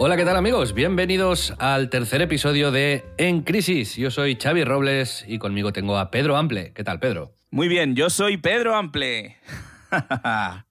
Hola, 0.00 0.16
¿qué 0.16 0.24
tal 0.24 0.36
amigos? 0.36 0.74
Bienvenidos 0.74 1.54
al 1.58 1.90
tercer 1.90 2.22
episodio 2.22 2.70
de 2.70 3.04
En 3.18 3.42
Crisis. 3.42 3.96
Yo 3.96 4.12
soy 4.12 4.38
Xavi 4.40 4.62
Robles 4.62 5.24
y 5.26 5.40
conmigo 5.40 5.72
tengo 5.72 5.98
a 5.98 6.12
Pedro 6.12 6.36
Ample. 6.36 6.72
¿Qué 6.72 6.84
tal, 6.84 7.00
Pedro? 7.00 7.34
Muy 7.50 7.66
bien, 7.66 7.96
yo 7.96 8.08
soy 8.08 8.36
Pedro 8.36 8.76
Ample. 8.76 9.36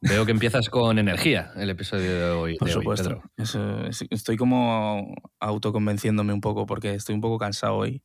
Veo 0.00 0.24
que 0.24 0.32
empiezas 0.32 0.70
con 0.70 0.98
energía 0.98 1.52
el 1.56 1.68
episodio 1.68 2.14
de 2.14 2.30
hoy. 2.30 2.56
Por 2.56 2.68
de 2.68 2.76
hoy, 2.76 2.80
supuesto. 2.80 3.08
Pedro. 3.10 3.22
Eso, 3.36 4.06
estoy 4.08 4.38
como 4.38 5.14
autoconvenciéndome 5.38 6.32
un 6.32 6.40
poco 6.40 6.64
porque 6.64 6.94
estoy 6.94 7.14
un 7.14 7.20
poco 7.20 7.36
cansado 7.36 7.76
hoy. 7.76 8.02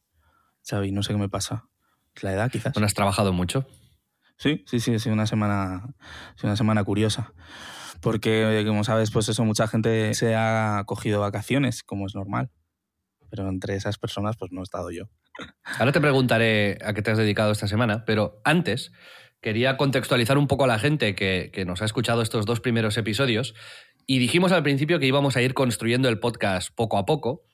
Xavi, 0.69 0.91
no 0.91 1.01
sé 1.03 1.13
qué 1.13 1.19
me 1.19 1.29
pasa. 1.29 1.69
¿Es 2.13 2.23
la 2.23 2.33
edad, 2.33 2.51
quizás? 2.51 2.73
Bueno, 2.73 2.87
has 2.87 2.93
trabajado 2.93 3.31
mucho. 3.31 3.65
Sí, 4.35 4.65
sí, 4.67 4.81
sí, 4.81 4.95
ha 4.95 4.99
sido 4.99 5.13
una 5.13 5.27
semana, 5.27 5.75
ha 5.75 6.35
sido 6.35 6.49
una 6.49 6.57
semana 6.57 6.83
curiosa. 6.83 7.33
Porque, 8.03 8.63
como 8.67 8.83
sabes, 8.83 9.11
pues 9.11 9.29
eso, 9.29 9.45
mucha 9.45 9.65
gente 9.65 10.13
se 10.13 10.35
ha 10.35 10.83
cogido 10.85 11.21
vacaciones, 11.21 11.83
como 11.83 12.05
es 12.05 12.13
normal. 12.13 12.51
Pero 13.29 13.47
entre 13.47 13.75
esas 13.75 13.97
personas, 13.97 14.35
pues 14.35 14.51
no 14.51 14.59
he 14.59 14.63
estado 14.63 14.91
yo. 14.91 15.05
Ahora 15.79 15.93
te 15.93 16.01
preguntaré 16.01 16.77
a 16.83 16.93
qué 16.93 17.01
te 17.01 17.11
has 17.11 17.17
dedicado 17.17 17.53
esta 17.53 17.67
semana, 17.67 18.03
pero 18.03 18.41
antes 18.43 18.91
quería 19.39 19.77
contextualizar 19.77 20.37
un 20.37 20.47
poco 20.47 20.65
a 20.65 20.67
la 20.67 20.79
gente 20.79 21.15
que, 21.15 21.49
que 21.53 21.63
nos 21.63 21.81
ha 21.81 21.85
escuchado 21.85 22.21
estos 22.21 22.45
dos 22.45 22.59
primeros 22.59 22.97
episodios 22.97 23.55
y 24.05 24.19
dijimos 24.19 24.51
al 24.51 24.63
principio 24.63 24.99
que 24.99 25.07
íbamos 25.07 25.37
a 25.37 25.41
ir 25.41 25.53
construyendo 25.53 26.09
el 26.09 26.19
podcast 26.19 26.75
poco 26.75 26.97
a 26.97 27.05
poco. 27.05 27.45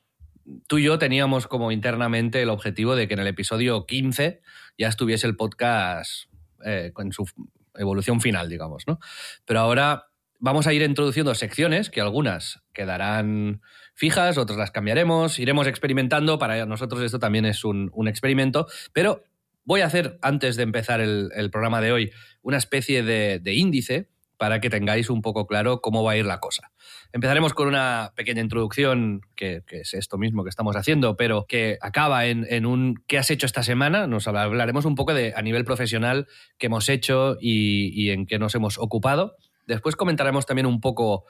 Tú 0.67 0.79
y 0.79 0.83
yo 0.83 0.97
teníamos 0.97 1.45
como 1.45 1.71
internamente 1.71 2.41
el 2.41 2.49
objetivo 2.49 2.95
de 2.95 3.07
que 3.07 3.13
en 3.13 3.19
el 3.19 3.27
episodio 3.27 3.85
15 3.85 4.41
ya 4.79 4.87
estuviese 4.87 5.27
el 5.27 5.35
podcast 5.35 6.25
eh, 6.65 6.89
con 6.91 7.11
su 7.11 7.27
evolución 7.75 8.19
final, 8.19 8.49
digamos, 8.49 8.83
¿no? 8.87 8.99
Pero 9.45 9.59
ahora 9.59 10.08
vamos 10.39 10.67
a 10.67 10.73
ir 10.73 10.81
introduciendo 10.81 11.35
secciones 11.35 11.89
que 11.89 12.01
algunas 12.01 12.61
quedarán 12.73 13.61
fijas, 13.93 14.37
otras 14.37 14.57
las 14.57 14.71
cambiaremos, 14.71 15.39
iremos 15.39 15.67
experimentando. 15.67 16.39
Para 16.39 16.65
nosotros 16.65 17.01
esto 17.01 17.19
también 17.19 17.45
es 17.45 17.63
un, 17.63 17.91
experimento, 18.07 18.67
pero 18.93 19.23
voy 19.65 19.81
a 19.81 19.85
hacer, 19.85 20.17
antes 20.21 20.55
de 20.55 20.63
empezar 20.63 21.01
el, 21.01 21.49
programa 21.51 21.81
de 21.81 21.91
hoy, 21.91 22.11
una 22.41 22.57
especie 22.57 23.03
de, 23.03 23.53
índice 23.53 24.09
para 24.37 24.61
que 24.61 24.69
tengáis 24.69 25.09
un 25.09 25.21
poco 25.21 25.45
claro 25.45 25.81
cómo 25.81 26.01
va 26.01 26.13
a 26.13 26.17
ir 26.17 26.25
la 26.25 26.39
cosa. 26.39 26.71
Empezaremos 27.11 27.53
con 27.53 27.67
una 27.67 28.13
pequeña 28.15 28.41
introducción, 28.41 29.19
que, 29.35 29.63
es 29.69 29.93
esto 29.93 30.17
mismo 30.17 30.45
que 30.45 30.49
estamos 30.49 30.77
haciendo, 30.77 31.17
pero 31.17 31.45
que 31.45 31.77
acaba 31.81 32.25
en, 32.25 32.65
un 32.65 33.03
¿qué 33.05 33.17
has 33.17 33.29
hecho 33.31 33.45
esta 33.45 33.63
semana? 33.63 34.07
Nos 34.07 34.29
hablaremos 34.29 34.85
un 34.85 34.95
poco 34.95 35.13
de 35.13 35.33
a 35.35 35.41
nivel 35.41 35.65
profesional 35.65 36.27
qué 36.57 36.67
hemos 36.67 36.87
hecho 36.87 37.35
y 37.41 38.11
en 38.11 38.25
qué 38.25 38.39
nos 38.39 38.55
hemos 38.55 38.77
ocupado. 38.77 39.35
Después 39.69 39.95
comentaremos 39.95 40.47
también 40.47 40.65
un 40.65 40.81
poco 40.81 41.25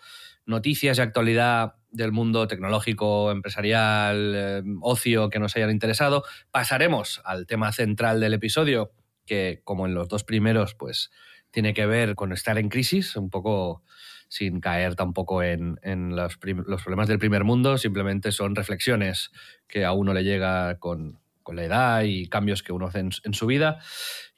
noticias 0.45 0.97
y 0.97 1.01
actualidad 1.01 1.75
del 1.91 2.13
mundo 2.13 2.47
tecnológico, 2.47 3.31
empresarial, 3.31 4.33
eh, 4.33 4.63
ocio 4.81 5.29
que 5.29 5.39
nos 5.39 5.55
hayan 5.57 5.71
interesado. 5.71 6.23
Pasaremos 6.49 7.21
al 7.25 7.45
tema 7.47 7.73
central 7.73 8.21
del 8.21 8.33
episodio, 8.33 8.93
que 9.25 9.61
como 9.65 9.87
en 9.87 9.93
los 9.93 10.07
dos 10.07 10.23
primeros, 10.23 10.73
pues 10.73 11.11
tiene 11.51 11.73
que 11.73 11.85
ver 11.85 12.15
con 12.15 12.31
estar 12.31 12.57
en 12.57 12.69
crisis, 12.69 13.17
un 13.17 13.29
poco 13.29 13.83
sin 14.29 14.61
caer 14.61 14.95
tampoco 14.95 15.43
en, 15.43 15.77
los, 16.15 16.37
los 16.65 16.83
problemas 16.83 17.09
del 17.09 17.19
primer 17.19 17.43
mundo, 17.43 17.77
simplemente 17.77 18.31
son 18.31 18.55
reflexiones 18.55 19.31
que 19.67 19.83
a 19.83 19.91
uno 19.91 20.13
le 20.13 20.23
llega 20.23 20.79
con, 20.79 21.19
la 21.51 21.63
edad 21.63 22.03
y 22.03 22.27
cambios 22.27 22.61
que 22.61 22.71
uno 22.71 22.85
hace 22.85 22.99
en 22.99 23.33
su 23.33 23.47
vida. 23.47 23.79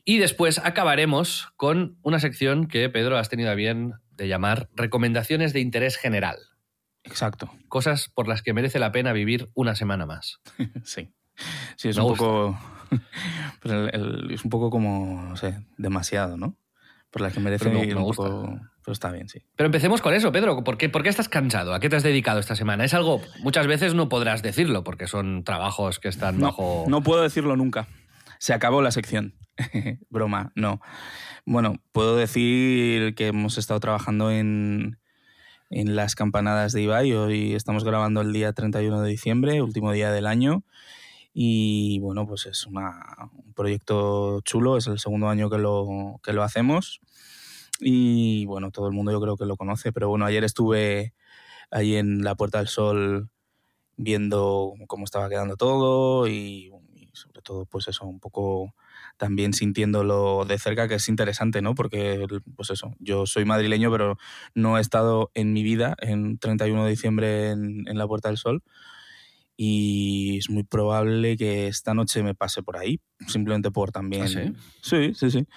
Y 0.03 0.17
después 0.17 0.59
acabaremos 0.59 1.49
con 1.57 1.97
una 2.01 2.19
sección 2.19 2.67
que 2.67 2.89
Pedro 2.89 3.17
has 3.17 3.29
tenido 3.29 3.51
a 3.51 3.55
bien 3.55 3.93
de 4.17 4.27
llamar 4.27 4.69
recomendaciones 4.75 5.53
de 5.53 5.59
interés 5.59 5.97
general. 5.97 6.37
Exacto. 7.03 7.51
Cosas 7.67 8.09
por 8.13 8.27
las 8.27 8.41
que 8.41 8.53
merece 8.53 8.77
la 8.79 8.91
pena 8.91 9.13
vivir 9.13 9.49
una 9.53 9.75
semana 9.75 10.05
más. 10.05 10.39
Sí. 10.83 11.11
Sí, 11.75 11.89
es 11.89 11.97
Me 11.97 12.03
un 12.03 12.09
gusta. 12.09 12.23
poco. 12.25 12.59
pues 13.61 13.73
el- 13.73 13.89
el- 13.93 14.31
es 14.31 14.43
un 14.43 14.49
poco 14.51 14.69
como, 14.69 15.21
no 15.23 15.35
sé, 15.35 15.59
demasiado, 15.77 16.37
¿no? 16.37 16.57
Por 17.09 17.21
la 17.21 17.31
que 17.31 17.39
merece 17.39 17.65
Pero 17.65 17.79
me- 17.79 17.85
ir 17.85 17.93
me 17.95 17.99
un 18.01 18.03
gusta. 18.05 18.23
poco. 18.23 18.59
Pero 18.83 18.93
está 18.93 19.11
bien, 19.11 19.27
sí. 19.29 19.39
Pero 19.55 19.65
empecemos 19.65 20.01
con 20.01 20.13
eso, 20.13 20.31
Pedro. 20.31 20.63
¿Por 20.63 20.77
qué, 20.77 20.89
por 20.89 21.03
qué 21.03 21.09
estás 21.09 21.29
cansado? 21.29 21.73
¿A 21.73 21.79
qué 21.79 21.89
te 21.89 21.95
has 21.95 22.03
dedicado 22.03 22.39
esta 22.39 22.55
semana? 22.55 22.83
Es 22.83 22.93
algo, 22.93 23.21
muchas 23.39 23.67
veces 23.67 23.93
no 23.93 24.09
podrás 24.09 24.41
decirlo 24.41 24.83
porque 24.83 25.07
son 25.07 25.43
trabajos 25.43 25.99
que 25.99 26.09
están 26.09 26.39
No, 26.39 26.47
bajo... 26.47 26.85
no 26.87 27.01
puedo 27.01 27.21
decirlo 27.21 27.55
nunca. 27.55 27.87
Se 28.41 28.53
acabó 28.53 28.81
la 28.81 28.89
sección. 28.89 29.35
Broma, 30.09 30.51
no. 30.55 30.81
Bueno, 31.45 31.75
puedo 31.91 32.15
decir 32.15 33.13
que 33.13 33.27
hemos 33.27 33.59
estado 33.59 33.79
trabajando 33.79 34.31
en, 34.31 34.97
en 35.69 35.95
las 35.95 36.15
campanadas 36.15 36.73
de 36.73 36.81
Ibai. 36.81 37.13
Hoy 37.13 37.53
estamos 37.53 37.83
grabando 37.83 38.21
el 38.21 38.33
día 38.33 38.51
31 38.51 38.99
de 39.03 39.11
diciembre, 39.11 39.61
último 39.61 39.91
día 39.91 40.11
del 40.11 40.25
año. 40.25 40.63
Y 41.35 41.99
bueno, 41.99 42.25
pues 42.25 42.47
es 42.47 42.65
una- 42.65 43.29
un 43.45 43.53
proyecto 43.53 44.41
chulo, 44.41 44.75
es 44.75 44.87
el 44.87 44.97
segundo 44.97 45.29
año 45.29 45.51
que 45.51 45.59
lo, 45.59 46.19
que 46.23 46.33
lo 46.33 46.41
hacemos. 46.41 46.99
Y 47.79 48.47
bueno, 48.47 48.71
todo 48.71 48.87
el 48.87 48.93
mundo 48.93 49.11
yo 49.11 49.21
creo 49.21 49.37
que 49.37 49.45
lo 49.45 49.55
conoce, 49.55 49.93
pero 49.93 50.09
bueno, 50.09 50.25
ayer 50.25 50.43
estuve 50.43 51.13
ahí 51.69 51.95
en 51.95 52.23
la 52.23 52.33
Puerta 52.33 52.57
del 52.57 52.69
Sol 52.69 53.29
viendo 53.97 54.73
cómo 54.87 55.03
estaba 55.05 55.29
quedando 55.29 55.57
todo 55.57 56.27
y, 56.27 56.71
sobre 57.41 57.59
todo 57.59 57.65
pues 57.65 57.87
eso, 57.87 58.05
un 58.05 58.19
poco 58.19 58.73
también 59.17 59.53
sintiéndolo 59.53 60.45
de 60.45 60.57
cerca, 60.57 60.87
que 60.87 60.95
es 60.95 61.09
interesante, 61.09 61.61
¿no? 61.61 61.75
Porque 61.75 62.25
pues 62.55 62.69
eso, 62.69 62.93
yo 62.99 63.25
soy 63.25 63.45
madrileño, 63.45 63.91
pero 63.91 64.17
no 64.53 64.77
he 64.77 64.81
estado 64.81 65.31
en 65.33 65.53
mi 65.53 65.63
vida 65.63 65.95
en 65.99 66.37
31 66.37 66.83
de 66.83 66.89
diciembre 66.89 67.49
en, 67.51 67.87
en 67.87 67.97
la 67.97 68.07
Puerta 68.07 68.29
del 68.29 68.37
Sol 68.37 68.63
y 69.57 70.37
es 70.39 70.49
muy 70.49 70.63
probable 70.63 71.37
que 71.37 71.67
esta 71.67 71.93
noche 71.93 72.23
me 72.23 72.33
pase 72.35 72.63
por 72.63 72.77
ahí, 72.77 72.99
simplemente 73.27 73.71
por 73.71 73.91
también... 73.91 74.23
¿Ah, 74.23 74.27
sí? 74.27 74.53
Sí, 74.81 75.13
sí, 75.13 75.31
sí. 75.31 75.47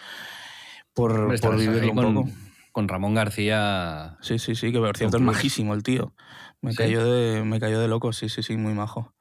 Por, 0.92 1.12
Hombre, 1.12 1.38
por 1.38 1.56
vivirlo 1.56 1.92
un 1.92 1.96
con, 1.96 2.14
poco. 2.14 2.30
con 2.72 2.88
Ramón 2.88 3.14
García. 3.14 4.16
Sí, 4.20 4.38
sí, 4.38 4.54
sí, 4.54 4.72
que 4.72 4.78
por 4.78 4.96
cierto 4.96 5.16
es 5.16 5.22
majísimo 5.22 5.74
el 5.74 5.82
tío. 5.82 6.12
Me, 6.60 6.72
¿Sí? 6.72 6.76
cayó 6.76 7.04
de, 7.04 7.44
me 7.44 7.58
cayó 7.60 7.80
de 7.80 7.88
loco, 7.88 8.12
sí, 8.12 8.28
sí, 8.28 8.42
sí, 8.42 8.56
muy 8.56 8.74
majo. 8.74 9.13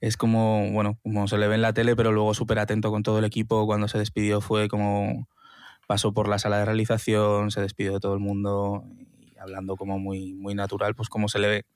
Es 0.00 0.16
como, 0.16 0.70
bueno, 0.72 0.98
como 1.02 1.26
se 1.28 1.38
le 1.38 1.48
ve 1.48 1.54
en 1.54 1.62
la 1.62 1.72
tele, 1.72 1.96
pero 1.96 2.12
luego 2.12 2.34
súper 2.34 2.58
atento 2.58 2.90
con 2.90 3.02
todo 3.02 3.18
el 3.18 3.24
equipo. 3.24 3.66
Cuando 3.66 3.88
se 3.88 3.98
despidió 3.98 4.40
fue 4.40 4.68
como, 4.68 5.28
pasó 5.86 6.12
por 6.12 6.28
la 6.28 6.38
sala 6.38 6.58
de 6.58 6.64
realización, 6.66 7.50
se 7.50 7.60
despidió 7.60 7.92
de 7.94 8.00
todo 8.00 8.14
el 8.14 8.20
mundo 8.20 8.84
y 9.18 9.38
hablando 9.38 9.76
como 9.76 9.98
muy, 9.98 10.34
muy 10.34 10.54
natural, 10.54 10.94
pues 10.94 11.08
como 11.08 11.28
se 11.28 11.38
le 11.38 11.48
ve, 11.48 11.66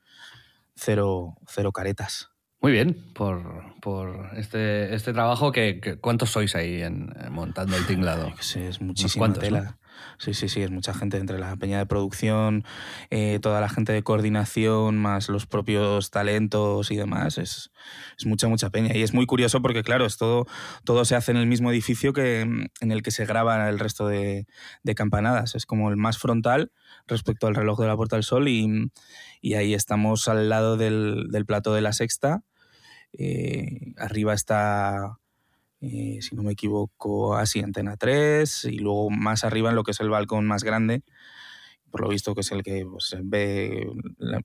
cero, 0.75 1.37
cero 1.47 1.73
caretas. 1.73 2.31
Muy 2.61 2.73
bien, 2.73 3.13
por, 3.15 3.63
por 3.81 4.31
este, 4.37 4.93
este 4.95 5.13
trabajo 5.13 5.53
que, 5.53 5.79
que- 5.81 5.97
¿Cuántos 5.99 6.31
sois 6.31 6.57
ahí 6.57 6.83
en, 6.83 7.15
montando 7.31 7.77
el 7.77 7.87
tinglado? 7.87 8.33
Sé, 8.41 8.69
es 8.69 8.81
muchísima 8.81 9.33
tela. 9.33 9.78
Sí, 10.19 10.35
sí, 10.35 10.49
sí, 10.49 10.63
es 10.63 10.71
mucha 10.71 10.93
gente 10.95 11.17
entre 11.19 11.39
la 11.39 11.57
peña 11.57 11.79
de 11.79 11.87
producción, 11.87 12.65
eh, 13.11 13.39
toda 13.41 13.61
la 13.61 13.69
gente 13.69 13.93
de 13.93 14.03
coordinación, 14.03 14.99
más 14.99 15.29
los 15.29 15.47
propios 15.47 16.11
talentos 16.11 16.91
y 16.91 16.97
demás. 16.97 17.39
Es, 17.39 17.71
es 18.19 18.27
mucha, 18.27 18.49
mucha 18.49 18.71
peña. 18.71 18.97
Y 18.97 19.03
es 19.03 19.15
muy 19.15 19.27
curioso 19.27 19.63
porque, 19.63 19.83
claro, 19.83 20.07
es 20.07 20.17
todo, 20.17 20.47
todo 20.85 21.05
se 21.05 21.15
hace 21.15 21.31
en 21.31 21.37
el 21.37 21.47
mismo 21.47 21.71
edificio 21.71 22.13
que, 22.13 22.45
mm, 22.47 22.67
en 22.81 22.93
el 22.93 23.03
que 23.03 23.11
se 23.13 23.27
graba 23.27 23.69
el 23.69 23.79
resto 23.79 24.07
de, 24.09 24.47
de 24.83 24.95
campanadas. 24.95 25.55
Es 25.55 25.67
como 25.67 25.89
el 25.91 25.97
más 25.97 26.19
frontal 26.19 26.73
respecto 27.07 27.47
al 27.47 27.55
reloj 27.55 27.81
de 27.81 27.87
la 27.87 27.97
Puerta 27.97 28.17
del 28.17 28.25
Sol 28.25 28.49
y, 28.49 28.91
y 29.41 29.55
ahí 29.55 29.75
estamos 29.75 30.27
al 30.29 30.49
lado 30.49 30.77
del, 30.77 31.29
del 31.31 31.47
plato 31.47 31.75
de 31.75 31.81
la 31.83 31.93
sexta. 31.93 32.43
Eh, 33.13 33.95
arriba 33.99 34.35
está 34.35 35.18
eh, 35.81 36.19
si 36.21 36.35
no 36.35 36.43
me 36.43 36.53
equivoco, 36.53 37.37
así 37.37 37.61
Antena 37.61 37.97
3, 37.97 38.65
y 38.65 38.79
luego 38.79 39.11
más 39.11 39.45
arriba 39.45 39.71
en 39.71 39.77
lo 39.77 39.85
que 39.85 39.93
es 39.93 40.01
el 40.01 40.11
balcón 40.11 40.47
más 40.47 40.65
grande, 40.65 41.03
por 41.91 42.03
lo 42.03 42.09
visto, 42.09 42.35
que 42.35 42.41
es 42.41 42.53
el 42.53 42.63
que 42.63 42.85
pues, 42.85 43.17
ve, 43.23 43.87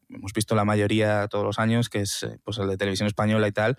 hemos 0.09 0.33
visto 0.33 0.55
la 0.55 0.65
mayoría 0.65 1.27
todos 1.27 1.43
los 1.43 1.59
años, 1.59 1.89
que 1.89 2.01
es 2.01 2.25
pues, 2.43 2.57
el 2.59 2.67
de 2.67 2.77
televisión 2.77 3.07
española 3.07 3.47
y 3.47 3.51
tal, 3.51 3.77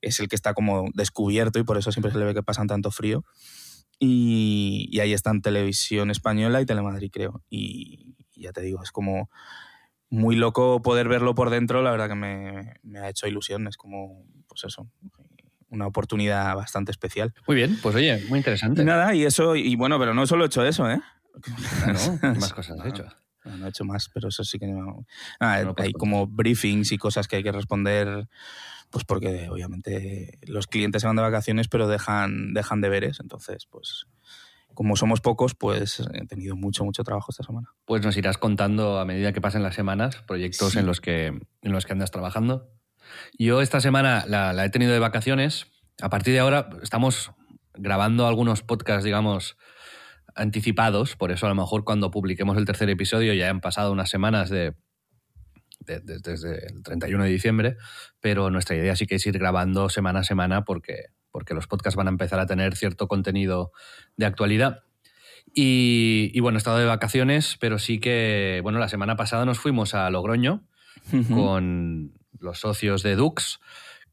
es 0.00 0.20
el 0.20 0.28
que 0.28 0.36
está 0.36 0.54
como 0.54 0.86
descubierto 0.94 1.58
y 1.58 1.64
por 1.64 1.78
eso 1.78 1.92
siempre 1.92 2.12
se 2.12 2.18
le 2.18 2.24
ve 2.24 2.34
que 2.34 2.42
pasan 2.42 2.66
tanto 2.66 2.90
frío. 2.90 3.24
Y, 3.98 4.98
ahí 5.00 5.12
están 5.12 5.40
Televisión 5.40 6.10
Española 6.10 6.60
y 6.60 6.66
Telemadrid, 6.66 7.10
creo. 7.10 7.42
Y, 7.48 8.14
ya 8.34 8.52
te 8.52 8.60
digo, 8.60 8.82
es 8.82 8.92
como 8.92 9.30
muy 10.10 10.36
loco 10.36 10.82
poder 10.82 11.08
verlo 11.08 11.34
por 11.34 11.50
dentro, 11.50 11.82
la 11.82 11.90
verdad 11.90 12.08
que 12.08 12.14
me, 12.14 12.74
me 12.82 13.00
ha 13.00 13.08
hecho 13.08 13.26
ilusión, 13.26 13.66
es 13.66 13.76
como, 13.76 14.24
pues 14.46 14.64
eso, 14.64 14.88
una 15.68 15.86
oportunidad 15.86 16.54
bastante 16.54 16.90
especial. 16.90 17.34
Muy 17.46 17.56
bien, 17.56 17.78
pues 17.82 17.94
oye, 17.94 18.24
muy 18.28 18.38
interesante. 18.38 18.82
Y 18.82 18.84
nada, 18.84 19.14
y 19.14 19.24
eso, 19.24 19.56
y 19.56 19.74
bueno, 19.76 19.98
pero 19.98 20.14
no 20.14 20.26
solo 20.26 20.44
he 20.44 20.46
hecho 20.46 20.64
eso, 20.64 20.90
¿eh? 20.90 21.00
no, 21.86 22.34
más 22.40 22.52
cosas 22.52 22.78
has 22.80 22.86
hecho. 22.86 23.06
No, 23.44 23.66
he 23.66 23.68
hecho 23.68 23.84
más, 23.84 24.08
pero 24.12 24.28
eso 24.28 24.42
sí 24.42 24.58
que 24.58 24.66
no. 24.66 25.06
hay 25.38 25.92
como 25.92 26.26
briefings 26.26 26.90
y 26.92 26.98
cosas 26.98 27.28
que 27.28 27.36
hay 27.36 27.42
que 27.44 27.52
responder, 27.52 28.28
pues 28.90 29.04
porque 29.04 29.48
obviamente 29.48 30.38
los 30.42 30.66
clientes 30.66 31.02
se 31.02 31.06
van 31.06 31.16
de 31.16 31.22
vacaciones, 31.22 31.68
pero 31.68 31.86
dejan, 31.86 32.54
dejan 32.54 32.80
deberes. 32.80 33.20
Entonces, 33.20 33.66
pues 33.70 34.06
como 34.74 34.96
somos 34.96 35.20
pocos, 35.20 35.54
pues 35.54 36.02
he 36.12 36.26
tenido 36.26 36.54
mucho, 36.56 36.84
mucho 36.84 37.02
trabajo 37.02 37.28
esta 37.30 37.44
semana. 37.44 37.72
Pues 37.84 38.04
nos 38.04 38.16
irás 38.16 38.36
contando 38.36 38.98
a 38.98 39.04
medida 39.04 39.32
que 39.32 39.40
pasen 39.40 39.62
las 39.62 39.74
semanas 39.74 40.22
proyectos 40.26 40.76
en, 40.76 40.86
los 40.86 41.00
que, 41.00 41.26
en 41.26 41.72
los 41.72 41.86
que 41.86 41.92
andas 41.92 42.10
trabajando. 42.10 42.68
Yo 43.38 43.60
esta 43.60 43.80
semana 43.80 44.24
la, 44.26 44.52
la 44.52 44.64
he 44.64 44.70
tenido 44.70 44.92
de 44.92 44.98
vacaciones. 44.98 45.66
A 46.00 46.10
partir 46.10 46.34
de 46.34 46.40
ahora 46.40 46.68
estamos 46.82 47.32
grabando 47.74 48.26
algunos 48.26 48.62
podcasts, 48.62 49.04
digamos, 49.04 49.56
anticipados, 50.34 51.16
por 51.16 51.32
eso 51.32 51.46
a 51.46 51.48
lo 51.48 51.54
mejor 51.54 51.84
cuando 51.84 52.10
publiquemos 52.10 52.56
el 52.56 52.64
tercer 52.64 52.90
episodio 52.90 53.32
ya 53.32 53.48
han 53.48 53.60
pasado 53.60 53.90
unas 53.90 54.10
semanas 54.10 54.50
de, 54.50 54.74
desde 55.80 56.66
el 56.66 56.82
31 56.82 57.24
de 57.24 57.30
diciembre, 57.30 57.76
pero 58.20 58.50
nuestra 58.50 58.76
idea 58.76 58.96
sí 58.96 59.06
que 59.06 59.16
es 59.16 59.26
ir 59.26 59.38
grabando 59.38 59.88
semana 59.88 60.20
a 60.20 60.24
semana 60.24 60.64
porque, 60.64 61.06
porque 61.30 61.54
los 61.54 61.66
podcasts 61.66 61.96
van 61.96 62.08
a 62.08 62.10
empezar 62.10 62.38
a 62.38 62.46
tener 62.46 62.76
cierto 62.76 63.08
contenido 63.08 63.72
de 64.16 64.26
actualidad. 64.26 64.82
Y, 65.54 66.38
bueno, 66.40 66.56
he 66.56 66.58
estado 66.58 66.78
de 66.78 66.84
vacaciones, 66.84 67.56
pero 67.60 67.78
sí 67.78 67.98
que, 67.98 68.60
bueno, 68.62 68.78
la 68.78 68.88
semana 68.88 69.16
pasada 69.16 69.46
nos 69.46 69.58
fuimos 69.58 69.94
a 69.94 70.10
Logroño 70.10 70.66
con 71.32 72.15
los 72.40 72.60
socios 72.60 73.02
de 73.02 73.16
Dux, 73.16 73.60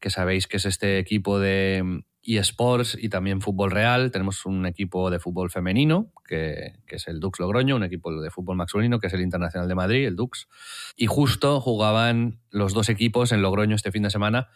que 0.00 0.10
sabéis 0.10 0.46
que 0.46 0.58
es 0.58 0.66
este 0.66 0.98
equipo 0.98 1.38
de 1.38 2.04
eSports 2.26 2.96
y 3.00 3.08
también 3.08 3.40
fútbol 3.40 3.70
real. 3.70 4.10
Tenemos 4.10 4.46
un 4.46 4.66
equipo 4.66 5.10
de 5.10 5.18
fútbol 5.18 5.50
femenino, 5.50 6.12
que, 6.26 6.74
es 6.86 7.08
el 7.08 7.20
Dux 7.20 7.38
Logroño, 7.38 7.76
un 7.76 7.84
equipo 7.84 8.12
de 8.20 8.30
fútbol 8.30 8.56
masculino, 8.56 8.98
que 8.98 9.08
es 9.08 9.12
el 9.14 9.20
Internacional 9.20 9.68
de 9.68 9.74
Madrid, 9.74 10.06
el 10.06 10.16
Dux. 10.16 10.48
Y 10.96 11.06
justo 11.06 11.60
jugaban 11.60 12.40
los 12.50 12.74
dos 12.74 12.88
equipos 12.88 13.32
en 13.32 13.42
Logroño 13.42 13.76
este 13.76 13.92
fin 13.92 14.02
de 14.02 14.10
semana. 14.10 14.48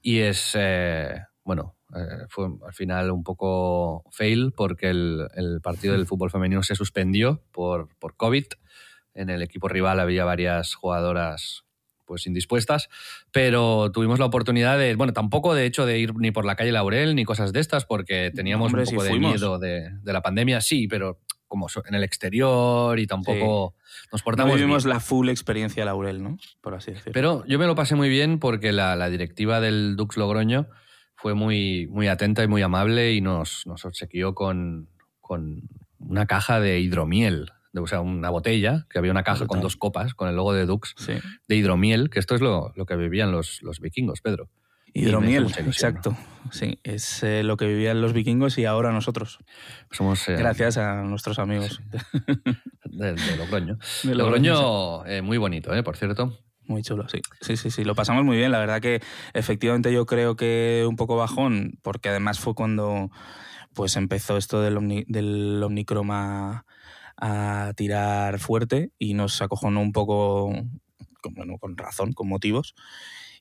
Y 0.00 0.18
es, 0.18 0.52
eh, 0.54 1.22
bueno, 1.44 1.76
eh, 1.94 2.26
fue 2.28 2.46
al 2.66 2.74
final 2.74 3.10
un 3.10 3.24
poco 3.24 4.04
fail 4.10 4.52
porque 4.56 4.90
el, 4.90 5.60
partido 5.62 5.94
del 5.94 6.06
fútbol 6.06 6.30
femenino 6.30 6.62
se 6.62 6.74
suspendió 6.74 7.42
por, 7.52 7.88
por 7.98 8.16
COVID. 8.16 8.44
En 9.14 9.30
el 9.30 9.42
equipo 9.42 9.68
rival 9.68 9.98
había 9.98 10.24
varias 10.24 10.74
jugadoras 10.74 11.64
pues 12.08 12.26
indispuestas, 12.26 12.88
pero 13.30 13.92
tuvimos 13.92 14.18
la 14.18 14.24
oportunidad 14.24 14.78
de, 14.78 14.96
bueno, 14.96 15.12
tampoco 15.12 15.54
de 15.54 15.66
hecho 15.66 15.84
de 15.86 15.98
ir 15.98 16.16
ni 16.16 16.32
por 16.32 16.46
la 16.46 16.56
calle 16.56 16.72
Laurel 16.72 17.14
ni 17.14 17.24
cosas 17.24 17.52
de 17.52 17.60
estas, 17.60 17.84
porque 17.84 18.32
teníamos 18.34 18.72
un 18.72 18.82
poco 18.82 19.04
de 19.04 19.18
miedo 19.18 19.58
de, 19.58 19.90
la 20.02 20.22
pandemia, 20.22 20.60
sí, 20.62 20.88
pero 20.88 21.20
como 21.46 21.68
en 21.86 21.94
el 21.94 22.02
exterior 22.02 22.98
y 22.98 23.06
tampoco 23.06 23.74
nos 24.10 24.22
portamos. 24.22 24.52
No 24.52 24.56
vivimos 24.56 24.84
la 24.86 25.00
full 25.00 25.28
experiencia 25.28 25.84
Laurel, 25.84 26.22
¿no? 26.22 26.38
Por 26.60 26.74
así 26.74 26.92
decirlo. 26.92 27.12
Pero 27.12 27.44
yo 27.46 27.58
me 27.58 27.66
lo 27.66 27.74
pasé 27.74 27.94
muy 27.94 28.08
bien 28.08 28.38
porque 28.38 28.72
la, 28.72 29.08
directiva 29.08 29.60
del 29.60 29.96
Dux 29.96 30.16
Logroño 30.16 30.66
fue 31.14 31.34
muy, 31.34 31.86
muy 31.88 32.08
atenta 32.08 32.42
y 32.42 32.48
muy 32.48 32.62
amable 32.62 33.12
y 33.12 33.20
nos, 33.20 33.66
nos 33.66 33.84
obsequió 33.84 34.34
con, 34.34 34.88
con 35.20 35.62
una 35.98 36.26
caja 36.26 36.60
de 36.60 36.80
hidromiel 36.80 37.52
o 37.78 37.86
sea, 37.86 38.00
una 38.00 38.30
botella, 38.30 38.86
que 38.90 38.98
había 38.98 39.10
una 39.10 39.22
caja 39.22 39.46
con 39.46 39.60
dos 39.60 39.76
copas, 39.76 40.14
con 40.14 40.28
el 40.28 40.36
logo 40.36 40.52
de 40.52 40.66
Dux, 40.66 40.94
de 41.48 41.56
hidromiel, 41.56 42.10
que 42.10 42.18
esto 42.18 42.34
es 42.34 42.40
lo, 42.40 42.72
lo 42.76 42.86
que 42.86 42.96
bebían 42.96 43.32
los, 43.32 43.62
los 43.62 43.80
vikingos, 43.80 44.20
Pedro. 44.20 44.48
Hidromiel, 44.94 45.46
exacto. 45.58 46.16
Sí, 46.50 46.78
es 46.82 47.22
eh, 47.22 47.42
lo 47.42 47.56
que 47.56 47.66
vivían 47.66 48.00
los 48.00 48.12
vikingos 48.12 48.58
y 48.58 48.64
ahora 48.64 48.90
nosotros. 48.90 49.38
Somos, 49.90 50.28
eh, 50.28 50.36
Gracias 50.36 50.78
a 50.78 51.02
nuestros 51.02 51.38
amigos. 51.38 51.80
De, 52.84 53.14
Logroño. 53.36 53.78
Logroño, 54.04 55.06
eh, 55.06 55.22
muy 55.22 55.38
bonito, 55.38 55.70
por 55.84 55.96
cierto. 55.96 56.38
Muy 56.64 56.82
chulo, 56.82 57.08
sí. 57.08 57.20
Sí, 57.40 57.56
sí, 57.56 57.70
sí. 57.70 57.84
Lo 57.84 57.94
pasamos 57.94 58.24
muy 58.24 58.36
bien. 58.36 58.50
La 58.52 58.58
verdad 58.58 58.80
que 58.80 59.00
efectivamente 59.34 59.92
yo 59.92 60.04
creo 60.06 60.36
que 60.36 60.84
un 60.88 60.96
poco 60.96 61.16
bajón, 61.16 61.78
porque 61.82 62.08
además 62.08 62.40
fue 62.40 62.54
cuando 62.54 63.10
pues 63.74 63.96
empezó 63.96 64.36
esto 64.36 64.60
del, 64.60 65.04
del 65.06 65.62
omnicroma 65.62 66.66
a 67.20 67.72
tirar 67.76 68.38
fuerte 68.38 68.92
y 68.98 69.14
nos 69.14 69.42
acojonó 69.42 69.80
un 69.80 69.92
poco, 69.92 70.52
bueno, 71.30 71.58
con 71.58 71.76
razón, 71.76 72.12
con 72.12 72.28
motivos. 72.28 72.74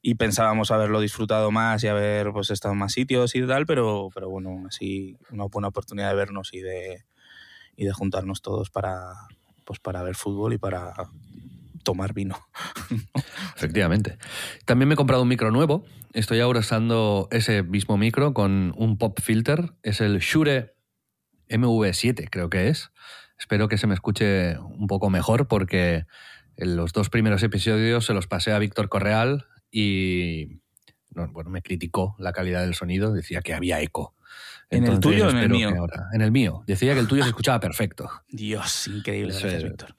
Y 0.01 0.15
pensábamos 0.15 0.71
haberlo 0.71 0.99
disfrutado 0.99 1.51
más 1.51 1.83
y 1.83 1.87
haber 1.87 2.31
pues, 2.31 2.49
estado 2.49 2.73
en 2.73 2.79
más 2.79 2.93
sitios 2.93 3.35
y 3.35 3.45
tal, 3.45 3.65
pero, 3.65 4.09
pero 4.13 4.29
bueno, 4.29 4.63
así 4.67 5.17
una 5.31 5.45
buena 5.45 5.69
oportunidad 5.69 6.09
de 6.09 6.15
vernos 6.15 6.53
y 6.53 6.59
de, 6.59 7.05
y 7.75 7.85
de 7.85 7.93
juntarnos 7.93 8.41
todos 8.41 8.69
para, 8.69 9.13
pues, 9.63 9.79
para 9.79 10.01
ver 10.03 10.15
fútbol 10.15 10.53
y 10.53 10.57
para 10.57 10.93
tomar 11.83 12.13
vino. 12.13 12.37
Efectivamente. 13.55 14.17
También 14.65 14.87
me 14.87 14.95
he 14.95 14.97
comprado 14.97 15.23
un 15.23 15.29
micro 15.29 15.51
nuevo. 15.51 15.85
Estoy 16.13 16.39
ahora 16.39 16.59
usando 16.59 17.27
ese 17.31 17.63
mismo 17.63 17.97
micro 17.97 18.33
con 18.33 18.73
un 18.75 18.97
pop 18.97 19.19
filter. 19.21 19.73
Es 19.83 20.01
el 20.01 20.19
Shure 20.19 20.75
MV7, 21.49 22.27
creo 22.29 22.49
que 22.49 22.69
es. 22.69 22.91
Espero 23.37 23.67
que 23.67 23.77
se 23.77 23.87
me 23.87 23.93
escuche 23.93 24.57
un 24.57 24.87
poco 24.87 25.09
mejor 25.09 25.47
porque 25.47 26.05
en 26.55 26.75
los 26.75 26.93
dos 26.93 27.09
primeros 27.09 27.43
episodios 27.43 28.05
se 28.05 28.13
los 28.13 28.27
pasé 28.27 28.51
a 28.51 28.59
Víctor 28.59 28.89
Correal 28.89 29.45
y 29.71 30.59
bueno, 31.11 31.49
me 31.49 31.61
criticó 31.61 32.15
la 32.19 32.31
calidad 32.31 32.61
del 32.61 32.75
sonido, 32.75 33.13
decía 33.13 33.41
que 33.41 33.53
había 33.53 33.81
eco. 33.81 34.15
¿En 34.69 34.85
el 34.85 34.99
tuyo 34.99 35.27
o 35.27 35.29
en 35.29 35.37
el 35.37 35.49
mío? 35.49 35.87
en 36.13 36.21
el 36.21 36.31
mío. 36.31 36.63
Decía 36.67 36.93
que 36.93 36.99
el 36.99 37.07
tuyo 37.07 37.23
se 37.23 37.29
escuchaba 37.29 37.59
perfecto. 37.59 38.09
Dios, 38.27 38.87
increíble. 38.87 39.31
Gracias, 39.31 39.63
Víctor. 39.63 39.95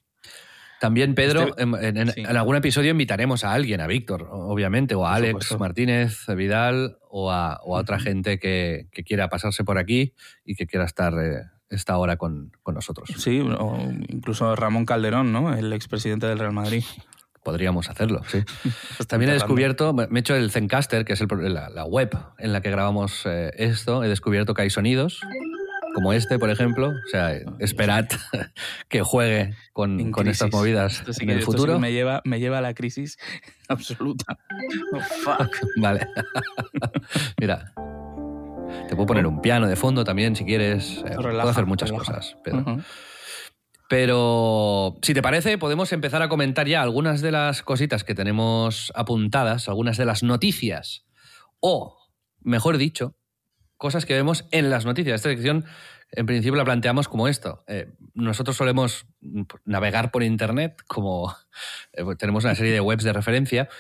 También, 0.81 1.14
Pedro, 1.14 1.56
este, 1.56 2.20
en, 2.20 2.37
algún 2.37 2.55
episodio 2.55 2.93
invitaremos 2.93 3.43
a 3.43 3.52
alguien, 3.52 3.81
a 3.81 3.88
Víctor, 3.88 4.29
obviamente, 4.31 4.94
o 4.94 5.06
a 5.06 5.14
Alex 5.14 5.58
Martínez 5.58 6.26
Vidal, 6.37 6.99
o 7.08 7.32
a, 7.32 7.61
otra 7.64 7.99
gente 7.99 8.38
que, 8.38 8.87
quiera 9.05 9.29
pasarse 9.29 9.64
por 9.64 9.78
aquí 9.78 10.14
y 10.45 10.54
que 10.54 10.66
quiera 10.66 10.85
estar 10.85 11.14
eh, 11.14 11.42
está 11.70 11.94
ahora 11.94 12.16
con, 12.16 12.52
nosotros. 12.66 13.10
Sí, 13.16 13.40
o 13.40 13.78
incluso 14.08 14.54
Ramón 14.56 14.87
Calderón, 14.87 15.32
¿no? 15.32 15.54
El 15.54 15.72
expresidente 15.72 16.26
del 16.26 16.38
Real 16.38 16.52
Madrid. 16.52 16.84
Podríamos 17.42 17.88
hacerlo, 17.88 18.20
sí. 18.26 18.42
También 19.08 19.30
he 19.30 19.34
descubierto, 19.34 19.94
me 19.94 20.04
he 20.04 20.18
hecho 20.18 20.34
el 20.34 20.50
Zencaster, 20.50 21.04
que 21.04 21.14
es 21.14 21.20
la, 21.20 21.84
web 21.84 22.10
en 22.38 22.52
la 22.52 22.60
que 22.60 22.70
grabamos 22.70 23.22
eh, 23.25 23.52
esto, 23.56 24.04
he 24.04 24.08
descubierto 24.08 24.52
que 24.52 24.62
hay 24.62 24.70
sonidos, 24.70 25.22
como 25.94 26.12
este, 26.12 26.38
por 26.38 26.50
ejemplo. 26.50 26.88
O 26.88 27.10
sea, 27.10 27.32
esperad 27.58 28.06
que 28.88 29.02
juegue 29.02 29.54
con, 29.72 30.10
con 30.10 30.28
estas 30.28 30.52
movidas 30.52 31.02
en 31.20 31.30
el 31.30 31.42
futuro. 31.42 31.78
me, 31.78 31.92
lleva, 31.92 32.20
me 32.25 32.38
lleva 32.38 32.58
a 32.58 32.60
la 32.60 32.75
crisis 32.75 33.18
absoluta. 33.68 34.38
Oh, 34.92 35.00
fuck. 35.00 35.56
Vale. 35.76 36.06
Mira, 37.40 37.72
te 38.88 38.94
puedo 38.94 39.06
poner 39.06 39.26
un 39.26 39.40
piano 39.40 39.66
de 39.66 39.76
fondo 39.76 40.04
también 40.04 40.37
si 40.37 40.44
quieres. 40.44 41.02
Eh, 41.06 41.14
puedo 41.16 41.48
hacer 41.48 41.66
muchas 41.66 41.92
cosas. 41.92 42.37
Pero 43.88 44.98
si 45.00 45.14
te 45.14 45.22
parece, 45.22 45.56
podemos 45.56 45.92
empezar 45.92 46.20
a 46.20 46.28
comentar 46.28 46.68
ya 46.68 46.82
algunas 46.82 47.22
de 47.22 47.32
las 47.32 47.62
cositas 47.62 48.04
que 48.04 48.14
tenemos 48.14 48.92
apuntadas, 48.94 49.68
algunas 49.68 49.96
de 49.96 50.04
las 50.04 50.22
noticias, 50.22 51.06
o, 51.60 51.96
mejor 52.40 52.76
dicho, 52.76 53.16
cosas 53.78 54.04
que 54.04 54.14
vemos 54.14 54.46
en 54.50 54.68
las 54.68 54.84
noticias. 54.84 55.14
Esta 55.14 55.30
sección, 55.30 55.64
en 56.12 56.26
principio, 56.26 56.56
la 56.56 56.64
planteamos 56.64 57.08
como 57.08 57.28
esto. 57.28 57.64
Eh, 57.66 57.94
nosotros 58.12 58.56
solemos 58.56 59.06
navegar 59.64 60.10
por 60.10 60.22
Internet, 60.22 60.82
como 60.87 61.34
eh, 61.94 62.04
tenemos 62.18 62.44
una 62.44 62.54
serie 62.54 62.72
de 62.72 62.80
webs 62.80 63.04
de 63.04 63.14
referencia, 63.14 63.70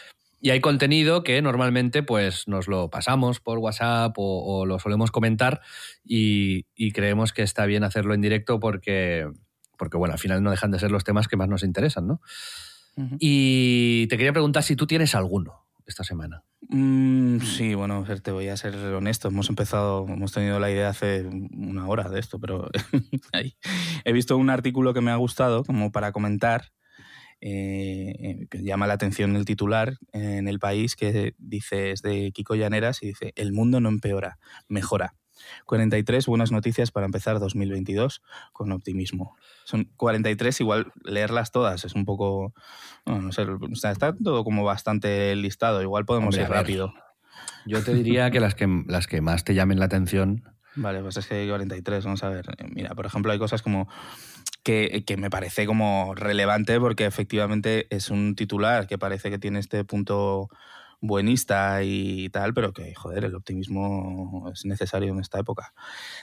y 0.40 0.50
hay 0.50 0.60
contenido 0.60 1.24
que 1.24 1.40
normalmente 1.42 2.02
pues 2.02 2.46
nos 2.46 2.68
lo 2.68 2.90
pasamos 2.90 3.40
por 3.40 3.58
WhatsApp 3.58 4.14
o, 4.16 4.66
lo 4.66 4.78
solemos 4.78 5.10
comentar 5.10 5.60
y, 6.04 6.64
creemos 6.92 7.32
que 7.32 7.42
está 7.42 7.66
bien 7.66 7.84
hacerlo 7.84 8.14
en 8.14 8.20
directo 8.20 8.60
porque, 8.60 9.28
porque, 9.76 9.96
bueno, 9.96 10.14
al 10.14 10.20
final 10.20 10.42
no 10.42 10.50
dejan 10.50 10.70
de 10.70 10.78
ser 10.78 10.90
los 10.90 11.04
temas 11.04 11.28
que 11.28 11.36
más 11.36 11.48
nos 11.48 11.62
interesan, 11.62 12.06
¿no? 12.06 12.20
Y 13.20 14.08
te 14.08 14.16
quería 14.16 14.32
preguntar 14.32 14.64
si 14.64 14.74
tú 14.74 14.86
tienes 14.86 15.14
alguno. 15.14 15.66
esta 15.86 16.04
semana. 16.04 16.42
Mm, 16.68 17.38
sí, 17.40 17.74
bueno, 17.74 18.04
te 18.22 18.30
voy 18.30 18.48
a 18.48 18.56
ser 18.56 18.74
honesto. 18.74 19.28
Hemos 19.28 19.48
empezado, 19.48 20.04
hemos 20.06 20.32
tenido 20.32 20.58
la 20.60 20.70
idea 20.70 20.90
hace 20.90 21.24
una 21.24 21.86
hora 21.88 22.08
de 22.08 22.20
esto, 22.20 22.38
pero 22.38 22.68
he 24.04 24.12
visto 24.12 24.36
un 24.36 24.50
artículo 24.50 24.92
que 24.92 25.00
me 25.00 25.10
ha 25.10 25.16
gustado 25.16 25.64
como 25.64 25.92
para 25.92 26.12
comentar, 26.12 26.72
eh, 27.40 28.46
que 28.50 28.62
llama 28.62 28.86
la 28.86 28.94
atención 28.94 29.36
el 29.36 29.44
titular 29.44 29.98
en 30.12 30.48
el 30.48 30.58
país, 30.58 30.96
que 30.96 31.34
dice, 31.38 31.92
es 31.92 32.02
de 32.02 32.32
Kiko 32.32 32.54
Llaneras 32.54 33.02
y 33.02 33.08
dice, 33.08 33.32
el 33.36 33.52
mundo 33.52 33.80
no 33.80 33.88
empeora, 33.88 34.38
mejora. 34.68 35.14
43 35.66 36.26
buenas 36.26 36.52
noticias 36.52 36.90
para 36.90 37.06
empezar 37.06 37.38
2022 37.38 38.22
con 38.52 38.72
optimismo. 38.72 39.36
Son 39.64 39.84
43, 39.96 40.60
igual 40.60 40.92
leerlas 41.04 41.52
todas 41.52 41.84
es 41.84 41.94
un 41.94 42.04
poco. 42.04 42.54
no 43.06 43.32
sé, 43.32 43.46
está 43.72 44.14
todo 44.16 44.44
como 44.44 44.64
bastante 44.64 45.34
listado. 45.36 45.82
Igual 45.82 46.04
podemos 46.04 46.36
ir 46.36 46.48
rápido. 46.48 46.92
Yo 47.66 47.82
te 47.82 47.94
diría 47.94 48.30
que 48.30 48.40
las, 48.40 48.54
que 48.54 48.66
las 48.86 49.06
que 49.06 49.20
más 49.20 49.44
te 49.44 49.54
llamen 49.54 49.78
la 49.78 49.86
atención. 49.86 50.44
Vale, 50.74 51.00
pues 51.02 51.16
es 51.16 51.26
que 51.26 51.34
hay 51.34 51.48
43, 51.48 52.04
vamos 52.04 52.22
a 52.22 52.28
ver. 52.28 52.46
Mira, 52.70 52.94
por 52.94 53.04
ejemplo, 53.04 53.32
hay 53.32 53.38
cosas 53.38 53.62
como 53.62 53.88
que, 54.62 55.16
me 55.18 55.30
parece 55.30 55.66
como 55.66 56.14
relevante 56.14 56.78
porque 56.78 57.06
efectivamente 57.06 57.86
es 57.90 58.10
un 58.10 58.34
titular 58.34 58.86
que 58.86 58.98
parece 58.98 59.30
que 59.30 59.38
tiene 59.38 59.58
este 59.58 59.84
punto 59.84 60.48
buenista 61.00 61.82
y 61.82 62.28
tal, 62.30 62.54
pero 62.54 62.72
que, 62.72 62.94
joder, 62.94 63.24
el 63.24 63.34
optimismo 63.34 64.50
es 64.52 64.64
necesario 64.64 65.12
en 65.12 65.20
esta 65.20 65.38
época. 65.38 65.72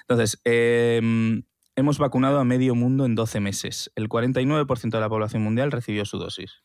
Entonces, 0.02 0.40
em, 0.44 1.44
hemos 1.76 1.98
vacunado 1.98 2.40
a 2.40 2.44
medio 2.44 2.76
mundo 2.76 3.06
en 3.06 3.16
12 3.16 3.40
meses. 3.40 3.92
El 3.96 4.10
49% 4.10 4.98
de 4.98 5.02
la 5.02 5.10
población 5.10 5.42
mundial 5.42 5.72
recibió 5.72 6.06
su 6.06 6.18
dosis. 6.18 6.64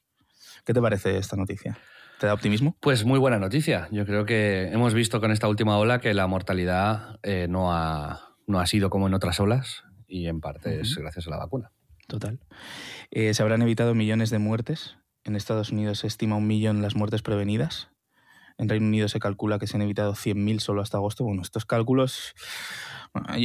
¿Qué 0.64 0.74
te 0.74 0.82
parece 0.82 1.16
esta 1.16 1.36
noticia? 1.36 1.78
¿Te 2.18 2.26
da 2.26 2.34
optimismo? 2.34 2.76
Pues 2.80 3.04
muy 3.04 3.18
buena 3.18 3.38
noticia. 3.38 3.88
Yo 3.90 4.04
creo 4.04 4.26
que 4.26 4.68
hemos 4.72 4.92
visto 4.92 5.20
con 5.20 5.30
esta 5.30 5.48
última 5.48 5.78
ola 5.78 6.00
que 6.00 6.12
la 6.12 6.26
mortalidad 6.26 7.18
eh, 7.22 7.46
no, 7.48 7.72
ha, 7.72 8.34
no 8.46 8.60
ha 8.60 8.66
sido 8.66 8.90
como 8.90 9.06
en 9.06 9.14
otras 9.14 9.40
olas 9.40 9.84
y 10.10 10.26
en 10.26 10.40
parte 10.40 10.80
es 10.80 10.96
gracias 10.96 11.26
a 11.26 11.30
la 11.30 11.38
vacuna. 11.38 11.70
Total. 12.06 12.40
Eh, 13.10 13.32
se 13.32 13.42
habrán 13.42 13.62
evitado 13.62 13.94
millones 13.94 14.30
de 14.30 14.38
muertes. 14.38 14.96
En 15.24 15.36
Estados 15.36 15.70
Unidos 15.70 16.00
se 16.00 16.08
estima 16.08 16.36
un 16.36 16.46
millón 16.46 16.82
las 16.82 16.96
muertes 16.96 17.22
prevenidas. 17.22 17.88
En 18.58 18.68
Reino 18.68 18.86
Unido 18.86 19.08
se 19.08 19.20
calcula 19.20 19.58
que 19.58 19.66
se 19.66 19.76
han 19.76 19.82
evitado 19.82 20.12
100.000 20.14 20.58
solo 20.58 20.82
hasta 20.82 20.98
agosto. 20.98 21.24
Bueno, 21.24 21.40
estos 21.40 21.64
cálculos... 21.64 22.34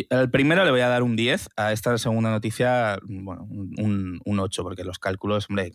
al 0.10 0.30
primero 0.32 0.66
le 0.66 0.72
voy 0.72 0.82
a 0.82 0.90
dar 0.90 1.04
un 1.04 1.16
10, 1.16 1.50
a 1.56 1.72
esta 1.72 1.98
segunda 1.98 2.32
noticia, 2.32 3.00
bueno, 3.04 3.48
un, 3.50 4.20
un 4.26 4.40
8, 4.40 4.64
porque 4.64 4.84
los 4.84 5.00
cálculos, 5.00 5.50
hombre, 5.50 5.72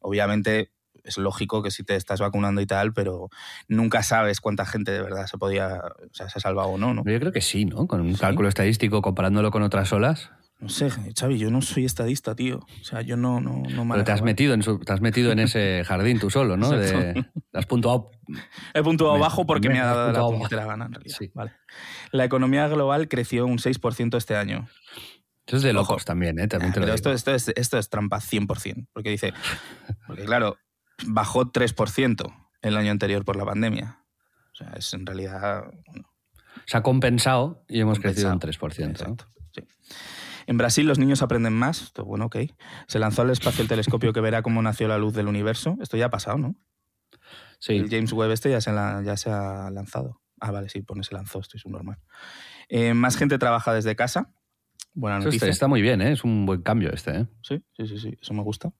obviamente 0.00 0.72
es 1.04 1.18
lógico 1.18 1.62
que 1.62 1.70
si 1.70 1.84
te 1.84 1.96
estás 1.96 2.20
vacunando 2.20 2.60
y 2.60 2.66
tal, 2.66 2.92
pero 2.92 3.28
nunca 3.68 4.02
sabes 4.02 4.40
cuánta 4.40 4.66
gente 4.66 4.90
de 4.90 5.02
verdad 5.02 5.26
se 5.26 5.38
podía, 5.38 5.76
o 5.76 6.14
sea, 6.14 6.28
se 6.28 6.38
ha 6.38 6.40
salvado 6.40 6.68
o 6.70 6.78
no, 6.78 6.94
¿no? 6.94 7.04
Yo 7.04 7.20
creo 7.20 7.32
que 7.32 7.40
sí, 7.40 7.64
¿no? 7.64 7.86
Con 7.86 8.00
un 8.00 8.14
cálculo 8.14 8.48
estadístico 8.48 9.02
comparándolo 9.02 9.50
con 9.50 9.62
otras 9.62 9.92
olas. 9.92 10.30
No 10.60 10.68
sé, 10.70 10.88
Xavi, 10.88 11.36
yo 11.36 11.50
no 11.50 11.60
soy 11.60 11.84
estadista, 11.84 12.34
tío. 12.34 12.58
O 12.58 12.84
sea, 12.84 13.02
yo 13.02 13.16
no, 13.16 13.40
no, 13.40 13.62
no 13.68 13.88
Pero 13.90 14.04
te 14.04 14.12
has, 14.12 14.22
metido 14.22 14.54
en 14.54 14.62
te 14.62 14.92
has 14.92 15.00
metido 15.00 15.30
en 15.32 15.40
ese 15.40 15.84
jardín 15.86 16.18
tú 16.18 16.30
solo, 16.30 16.56
¿no? 16.56 16.70
De, 16.70 17.26
has 17.52 17.66
puntuado... 17.66 18.10
He 18.72 18.82
puntuado 18.82 19.18
bajo 19.18 19.44
porque 19.44 19.68
me, 19.68 19.80
ha 19.80 19.86
dado 19.86 20.32
la, 20.32 20.56
la 20.56 20.64
gana, 20.64 20.86
en 20.86 20.94
realidad. 20.94 21.16
Sí. 21.18 21.30
Vale. 21.34 21.52
La 22.12 22.24
economía 22.24 22.66
global 22.68 23.08
creció 23.08 23.44
un 23.44 23.58
6% 23.58 24.16
este 24.16 24.36
año. 24.36 24.68
Esto 25.46 25.58
es 25.58 25.62
de 25.62 25.74
locos 25.74 26.06
también, 26.06 26.38
¿eh? 26.38 26.48
También 26.48 26.72
pero 26.72 26.90
esto, 26.94 27.12
esto, 27.12 27.34
es, 27.34 27.52
esto 27.54 27.76
es 27.76 27.90
trampa 27.90 28.18
100%. 28.18 28.86
Porque 28.94 29.10
dice... 29.10 29.34
Porque 30.06 30.24
claro, 30.24 30.56
bajó 31.06 31.52
3% 31.52 32.34
el 32.62 32.76
año 32.76 32.90
anterior 32.90 33.24
por 33.24 33.36
la 33.36 33.44
pandemia. 33.44 34.04
O 34.52 34.56
sea, 34.56 34.72
es 34.76 34.92
en 34.94 35.06
realidad... 35.06 35.64
Se 36.66 36.76
ha 36.76 36.82
compensado 36.82 37.64
y 37.68 37.80
hemos 37.80 37.98
crecido 37.98 38.32
un 38.32 38.40
3%. 38.40 38.90
Exacto, 38.90 39.26
sí. 39.52 39.66
En 40.46 40.56
Brasil 40.56 40.86
los 40.86 40.98
niños 40.98 41.22
aprenden 41.22 41.52
más. 41.52 41.92
bueno, 42.04 42.26
ok. 42.26 42.36
Se 42.86 42.98
lanzó 42.98 43.22
al 43.22 43.30
espacio 43.30 43.62
el 43.62 43.68
telescopio 43.68 44.12
que 44.12 44.20
verá 44.20 44.42
cómo 44.42 44.62
nació 44.62 44.88
la 44.88 44.98
luz 44.98 45.14
del 45.14 45.28
universo. 45.28 45.76
Esto 45.80 45.96
ya 45.96 46.06
ha 46.06 46.10
pasado, 46.10 46.38
¿no? 46.38 46.54
Sí. 47.58 47.76
El 47.76 47.88
James 47.88 48.12
Webb 48.12 48.32
este 48.32 48.50
ya 48.50 48.60
se, 48.60 48.70
ya 48.72 49.16
se 49.16 49.30
ha 49.30 49.70
lanzado. 49.70 50.20
Ah, 50.40 50.50
vale, 50.50 50.68
sí, 50.68 50.82
pone 50.82 51.02
se 51.04 51.14
lanzó, 51.14 51.40
esto 51.40 51.56
es 51.56 51.64
un 51.64 51.72
normal. 51.72 51.98
Eh, 52.68 52.92
más 52.94 53.16
gente 53.16 53.38
trabaja 53.38 53.72
desde 53.72 53.96
casa. 53.96 54.34
Buena 54.94 55.18
noticia. 55.18 55.48
está, 55.48 55.66
muy 55.66 55.82
bien, 55.82 56.00
¿eh? 56.00 56.12
es 56.12 56.24
un 56.24 56.46
buen 56.46 56.62
cambio 56.62 56.92
este. 56.92 57.10
¿eh? 57.18 57.26
Sí, 57.42 57.62
sí, 57.76 57.86
sí, 57.86 57.98
sí, 57.98 58.16
eso 58.20 58.32
me 58.32 58.42
gusta. 58.42 58.72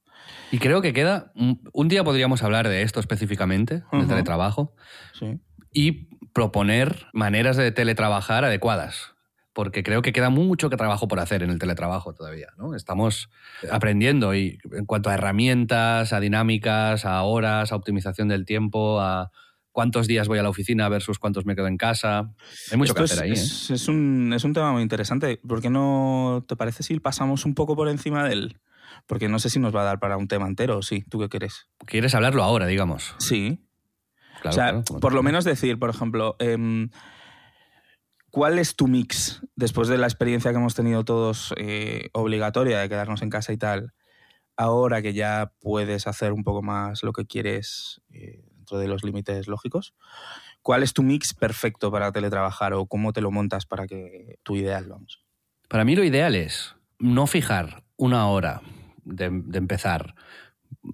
Y 0.51 0.59
creo 0.59 0.81
que 0.81 0.93
queda. 0.93 1.31
Un 1.73 1.87
día 1.87 2.03
podríamos 2.03 2.41
hablar 2.41 2.67
de 2.69 2.81
esto 2.81 2.99
específicamente, 2.99 3.83
del 3.91 4.07
teletrabajo. 4.07 4.73
Sí. 5.19 5.39
Y 5.71 6.07
proponer 6.33 7.07
maneras 7.13 7.57
de 7.57 7.71
teletrabajar 7.71 8.45
adecuadas 8.45 9.15
porque 9.55 9.83
creo 9.83 10.01
que 10.01 10.11
queda 10.11 10.29
mucho 10.29 10.69
que 10.69 10.75
trabajo 10.75 11.07
por 11.07 11.21
hacer 11.21 11.41
en 11.41 11.49
el 11.49 11.59
teletrabajo 11.59 12.13
todavía. 12.13 12.49
¿no? 12.57 12.75
Estamos 12.75 13.29
aprendiendo 13.71 14.35
y 14.35 14.59
en 14.73 14.85
cuanto 14.85 15.09
a 15.09 15.13
herramientas, 15.13 16.11
a 16.11 16.19
dinámicas, 16.19 17.05
a 17.05 17.23
horas, 17.23 17.71
a 17.71 17.77
optimización 17.77 18.27
del 18.27 18.45
tiempo, 18.45 18.99
a 18.99 19.31
cuántos 19.75 20.07
días 20.07 20.29
voy 20.29 20.39
a 20.39 20.43
la 20.43 20.47
oficina 20.47 20.87
versus 20.87 21.19
cuántos 21.19 21.45
me 21.45 21.53
quedo 21.53 21.67
en 21.67 21.75
casa. 21.75 22.33
Hay 22.71 22.77
mucho 22.77 22.95
que 22.95 23.03
hacer 23.03 23.21
ahí. 23.21 23.33
Es, 23.33 23.69
¿eh? 23.69 23.73
es, 23.73 23.89
un, 23.89 24.31
es 24.33 24.45
un 24.45 24.53
tema 24.53 24.71
muy 24.71 24.81
interesante. 24.81 25.37
¿Por 25.45 25.61
qué 25.61 25.69
no 25.69 26.45
te 26.47 26.55
parece 26.55 26.81
si 26.81 26.97
pasamos 27.01 27.43
un 27.43 27.55
poco 27.55 27.75
por 27.75 27.89
encima 27.89 28.23
de 28.23 28.31
él? 28.31 28.59
Porque 29.05 29.27
no 29.27 29.37
sé 29.37 29.49
si 29.49 29.59
nos 29.59 29.75
va 29.75 29.81
a 29.81 29.83
dar 29.83 29.99
para 29.99 30.15
un 30.15 30.29
tema 30.29 30.47
entero, 30.47 30.81
sí. 30.81 31.03
¿Tú 31.09 31.19
qué 31.19 31.27
quieres? 31.27 31.67
¿Quieres 31.85 32.15
hablarlo 32.15 32.41
ahora, 32.41 32.67
digamos? 32.67 33.15
Sí. 33.17 33.59
Claro, 34.41 34.49
o 34.79 34.85
sea, 34.85 34.99
por 35.01 35.13
lo 35.13 35.21
menos 35.23 35.43
decir, 35.43 35.77
por 35.77 35.89
ejemplo, 35.89 36.37
eh, 36.39 36.87
¿Cuál 38.29 38.59
es 38.59 38.75
tu 38.75 38.87
mix 38.87 39.41
después 39.55 39.87
de 39.87 39.97
la 39.97 40.07
experiencia 40.07 40.51
que 40.51 40.57
hemos 40.57 40.75
tenido 40.75 41.05
todos 41.05 41.53
eh, 41.57 42.09
obligatoria 42.11 42.79
de 42.79 42.89
quedarnos 42.89 43.21
en 43.21 43.29
casa 43.29 43.53
y 43.53 43.57
tal? 43.57 43.93
Ahora 44.57 45.01
que 45.01 45.13
ya 45.13 45.53
puedes 45.61 46.05
hacer 46.05 46.33
un 46.33 46.43
poco 46.43 46.61
más 46.61 47.01
lo 47.03 47.13
que 47.13 47.25
quieres 47.25 48.01
eh, 48.09 48.43
dentro 48.65 48.79
de 48.79 48.87
los 48.87 49.03
límites 49.03 49.47
lógicos, 49.47 49.93
¿cuál 50.63 50.81
es 50.81 50.93
tu 50.93 51.03
mix 51.03 51.35
perfecto 51.35 51.91
para 51.91 52.11
teletrabajar 52.11 52.73
o 52.73 52.87
cómo 52.87 53.13
te 53.13 53.21
lo 53.21 53.29
montas 53.29 53.65
para 53.67 53.85
que 53.85 54.39
tu 54.43 54.55
ideal, 54.55 54.87
vamos? 54.87 55.23
Para 55.69 55.85
mí 55.85 55.95
lo 55.95 56.03
ideal 56.03 56.35
es 56.35 56.75
no 56.97 57.27
fijar 57.27 57.83
una 57.95 58.27
hora 58.27 58.61
de, 59.03 59.29
de 59.31 59.57
empezar 59.57 60.15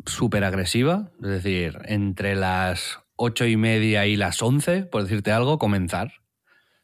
súper 0.05 0.43
agresiva, 0.43 1.11
es 1.21 1.29
decir, 1.29 1.79
entre 1.85 2.35
las 2.35 2.99
ocho 3.15 3.45
y 3.45 3.55
media 3.55 4.05
y 4.05 4.17
las 4.17 4.41
once, 4.41 4.83
por 4.83 5.03
decirte 5.03 5.31
algo, 5.31 5.57
comenzar 5.57 6.11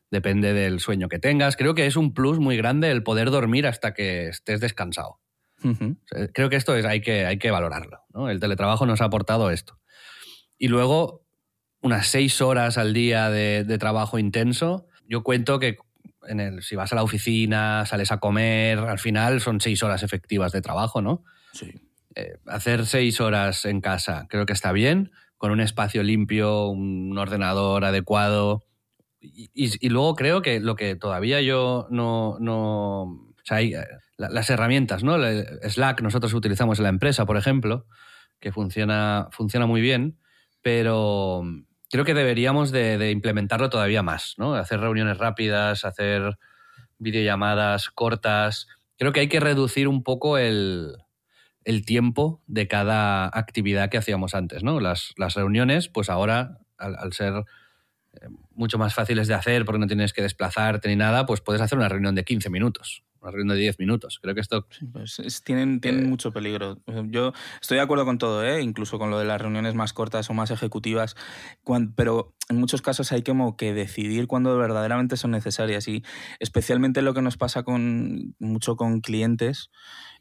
depende 0.09 0.53
del 0.53 0.79
sueño 0.79 1.09
que 1.09 1.19
tengas. 1.19 1.57
Creo 1.57 1.75
que 1.75 1.85
es 1.85 1.97
un 1.97 2.13
plus 2.13 2.39
muy 2.39 2.55
grande 2.55 2.91
el 2.91 3.03
poder 3.03 3.29
dormir 3.29 3.67
hasta 3.67 3.93
que 3.93 4.29
estés 4.29 4.61
descansado. 4.61 5.19
Creo 6.33 6.49
que 6.49 6.55
esto 6.55 6.75
es, 6.75 6.85
hay, 6.85 7.01
que, 7.01 7.25
hay 7.25 7.39
que 7.39 7.51
valorarlo. 7.51 7.99
El 8.29 8.39
teletrabajo 8.39 8.85
nos 8.85 9.01
ha 9.01 9.05
aportado 9.05 9.49
esto. 9.49 9.79
Y 10.57 10.67
luego, 10.67 11.25
unas 11.81 12.07
seis 12.07 12.41
horas 12.41 12.77
al 12.77 12.93
día 12.93 13.29
de, 13.29 13.77
trabajo 13.77 14.19
intenso. 14.19 14.87
Yo 15.07 15.23
cuento 15.23 15.59
que 15.59 15.77
en 16.27 16.39
el, 16.39 16.63
si 16.63 16.75
vas 16.75 16.91
a 16.91 16.95
la 16.95 17.03
oficina, 17.03 17.85
sales 17.85 18.11
a 18.11 18.19
comer, 18.19 18.79
al 18.79 18.99
final 18.99 19.39
son 19.39 19.61
seis 19.61 19.81
horas 19.83 20.03
efectivas 20.03 20.51
de 20.51 20.61
trabajo, 20.61 21.01
¿no? 21.01 21.23
Sí. 21.53 21.73
Eh, 22.15 22.37
hacer 22.47 22.85
seis 22.85 23.21
horas 23.21 23.65
en 23.65 23.79
casa 23.79 24.25
creo 24.29 24.45
que 24.45 24.53
está 24.53 24.71
bien, 24.71 25.11
con 25.37 25.51
un 25.51 25.61
espacio 25.61 26.03
limpio, 26.03 26.67
un 26.67 27.17
ordenador 27.17 27.85
adecuado, 27.85 28.63
y, 29.19 29.89
luego 29.89 30.15
creo 30.15 30.41
que 30.41 30.59
lo 30.59 30.75
que 30.75 30.95
todavía 30.95 31.41
yo 31.41 31.87
no... 31.89 32.37
no 32.39 33.03
o 33.03 33.43
sea, 33.43 33.57
hay, 33.57 33.73
eh, 33.73 33.85
las 34.17 34.49
herramientas, 34.49 35.03
¿no? 35.03 35.15
Slack 35.61 36.01
nosotros 36.01 36.33
utilizamos 36.33 36.79
en 36.79 36.83
la 36.83 36.89
empresa, 36.89 37.25
por 37.25 37.37
ejemplo, 37.37 37.85
que 38.39 38.51
funciona, 38.51 39.27
funciona 39.31 39.67
muy 39.67 39.79
bien, 39.79 40.17
pero 40.67 41.43
creo 41.89 42.03
que 42.03 42.13
deberíamos 42.13 42.71
de, 42.71 43.09
implementarlo 43.09 43.69
todavía 43.69 44.03
más, 44.03 44.33
¿no? 44.35 44.53
Hacer 44.53 44.81
reuniones 44.81 45.17
rápidas, 45.17 45.85
hacer 45.85 46.37
videollamadas 46.97 47.89
cortas. 47.89 48.67
Creo 48.97 49.13
que 49.13 49.21
hay 49.21 49.29
que 49.29 49.39
reducir 49.39 49.87
un 49.87 50.03
poco 50.03 50.37
el, 50.37 50.97
el 51.63 51.85
tiempo 51.85 52.43
de 52.47 52.67
cada 52.67 53.27
actividad 53.27 53.87
que 53.87 53.97
hacíamos 53.97 54.35
antes, 54.35 54.61
¿no? 54.61 54.81
Las, 54.81 55.13
las 55.15 55.35
reuniones, 55.35 55.87
pues 55.87 56.09
ahora, 56.09 56.57
al 56.77 57.13
ser 57.13 57.45
mucho 58.49 58.77
más 58.77 58.93
fáciles 58.93 59.29
de 59.29 59.35
hacer 59.35 59.63
porque 59.63 59.79
no 59.79 59.87
tienes 59.87 60.11
que 60.11 60.21
desplazarte 60.21 60.89
ni 60.89 60.97
nada, 60.97 61.25
pues 61.25 61.39
puedes 61.39 61.61
hacer 61.61 61.77
una 61.77 61.87
reunión 61.87 62.13
de 62.13 62.25
15 62.25 62.49
minutos, 62.49 63.05
reunión 63.31 63.55
de 63.55 63.61
10 63.61 63.79
minutos. 63.79 64.19
Creo 64.21 64.35
que 64.35 64.41
esto... 64.41 64.67
Pues 64.91 65.21
tienen 65.43 65.81
tienen 65.81 66.05
eh, 66.05 66.07
mucho 66.07 66.31
peligro. 66.31 66.79
Yo 67.07 67.33
estoy 67.61 67.77
de 67.77 67.83
acuerdo 67.83 68.05
con 68.05 68.17
todo, 68.17 68.43
¿eh? 68.43 68.61
incluso 68.61 68.99
con 68.99 69.09
lo 69.09 69.19
de 69.19 69.25
las 69.25 69.41
reuniones 69.41 69.75
más 69.75 69.93
cortas 69.93 70.29
o 70.29 70.33
más 70.33 70.51
ejecutivas, 70.51 71.15
pero 71.95 72.36
en 72.49 72.57
muchos 72.57 72.81
casos 72.81 73.11
hay 73.11 73.23
como 73.23 73.57
que 73.57 73.73
decidir 73.73 74.27
cuándo 74.27 74.57
verdaderamente 74.57 75.17
son 75.17 75.31
necesarias 75.31 75.87
y 75.87 76.03
especialmente 76.39 77.01
lo 77.01 77.13
que 77.13 77.21
nos 77.21 77.37
pasa 77.37 77.63
con 77.63 78.35
mucho 78.39 78.77
con 78.77 79.01
clientes 79.01 79.69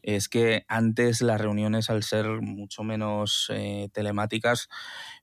es 0.03 0.29
que 0.29 0.65
antes 0.69 1.23
las 1.23 1.41
reuniones 1.41 1.89
al 1.89 2.03
ser 2.03 2.27
mucho 2.41 2.83
menos 2.83 3.51
eh, 3.53 3.89
telemáticas 3.93 4.69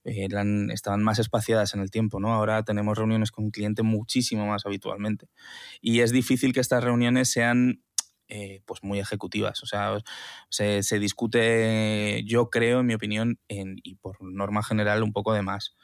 eran, 0.03 0.72
estaban 0.72 1.03
más 1.03 1.19
espaciadas 1.19 1.74
en 1.74 1.81
el 1.81 1.91
tiempo. 1.91 2.19
Ahora 2.25 2.63
tenemos 2.63 2.98
reuniones 2.98 3.31
con 3.31 3.51
cliente 3.51 3.83
muchísimo 3.83 4.45
más 4.48 4.65
habitualmente 4.65 5.27
y 5.81 6.00
es 6.00 6.12
difícil 6.12 6.53
que 6.53 6.62
estas 6.62 6.83
reuniones 6.83 7.29
sean 7.29 7.81
eh, 8.36 8.63
pues 8.66 8.82
muy 8.82 9.00
ejecutivas. 9.00 9.62
O 9.62 9.68
sea, 9.68 10.00
se, 10.50 10.82
se, 10.82 10.98
discute, 10.98 12.24
yo 12.25 12.50
creo, 12.50 12.80
en 12.80 12.88
mi 12.88 12.96
opinión, 12.96 13.40
y 13.48 13.94
por 13.98 14.18
norma 14.24 14.63
general, 14.63 15.04
un 15.04 15.13
poco 15.13 15.34
de 15.34 15.44
más. 15.44 15.75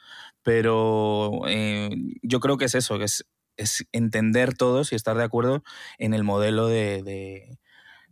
Pero 0.42 1.42
eh, 1.46 1.90
yo 2.22 2.40
creo 2.40 2.58
que 2.58 2.64
es 2.64 2.74
eso, 2.74 2.98
que 2.98 3.04
es, 3.04 3.24
es, 3.56 3.86
entender 3.92 4.56
todos 4.56 4.90
y 4.90 4.96
estar 4.96 5.16
de 5.16 5.22
acuerdo 5.22 5.62
en 5.98 6.12
el 6.12 6.24
modelo 6.24 6.66
de, 6.66 7.04
de, 7.04 7.56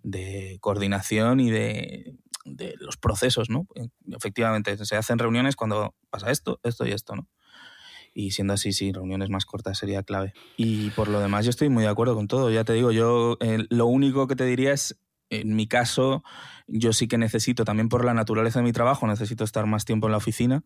de 0.04 0.58
coordinación 0.60 1.40
y 1.40 1.50
de, 1.50 2.14
de, 2.44 2.76
los 2.78 2.96
procesos, 2.96 3.50
¿no? 3.50 3.66
Efectivamente, 4.16 4.76
se 4.84 4.96
hacen 4.96 5.18
reuniones 5.18 5.56
cuando 5.56 5.96
pasa 6.10 6.30
esto, 6.30 6.60
esto 6.62 6.86
y 6.86 6.92
esto, 6.92 7.16
¿no? 7.16 7.26
Y 8.18 8.32
siendo 8.32 8.54
así, 8.54 8.72
sí, 8.72 8.90
reuniones 8.90 9.30
más 9.30 9.46
cortas 9.46 9.78
sería 9.78 10.02
clave. 10.02 10.32
Y 10.56 10.90
por 10.90 11.06
lo 11.06 11.20
demás, 11.20 11.44
yo 11.44 11.50
estoy 11.50 11.68
muy 11.68 11.84
de 11.84 11.88
acuerdo 11.88 12.16
con 12.16 12.26
todo. 12.26 12.50
Ya 12.50 12.64
te 12.64 12.72
digo, 12.72 12.90
yo 12.90 13.36
eh, 13.38 13.64
lo 13.70 13.86
único 13.86 14.26
que 14.26 14.34
te 14.34 14.44
diría 14.44 14.72
es, 14.72 14.98
en 15.30 15.54
mi 15.54 15.68
caso, 15.68 16.24
yo 16.66 16.92
sí 16.92 17.06
que 17.06 17.16
necesito, 17.16 17.64
también 17.64 17.88
por 17.88 18.04
la 18.04 18.14
naturaleza 18.14 18.58
de 18.58 18.64
mi 18.64 18.72
trabajo, 18.72 19.06
necesito 19.06 19.44
estar 19.44 19.66
más 19.66 19.84
tiempo 19.84 20.08
en 20.08 20.10
la 20.10 20.16
oficina 20.16 20.64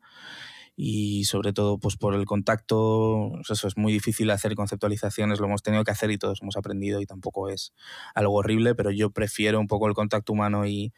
y 0.77 1.25
sobre 1.25 1.53
todo 1.53 1.77
pues 1.79 1.99
por 1.99 2.15
el 2.15 2.25
contacto, 2.25 3.33
pues 3.35 3.51
eso 3.51 3.69
es 3.69 3.77
muy 3.77 3.93
difícil 3.93 4.31
hacer 4.31 4.55
conceptualizaciones, 4.55 5.39
lo 5.39 5.45
hemos 5.45 5.63
tenido 5.63 5.85
que 5.85 5.91
hacer 5.91 6.11
y 6.11 6.17
todos 6.17 6.41
hemos 6.41 6.57
aprendido 6.57 7.03
y 7.03 7.07
tampoco 7.07 7.51
es 7.51 7.75
algo 8.15 8.37
horrible, 8.37 8.75
pero 8.75 8.91
yo 8.91 9.11
prefiero 9.11 9.61
un 9.61 9.69
poco 9.69 9.89
el 9.89 9.95
contacto 9.95 10.33
humano 10.33 10.65
y, 10.65 10.95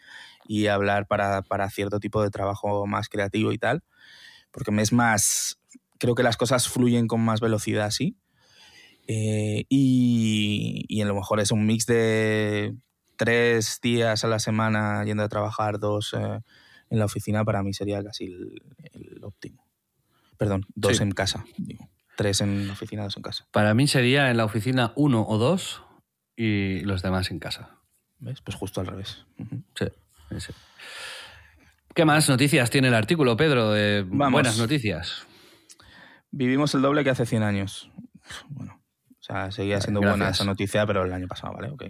y 0.46 0.68
hablar 0.68 1.08
para, 1.08 1.42
para, 1.42 1.68
cierto 1.68 1.99
tipo 1.99 2.23
de 2.23 2.30
trabajo 2.30 2.87
más 2.87 3.08
creativo 3.08 3.50
y 3.50 3.58
tal, 3.58 3.82
porque 4.52 4.70
me 4.70 4.82
es 4.82 4.92
más, 4.92 5.58
creo 5.98 6.14
que 6.14 6.22
las 6.22 6.36
cosas 6.36 6.68
fluyen 6.68 7.06
con 7.06 7.20
más 7.20 7.40
velocidad 7.40 7.86
así. 7.86 8.16
Eh, 9.06 9.66
y, 9.68 10.84
y, 10.88 11.02
a 11.02 11.04
lo 11.04 11.14
mejor 11.14 11.40
es 11.40 11.50
un 11.50 11.66
mix 11.66 11.86
de 11.86 12.74
tres 13.16 13.80
días 13.82 14.24
a 14.24 14.28
la 14.28 14.38
semana 14.38 15.04
yendo 15.04 15.22
a 15.22 15.28
trabajar, 15.28 15.78
dos 15.78 16.14
eh, 16.14 16.40
en 16.90 16.98
la 16.98 17.04
oficina, 17.04 17.44
para 17.44 17.62
mí 17.62 17.74
sería 17.74 18.02
casi 18.02 18.24
el, 18.24 18.62
el 18.92 19.22
óptimo. 19.22 19.66
Perdón, 20.38 20.66
dos 20.74 20.96
sí. 20.96 21.02
en 21.02 21.12
casa. 21.12 21.44
Digo. 21.58 21.88
Tres 22.16 22.40
en 22.40 22.66
la 22.66 22.72
oficina, 22.72 23.02
dos 23.02 23.16
en 23.16 23.22
casa. 23.22 23.46
Para 23.50 23.74
mí 23.74 23.86
sería 23.88 24.30
en 24.30 24.36
la 24.36 24.44
oficina 24.44 24.92
uno 24.96 25.24
o 25.26 25.38
dos 25.38 25.82
y 26.36 26.80
los 26.80 27.02
demás 27.02 27.30
en 27.30 27.38
casa. 27.38 27.78
¿Ves? 28.18 28.40
Pues 28.40 28.56
justo 28.56 28.80
al 28.80 28.86
revés. 28.86 29.26
Uh 29.38 29.44
-huh. 29.44 29.62
sí, 29.78 30.40
sí. 30.40 30.52
¿Qué 31.94 32.04
más 32.04 32.28
noticias 32.28 32.70
tiene 32.70 32.88
el 32.88 32.94
artículo, 32.94 33.36
Pedro? 33.36 33.70
De 33.70 34.02
buenas 34.02 34.58
noticias. 34.58 35.26
Vivimos 36.37 36.75
el 36.75 36.83
doble 36.83 37.05
que 37.05 37.11
hace 37.11 37.26
100 37.26 37.45
años. 37.45 37.93
Bueno, 38.49 38.83
o 39.09 39.23
sea, 39.23 39.53
seguía 39.53 39.81
siendo 39.81 40.00
Gracias. 40.00 40.19
buena 40.19 40.31
esa 40.33 40.45
noticia, 40.45 40.85
pero 40.85 41.05
el 41.05 41.12
año 41.12 41.29
pasado, 41.29 41.55
¿vale? 41.55 41.71
Ok. 41.71 41.85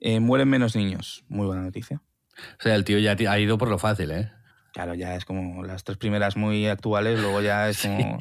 Eh, 0.00 0.20
mueren 0.20 0.48
menos 0.48 0.76
niños. 0.76 1.24
Muy 1.28 1.46
buena 1.46 1.62
noticia. 1.62 2.00
O 2.36 2.62
sea, 2.62 2.76
el 2.76 2.84
tío 2.84 2.98
ya 3.00 3.16
ha 3.28 3.38
ido 3.40 3.58
por 3.58 3.68
lo 3.68 3.78
fácil, 3.78 4.12
¿eh? 4.12 4.30
Claro, 4.72 4.94
ya 4.94 5.16
es 5.16 5.24
como 5.24 5.64
las 5.64 5.82
tres 5.82 5.98
primeras 5.98 6.36
muy 6.36 6.68
actuales, 6.68 7.18
luego 7.18 7.40
ya 7.40 7.68
es 7.68 7.82
como... 7.82 8.20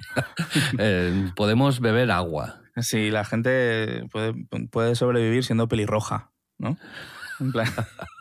Sí. 0.49 0.59
eh, 0.79 1.31
podemos 1.35 1.79
beber 1.79 2.09
agua. 2.09 2.61
Sí, 2.77 3.11
la 3.11 3.23
gente 3.23 4.07
puede, 4.11 4.33
puede 4.71 4.95
sobrevivir 4.95 5.43
siendo 5.43 5.67
pelirroja, 5.67 6.31
¿no? 6.57 6.75
En 7.39 7.51
plan... 7.51 7.67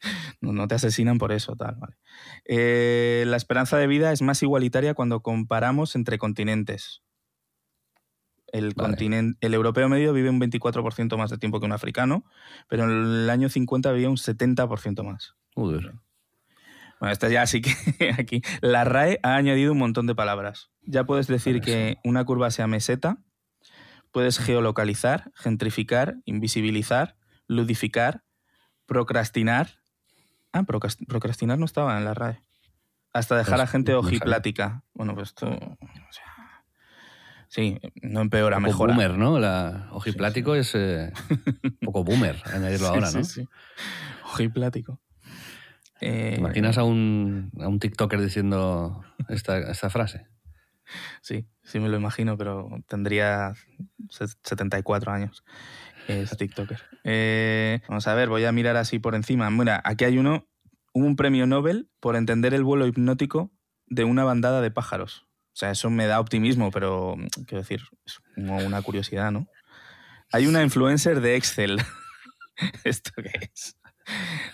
no, 0.40 0.52
no, 0.52 0.68
te 0.68 0.74
asesinan 0.74 1.18
por 1.18 1.32
eso, 1.32 1.56
tal, 1.56 1.76
vale. 1.76 1.96
Eh, 2.44 3.24
la 3.26 3.36
esperanza 3.36 3.76
de 3.78 3.86
vida 3.86 4.12
es 4.12 4.22
más 4.22 4.42
igualitaria 4.42 4.94
cuando 4.94 5.20
comparamos 5.20 5.96
entre 5.96 6.18
continentes. 6.18 7.02
El, 8.52 8.74
vale. 8.74 8.90
continente, 8.90 9.46
el 9.46 9.54
europeo 9.54 9.88
medio 9.88 10.12
vive 10.12 10.28
un 10.28 10.40
24% 10.40 11.16
más 11.16 11.30
de 11.30 11.38
tiempo 11.38 11.60
que 11.60 11.66
un 11.66 11.72
africano, 11.72 12.24
pero 12.68 12.84
en 12.84 12.90
el 12.90 13.30
año 13.30 13.48
50 13.48 13.92
vivía 13.92 14.10
un 14.10 14.16
70% 14.16 15.04
más. 15.04 15.36
Joder. 15.54 15.94
Bueno, 17.00 17.12
esta 17.12 17.28
ya 17.30 17.46
sí 17.46 17.62
que 17.62 17.72
aquí. 18.18 18.42
La 18.60 18.84
RAE 18.84 19.18
ha 19.22 19.36
añadido 19.36 19.72
un 19.72 19.78
montón 19.78 20.06
de 20.06 20.14
palabras. 20.14 20.70
Ya 20.82 21.04
puedes 21.04 21.26
decir 21.26 21.60
que 21.62 21.96
una 22.04 22.24
curva 22.24 22.50
sea 22.50 22.66
meseta, 22.66 23.18
puedes 24.12 24.38
geolocalizar, 24.38 25.32
gentrificar, 25.34 26.16
invisibilizar, 26.26 27.16
ludificar, 27.46 28.22
procrastinar. 28.86 29.79
Ah, 30.52 30.64
procrastinar 30.64 31.58
no 31.58 31.64
estaba 31.64 31.96
en 31.98 32.04
la 32.04 32.14
RAE. 32.14 32.42
Hasta 33.12 33.36
dejar 33.36 33.56
pues, 33.56 33.68
a 33.68 33.72
gente 33.72 33.94
ojiplática. 33.94 34.84
Bueno, 34.94 35.14
pues 35.14 35.28
esto. 35.28 35.48
O 35.48 36.12
sea, 36.12 36.30
Sí, 37.50 37.80
no 38.00 38.20
empeora, 38.20 38.58
un 38.58 38.62
mejora. 38.62 38.94
boomer, 38.94 39.18
¿no? 39.18 39.40
La 39.40 39.88
ojiplático 39.90 40.54
sí, 40.54 40.62
sí. 40.62 40.68
es 40.68 40.74
eh, 40.76 41.12
un 41.64 41.78
poco 41.82 42.04
boomer 42.04 42.36
añadirlo 42.46 42.86
sí, 42.86 42.94
ahora, 42.94 43.10
¿no? 43.10 43.24
Sí, 43.24 43.42
sí. 43.42 43.48
Ojiplático. 44.24 45.00
Eh... 46.00 46.34
¿Te 46.34 46.40
imaginas 46.40 46.78
a 46.78 46.84
un, 46.84 47.50
a 47.60 47.66
un 47.66 47.80
TikToker 47.80 48.20
diciendo 48.20 49.02
esta, 49.28 49.58
esta 49.58 49.90
frase? 49.90 50.28
Sí, 51.22 51.48
sí 51.64 51.80
me 51.80 51.88
lo 51.88 51.96
imagino, 51.96 52.38
pero 52.38 52.70
tendría 52.86 53.54
74 54.10 55.10
años 55.10 55.44
ese 56.10 56.36
TikToker. 56.36 56.80
Eh, 57.04 57.80
vamos 57.88 58.06
a 58.06 58.14
ver, 58.14 58.28
voy 58.28 58.44
a 58.44 58.52
mirar 58.52 58.76
así 58.76 58.98
por 58.98 59.14
encima. 59.14 59.50
Mira, 59.50 59.80
aquí 59.84 60.04
hay 60.04 60.18
uno, 60.18 60.46
un 60.92 61.16
premio 61.16 61.46
Nobel 61.46 61.90
por 62.00 62.16
entender 62.16 62.54
el 62.54 62.64
vuelo 62.64 62.86
hipnótico 62.86 63.50
de 63.86 64.04
una 64.04 64.24
bandada 64.24 64.60
de 64.60 64.70
pájaros. 64.70 65.26
O 65.52 65.56
sea, 65.60 65.70
eso 65.70 65.90
me 65.90 66.06
da 66.06 66.20
optimismo, 66.20 66.70
pero 66.70 67.16
quiero 67.46 67.62
decir, 67.62 67.82
es 68.04 68.20
como 68.34 68.58
una 68.58 68.82
curiosidad, 68.82 69.30
¿no? 69.30 69.46
Hay 70.32 70.46
una 70.46 70.62
influencer 70.62 71.20
de 71.20 71.36
Excel. 71.36 71.80
¿Esto 72.84 73.10
qué 73.16 73.50
es? 73.52 73.76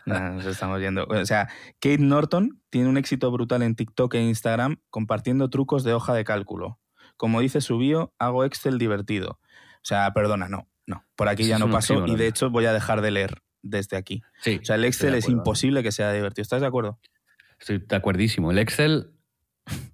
No, 0.06 0.34
nos 0.34 0.46
estamos 0.46 0.80
yendo. 0.80 1.06
O 1.06 1.26
sea, 1.26 1.48
Kate 1.80 1.98
Norton 1.98 2.62
tiene 2.70 2.88
un 2.88 2.96
éxito 2.96 3.30
brutal 3.30 3.62
en 3.62 3.74
TikTok 3.74 4.14
e 4.14 4.22
Instagram 4.22 4.80
compartiendo 4.90 5.50
trucos 5.50 5.84
de 5.84 5.92
hoja 5.92 6.14
de 6.14 6.24
cálculo. 6.24 6.80
Como 7.16 7.40
dice 7.40 7.60
su 7.60 7.78
bio, 7.78 8.14
hago 8.18 8.44
Excel 8.44 8.78
divertido. 8.78 9.40
O 9.76 9.88
sea, 9.88 10.12
perdona, 10.12 10.48
no, 10.48 10.68
no. 10.86 11.04
Por 11.16 11.28
aquí 11.28 11.46
ya 11.46 11.58
no 11.58 11.70
pasó 11.70 12.06
y 12.06 12.16
de 12.16 12.28
hecho 12.28 12.50
voy 12.50 12.66
a 12.66 12.72
dejar 12.72 13.00
de 13.00 13.10
leer 13.10 13.42
desde 13.62 13.96
aquí. 13.96 14.22
Sí, 14.40 14.58
o 14.62 14.64
sea, 14.64 14.76
el 14.76 14.84
Excel 14.84 15.14
es 15.14 15.28
imposible 15.28 15.82
que 15.82 15.92
sea 15.92 16.12
divertido. 16.12 16.42
¿Estás 16.42 16.60
de 16.60 16.66
acuerdo? 16.66 16.98
Estoy 17.58 17.78
de 17.78 17.96
acuerdísimo. 17.96 18.50
El 18.50 18.58
Excel 18.58 19.12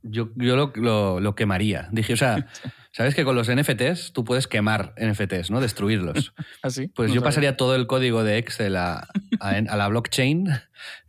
yo, 0.02 0.30
yo 0.36 0.56
lo, 0.56 0.72
lo, 0.74 1.20
lo, 1.20 1.34
quemaría. 1.34 1.88
Dije, 1.92 2.12
o 2.12 2.16
sea, 2.16 2.46
¿sabes 2.92 3.14
que 3.14 3.24
con 3.24 3.34
los 3.34 3.50
NFTs 3.50 4.12
tú 4.12 4.24
puedes 4.24 4.46
quemar 4.46 4.94
NFTs, 5.00 5.50
¿no? 5.50 5.60
Destruirlos. 5.60 6.34
¿Así? 6.62 6.88
Pues 6.88 7.08
no 7.08 7.14
yo 7.14 7.20
sabía. 7.20 7.28
pasaría 7.28 7.56
todo 7.56 7.74
el 7.74 7.86
código 7.86 8.24
de 8.24 8.38
Excel 8.38 8.76
a, 8.76 9.08
a, 9.40 9.48
a, 9.48 9.76
la 9.76 9.88
blockchain 9.88 10.48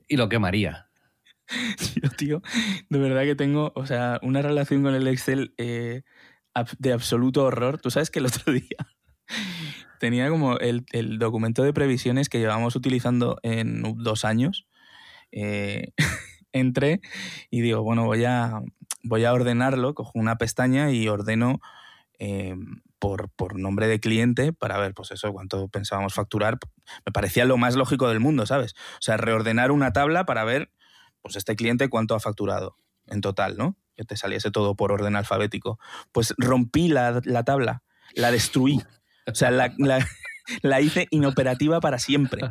y 0.08 0.18
lo 0.18 0.30
quemaría. 0.30 0.88
Yo, 2.02 2.10
tío, 2.10 2.42
de 2.90 3.00
verdad 3.00 3.24
que 3.24 3.36
tengo, 3.36 3.74
o 3.76 3.86
sea, 3.86 4.18
una 4.24 4.42
relación 4.42 4.82
con 4.82 4.96
el 4.96 5.08
Excel 5.08 5.54
eh, 5.58 6.04
de 6.80 6.94
absoluto 6.94 7.44
horror. 7.44 7.80
Tú 7.80 7.92
sabes 7.92 8.10
que 8.10 8.20
el 8.20 8.28
otro 8.28 8.54
día 8.54 8.78
tenía 10.04 10.30
como 10.30 10.58
el, 10.58 10.86
el 10.92 11.18
documento 11.18 11.64
de 11.64 11.72
previsiones 11.72 12.28
que 12.28 12.40
llevamos 12.40 12.76
utilizando 12.76 13.38
en 13.42 13.84
dos 14.04 14.26
años. 14.26 14.68
Eh, 15.32 15.94
entré 16.52 17.00
y 17.50 17.62
digo, 17.62 17.84
bueno, 17.84 18.04
voy 18.04 18.26
a, 18.26 18.60
voy 19.02 19.24
a 19.24 19.32
ordenarlo, 19.32 19.94
cojo 19.94 20.12
una 20.16 20.38
pestaña 20.38 20.92
y 20.92 21.08
ordeno 21.08 21.62
eh, 22.20 22.54
por, 23.00 23.30
por, 23.30 23.58
nombre 23.58 23.88
de 23.88 24.02
cliente 24.02 24.52
para 24.52 24.78
ver, 24.78 24.94
pues 24.94 25.12
eso, 25.12 25.32
cuánto 25.32 25.70
pensábamos 25.70 26.14
facturar. 26.14 26.60
Me 27.06 27.14
parecía 27.14 27.46
lo 27.46 27.56
más 27.56 27.76
lógico 27.76 28.10
del 28.10 28.20
mundo, 28.20 28.46
¿sabes? 28.46 28.74
O 28.96 29.02
sea, 29.02 29.16
reordenar 29.16 29.72
una 29.72 29.94
tabla 29.94 30.26
para 30.26 30.44
ver, 30.44 30.70
pues 31.22 31.38
este 31.38 31.56
cliente 31.56 31.88
cuánto 31.88 32.14
ha 32.14 32.20
facturado 32.20 32.76
en 33.08 33.22
total, 33.22 33.56
¿no? 33.56 33.78
Que 33.96 34.04
te 34.04 34.18
saliese 34.18 34.52
todo 34.52 34.76
por 34.76 34.92
orden 34.92 35.16
alfabético. 35.16 35.80
Pues 36.12 36.34
rompí 36.38 36.90
la, 36.90 37.22
la 37.24 37.46
tabla, 37.46 37.84
la 38.16 38.32
destruí. 38.32 38.84
O 39.26 39.36
sea, 39.36 39.52
la, 39.52 39.74
la 39.78 40.06
la 40.62 40.82
hice 40.82 41.08
inoperativa 41.12 41.80
para 41.80 42.00
siempre. 42.00 42.42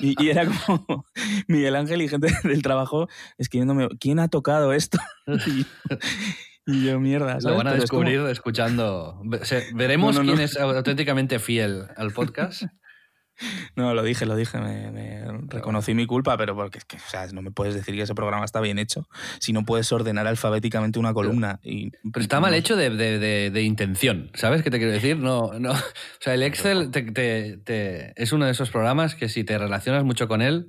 Y, 0.00 0.22
y, 0.22 0.30
era 0.30 0.46
como 0.46 1.06
Miguel 1.46 1.76
Ángel 1.76 2.02
y 2.02 2.08
gente 2.08 2.32
del 2.44 2.62
trabajo 2.62 3.08
escribiéndome, 3.38 3.88
¿quién 4.00 4.18
ha 4.18 4.28
tocado 4.28 4.72
esto? 4.72 4.98
Y, 5.26 5.66
y 6.66 6.86
yo, 6.86 7.00
mierda. 7.00 7.40
¿sabes? 7.40 7.44
Lo 7.44 7.56
van 7.56 7.66
a 7.66 7.70
Pero 7.70 7.82
descubrir 7.82 8.18
como... 8.18 8.28
escuchando. 8.28 9.20
Veremos 9.74 10.14
no, 10.14 10.22
no, 10.22 10.26
no. 10.26 10.32
quién 10.32 10.44
es 10.44 10.56
auténticamente 10.56 11.38
fiel 11.38 11.86
al 11.96 12.12
podcast. 12.12 12.64
No, 13.76 13.94
lo 13.94 14.02
dije, 14.02 14.26
lo 14.26 14.36
dije, 14.36 14.58
me, 14.58 15.24
reconocí 15.48 15.94
mi 15.94 16.06
culpa, 16.06 16.36
pero 16.36 16.54
porque 16.54 16.78
es 16.78 16.84
que, 16.84 16.96
o 16.96 17.10
sea, 17.10 17.26
no 17.28 17.42
me 17.42 17.50
puedes 17.50 17.74
decir 17.74 17.94
que 17.94 18.02
ese 18.02 18.14
programa 18.14 18.44
está 18.44 18.60
bien 18.60 18.78
hecho 18.78 19.08
si 19.40 19.52
no 19.52 19.64
puedes 19.64 19.90
ordenar 19.92 20.26
alfabéticamente 20.26 20.98
una 20.98 21.14
columna. 21.14 21.58
Y, 21.62 21.90
pero 22.12 22.22
está 22.22 22.40
mal 22.40 22.54
hecho 22.54 22.76
de, 22.76 22.90
de, 22.90 23.50
de, 23.50 23.62
intención, 23.62 24.30
¿sabes 24.34 24.62
qué 24.62 24.70
te 24.70 24.78
quiero 24.78 24.92
decir? 24.92 25.16
No, 25.16 25.52
no. 25.58 25.72
O 26.22 26.24
sea, 26.24 26.34
el 26.34 26.42
Excel 26.42 26.90
te, 26.90 27.02
te, 27.56 28.22
es 28.22 28.32
uno 28.32 28.44
de 28.44 28.52
esos 28.52 28.70
programas 28.70 29.14
que 29.14 29.28
si 29.28 29.42
te 29.42 29.58
relacionas 29.58 30.04
mucho 30.04 30.28
con 30.28 30.40
él, 30.40 30.68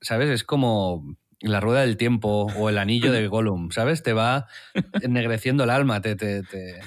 ¿sabes? 0.00 0.30
Es 0.30 0.44
como 0.44 1.16
la 1.48 1.60
rueda 1.60 1.80
del 1.80 1.96
tiempo 1.96 2.46
o 2.56 2.68
el 2.68 2.78
anillo 2.78 3.12
de 3.12 3.26
Gollum, 3.28 3.70
¿sabes? 3.70 4.02
Te 4.02 4.12
va 4.12 4.46
ennegreciendo 5.02 5.64
el 5.64 5.70
alma, 5.70 6.00
te, 6.00 6.16
te, 6.16 6.42
te... 6.42 6.80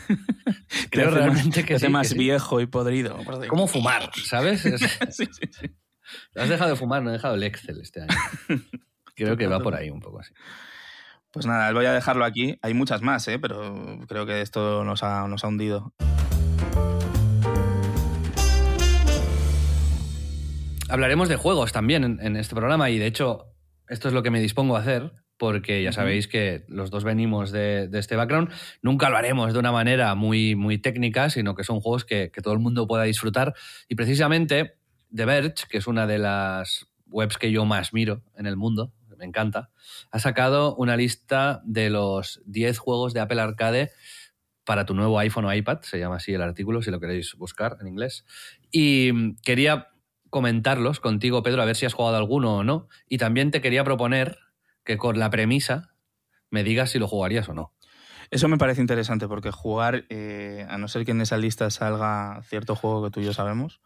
creo 0.90 1.12
realmente 1.12 1.62
que 1.62 1.68
te 1.68 1.76
hace 1.76 1.90
más 1.90 2.14
viejo 2.14 2.60
y 2.60 2.66
podrido. 2.66 3.20
¿Cómo 3.48 3.68
fumar, 3.68 4.10
sabes? 4.16 4.62
sí, 5.10 5.26
sí, 5.32 5.48
sí. 5.52 5.68
Has 6.36 6.50
dejado 6.50 6.72
de 6.72 6.76
fumar, 6.76 7.04
no 7.04 7.10
he 7.10 7.14
dejado 7.14 7.36
el 7.36 7.44
Excel 7.44 7.82
este 7.82 8.02
año. 8.02 8.16
Creo 9.16 9.36
que 9.36 9.48
va 9.48 9.60
por 9.60 9.76
ahí 9.76 9.90
un 9.90 10.00
poco 10.00 10.20
así. 10.20 10.34
Pues 11.32 11.46
nada, 11.46 11.72
voy 11.74 11.86
a 11.86 11.92
dejarlo 11.92 12.24
aquí. 12.24 12.58
Hay 12.62 12.74
muchas 12.74 13.02
más, 13.02 13.28
¿eh? 13.28 13.40
pero 13.40 14.00
creo 14.08 14.26
que 14.26 14.42
esto 14.42 14.84
nos 14.84 15.04
ha, 15.04 15.28
nos 15.28 15.44
ha 15.44 15.48
hundido. 15.48 15.94
Hablaremos 20.90 21.28
de 21.28 21.36
juegos 21.36 21.74
también 21.74 22.06
en, 22.06 22.20
en 22.22 22.38
este 22.38 22.56
programa 22.56 22.90
y 22.90 22.98
de 22.98 23.08
hecho 23.08 23.57
esto 23.90 24.08
es 24.08 24.14
lo 24.14 24.24
que 24.24 24.32
me 24.32 24.40
dispongo 24.40 24.76
a 24.76 24.80
hacer, 24.80 25.12
porque 25.38 25.84
ya 25.84 25.92
sabéis 25.92 26.28
que 26.28 26.66
los 26.68 26.90
dos 26.90 27.04
venimos 27.04 27.52
de, 27.52 27.90
este 27.94 28.16
background. 28.16 28.50
Nunca 28.82 29.10
lo 29.10 29.18
haremos 29.18 29.54
de 29.54 29.60
una 29.60 29.72
manera 29.72 30.16
muy, 30.16 30.56
muy 30.56 30.78
técnica, 30.78 31.30
sino 31.30 31.56
que 31.56 31.64
son 31.64 31.80
juegos 31.80 32.06
que, 32.06 32.32
todo 32.42 32.54
el 32.54 32.60
mundo 32.60 32.88
pueda 32.88 33.04
disfrutar. 33.04 33.54
Y 33.88 33.96
precisamente 33.96 34.78
The 35.14 35.26
Verge, 35.26 35.66
que 35.70 35.78
es 35.78 35.88
una 35.88 36.08
de 36.08 36.18
las 36.18 36.88
webs 37.08 37.38
que 37.38 37.52
yo 37.52 37.66
más 37.66 37.94
miro 37.94 38.24
en 38.36 38.48
el 38.48 38.58
mundo, 38.58 38.94
me 39.18 39.26
encanta, 39.26 39.72
ha 40.12 40.20
sacado 40.20 40.76
una 40.76 40.96
lista 40.96 41.62
de 41.66 41.90
los 41.90 42.42
10 42.46 42.78
juegos 42.78 43.14
de 43.14 43.20
Apple 43.20 43.42
Arcade 43.42 43.92
para 44.64 44.86
tu 44.86 44.94
nuevo 44.94 45.18
iPhone 45.18 45.46
o 45.46 45.54
iPad, 45.54 45.80
se 45.82 45.98
llama 45.98 46.18
así 46.18 46.34
el 46.34 46.42
artículo 46.42 46.82
si 46.82 46.92
lo 46.92 47.00
queréis 47.00 47.34
buscar 47.36 47.78
en 47.82 47.88
inglés. 47.88 48.26
Y 48.70 49.36
quería 49.42 49.88
comentarlos 50.30 51.00
contigo, 51.00 51.44
Pedro, 51.44 51.62
a 51.62 51.66
ver 51.66 51.76
si 51.76 51.86
has 51.86 51.94
jugado 51.94 52.18
alguno 52.18 52.58
o 52.58 52.64
no. 52.64 52.88
Y 53.08 53.18
también 53.18 53.52
te 53.52 53.62
quería 53.62 53.84
proponer 53.84 54.38
que 54.84 54.98
con 54.98 55.20
la 55.20 55.30
premisa 55.30 55.94
me 56.50 56.64
digas 56.64 56.92
si 56.92 57.00
lo 57.00 57.08
jugarías 57.08 57.50
o 57.50 57.54
no. 57.54 57.74
Eso 58.30 58.48
me 58.48 58.58
parece 58.58 58.82
interesante 58.82 59.28
porque 59.28 59.52
jugar, 59.52 60.06
eh, 60.10 60.66
a 60.70 60.78
no 60.78 60.88
ser 60.88 61.06
que 61.06 61.12
en 61.12 61.22
esa 61.22 61.38
lista 61.38 61.70
salga 61.70 62.42
cierto 62.44 62.76
juego 62.76 63.04
que 63.04 63.12
tú 63.12 63.22
y 63.22 63.26
yo 63.26 63.34
sabemos, 63.34 63.80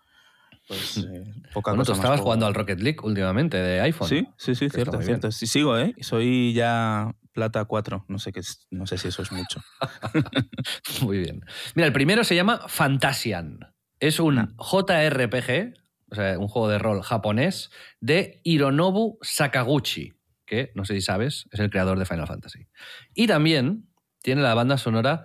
pues 0.67 0.97
eh, 0.97 1.23
poca 1.53 1.71
bueno, 1.71 1.81
cosa 1.81 1.93
tú 1.93 1.99
estabas 1.99 2.21
jugando 2.21 2.45
al 2.45 2.53
Rocket 2.53 2.79
League 2.79 2.99
últimamente 3.03 3.57
de 3.57 3.81
iPhone. 3.81 4.07
Sí, 4.07 4.27
sí, 4.37 4.55
sí, 4.55 4.69
cierto, 4.69 5.01
cierto. 5.01 5.31
Sí, 5.31 5.47
sigo, 5.47 5.77
¿eh? 5.77 5.93
Soy 6.01 6.53
ya 6.53 7.15
plata 7.33 7.65
4, 7.65 8.05
no 8.07 8.19
sé, 8.19 8.31
qué, 8.31 8.41
no 8.71 8.85
sé 8.85 8.97
si 8.97 9.09
eso 9.09 9.21
es 9.21 9.31
mucho. 9.31 9.61
Muy 11.01 11.19
bien. 11.19 11.45
Mira, 11.75 11.87
el 11.87 11.93
primero 11.93 12.23
se 12.23 12.35
llama 12.35 12.61
Fantasian. 12.67 13.59
Es 13.99 14.19
un 14.19 14.39
ah. 14.39 14.49
JRPG 14.57 15.80
o 16.11 16.15
sea, 16.15 16.37
un 16.37 16.49
juego 16.49 16.67
de 16.67 16.77
rol 16.77 17.01
japonés 17.01 17.71
de 18.01 18.41
Hironobu 18.43 19.17
Sakaguchi, 19.21 20.13
que 20.45 20.71
no 20.75 20.83
sé 20.83 20.95
si 20.95 21.01
sabes, 21.01 21.47
es 21.51 21.59
el 21.61 21.69
creador 21.69 21.97
de 21.97 22.05
Final 22.05 22.27
Fantasy. 22.27 22.67
Y 23.13 23.27
también 23.27 23.87
tiene 24.21 24.41
la 24.41 24.53
banda 24.53 24.77
sonora 24.77 25.23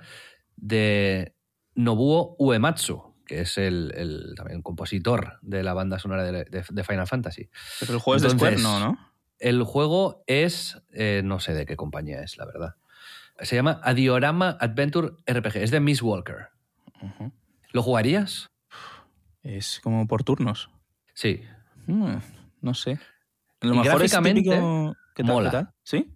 de 0.54 1.34
Nobuo 1.74 2.36
Uematsu, 2.38 3.16
que 3.26 3.40
es 3.40 3.58
el, 3.58 4.34
también 4.36 4.62
compositor 4.62 5.38
de 5.42 5.64
la 5.64 5.74
banda 5.74 5.98
sonora 5.98 6.22
de, 6.22 6.84
Final 6.84 7.08
Fantasy. 7.08 7.50
Pero 7.80 7.94
el 7.94 7.98
juego 7.98 8.16
es 8.16 8.22
de 8.22 8.30
Square, 8.30 8.58
no, 8.58 8.78
¿no? 8.78 8.98
El 9.40 9.64
juego 9.64 10.22
es, 10.28 10.80
eh, 10.92 11.20
no 11.24 11.40
sé 11.40 11.52
de 11.52 11.66
qué 11.66 11.76
compañía 11.76 12.22
es, 12.22 12.38
la 12.38 12.46
verdad. 12.46 12.76
Se 13.40 13.56
llama 13.56 13.80
Adiorama 13.82 14.56
Adventure 14.60 15.10
RPG, 15.26 15.56
es 15.56 15.70
de 15.72 15.80
Miss 15.80 16.00
Walker. 16.00 16.48
¿Lo 17.72 17.82
jugarías? 17.82 18.48
Es 19.42 19.80
como 19.80 20.06
por 20.06 20.24
turnos. 20.24 20.70
Sí. 21.16 21.40
Mm, 21.86 22.16
no 22.60 22.74
sé. 22.74 23.00
Lo 23.62 23.74
mejor 23.74 24.02
es 24.02 24.16
típico... 24.16 24.94
¿Qué 25.14 25.22
mola. 25.24 25.74
¿Sí? 25.82 26.14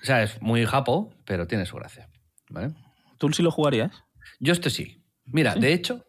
O 0.00 0.06
sea, 0.06 0.22
es 0.22 0.40
muy 0.40 0.64
japo, 0.64 1.12
pero 1.24 1.48
tiene 1.48 1.66
su 1.66 1.74
gracia. 1.76 2.08
¿vale? 2.48 2.72
¿Tú 3.18 3.32
sí 3.32 3.42
lo 3.42 3.50
jugarías? 3.50 4.04
Yo 4.38 4.52
este 4.52 4.70
sí. 4.70 5.02
Mira, 5.24 5.56
de 5.56 5.72
hecho, 5.72 6.04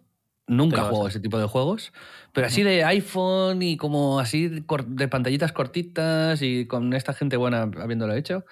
nunca 0.46 0.84
juego 0.84 1.08
ese 1.08 1.20
tipo 1.20 1.40
de 1.40 1.48
juegos, 1.48 1.92
pero 2.34 2.46
así 2.46 2.62
de 2.62 2.84
iPhone 2.84 3.64
y 3.64 3.78
como 3.78 4.20
así 4.20 4.48
de 4.48 5.08
pantallitas 5.08 5.52
cortitas 5.52 6.44
y 6.44 6.68
con 6.68 6.94
esta 6.94 7.14
gente 7.14 7.36
buena 7.36 7.64
habiéndolo 7.64 8.14
hecho, 8.14 8.46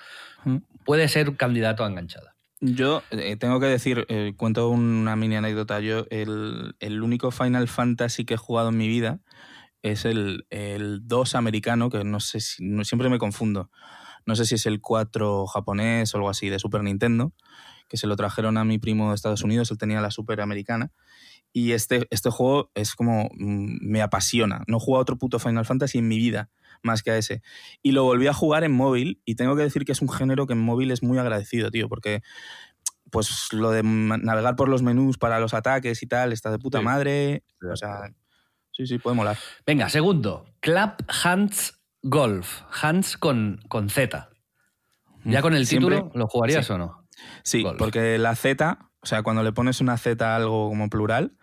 puede 0.85 1.07
ser 1.07 1.37
candidato 1.37 1.83
a 1.83 1.87
enganchada. 1.87 2.34
Yo 2.61 3.03
eh, 3.11 3.35
tengo 3.35 3.59
que 3.59 3.65
decir, 3.65 4.05
eh, 4.07 4.33
cuento 4.37 4.69
una 4.69 5.15
mini 5.15 5.35
anécdota. 5.35 5.79
Yo, 5.81 6.05
el, 6.09 6.75
el, 6.79 7.01
único 7.01 7.31
Final 7.31 7.67
Fantasy 7.67 8.25
que 8.25 8.35
he 8.35 8.37
jugado 8.37 8.69
en 8.69 8.77
mi 8.77 8.87
vida 8.87 9.19
es 9.81 10.05
el, 10.05 10.47
el 10.49 11.07
2 11.07 11.35
americano, 11.35 11.89
que 11.89 12.03
no 12.03 12.19
sé 12.19 12.39
si. 12.39 12.65
siempre 12.83 13.09
me 13.09 13.19
confundo. 13.19 13.69
No 14.25 14.35
sé 14.35 14.45
si 14.45 14.55
es 14.55 14.65
el 14.65 14.81
4 14.81 15.45
japonés 15.47 16.13
o 16.13 16.17
algo 16.17 16.29
así 16.29 16.49
de 16.49 16.57
Super 16.57 16.81
Nintendo, 16.81 17.33
que 17.89 17.97
se 17.97 18.07
lo 18.07 18.15
trajeron 18.15 18.57
a 18.57 18.63
mi 18.63 18.79
primo 18.79 19.09
de 19.09 19.15
Estados 19.15 19.43
Unidos, 19.43 19.69
él 19.69 19.77
tenía 19.77 20.01
la 20.01 20.11
Super 20.11 20.41
americana. 20.41 20.91
Y 21.51 21.73
este, 21.73 22.07
este 22.09 22.29
juego 22.29 22.71
es 22.73 22.95
como. 22.95 23.29
Mm, 23.37 23.77
me 23.81 24.01
apasiona. 24.01 24.63
No 24.67 24.77
he 24.77 24.79
jugado 24.79 25.01
otro 25.01 25.17
puto 25.17 25.39
Final 25.39 25.65
Fantasy 25.65 25.97
en 25.97 26.07
mi 26.07 26.17
vida 26.17 26.49
más 26.85 27.03
que 27.03 27.11
a 27.11 27.17
ese. 27.17 27.41
Y 27.81 27.91
lo 27.91 28.03
volví 28.03 28.27
a 28.27 28.33
jugar 28.33 28.63
en 28.63 28.71
móvil 28.71 29.21
y 29.25 29.35
tengo 29.35 29.55
que 29.55 29.63
decir 29.63 29.83
que 29.83 29.91
es 29.91 30.01
un 30.01 30.09
género 30.09 30.47
que 30.47 30.53
en 30.53 30.59
móvil 30.59 30.91
es 30.91 31.03
muy 31.03 31.17
agradecido, 31.17 31.71
tío, 31.71 31.89
porque 31.89 32.21
pues 33.11 33.47
lo 33.51 33.71
de 33.71 33.83
navegar 33.83 34.55
por 34.55 34.69
los 34.69 34.81
menús 34.81 35.17
para 35.17 35.39
los 35.39 35.53
ataques 35.53 36.01
y 36.03 36.07
tal 36.07 36.33
está 36.33 36.51
de 36.51 36.59
puta 36.59 36.81
madre. 36.81 37.43
O 37.71 37.75
sea, 37.75 38.09
Sí, 38.75 38.85
sí, 38.85 38.97
puede 38.97 39.15
molar. 39.15 39.37
Venga, 39.65 39.87
segundo. 39.87 40.45
Clap 40.59 41.01
Hands 41.23 41.81
Golf. 42.01 42.63
Hands 42.81 43.17
con, 43.17 43.61
con 43.69 43.89
Z. 43.89 44.29
¿Ya 45.23 45.41
con 45.41 45.55
el 45.55 45.67
título 45.67 46.11
lo 46.13 46.27
jugarías 46.27 46.69
o 46.69 46.77
no? 46.77 47.07
Sí, 47.43 47.65
porque 47.77 48.17
la 48.17 48.35
Z, 48.35 48.77
o 48.99 49.05
sea, 49.05 49.23
cuando 49.23 49.43
le 49.43 49.53
pones 49.53 49.79
una 49.79 49.97
Z 49.97 50.29
a 50.29 50.35
algo 50.35 50.67
como 50.67 50.89
plural, 50.89 51.37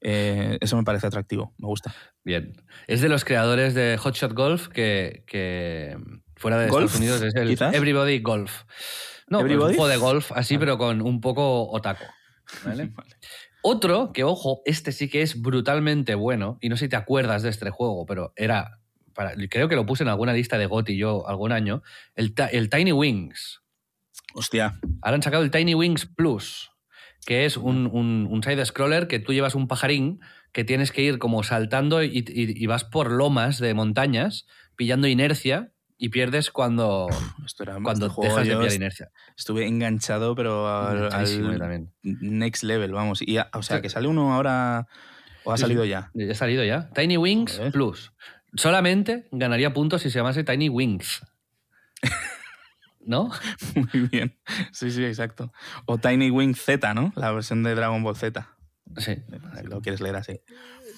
eh, 0.00 0.58
eso 0.60 0.76
me 0.76 0.84
parece 0.84 1.06
atractivo, 1.06 1.54
me 1.58 1.66
gusta. 1.66 1.94
Bien. 2.24 2.52
Es 2.86 3.00
de 3.00 3.08
los 3.08 3.24
creadores 3.24 3.74
de 3.74 3.98
Hotshot 3.98 4.32
Golf 4.32 4.68
que, 4.68 5.24
que 5.26 5.96
fuera 6.36 6.58
de 6.58 6.66
Estados 6.66 6.96
Unidos 6.96 7.22
es 7.22 7.34
el 7.34 7.50
Everybody 7.50 8.20
Golf. 8.20 8.64
No, 9.28 9.40
un 9.40 9.48
juego 9.48 9.88
de 9.88 9.96
golf 9.96 10.32
así, 10.32 10.58
pero 10.58 10.78
con 10.78 11.00
un 11.00 11.20
poco 11.20 11.70
otaco. 11.70 12.04
¿vale? 12.64 12.92
Otro, 13.62 14.12
que 14.12 14.24
ojo, 14.24 14.60
este 14.66 14.92
sí 14.92 15.08
que 15.08 15.22
es 15.22 15.40
brutalmente 15.40 16.14
bueno, 16.14 16.58
y 16.60 16.68
no 16.68 16.76
sé 16.76 16.84
si 16.84 16.88
te 16.90 16.96
acuerdas 16.96 17.42
de 17.42 17.48
este 17.48 17.70
juego, 17.70 18.04
pero 18.04 18.34
era, 18.36 18.78
para, 19.14 19.34
creo 19.48 19.68
que 19.68 19.76
lo 19.76 19.86
puse 19.86 20.02
en 20.02 20.10
alguna 20.10 20.34
lista 20.34 20.58
de 20.58 20.66
GOTY 20.66 20.98
yo 20.98 21.26
algún 21.26 21.50
año, 21.50 21.82
el, 22.14 22.34
Tiny 22.68 22.92
Wings. 22.92 23.62
Hostia. 24.34 24.78
Ahora 25.00 25.16
han 25.16 25.22
sacado 25.22 25.42
el 25.42 25.50
Tiny 25.50 25.74
Wings 25.74 26.04
Plus, 26.04 26.70
que 27.26 27.44
es 27.46 27.56
un, 27.56 27.86
un, 27.86 28.42
side-scroller 28.42 29.08
que 29.08 29.18
tú 29.18 29.32
llevas 29.32 29.54
un 29.54 29.68
pajarín 29.68 30.20
que 30.52 30.64
tienes 30.64 30.92
que 30.92 31.02
ir 31.02 31.18
como 31.18 31.42
saltando 31.42 32.02
y 32.02 32.66
vas 32.66 32.84
por 32.84 33.10
lomas 33.10 33.58
de 33.58 33.74
montañas, 33.74 34.46
pillando 34.76 35.08
inercia 35.08 35.72
y 35.96 36.08
pierdes 36.10 36.50
cuando, 36.50 37.08
cuando 37.82 38.08
dejas 38.08 38.46
de 38.46 38.56
pillar 38.56 38.72
inercia. 38.72 39.10
Estuve 39.36 39.66
enganchado, 39.66 40.34
pero 40.34 40.68
al, 40.68 41.88
next 42.02 42.62
level, 42.64 42.92
vamos. 42.92 43.22
Y, 43.22 43.38
o 43.38 43.62
sea, 43.62 43.80
que 43.80 43.88
sale 43.88 44.08
uno 44.08 44.34
ahora 44.34 44.86
o 45.44 45.52
ha 45.52 45.56
salido 45.56 45.84
ya. 45.84 46.10
Ya 46.14 46.32
ha 46.32 46.34
salido 46.34 46.64
ya. 46.64 46.90
Tiny 46.90 47.16
Wings 47.16 47.60
Plus. 47.72 48.12
Solamente 48.54 49.28
ganaría 49.32 49.72
puntos 49.72 50.02
si 50.02 50.10
se 50.10 50.18
llamase 50.18 50.44
Tiny 50.44 50.68
Wings. 50.68 51.22
¿No? 53.06 53.30
Muy 53.74 54.08
bien. 54.08 54.38
Sí, 54.72 54.90
sí, 54.90 55.04
exacto. 55.04 55.52
O 55.86 55.98
Tiny 55.98 56.30
Wings 56.30 56.60
Z, 56.62 56.94
¿no? 56.94 57.12
La 57.16 57.32
versión 57.32 57.62
de 57.62 57.74
Dragon 57.74 58.02
Ball 58.02 58.16
Z. 58.16 58.48
Sí. 58.96 59.16
Si 59.56 59.66
lo 59.66 59.80
quieres 59.80 60.00
leer 60.00 60.16
así. 60.16 60.40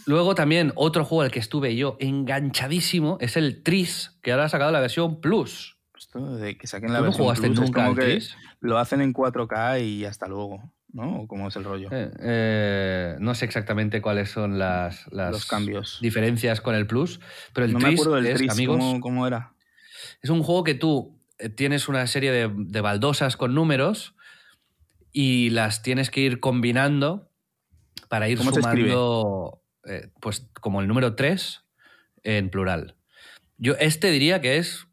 Luego 0.07 0.35
también 0.35 0.73
otro 0.77 1.05
juego 1.05 1.23
al 1.23 1.31
que 1.31 1.41
estuve 1.41 1.75
yo 1.77 1.97
enganchadísimo 1.99 3.19
es 3.21 3.37
el 3.37 3.63
Tris, 3.63 4.19
que 4.23 4.33
ahora 4.33 4.45
ha 4.45 4.49
sacado 4.49 4.71
la 4.71 4.81
versión 4.81 5.21
Plus. 5.21 5.79
Esto 5.97 6.37
de 6.37 6.57
que 6.57 6.67
saquen 6.67 6.93
la 6.93 7.01
versión 7.01 7.25
jugaste 7.25 7.49
Plus 7.49 7.61
nunca 7.61 7.91
es 8.05 8.37
lo 8.61 8.79
hacen 8.79 9.01
en 9.01 9.13
4K 9.13 9.85
y 9.85 10.05
hasta 10.05 10.27
luego, 10.29 10.73
¿no? 10.93 11.27
cómo 11.27 11.49
es 11.49 11.57
el 11.57 11.65
rollo? 11.65 11.89
Eh, 11.93 12.11
eh, 12.21 13.17
no 13.21 13.35
sé 13.35 13.45
exactamente 13.45 14.01
cuáles 14.01 14.31
son 14.31 14.59
las, 14.59 15.07
los 15.13 15.47
cambios. 15.47 15.99
diferencias 16.01 16.61
con 16.61 16.75
el 16.75 16.87
Plus, 16.87 17.21
pero 17.53 17.67
el 17.67 17.73
no 17.73 17.79
Tris, 17.79 17.89
me 17.89 17.95
acuerdo 17.95 18.23
del 18.23 18.37
Tris, 18.37 18.51
amigos, 18.51 18.83
¿cómo, 19.01 19.27
era? 19.27 19.55
Es 20.23 20.31
un 20.31 20.43
juego 20.43 20.65
que 20.65 20.75
tú 20.75 21.16
tienes 21.57 21.89
una 21.89 22.07
serie 22.07 22.33
de, 22.33 22.51
de 22.55 22.81
baldosas 22.81 23.37
con 23.37 23.55
números 23.55 24.15
y 25.13 25.51
las 25.51 25.83
tienes 25.83 26.11
que 26.11 26.21
ir 26.21 26.41
combinando 26.41 27.31
para 28.09 28.29
ir 28.29 28.39
sumando 28.63 29.63
eh, 29.85 30.11
pues 30.21 30.49
como 30.61 30.81
el 30.81 30.89
número 30.89 31.15
3 31.15 31.65
en 32.23 32.51
plural. 32.51 32.97
Yo 33.59 33.75
este 33.79 34.11
diría 34.11 34.41
que 34.41 34.59
es 34.59 34.87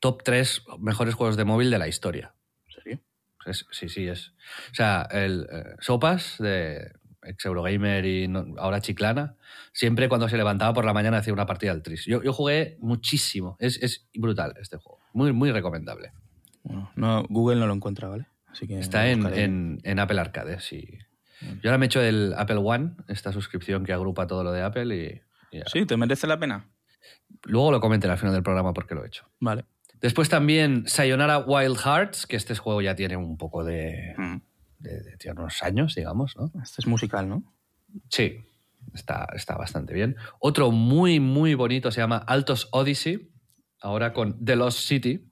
top 0.00 0.22
3 0.22 0.62
mejores 0.78 1.14
juegos 1.14 1.36
de 1.36 1.44
móvil 1.44 1.70
de 1.70 1.78
la 1.78 1.88
historia. 1.88 2.34
¿En 2.66 2.72
serio? 2.74 3.00
Es- 3.46 3.66
sí, 3.70 3.88
sí, 3.88 4.06
es. 4.06 4.30
O 4.72 4.74
sea, 4.74 5.08
el 5.10 5.46
eh, 5.50 5.74
Sopas 5.80 6.36
de 6.38 6.92
ex 7.22 7.44
Eurogamer 7.44 8.04
y 8.04 8.28
no- 8.28 8.44
ahora 8.58 8.80
Chiclana, 8.80 9.36
siempre 9.72 10.08
cuando 10.08 10.28
se 10.28 10.36
levantaba 10.36 10.72
por 10.74 10.84
la 10.84 10.92
mañana 10.92 11.18
hacía 11.18 11.32
una 11.32 11.46
partida 11.46 11.72
al 11.72 11.82
Tris. 11.82 12.04
Yo, 12.04 12.22
yo 12.22 12.32
jugué 12.32 12.76
muchísimo. 12.80 13.56
Es, 13.58 13.82
es 13.82 14.08
brutal 14.14 14.54
este 14.60 14.76
juego. 14.76 14.95
Muy, 15.16 15.32
muy 15.32 15.50
recomendable. 15.50 16.12
Bueno, 16.62 16.90
no, 16.94 17.24
Google 17.30 17.56
no 17.58 17.66
lo 17.66 17.72
encuentra, 17.72 18.08
¿vale? 18.08 18.26
Así 18.48 18.66
que 18.66 18.78
Está 18.78 19.08
en, 19.08 19.24
en- 19.34 19.78
en 19.82 19.98
Apple 19.98 20.20
Arcade, 20.20 20.60
sí. 20.60 20.86
Yo 21.62 21.70
ahora 21.70 21.78
me 21.78 21.86
he 21.86 21.88
hecho 21.88 22.02
el 22.02 22.34
Apple 22.36 22.56
One, 22.62 22.92
esta 23.08 23.32
suscripción 23.32 23.84
que 23.84 23.92
agrupa 23.94 24.26
todo 24.26 24.44
lo 24.44 24.52
de 24.52 24.62
Apple 24.62 24.94
y. 24.94 25.60
Sí, 25.72 25.86
¿te 25.86 25.96
merece 25.96 26.26
la 26.26 26.38
pena? 26.38 26.68
luego 27.44 27.70
lo 27.70 27.80
comenté 27.80 28.08
al 28.08 28.18
final 28.18 28.34
del 28.34 28.42
programa 28.42 28.72
porque 28.74 28.94
lo 28.94 29.04
he 29.04 29.06
hecho. 29.06 29.24
Vale. 29.40 29.64
Después 30.00 30.28
también 30.28 30.84
Sayonara 30.86 31.38
Wild 31.38 31.76
Hearts, 31.78 32.26
que 32.26 32.36
este 32.36 32.54
juego 32.56 32.82
ya 32.82 32.94
tiene 32.94 33.16
un 33.16 33.36
poco 33.38 33.64
de, 33.64 34.14
Mm. 34.18 34.36
de- 34.80 35.00
de- 35.02 35.16
tiene 35.16 35.40
unos 35.40 35.62
años, 35.62 35.94
digamos, 35.94 36.36
¿no? 36.36 36.50
Este 36.62 36.82
es 36.82 36.86
musical, 36.86 37.26
¿no? 37.28 37.42
Sí, 38.10 38.40
está, 38.94 39.28
está 39.34 39.56
bastante 39.56 39.94
bien. 39.94 40.16
Otro 40.40 40.70
muy, 40.72 41.20
muy 41.20 41.54
bonito 41.54 41.90
se 41.90 42.00
llama 42.00 42.18
Altos 42.18 42.68
Odyssey, 42.72 43.30
ahora 43.80 44.12
con 44.12 44.44
The 44.44 44.56
Lost 44.56 44.80
City. 44.80 45.30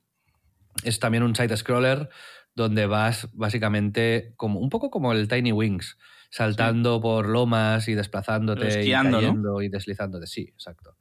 Es 0.83 0.99
también 0.99 1.23
un 1.23 1.35
side-scroller 1.35 2.09
donde 2.55 2.87
vas 2.87 3.29
básicamente 3.33 4.33
como 4.37 4.61
un 4.61 4.71
poco 4.71 4.91
como 4.91 5.13
el 5.13 5.29
Tiny 5.29 5.53
Wings, 5.53 5.99
saltando 6.31 7.01
por 7.01 7.29
lomas 7.29 7.89
y 7.89 7.95
desplazándote 7.95 8.69
esquiando, 8.69 9.09
y 9.09 9.13
¿no? 9.13 9.29
cayendo 9.29 9.63
y 9.63 9.69
deslizándote. 9.69 10.27
Sí, 10.27 10.43
exacto. 10.53 10.97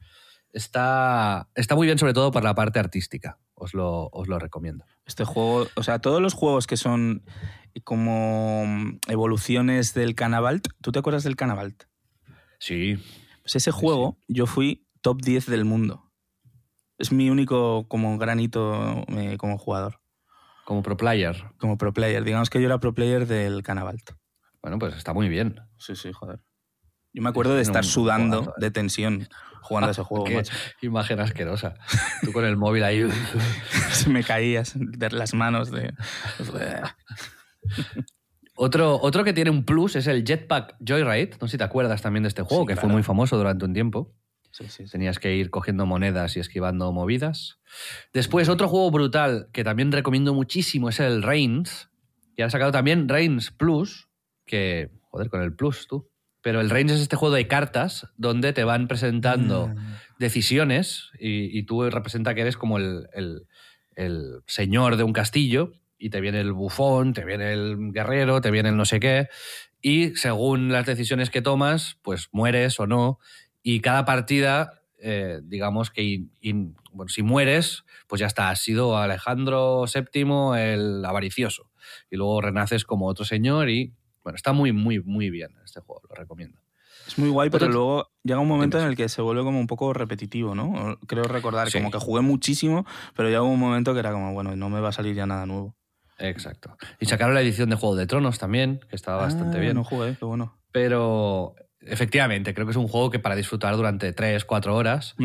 Está, 0.52 1.50
está 1.56 1.76
muy 1.76 1.88
bien, 1.88 1.98
sobre 1.98 2.14
todo 2.14 2.32
por 2.32 2.44
la 2.44 2.54
parte 2.54 2.80
artística. 2.80 3.40
Os 3.56 3.74
lo, 3.74 4.10
os 4.12 4.28
lo 4.28 4.40
recomiendo. 4.40 4.86
Este 5.06 5.26
juego, 5.26 5.68
o 5.76 5.84
sea, 5.84 6.00
todos 6.00 6.22
los 6.22 6.34
juegos 6.34 6.68
que 6.68 6.78
son 6.78 7.24
como 7.84 8.64
evoluciones 9.08 9.94
del 9.94 10.16
Canavalt, 10.16 10.68
¿tú 10.82 10.92
te 10.92 11.00
acuerdas 11.00 11.24
del 11.24 11.36
Canavalt? 11.36 11.84
Sí, 12.60 12.98
Pues 13.42 13.56
ese 13.56 13.72
juego 13.72 14.18
yo 14.28 14.46
fui 14.46 14.88
top 15.02 15.22
10 15.22 15.48
del 15.48 15.66
mundo. 15.66 16.03
Es 16.98 17.12
mi 17.12 17.30
único 17.30 17.88
como 17.88 18.18
granito 18.18 19.04
eh, 19.10 19.38
como 19.38 19.58
jugador, 19.58 20.00
como 20.66 20.84
pro 20.84 20.96
player. 20.98 21.46
como 21.58 21.78
pro 21.78 21.94
player. 21.94 22.24
Digamos 22.24 22.50
que 22.50 22.60
yo 22.62 22.68
era 22.68 22.80
pro 22.80 22.94
player 22.94 23.28
del 23.28 23.64
Canavalt. 23.64 24.12
Bueno, 24.62 24.80
pues 24.80 24.96
está 24.96 25.14
muy 25.14 25.28
bien. 25.30 25.60
Sí, 25.78 25.96
sí, 25.96 26.12
joder. 26.14 26.40
Yo 27.14 27.22
me 27.22 27.30
acuerdo 27.30 27.56
de 27.56 27.62
estar 27.62 27.84
sudando 27.86 28.44
¿eh? 28.44 28.54
de 28.58 28.72
tensión 28.72 29.28
jugando 29.62 29.90
a 29.90 29.92
ese 29.92 30.02
juego, 30.04 30.26
Qué 30.26 30.36
macho. 30.36 30.54
imagen 30.82 31.20
asquerosa. 31.20 31.76
Tú 32.22 32.32
con 32.32 32.46
el 32.46 32.58
móvil 32.58 32.84
ahí. 32.84 33.08
Se 33.92 34.10
me 34.10 34.24
caías 34.24 34.74
de 34.76 35.10
las 35.12 35.34
manos 35.34 35.70
de... 35.72 35.94
Otro, 38.56 39.00
otro 39.02 39.24
que 39.24 39.34
tiene 39.34 39.50
un 39.50 39.66
plus 39.66 39.96
es 39.96 40.06
el 40.08 40.24
Jetpack 40.24 40.76
Joyride. 40.80 41.38
No 41.42 41.48
sé 41.48 41.54
si 41.54 41.58
te 41.58 41.64
acuerdas 41.64 42.02
también 42.02 42.24
de 42.24 42.30
este 42.30 42.44
juego, 42.44 42.64
Sí, 42.64 42.68
que 42.68 42.76
fue 42.76 42.88
muy 42.90 43.02
famoso 43.04 43.36
durante 43.38 43.66
un 43.66 43.74
tiempo. 43.74 44.14
Sí, 44.54 44.66
sí, 44.70 44.86
sí. 44.86 44.92
Tenías 44.92 45.20
que 45.20 45.36
ir 45.36 45.50
cogiendo 45.50 45.86
monedas 45.86 46.38
y 46.38 46.40
esquivando 46.40 46.92
movidas. 46.94 47.60
Después, 48.14 48.48
otro 48.50 48.70
juego 48.70 48.90
brutal 48.92 49.50
que 49.52 49.64
también 49.66 49.92
recomiendo 49.92 50.34
muchísimo 50.34 50.88
es 50.90 51.00
el 51.02 51.24
Reigns. 51.24 51.90
Y 52.38 52.42
han 52.44 52.52
sacado 52.52 52.72
también 52.72 53.10
Reigns 53.10 53.52
Plus, 53.52 54.08
que, 54.46 54.90
joder, 55.10 55.30
con 55.30 55.42
el 55.42 55.54
Plus 55.56 55.88
tú. 55.88 56.10
Pero 56.42 56.62
el 56.62 56.70
Reigns 56.70 56.92
es 56.94 57.02
este 57.02 57.16
juego 57.16 57.34
de 57.36 57.48
cartas 57.48 58.08
donde 58.18 58.54
te 58.54 58.64
van 58.64 58.88
presentando 58.88 59.68
Mm. 59.70 59.96
decisiones 60.20 61.10
y, 61.20 61.58
y 61.58 61.64
tú 61.64 61.90
representa 61.90 62.34
que 62.36 62.42
eres 62.42 62.58
como 62.58 62.78
el, 62.78 63.08
el- 63.14 63.48
el 63.96 64.42
señor 64.48 64.98
de 64.98 65.04
un 65.04 65.14
castillo 65.14 65.74
y 65.98 66.10
te 66.10 66.20
viene 66.22 66.42
el 66.42 66.52
bufón, 66.52 67.14
te 67.14 67.24
viene 67.26 67.54
el 67.54 67.92
guerrero, 67.92 68.42
te 68.42 68.50
viene 68.52 68.70
el 68.70 68.78
no 68.78 68.86
sé 68.86 69.00
qué 69.00 69.30
y 69.82 70.16
según 70.16 70.72
las 70.72 70.86
decisiones 70.86 71.30
que 71.30 71.42
tomas, 71.42 71.98
pues 72.02 72.30
mueres 72.32 72.80
o 72.80 72.88
no 72.88 73.20
y 73.64 73.80
cada 73.80 74.06
partida, 74.06 74.82
eh, 75.00 75.40
digamos 75.44 75.90
que 75.90 76.04
in- 76.04 76.32
in- 76.42 76.76
bueno, 76.92 77.10
si 77.10 77.24
mueres, 77.24 77.84
pues 78.08 78.20
ya 78.20 78.28
está, 78.28 78.50
has 78.50 78.60
sido 78.60 78.98
Alejandro 78.98 79.86
VII 79.88 80.56
el 80.58 81.04
avaricioso 81.04 81.72
y 82.12 82.18
luego 82.18 82.40
renaces 82.42 82.86
como 82.86 83.08
otro 83.08 83.26
señor 83.26 83.70
y 83.70 83.94
bueno, 84.24 84.36
está 84.36 84.54
muy, 84.54 84.72
muy, 84.72 85.00
muy 85.02 85.30
bien 85.30 85.56
este 85.66 85.80
juego, 85.82 86.02
lo 86.10 86.16
recomiendo. 86.16 86.60
Es 87.08 87.18
muy 87.18 87.28
guay, 87.30 87.50
pero 87.50 87.68
luego 87.68 88.08
llega 88.24 88.40
un 88.40 88.48
momento 88.48 88.80
en 88.80 88.86
el 88.86 88.96
que 88.96 89.10
se 89.10 89.22
vuelve 89.22 89.44
como 89.44 89.60
un 89.60 89.68
poco 89.68 89.92
repetitivo, 89.92 90.56
¿no? 90.56 90.98
Creo 91.08 91.24
recordar 91.24 91.70
Sí. 91.70 91.78
como 91.80 91.92
que 91.92 91.98
jugué 91.98 92.22
muchísimo, 92.22 92.86
pero 93.16 93.28
llega 93.28 93.42
un 93.42 93.60
momento 93.60 93.92
que 93.94 94.00
era 94.00 94.14
como, 94.14 94.32
bueno, 94.34 94.56
no 94.56 94.70
me 94.70 94.80
va 94.80 94.90
a 94.90 94.94
salir 94.94 95.14
ya 95.16 95.26
nada 95.26 95.46
nuevo. 95.46 95.76
Exacto. 96.20 96.78
Y 97.02 97.06
sacaron 97.08 97.34
la 97.34 97.42
edición 97.42 97.70
de 97.70 97.76
Juego 97.76 97.96
de 97.98 98.08
Tronos 98.08 98.40
también, 98.40 98.80
que 98.90 98.96
estaba 98.96 99.18
bastante 99.18 99.58
Ah, 99.58 99.62
bien. 99.62 99.74
No 99.76 99.84
jugué, 99.84 100.16
qué 100.18 100.24
bueno. 100.24 100.58
Pero 100.72 101.56
efectivamente, 101.86 102.54
creo 102.54 102.66
que 102.66 102.72
es 102.72 102.78
un 102.78 102.88
juego 102.88 103.10
que 103.10 103.20
para 103.20 103.36
disfrutar 103.36 103.76
durante 103.76 104.14
3, 104.14 104.46
4 104.46 104.76
horas, 104.76 105.16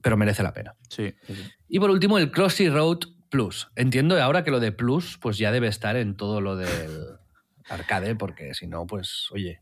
pero 0.00 0.16
merece 0.16 0.42
la 0.42 0.52
pena. 0.52 0.74
Sí, 0.88 1.14
sí, 1.26 1.34
sí. 1.34 1.42
Y 1.68 1.78
por 1.78 1.90
último, 1.90 2.18
el 2.18 2.30
Crossy 2.30 2.68
Road 2.68 3.00
Plus. 3.30 3.68
Entiendo 3.76 4.20
ahora 4.20 4.44
que 4.44 4.50
lo 4.50 4.60
de 4.60 4.72
Plus 4.72 5.18
pues 5.18 5.38
ya 5.38 5.52
debe 5.52 5.68
estar 5.68 5.96
en 5.96 6.16
todo 6.16 6.40
lo 6.40 6.56
del 6.56 7.18
arcade, 7.68 8.16
porque 8.16 8.54
si 8.54 8.66
no, 8.66 8.86
pues 8.86 9.28
oye. 9.30 9.60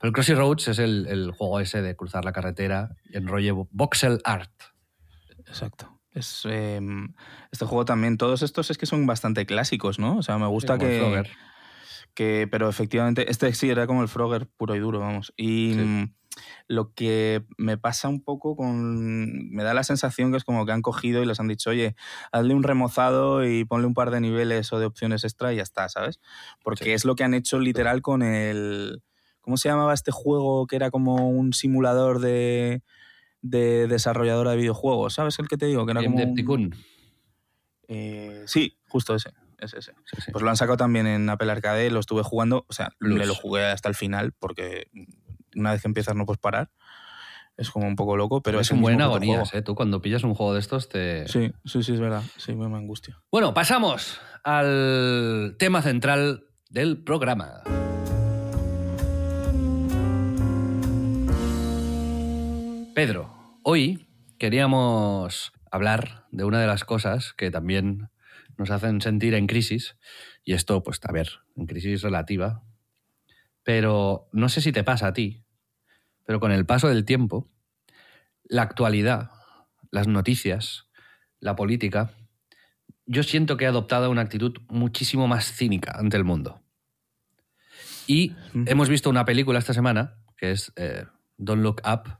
Pero 0.00 0.08
el 0.08 0.12
Crossy 0.12 0.34
Roads 0.34 0.68
es 0.68 0.78
el, 0.78 1.06
el 1.08 1.32
juego 1.32 1.60
ese 1.60 1.82
de 1.82 1.96
cruzar 1.96 2.24
la 2.24 2.32
carretera 2.32 2.96
en 3.12 3.26
rollo 3.26 3.68
voxel 3.72 4.20
art. 4.24 4.52
Exacto. 5.38 6.00
Es, 6.12 6.42
eh, 6.48 6.80
este 7.50 7.64
juego 7.66 7.84
también, 7.84 8.16
todos 8.16 8.42
estos 8.42 8.70
es 8.70 8.78
que 8.78 8.86
son 8.86 9.06
bastante 9.06 9.44
clásicos, 9.44 9.98
¿no? 9.98 10.16
O 10.18 10.22
sea, 10.22 10.38
me 10.38 10.46
gusta 10.46 10.74
el 10.74 10.80
que. 10.80 11.30
Que. 12.18 12.48
Pero 12.50 12.68
efectivamente, 12.68 13.30
este 13.30 13.52
sí 13.54 13.70
era 13.70 13.86
como 13.86 14.02
el 14.02 14.08
Frogger 14.08 14.46
puro 14.56 14.74
y 14.74 14.80
duro, 14.80 14.98
vamos. 15.00 15.32
Y 15.36 15.74
Sí. 15.74 15.80
mm, 15.80 16.14
lo 16.68 16.92
que 16.94 17.44
me 17.56 17.78
pasa 17.78 18.08
un 18.08 18.22
poco 18.22 18.54
con. 18.56 19.50
Me 19.50 19.62
da 19.64 19.74
la 19.74 19.82
sensación 19.84 20.30
que 20.30 20.36
es 20.38 20.44
como 20.44 20.66
que 20.66 20.72
han 20.72 20.82
cogido 20.82 21.22
y 21.22 21.26
les 21.26 21.40
han 21.40 21.48
dicho, 21.48 21.70
oye, 21.70 21.94
hazle 22.32 22.54
un 22.54 22.62
remozado 22.62 23.44
y 23.48 23.64
ponle 23.64 23.86
un 23.86 23.94
par 23.94 24.10
de 24.10 24.20
niveles 24.20 24.72
o 24.72 24.78
de 24.78 24.86
opciones 24.86 25.24
extra 25.24 25.52
y 25.52 25.56
ya 25.56 25.62
está, 25.62 25.88
¿sabes? 25.88 26.20
Porque 26.62 26.84
Sí. 26.84 26.90
es 26.92 27.04
lo 27.04 27.14
que 27.16 27.24
han 27.24 27.34
hecho 27.34 27.58
literal 27.58 28.02
con 28.02 28.22
el. 28.22 29.02
¿Cómo 29.40 29.56
se 29.56 29.68
llamaba 29.70 29.94
este 29.94 30.12
juego 30.12 30.66
que 30.66 30.76
era 30.76 30.90
como 30.90 31.30
un 31.30 31.52
simulador 31.54 32.20
de, 32.20 32.82
de 33.40 33.86
desarrolladora 33.88 34.50
de 34.50 34.58
videojuegos? 34.58 35.14
¿Sabes 35.14 35.38
el 35.38 35.48
que 35.48 35.56
te 35.56 35.66
digo? 35.66 35.86
Que 35.86 35.92
era 35.92 36.02
como. 36.04 36.18
Un- 36.22 36.74
eh, 37.88 38.42
sí, 38.46 38.76
justo 38.88 39.14
ese. 39.14 39.30
Ese. 39.58 39.80
Sí, 39.80 40.20
sí. 40.24 40.32
Pues 40.32 40.42
lo 40.42 40.50
han 40.50 40.56
sacado 40.56 40.76
también 40.76 41.06
en 41.06 41.28
Apple 41.28 41.50
Arcade, 41.50 41.90
lo 41.90 42.00
estuve 42.00 42.22
jugando, 42.22 42.64
o 42.68 42.72
sea, 42.72 42.90
Plus. 42.98 43.18
me 43.18 43.26
lo 43.26 43.34
jugué 43.34 43.66
hasta 43.66 43.88
el 43.88 43.94
final 43.94 44.32
porque 44.32 44.88
una 45.54 45.72
vez 45.72 45.82
que 45.82 45.88
empiezas 45.88 46.14
no 46.14 46.26
puedes 46.26 46.40
parar. 46.40 46.70
Es 47.56 47.70
como 47.70 47.88
un 47.88 47.96
poco 47.96 48.16
loco, 48.16 48.40
pero 48.40 48.60
es 48.60 48.70
un 48.70 48.80
buen 48.80 49.02
agonías. 49.02 49.52
¿eh? 49.52 49.62
Tú 49.62 49.74
cuando 49.74 50.00
pillas 50.00 50.22
un 50.22 50.32
juego 50.34 50.54
de 50.54 50.60
estos 50.60 50.88
te... 50.88 51.26
Sí, 51.26 51.52
sí, 51.64 51.82
sí, 51.82 51.94
es 51.94 51.98
verdad. 51.98 52.22
Sí, 52.36 52.54
me 52.54 52.64
angustia. 52.66 53.20
Bueno, 53.32 53.52
pasamos 53.52 54.20
al 54.44 55.56
tema 55.58 55.82
central 55.82 56.44
del 56.70 57.02
programa. 57.02 57.62
Pedro, 62.94 63.32
hoy 63.64 64.08
queríamos 64.38 65.52
hablar 65.70 66.26
de 66.30 66.44
una 66.44 66.60
de 66.60 66.66
las 66.66 66.84
cosas 66.84 67.32
que 67.32 67.50
también 67.50 68.10
nos 68.58 68.70
hacen 68.70 69.00
sentir 69.00 69.34
en 69.34 69.46
crisis, 69.46 69.96
y 70.44 70.52
esto, 70.52 70.82
pues, 70.82 71.00
a 71.04 71.12
ver, 71.12 71.30
en 71.56 71.66
crisis 71.66 72.02
relativa, 72.02 72.62
pero 73.62 74.28
no 74.32 74.48
sé 74.48 74.60
si 74.60 74.72
te 74.72 74.84
pasa 74.84 75.06
a 75.06 75.12
ti, 75.12 75.44
pero 76.26 76.40
con 76.40 76.52
el 76.52 76.66
paso 76.66 76.88
del 76.88 77.04
tiempo, 77.04 77.48
la 78.44 78.62
actualidad, 78.62 79.30
las 79.90 80.08
noticias, 80.08 80.88
la 81.40 81.54
política, 81.56 82.10
yo 83.06 83.22
siento 83.22 83.56
que 83.56 83.64
he 83.64 83.68
adoptado 83.68 84.10
una 84.10 84.22
actitud 84.22 84.58
muchísimo 84.68 85.28
más 85.28 85.52
cínica 85.52 85.92
ante 85.96 86.16
el 86.16 86.24
mundo. 86.24 86.60
Y 88.06 88.34
hemos 88.66 88.88
visto 88.88 89.10
una 89.10 89.24
película 89.24 89.58
esta 89.58 89.74
semana, 89.74 90.16
que 90.36 90.50
es 90.50 90.72
eh, 90.76 91.04
Don't 91.36 91.62
Look 91.62 91.82
Up, 91.86 92.18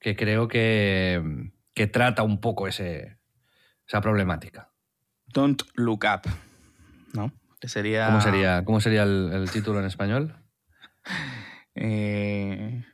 que 0.00 0.16
creo 0.16 0.48
que, 0.48 1.50
que 1.74 1.86
trata 1.86 2.24
un 2.24 2.40
poco 2.40 2.66
ese, 2.66 3.18
esa 3.86 4.00
problemática. 4.00 4.71
Don't 5.32 5.62
Look 5.74 6.04
Up. 6.04 6.30
¿No? 7.14 7.32
Que 7.60 7.68
sería. 7.68 8.06
¿Cómo 8.06 8.20
sería, 8.20 8.64
cómo 8.64 8.80
sería 8.80 9.02
el, 9.04 9.30
el 9.32 9.50
título 9.50 9.78
en 9.80 9.86
español? 9.86 10.36
eh, 11.74 12.84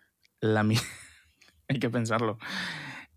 la 0.41 0.63
mi- 0.63 0.79
Hay 1.69 1.79
que 1.79 1.91
pensarlo. 1.91 2.39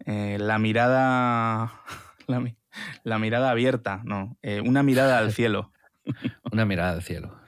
Eh, 0.05 0.37
la 0.39 0.57
mirada. 0.59 1.71
La, 2.27 2.39
mi- 2.39 2.55
la 3.03 3.19
mirada 3.19 3.49
abierta, 3.49 4.01
no. 4.05 4.37
eh, 4.41 4.61
una 4.61 4.83
mirada 4.83 5.17
al 5.17 5.33
cielo. 5.33 5.73
Una 6.49 6.63
mirada 6.65 6.91
al 6.93 7.01
cielo. 7.03 7.41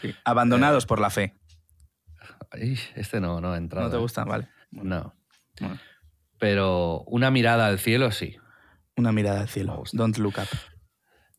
Sí. 0.00 0.14
Abandonados 0.24 0.86
por 0.86 0.98
la 0.98 1.10
fe. 1.10 1.34
Este 2.52 3.20
no, 3.20 3.40
no 3.42 3.52
ha 3.52 3.58
entrado. 3.58 3.88
¿No 3.88 3.92
te 3.92 3.98
gusta? 3.98 4.24
Vale. 4.24 4.48
no. 4.70 5.14
Pero 6.38 7.02
una 7.06 7.30
mirada 7.30 7.66
al 7.66 7.78
cielo 7.78 8.10
sí. 8.12 8.38
Una 8.96 9.12
mirada 9.12 9.42
al 9.42 9.48
cielo. 9.48 9.82
Don't 9.92 10.16
look 10.16 10.36
up. 10.38 10.48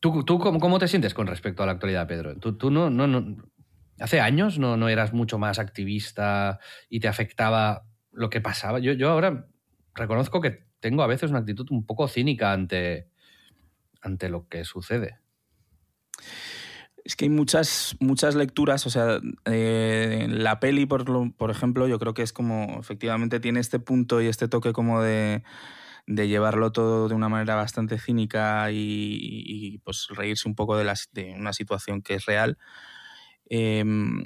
¿Tú, 0.02 0.24
tú 0.24 0.40
cómo, 0.40 0.80
te 0.80 0.88
sientes 0.88 1.14
con 1.14 1.28
respecto 1.28 1.62
a 1.62 1.66
la 1.66 1.72
actualidad, 1.72 2.08
Pedro? 2.08 2.36
¿Tú, 2.36 2.56
tú 2.58 2.72
no, 2.72 2.90
no, 2.90 3.06
no, 3.06 3.36
hace 4.00 4.20
años 4.20 4.58
no, 4.58 4.76
no 4.76 4.88
eras 4.88 5.12
mucho 5.12 5.38
más 5.38 5.60
activista 5.60 6.58
y 6.88 6.98
te 6.98 7.06
afectaba 7.06 7.86
lo 8.10 8.28
que 8.28 8.40
pasaba? 8.40 8.80
Yo, 8.80 8.94
yo 8.94 9.10
ahora 9.10 9.46
reconozco 9.94 10.40
que 10.40 10.66
tengo 10.80 11.04
a 11.04 11.06
veces 11.06 11.30
una 11.30 11.38
actitud 11.38 11.68
un 11.70 11.86
poco 11.86 12.08
cínica 12.08 12.52
ante, 12.52 13.10
ante 14.00 14.28
lo 14.28 14.48
que 14.48 14.64
sucede. 14.64 15.20
Es 17.04 17.14
que 17.14 17.26
hay 17.26 17.30
muchas, 17.30 17.94
muchas 18.00 18.34
lecturas, 18.34 18.84
o 18.88 18.90
sea, 18.90 19.20
eh, 19.44 20.26
la 20.28 20.58
peli, 20.58 20.84
por, 20.84 21.32
por 21.36 21.50
ejemplo, 21.52 21.86
yo 21.86 22.00
creo 22.00 22.12
que 22.12 22.22
es 22.22 22.32
como, 22.32 22.80
efectivamente 22.80 23.38
tiene 23.38 23.60
este 23.60 23.78
punto 23.78 24.20
y 24.20 24.26
este 24.26 24.48
toque 24.48 24.72
como 24.72 25.00
de, 25.00 25.44
de 26.06 26.28
llevarlo 26.28 26.72
todo 26.72 27.08
de 27.08 27.14
una 27.14 27.28
manera 27.28 27.54
bastante 27.54 27.98
cínica 27.98 28.70
y, 28.70 29.80
pues 29.84 30.08
reírse 30.10 30.48
un 30.48 30.54
poco 30.54 30.76
de, 30.76 30.84
la, 30.84 30.94
de, 31.12 31.34
una 31.38 31.52
situación 31.52 32.02
que 32.02 32.14
es 32.14 32.26
real. 32.26 32.58
Em, 33.48 34.24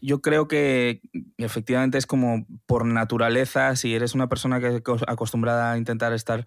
yo 0.00 0.20
creo 0.20 0.46
que 0.46 1.00
efectivamente 1.38 1.98
es 1.98 2.06
como 2.06 2.46
por 2.66 2.84
naturaleza, 2.84 3.74
si 3.76 3.94
eres 3.94 4.14
una 4.14 4.28
persona 4.28 4.60
que 4.60 4.82
acostumbrada 5.06 5.72
a 5.72 5.78
intentar 5.78 6.12
estar, 6.12 6.44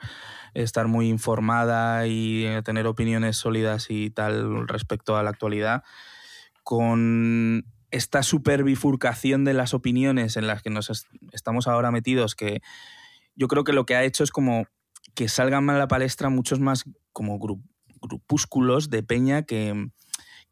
estar 0.54 0.88
muy 0.88 1.10
informada 1.10 2.08
y 2.08 2.46
eh, 2.46 2.62
tener 2.64 2.88
opiniones 2.88 3.38
sólidas 3.38 3.88
y 3.90 4.12
tal 4.12 4.68
respecto 4.68 5.18
a 5.18 5.24
la 5.24 5.32
actualidad, 5.32 5.84
con 6.64 7.66
esta 7.92 8.22
super 8.24 8.64
bifurcación 8.64 9.46
de 9.46 9.54
las 9.54 9.74
opiniones 9.74 10.38
en 10.38 10.48
las 10.48 10.62
que 10.62 10.70
nos 10.70 11.08
estamos 11.32 11.68
ahora 11.68 11.92
metidos, 11.92 12.36
que 12.36 12.62
yo 13.40 13.48
creo 13.48 13.64
que 13.64 13.74
lo 13.74 13.86
que 13.86 13.96
ha 13.96 14.04
hecho 14.04 14.24
es 14.24 14.32
como 14.32 14.66
que 15.16 15.30
salgan 15.30 15.70
a 15.70 15.78
la 15.78 15.88
palestra 15.88 16.30
muchos 16.30 16.60
más 16.60 16.84
como 17.14 17.40
grupúsculos 18.02 18.90
de 18.90 19.02
peña 19.02 19.44
que, 19.44 19.90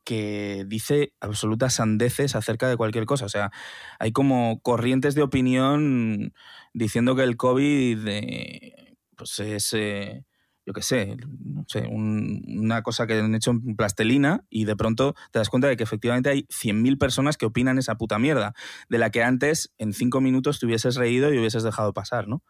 que 0.05 0.63
dice 0.67 1.11
absolutas 1.19 1.73
sandeces 1.75 2.33
acerca 2.33 2.69
de 2.69 2.77
cualquier 2.77 3.05
cosa. 3.05 3.25
O 3.25 3.29
sea, 3.29 3.51
hay 3.99 4.13
como 4.13 4.61
corrientes 4.61 5.15
de 5.15 5.21
opinión 5.21 6.33
diciendo 6.73 7.13
que 7.17 7.23
el 7.23 7.35
COVID 7.35 8.07
eh, 8.07 8.95
pues 9.17 9.37
es, 9.39 9.73
eh, 9.73 10.23
yo 10.67 10.73
qué 10.73 10.81
sé, 10.81 11.15
no 11.45 11.63
sé 11.65 11.87
una 11.89 12.83
cosa 12.83 13.07
que 13.07 13.17
han 13.17 13.33
hecho 13.33 13.51
en 13.51 13.77
plastelina 13.77 14.43
y 14.49 14.65
de 14.65 14.75
pronto 14.75 15.15
te 15.31 15.39
das 15.39 15.47
cuenta 15.47 15.69
de 15.69 15.77
que 15.77 15.83
efectivamente 15.83 16.29
hay 16.29 16.41
100.000 16.49 16.97
personas 16.97 17.37
que 17.37 17.45
opinan 17.45 17.77
esa 17.77 17.95
puta 17.95 18.19
mierda, 18.19 18.53
de 18.89 18.97
la 18.97 19.09
que 19.09 19.23
antes 19.23 19.73
en 19.77 19.93
cinco 19.93 20.19
minutos 20.19 20.59
te 20.59 20.65
hubieses 20.65 20.95
reído 20.95 21.33
y 21.33 21.39
hubieses 21.39 21.63
dejado 21.63 21.93
pasar, 21.93 22.27
¿no? 22.27 22.43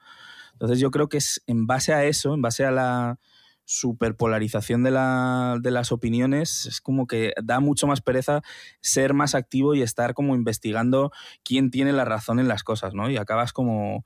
Entonces 0.54 0.80
yo 0.80 0.90
creo 0.90 1.10
que 1.10 1.18
es 1.18 1.44
en 1.46 1.68
base 1.68 1.94
a 1.94 2.06
eso, 2.06 2.34
en 2.34 2.42
base 2.42 2.66
a 2.66 2.72
la 2.72 3.20
superpolarización 3.66 4.82
de, 4.82 4.90
la, 4.90 5.60
de 5.62 5.70
las 5.70 5.92
opiniones, 5.92 6.66
es 6.66 6.82
como 6.82 7.06
que 7.06 7.34
da 7.44 7.60
mucho 7.60 7.86
más 7.86 8.02
pereza 8.02 8.42
ser 8.82 9.14
más 9.14 9.36
activo 9.36 9.76
y 9.76 9.84
estar 9.84 10.16
como 10.16 10.34
investigando 10.34 11.12
quién 11.44 11.70
tiene 11.70 11.94
la 11.94 12.06
razón 12.06 12.40
en 12.40 12.48
las 12.48 12.64
cosas, 12.64 12.96
¿no? 12.96 13.12
Y 13.12 13.18
acabas 13.18 13.54
como, 13.54 14.06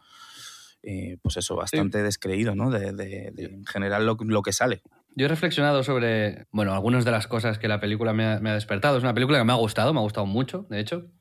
eh, 0.84 1.17
pues 1.22 1.38
eso, 1.38 1.56
bastante 1.56 2.02
descreído, 2.02 2.56
¿no? 2.56 2.72
De, 2.72 3.34
en 3.38 3.65
general 3.65 4.06
lo, 4.06 4.17
lo, 4.20 4.41
que 4.41 4.52
sale. 4.52 4.82
Yo 5.15 5.26
he 5.26 5.30
reflexionado 5.30 5.84
sobre, 5.84 6.48
bueno, 6.52 6.74
algunas 6.74 7.06
de 7.06 7.12
las 7.12 7.28
cosas 7.28 7.60
que 7.60 7.67
la 7.67 7.80
película 7.80 8.13
me 8.13 8.26
ha, 8.26 8.39
me 8.39 8.50
ha 8.50 8.56
despertado. 8.56 8.98
Es 8.98 9.04
una 9.04 9.13
película 9.13 9.38
que 9.38 9.44
me 9.44 9.54
ha 9.54 9.58
gustado, 9.58 9.94
me 9.94 10.00
ha 10.00 10.04
gustado 10.04 10.26
mucho, 10.26 10.65
de 10.70 10.80
hecho, 10.80 11.12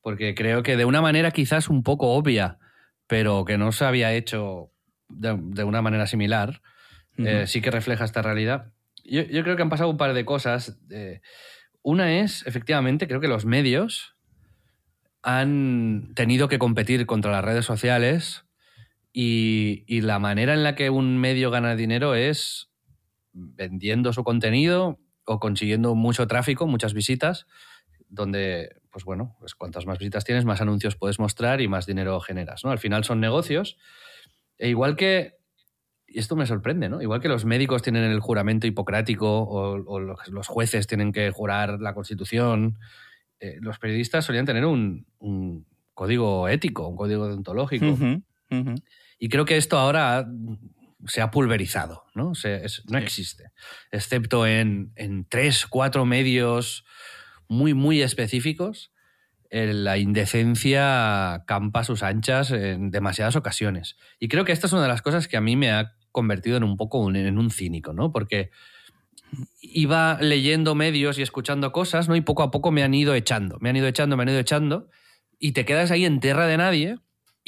porque 0.00 0.34
creo 0.34 0.62
que 0.62 0.76
de 0.76 0.86
una 0.86 1.02
manera 1.02 1.30
quizás 1.30 1.68
un 1.68 1.82
poco 1.82 2.14
obvia, 2.14 2.58
pero 3.06 3.44
que 3.44 3.58
no 3.58 3.70
se 3.70 3.84
había 3.84 4.14
hecho 4.14 4.70
de, 5.08 5.36
de 5.38 5.64
una 5.64 5.82
manera 5.82 6.06
similar, 6.06 6.62
eh, 7.18 7.46
sí 7.46 7.60
que 7.60 7.70
refleja 7.70 8.04
esta 8.04 8.22
realidad. 8.22 8.72
Yo, 9.04 9.24
creo 9.26 9.56
que 9.56 9.62
han 9.62 9.70
pasado 9.70 9.90
un 9.90 9.96
par 9.98 10.14
de 10.14 10.24
cosas. 10.24 10.78
una 11.82 12.18
es, 12.20 12.46
efectivamente, 12.46 13.06
creo 13.06 13.20
que 13.20 13.28
los 13.28 13.44
medios 13.44 14.16
han 15.22 16.12
tenido 16.14 16.48
que 16.48 16.58
competir 16.58 17.04
contra 17.06 17.30
las 17.30 17.44
redes 17.44 17.64
sociales 17.64 18.45
y, 19.18 20.02
la 20.02 20.18
manera 20.18 20.52
en 20.52 20.62
la 20.62 20.74
que 20.74 20.90
un 20.90 21.16
medio 21.16 21.50
gana 21.50 21.74
dinero 21.74 22.14
es 22.14 22.68
vendiendo 23.32 24.12
su 24.12 24.24
contenido 24.24 25.00
o 25.24 25.40
consiguiendo 25.40 25.94
mucho 25.94 26.26
tráfico, 26.26 26.66
muchas 26.66 26.92
visitas, 26.92 27.46
donde, 28.10 28.76
pues 28.90 29.06
bueno, 29.06 29.34
pues 29.40 29.54
cuantas 29.54 29.86
más 29.86 29.98
visitas 29.98 30.24
tienes, 30.24 30.44
más 30.44 30.60
anuncios 30.60 30.96
puedes 30.96 31.18
mostrar 31.18 31.62
y 31.62 31.68
más 31.68 31.86
dinero 31.86 32.20
generas. 32.20 32.62
¿no? 32.62 32.70
Al 32.70 32.78
final 32.78 33.04
son 33.04 33.20
negocios. 33.20 33.78
E 34.58 34.68
igual 34.68 34.96
que 34.96 35.38
y 36.06 36.18
esto 36.18 36.36
me 36.36 36.46
sorprende, 36.46 36.90
¿no? 36.90 37.00
Igual 37.00 37.22
que 37.22 37.28
los 37.28 37.46
médicos 37.46 37.80
tienen 37.80 38.04
el 38.04 38.20
juramento 38.20 38.66
hipocrático 38.66 39.26
o, 39.42 39.98
los 39.98 40.46
jueces 40.46 40.86
tienen 40.86 41.10
que 41.10 41.30
jurar 41.30 41.80
la 41.80 41.94
Constitución, 41.94 42.78
eh, 43.40 43.56
los 43.60 43.78
periodistas 43.78 44.26
solían 44.26 44.44
tener 44.44 44.66
un, 44.66 45.06
código 45.94 46.48
ético, 46.48 46.86
un 46.86 46.96
código 46.96 47.26
deontológico. 47.28 47.96
Y 49.18 49.28
creo 49.28 49.44
que 49.44 49.56
esto 49.56 49.78
ahora 49.78 50.26
se 51.06 51.20
ha 51.20 51.30
pulverizado, 51.30 52.04
¿no? 52.14 52.32
no 52.88 52.98
existe, 52.98 53.50
excepto 53.90 54.46
en, 54.46 54.92
en, 54.96 55.24
tres, 55.28 55.66
cuatro 55.66 56.04
medios 56.04 56.84
muy, 57.48 57.74
muy 57.74 58.02
específicos. 58.02 58.92
La 59.50 59.96
indecencia 59.96 61.44
campa 61.46 61.80
a 61.80 61.84
sus 61.84 62.02
anchas 62.02 62.50
en 62.50 62.90
demasiadas 62.90 63.36
ocasiones. 63.36 63.96
Y 64.18 64.28
creo 64.28 64.44
que 64.44 64.52
esta 64.52 64.66
es 64.66 64.72
una 64.72 64.82
de 64.82 64.88
las 64.88 65.02
cosas 65.02 65.28
que 65.28 65.36
a 65.36 65.40
mí 65.40 65.56
me 65.56 65.70
ha 65.70 65.94
convertido 66.10 66.56
en 66.56 66.64
un 66.64 66.76
poco 66.76 67.08
en 67.14 67.38
un 67.38 67.50
cínico, 67.50 67.92
¿no? 67.92 68.12
Porque 68.12 68.50
iba 69.60 70.18
leyendo 70.20 70.74
medios 70.74 71.18
y 71.18 71.22
escuchando 71.22 71.72
cosas, 71.72 72.08
¿no? 72.08 72.16
Y 72.16 72.20
poco 72.20 72.42
a 72.42 72.50
poco 72.50 72.70
me 72.70 72.82
han 72.82 72.94
ido 72.94 73.14
echando, 73.14 73.58
me 73.60 73.70
han 73.70 73.76
ido 73.76 73.86
echando, 73.86 74.16
me 74.16 74.22
han 74.22 74.30
ido 74.30 74.38
echando, 74.38 74.88
y 75.38 75.52
te 75.52 75.64
quedas 75.64 75.90
ahí 75.90 76.04
en 76.04 76.20
tierra 76.20 76.46
de 76.46 76.56
nadie 76.56 76.98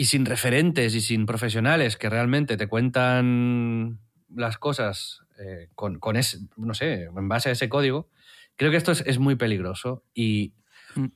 y 0.01 0.05
sin 0.05 0.27
referentes 0.27 0.95
y 0.95 1.01
sin 1.01 1.27
profesionales 1.27 1.97
que 1.97 2.09
realmente 2.09 2.57
te 2.57 2.69
cuentan 2.69 3.99
las 4.33 4.57
cosas 4.57 5.23
eh, 5.41 5.71
con, 5.75 6.17
ese, 6.17 6.39
no 6.57 6.73
sé, 6.73 7.03
en 7.15 7.29
base 7.29 7.49
a 7.49 7.53
ese 7.53 7.69
código. 7.69 8.09
Creo 8.55 8.71
que 8.71 8.77
esto 8.77 8.93
es, 8.93 9.19
muy 9.19 9.35
peligroso 9.35 10.05
y 10.15 10.55
mm. 10.95 11.07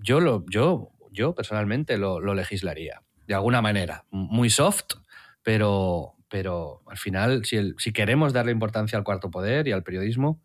yo, 0.00 0.20
lo, 0.20 0.46
yo, 0.48 0.92
yo 1.10 1.34
personalmente 1.34 1.98
lo, 1.98 2.20
lo 2.20 2.32
legislaría, 2.32 3.02
de 3.26 3.34
alguna 3.34 3.60
manera, 3.60 4.06
muy 4.10 4.48
soft, 4.48 4.94
pero, 5.42 6.14
pero 6.30 6.80
al 6.86 6.96
final, 6.96 7.44
si, 7.44 7.74
si 7.76 7.92
queremos 7.92 8.32
darle 8.32 8.52
importancia 8.52 8.96
al 8.96 9.04
cuarto 9.04 9.30
poder 9.30 9.68
y 9.68 9.72
al 9.72 9.82
periodismo, 9.82 10.40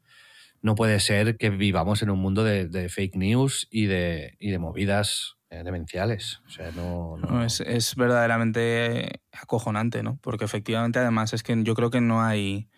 no 0.62 0.76
puede 0.76 1.00
ser 1.00 1.38
que 1.38 1.52
vivamos 1.52 2.02
en 2.02 2.10
un 2.10 2.20
mundo 2.20 2.44
de, 2.44 2.90
fake 2.90 3.16
news 3.16 3.70
y 3.72 3.86
de, 3.86 4.36
y 4.40 4.52
de 4.52 4.60
movidas 4.60 5.37
demenciales. 5.50 6.42
O 6.46 6.50
sea, 6.50 6.72
no, 6.72 7.18
no... 7.18 7.44
es, 7.44 7.62
es, 7.62 7.96
verdaderamente 7.96 9.22
acojonante, 9.32 10.04
¿no? 10.04 10.20
Porque 10.22 10.46
efectivamente, 10.46 11.00
además, 11.00 11.34
es 11.34 11.44
que 11.44 11.56
yo 11.64 11.74
creo 11.76 11.90
que 11.90 12.02
no 12.02 12.24
hay. 12.24 12.70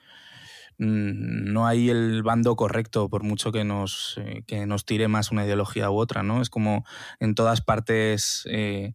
Mm, 0.77 1.51
no 1.51 1.67
hay 1.67 1.89
el 1.89 2.23
bando 2.23 2.55
correcto, 2.55 3.09
por 3.09 3.23
mucho 3.23 3.51
que 3.51 3.63
nos, 3.63 4.17
eh, 4.17 4.43
que 4.47 4.65
nos 4.65 4.85
tire 4.85 5.07
más 5.07 5.31
una 5.31 5.45
ideología 5.45 5.89
u 5.89 5.97
otra, 5.97 6.23
¿no? 6.23 6.41
Es 6.41 6.49
como 6.49 6.85
en 7.19 7.35
todas 7.35 7.61
partes. 7.61 8.47
Eh, 8.49 8.93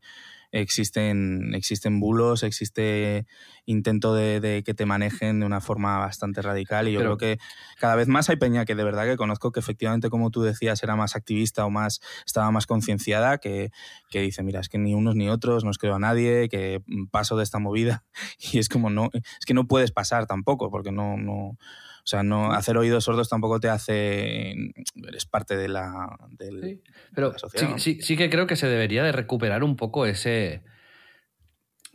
existen, 0.55 1.53
existen 1.53 1.99
bulos, 1.99 2.45
existe 2.45 3.27
intento 3.67 4.15
de, 4.15 4.63
que 4.65 4.73
te 4.73 4.87
manejen 4.87 5.41
de 5.41 5.47
una 5.47 5.61
forma 5.61 5.99
bastante 5.99 6.43
radical 6.43 6.87
y 6.87 6.93
yo 6.93 7.01
creo 7.01 7.17
que 7.17 7.39
cada 7.79 7.97
vez 7.97 8.07
más 8.07 8.31
hay 8.31 8.37
peña 8.37 8.65
que 8.65 8.77
de 8.77 8.85
verdad 8.85 9.05
que 9.05 9.17
conozco 9.17 9.51
que 9.51 9.59
efectivamente, 9.59 10.11
como 10.11 10.31
tú 10.31 10.43
decías, 10.43 10.81
era 10.83 10.95
más 10.95 11.17
activista 11.17 11.67
o 11.67 11.71
más 11.71 12.01
estaba 12.25 12.53
más 12.53 12.67
concienciada, 12.67 13.39
que, 13.39 13.71
que 14.11 14.21
dice, 14.21 14.45
mira, 14.45 14.61
es 14.61 14.69
que 14.69 14.79
ni 14.79 14.95
unos 14.95 15.17
ni 15.17 15.29
otros, 15.29 15.65
no 15.65 15.71
os 15.71 15.79
creo 15.79 15.97
a 15.97 15.99
nadie, 15.99 16.49
que 16.49 16.83
paso 17.11 17.37
de 17.37 17.43
esta 17.43 17.59
movida 17.59 18.05
y 18.53 18.59
es 18.59 18.69
como 18.69 18.91
no, 18.91 19.11
es 19.13 19.47
que 19.47 19.55
no 19.55 19.67
puedes 19.67 19.91
pasar 19.91 20.27
tampoco 20.27 20.71
porque 20.71 20.93
no, 20.93 21.17
no 21.17 21.59
o 22.05 22.07
sea, 22.07 22.23
no 22.23 22.53
hacer 22.53 22.77
oídos 22.77 23.05
sordos 23.05 23.31
tampoco 23.31 23.61
te 23.61 23.71
hace. 23.71 24.55
Eres 25.09 25.25
parte 25.25 25.57
de 25.57 25.69
la, 25.69 26.19
sí, 26.39 26.83
pero 27.15 27.39
sociedad. 27.39 27.79
Sí, 27.79 27.99
sí, 28.03 28.17
que 28.19 28.29
creo 28.29 28.47
que 28.47 28.57
se 28.57 28.67
debería 28.67 29.03
de 29.03 29.11
recuperar 29.11 29.65
un 29.65 29.77
poco 29.77 30.05
ese, 30.05 30.65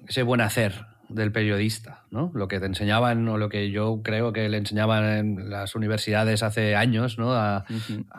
ese 0.07 0.23
buen 0.23 0.41
hacer 0.41 0.83
del 1.09 1.31
periodista, 1.31 2.05
¿no? 2.09 2.31
Lo 2.33 2.47
que 2.47 2.59
te 2.59 2.65
enseñaban 2.65 3.27
o 3.27 3.37
lo 3.37 3.49
que 3.49 3.69
yo 3.69 4.01
creo 4.03 4.33
que 4.33 4.49
le 4.49 4.57
enseñaban 4.57 5.05
en 5.05 5.49
las 5.51 5.75
universidades 5.75 6.41
hace 6.41 6.75
años, 6.75 7.19
¿no? 7.19 7.33
A, 7.33 7.65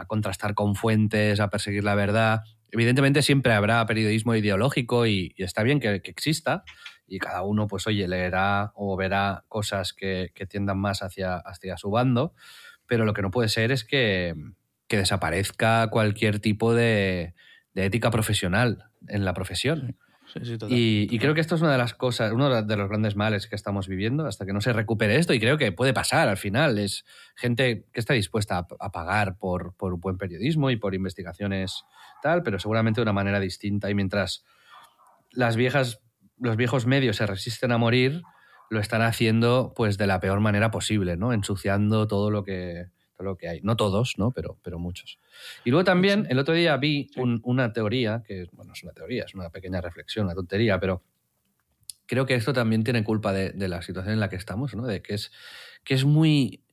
contrastar 0.07 0.55
con 0.55 0.77
fuentes, 0.77 1.41
a 1.41 1.51
perseguir 1.51 1.83
la 1.83 1.97
verdad. 1.97 2.43
Evidentemente 2.71 3.23
siempre 3.23 3.53
habrá 3.53 3.85
periodismo 3.87 4.37
ideológico 4.37 5.07
y, 5.07 5.35
está 5.39 5.65
bien 5.65 5.81
que, 5.81 6.03
que, 6.03 6.11
exista, 6.13 6.63
y 7.11 7.19
cada 7.19 7.43
uno, 7.43 7.67
pues 7.67 7.89
oye, 7.89 8.07
leerá 8.07 8.71
o 8.77 8.97
verá 8.97 9.45
cosas 9.49 9.93
que, 9.93 10.33
tiendan 10.49 10.79
más 10.79 11.03
hacia, 11.03 11.37
hacia 11.37 11.77
su 11.77 11.91
bando, 11.91 12.35
pero 12.87 13.05
lo 13.05 13.13
que 13.13 13.21
no 13.21 13.33
puede 13.33 13.49
ser 13.49 13.73
es 13.73 13.85
que, 13.85 14.35
desaparezca 14.89 15.89
cualquier 15.89 16.41
tipo 16.41 16.73
de, 16.73 17.35
ética 17.75 18.11
profesional 18.11 18.91
en 19.09 19.25
la 19.25 19.35
profesión. 19.35 19.97
y, 20.69 21.19
creo 21.19 21.35
que 21.35 21.41
esto 21.41 21.57
es 21.57 21.63
una 21.63 21.73
de 21.73 21.79
las 21.79 21.95
cosas, 21.95 22.33
uno 22.33 22.63
de 22.63 22.77
los 22.77 22.89
grandes 22.89 23.17
males 23.17 23.49
que 23.49 23.57
estamos 23.57 23.89
viviendo 23.89 24.27
hasta 24.27 24.47
que 24.47 24.53
no 24.53 24.61
se 24.61 24.73
recupere 24.73 25.17
esto. 25.17 25.35
Y 25.35 25.41
creo 25.41 25.59
que 25.59 25.73
puede 25.73 25.93
pasar 25.93 26.29
al 26.29 26.37
final. 26.37 26.79
Es 26.79 27.05
gente 27.35 27.87
que 27.93 27.99
está 27.99 28.15
dispuesta 28.15 28.67
a, 28.79 28.93
pagar 28.93 29.37
por, 29.37 29.75
por 29.77 29.95
un 29.95 30.01
buen 30.01 30.17
periodismo 30.17 30.71
y 30.71 30.77
por 30.77 30.95
investigaciones 30.95 31.85
tal, 32.23 32.45
pero 32.45 32.61
seguramente 32.61 33.01
de 33.01 33.03
una 33.03 33.13
manera 33.13 33.41
distinta. 33.41 33.91
Y 33.91 33.95
mientras 33.95 34.45
las 35.33 35.57
viejas, 35.57 36.01
los 36.41 36.57
viejos 36.57 36.87
medios 36.87 37.17
se 37.17 37.27
resisten 37.27 37.73
a 37.73 37.79
morir, 37.79 38.23
lo 38.71 38.81
están 38.81 39.03
haciendo 39.03 39.73
pues 39.77 39.99
de 39.99 40.07
la 40.07 40.21
peor 40.21 40.41
manera 40.41 40.71
posible, 40.71 41.17
¿no? 41.17 41.33
Ensuciando 41.33 42.07
todo 42.07 42.31
lo 42.31 42.45
que, 42.45 42.87
lo 43.19 43.37
que 43.37 43.49
hay. 43.49 43.61
No 43.63 43.77
todos, 43.77 44.15
¿no? 44.17 44.31
Pero, 44.33 44.59
pero 44.63 44.79
muchos. 44.79 45.19
Y 45.65 45.71
luego 45.71 45.85
también, 45.85 46.27
el 46.31 46.39
otro 46.39 46.55
día 46.55 46.77
vi 46.77 47.11
una 47.43 47.73
teoría, 47.73 48.23
que 48.27 48.47
bueno, 48.53 48.73
es 48.73 48.83
una 48.83 48.93
teoría, 48.93 49.25
es 49.25 49.35
una 49.35 49.51
pequeña 49.51 49.81
reflexión, 49.81 50.27
una 50.27 50.35
tontería, 50.35 50.79
pero 50.81 51.03
creo 52.07 52.27
que 52.27 52.35
esto 52.35 52.53
también 52.53 52.85
tiene 52.85 53.05
culpa 53.05 53.33
de, 53.33 53.69
la 53.69 53.83
situación 53.83 54.15
en 54.15 54.21
la 54.21 54.29
que 54.29 54.37
estamos, 54.37 54.75
¿no? 54.75 54.87
De 54.87 55.03
que 55.03 55.15
es, 55.15 55.31
que 55.85 55.95
es 55.95 56.05
muy 56.05 56.65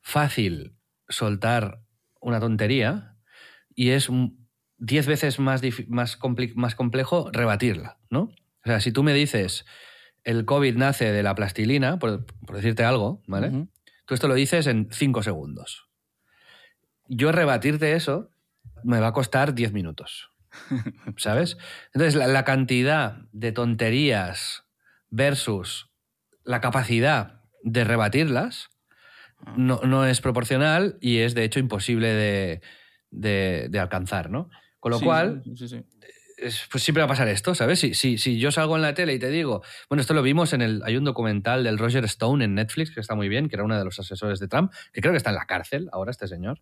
fácil 0.00 0.76
soltar 1.08 1.80
una 2.20 2.40
tontería 2.40 3.16
y 3.74 3.90
es 3.90 4.08
diez 4.78 5.06
veces 5.06 5.38
más, 5.38 5.62
más, 5.88 6.18
más 6.54 6.74
complejo 6.74 7.30
rebatirla, 7.32 7.98
¿no? 8.10 8.30
O 8.64 8.68
sea, 8.68 8.80
si 8.80 8.92
tú 8.92 9.02
me 9.02 9.12
dices 9.12 9.64
el 10.24 10.44
COVID 10.46 10.76
nace 10.76 11.12
de 11.12 11.22
la 11.22 11.34
plastilina, 11.34 11.98
por, 11.98 12.24
decirte 12.52 12.84
algo, 12.84 13.22
¿vale? 13.26 13.68
Tú 14.06 14.14
esto 14.14 14.28
lo 14.28 14.34
dices 14.34 14.66
en 14.66 14.88
cinco 14.90 15.22
segundos. 15.22 15.88
Yo 17.08 17.30
rebatirte 17.32 17.92
eso 17.92 18.30
me 18.82 19.00
va 19.00 19.08
a 19.08 19.12
costar 19.12 19.54
diez 19.54 19.72
minutos. 19.72 20.30
¿Sabes? 21.16 21.58
Entonces, 21.92 22.14
la, 22.14 22.44
cantidad 22.44 23.18
de 23.32 23.52
tonterías 23.52 24.64
versus 25.10 25.90
la 26.44 26.60
capacidad 26.60 27.42
de 27.62 27.84
rebatirlas 27.84 28.70
ah. 29.44 29.54
no, 29.56 30.06
es 30.06 30.20
proporcional 30.20 30.96
y 31.00 31.18
es, 31.18 31.34
de 31.34 31.44
hecho, 31.44 31.58
imposible 31.58 32.60
de, 33.10 33.78
alcanzar, 33.80 34.30
¿no? 34.30 34.48
Con 34.80 34.92
lo 34.92 35.00
cual, 35.00 35.42
pues 36.70 36.82
siempre 36.82 37.00
va 37.00 37.06
a 37.06 37.08
pasar 37.08 37.28
esto, 37.28 37.54
¿sabes? 37.54 37.80
Si, 37.80 37.94
si, 37.94 38.18
si, 38.18 38.38
yo 38.38 38.50
salgo 38.50 38.76
en 38.76 38.82
la 38.82 38.94
tele 38.94 39.14
y 39.14 39.18
te 39.18 39.30
digo, 39.30 39.62
bueno, 39.88 40.00
esto 40.00 40.14
lo 40.14 40.22
vimos 40.22 40.52
en 40.52 40.62
el, 40.62 40.82
hay 40.84 40.96
un 40.96 41.04
documental 41.04 41.64
del 41.64 41.78
Roger 41.78 42.04
Stone 42.04 42.44
en 42.44 42.54
Netflix 42.54 42.90
que 42.90 43.00
está 43.00 43.14
muy 43.14 43.28
bien, 43.28 43.48
que 43.48 43.56
era 43.56 43.64
uno 43.64 43.78
de 43.78 43.84
los 43.84 43.98
asesores 43.98 44.40
de 44.40 44.48
Trump, 44.48 44.72
que 44.92 45.00
creo 45.00 45.12
que 45.12 45.16
está 45.16 45.30
en 45.30 45.36
la 45.36 45.46
cárcel 45.46 45.88
ahora 45.92 46.10
este 46.10 46.28
señor, 46.28 46.60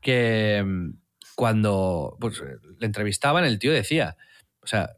que 0.00 0.62
mm, 0.64 0.90
cuando 1.36 2.16
pues, 2.20 2.42
le 2.78 2.86
entrevistaban 2.86 3.44
el 3.44 3.58
tío 3.58 3.72
decía, 3.72 4.16
o 4.60 4.66
sea, 4.66 4.96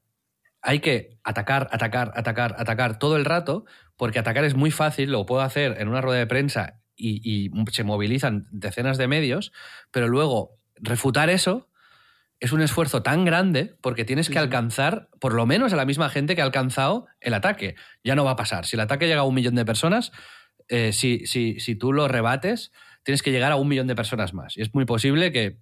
hay 0.61 0.81
que 0.81 1.19
atacar, 1.23 1.69
atacar, 1.71 2.13
atacar, 2.17 2.57
atacar 2.59 2.99
todo 2.99 3.17
el 3.17 3.25
rato, 3.25 3.65
porque 3.97 4.19
atacar 4.19 4.45
es 4.45 4.55
muy 4.55 4.71
fácil, 4.71 5.13
lo 5.13 5.25
puedo 5.27 5.43
hacer 5.43 5.81
en 5.81 5.89
una 5.89 6.01
rueda 6.01 6.19
de 6.19 6.27
prensa 6.27 6.81
y 6.99 7.51
se 7.73 7.85
movilizan 7.85 8.49
decenas 8.51 8.97
de 8.97 9.07
medios, 9.07 9.53
pero 9.91 10.09
luego 10.09 10.59
refutar 10.77 11.29
eso 11.29 11.69
es 12.41 12.53
un 12.53 12.61
esfuerzo 12.61 13.03
tan 13.03 13.25
grande 13.25 13.77
porque 13.81 14.05
tienes 14.05 14.29
que 14.29 14.39
alcanzar 14.39 15.09
por 15.21 15.33
lo 15.33 15.47
menos 15.47 15.73
a 15.73 15.77
la 15.77 15.87
misma 15.87 16.11
gente 16.11 16.35
que 16.35 16.43
ha 16.43 16.45
alcanzado 16.45 17.07
el 17.21 17.35
ataque. 17.35 17.77
Ya 18.05 18.15
no 18.15 18.25
va 18.25 18.33
a 18.33 18.37
pasar. 18.37 18.67
Si 18.67 18.77
el 18.77 18.81
ataque 18.81 19.07
llega 19.07 19.21
a 19.21 19.25
un 19.25 19.35
millón 19.35 19.55
de 19.55 19.65
personas, 19.65 20.13
eh, 20.69 20.93
si, 20.93 21.27
si, 21.27 21.75
tú 21.77 21.93
lo 21.93 22.09
rebates, 22.09 22.73
tienes 23.05 23.23
que 23.23 23.31
llegar 23.33 23.53
a 23.53 23.57
un 23.57 23.69
millón 23.69 23.87
de 23.87 23.95
personas 23.95 24.35
más. 24.35 24.57
Y 24.57 24.63
es 24.63 24.75
muy 24.75 24.85
posible 24.85 25.33
que, 25.33 25.57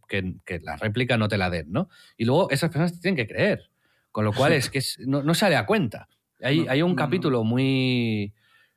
la 0.63 0.77
réplica 0.77 1.17
no 1.17 1.29
te 1.29 1.39
la 1.39 1.51
den, 1.51 1.71
¿no? 1.71 1.89
Y 2.17 2.25
luego 2.25 2.51
esas 2.51 2.71
personas 2.71 2.95
te 2.95 3.01
tienen 3.01 3.17
que 3.17 3.33
creer. 3.33 3.71
Con 4.11 4.25
lo 4.25 4.33
cual 4.33 4.53
es 4.53 4.71
que 4.71 4.81
no, 5.07 5.35
sale 5.35 5.57
a 5.57 5.67
cuenta. 5.67 6.09
Hay, 6.43 6.67
hay 6.69 6.83
un 6.83 6.95
capítulo 6.95 7.45
muy... 7.45 8.35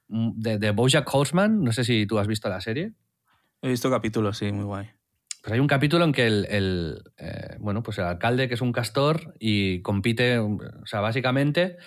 De, 0.10 0.58
de 0.58 0.72
Bojack 0.72 1.14
Horseman, 1.14 1.66
no 1.66 1.74
sé 1.74 1.84
si 1.84 2.06
tú 2.06 2.18
has 2.18 2.28
visto 2.28 2.48
la 2.48 2.62
serie. 2.62 2.94
He 3.62 3.68
visto 3.68 3.92
capítulos, 3.92 4.38
sí, 4.38 4.50
muy 4.54 4.64
guay. 4.64 4.90
Pues 5.42 5.54
hay 5.54 5.60
un 5.60 5.68
capítulo 5.68 6.04
en 6.04 6.12
que 6.12 6.28
el, 6.28 7.04
eh, 7.18 7.56
bueno, 7.60 7.84
pues 7.84 7.98
el 8.00 8.06
alcalde, 8.06 8.48
que 8.48 8.56
es 8.56 8.62
un 8.62 8.72
castor, 8.72 9.34
y 9.40 9.82
compite, 9.82 10.40
o 10.40 10.60
sea, 10.86 11.00
básicamente, 11.00 11.78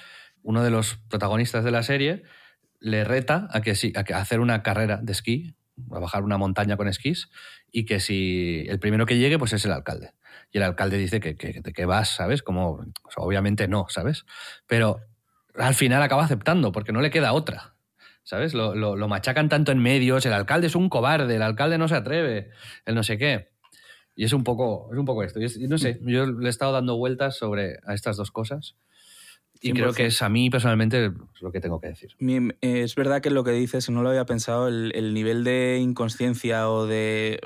uno 0.42 0.62
de 0.62 0.70
los 0.70 0.96
protagonistas 1.08 1.64
de 1.64 1.70
la 1.70 1.82
serie 1.82 2.22
le 2.80 3.04
reta 3.04 3.48
a 3.50 3.60
que 3.60 3.74
sí, 3.74 3.92
a, 3.94 4.00
hacer 4.16 4.40
una 4.40 4.62
carrera 4.62 4.98
de 5.02 5.12
esquí, 5.12 5.54
a 5.92 5.98
bajar 5.98 6.22
una 6.22 6.38
montaña 6.38 6.76
con 6.76 6.88
esquís, 6.88 7.28
y 7.70 7.84
que 7.84 8.00
si 8.00 8.64
el 8.68 8.78
primero 8.78 9.06
que 9.06 9.18
llegue, 9.18 9.38
pues 9.38 9.52
es 9.52 9.64
el 9.64 9.72
alcalde. 9.72 10.12
Y 10.52 10.58
el 10.58 10.64
alcalde 10.64 10.96
dice 10.98 11.20
que, 11.20 11.36
que, 11.36 11.84
vas, 11.84 12.08
¿sabes? 12.08 12.42
Como, 12.42 12.84
obviamente 13.16 13.68
no, 13.68 13.86
¿sabes? 13.88 14.24
Pero 14.66 15.00
al 15.54 15.74
final 15.74 16.02
acaba 16.02 16.24
aceptando, 16.24 16.72
porque 16.72 16.92
no 16.92 17.00
le 17.00 17.10
queda 17.10 17.32
otra. 17.32 17.74
¿Sabes? 18.22 18.54
Lo, 18.54 18.74
lo, 18.74 19.08
machacan 19.08 19.48
tanto 19.48 19.72
en 19.72 19.78
medios, 19.78 20.24
el 20.26 20.32
alcalde 20.32 20.68
es 20.68 20.76
un 20.76 20.88
cobarde, 20.88 21.36
el 21.36 21.42
alcalde 21.42 21.78
no 21.78 21.88
se 21.88 21.96
atreve, 21.96 22.50
el 22.84 22.94
no 22.94 23.02
sé 23.02 23.18
qué. 23.18 23.50
Y 24.14 24.24
es 24.24 24.32
un 24.32 24.44
poco, 24.44 24.88
es 24.92 24.98
un 24.98 25.04
poco 25.06 25.22
esto. 25.22 25.40
Y, 25.40 25.66
no 25.66 25.78
sé, 25.78 25.98
yo 26.02 26.26
le 26.26 26.46
he 26.46 26.50
estado 26.50 26.72
dando 26.72 26.96
vueltas 26.96 27.36
sobre 27.36 27.78
a 27.86 27.94
estas 27.94 28.16
dos 28.16 28.30
cosas. 28.30 28.76
Y 29.62 29.72
creo 29.72 29.92
que 29.92 30.06
es 30.06 30.22
a 30.22 30.28
mí 30.28 30.48
personalmente 30.48 31.12
lo 31.40 31.52
que 31.52 31.60
tengo 31.60 31.80
que 31.80 31.88
decir. 31.88 32.16
Es 32.60 32.94
verdad 32.94 33.20
que 33.20 33.30
lo 33.30 33.44
que 33.44 33.52
dices, 33.52 33.90
no 33.90 34.02
lo 34.02 34.08
había 34.08 34.24
pensado, 34.24 34.68
el, 34.68 35.14
nivel 35.14 35.44
de 35.44 35.78
inconsciencia 35.80 36.70
o 36.70 36.86
de 36.86 37.40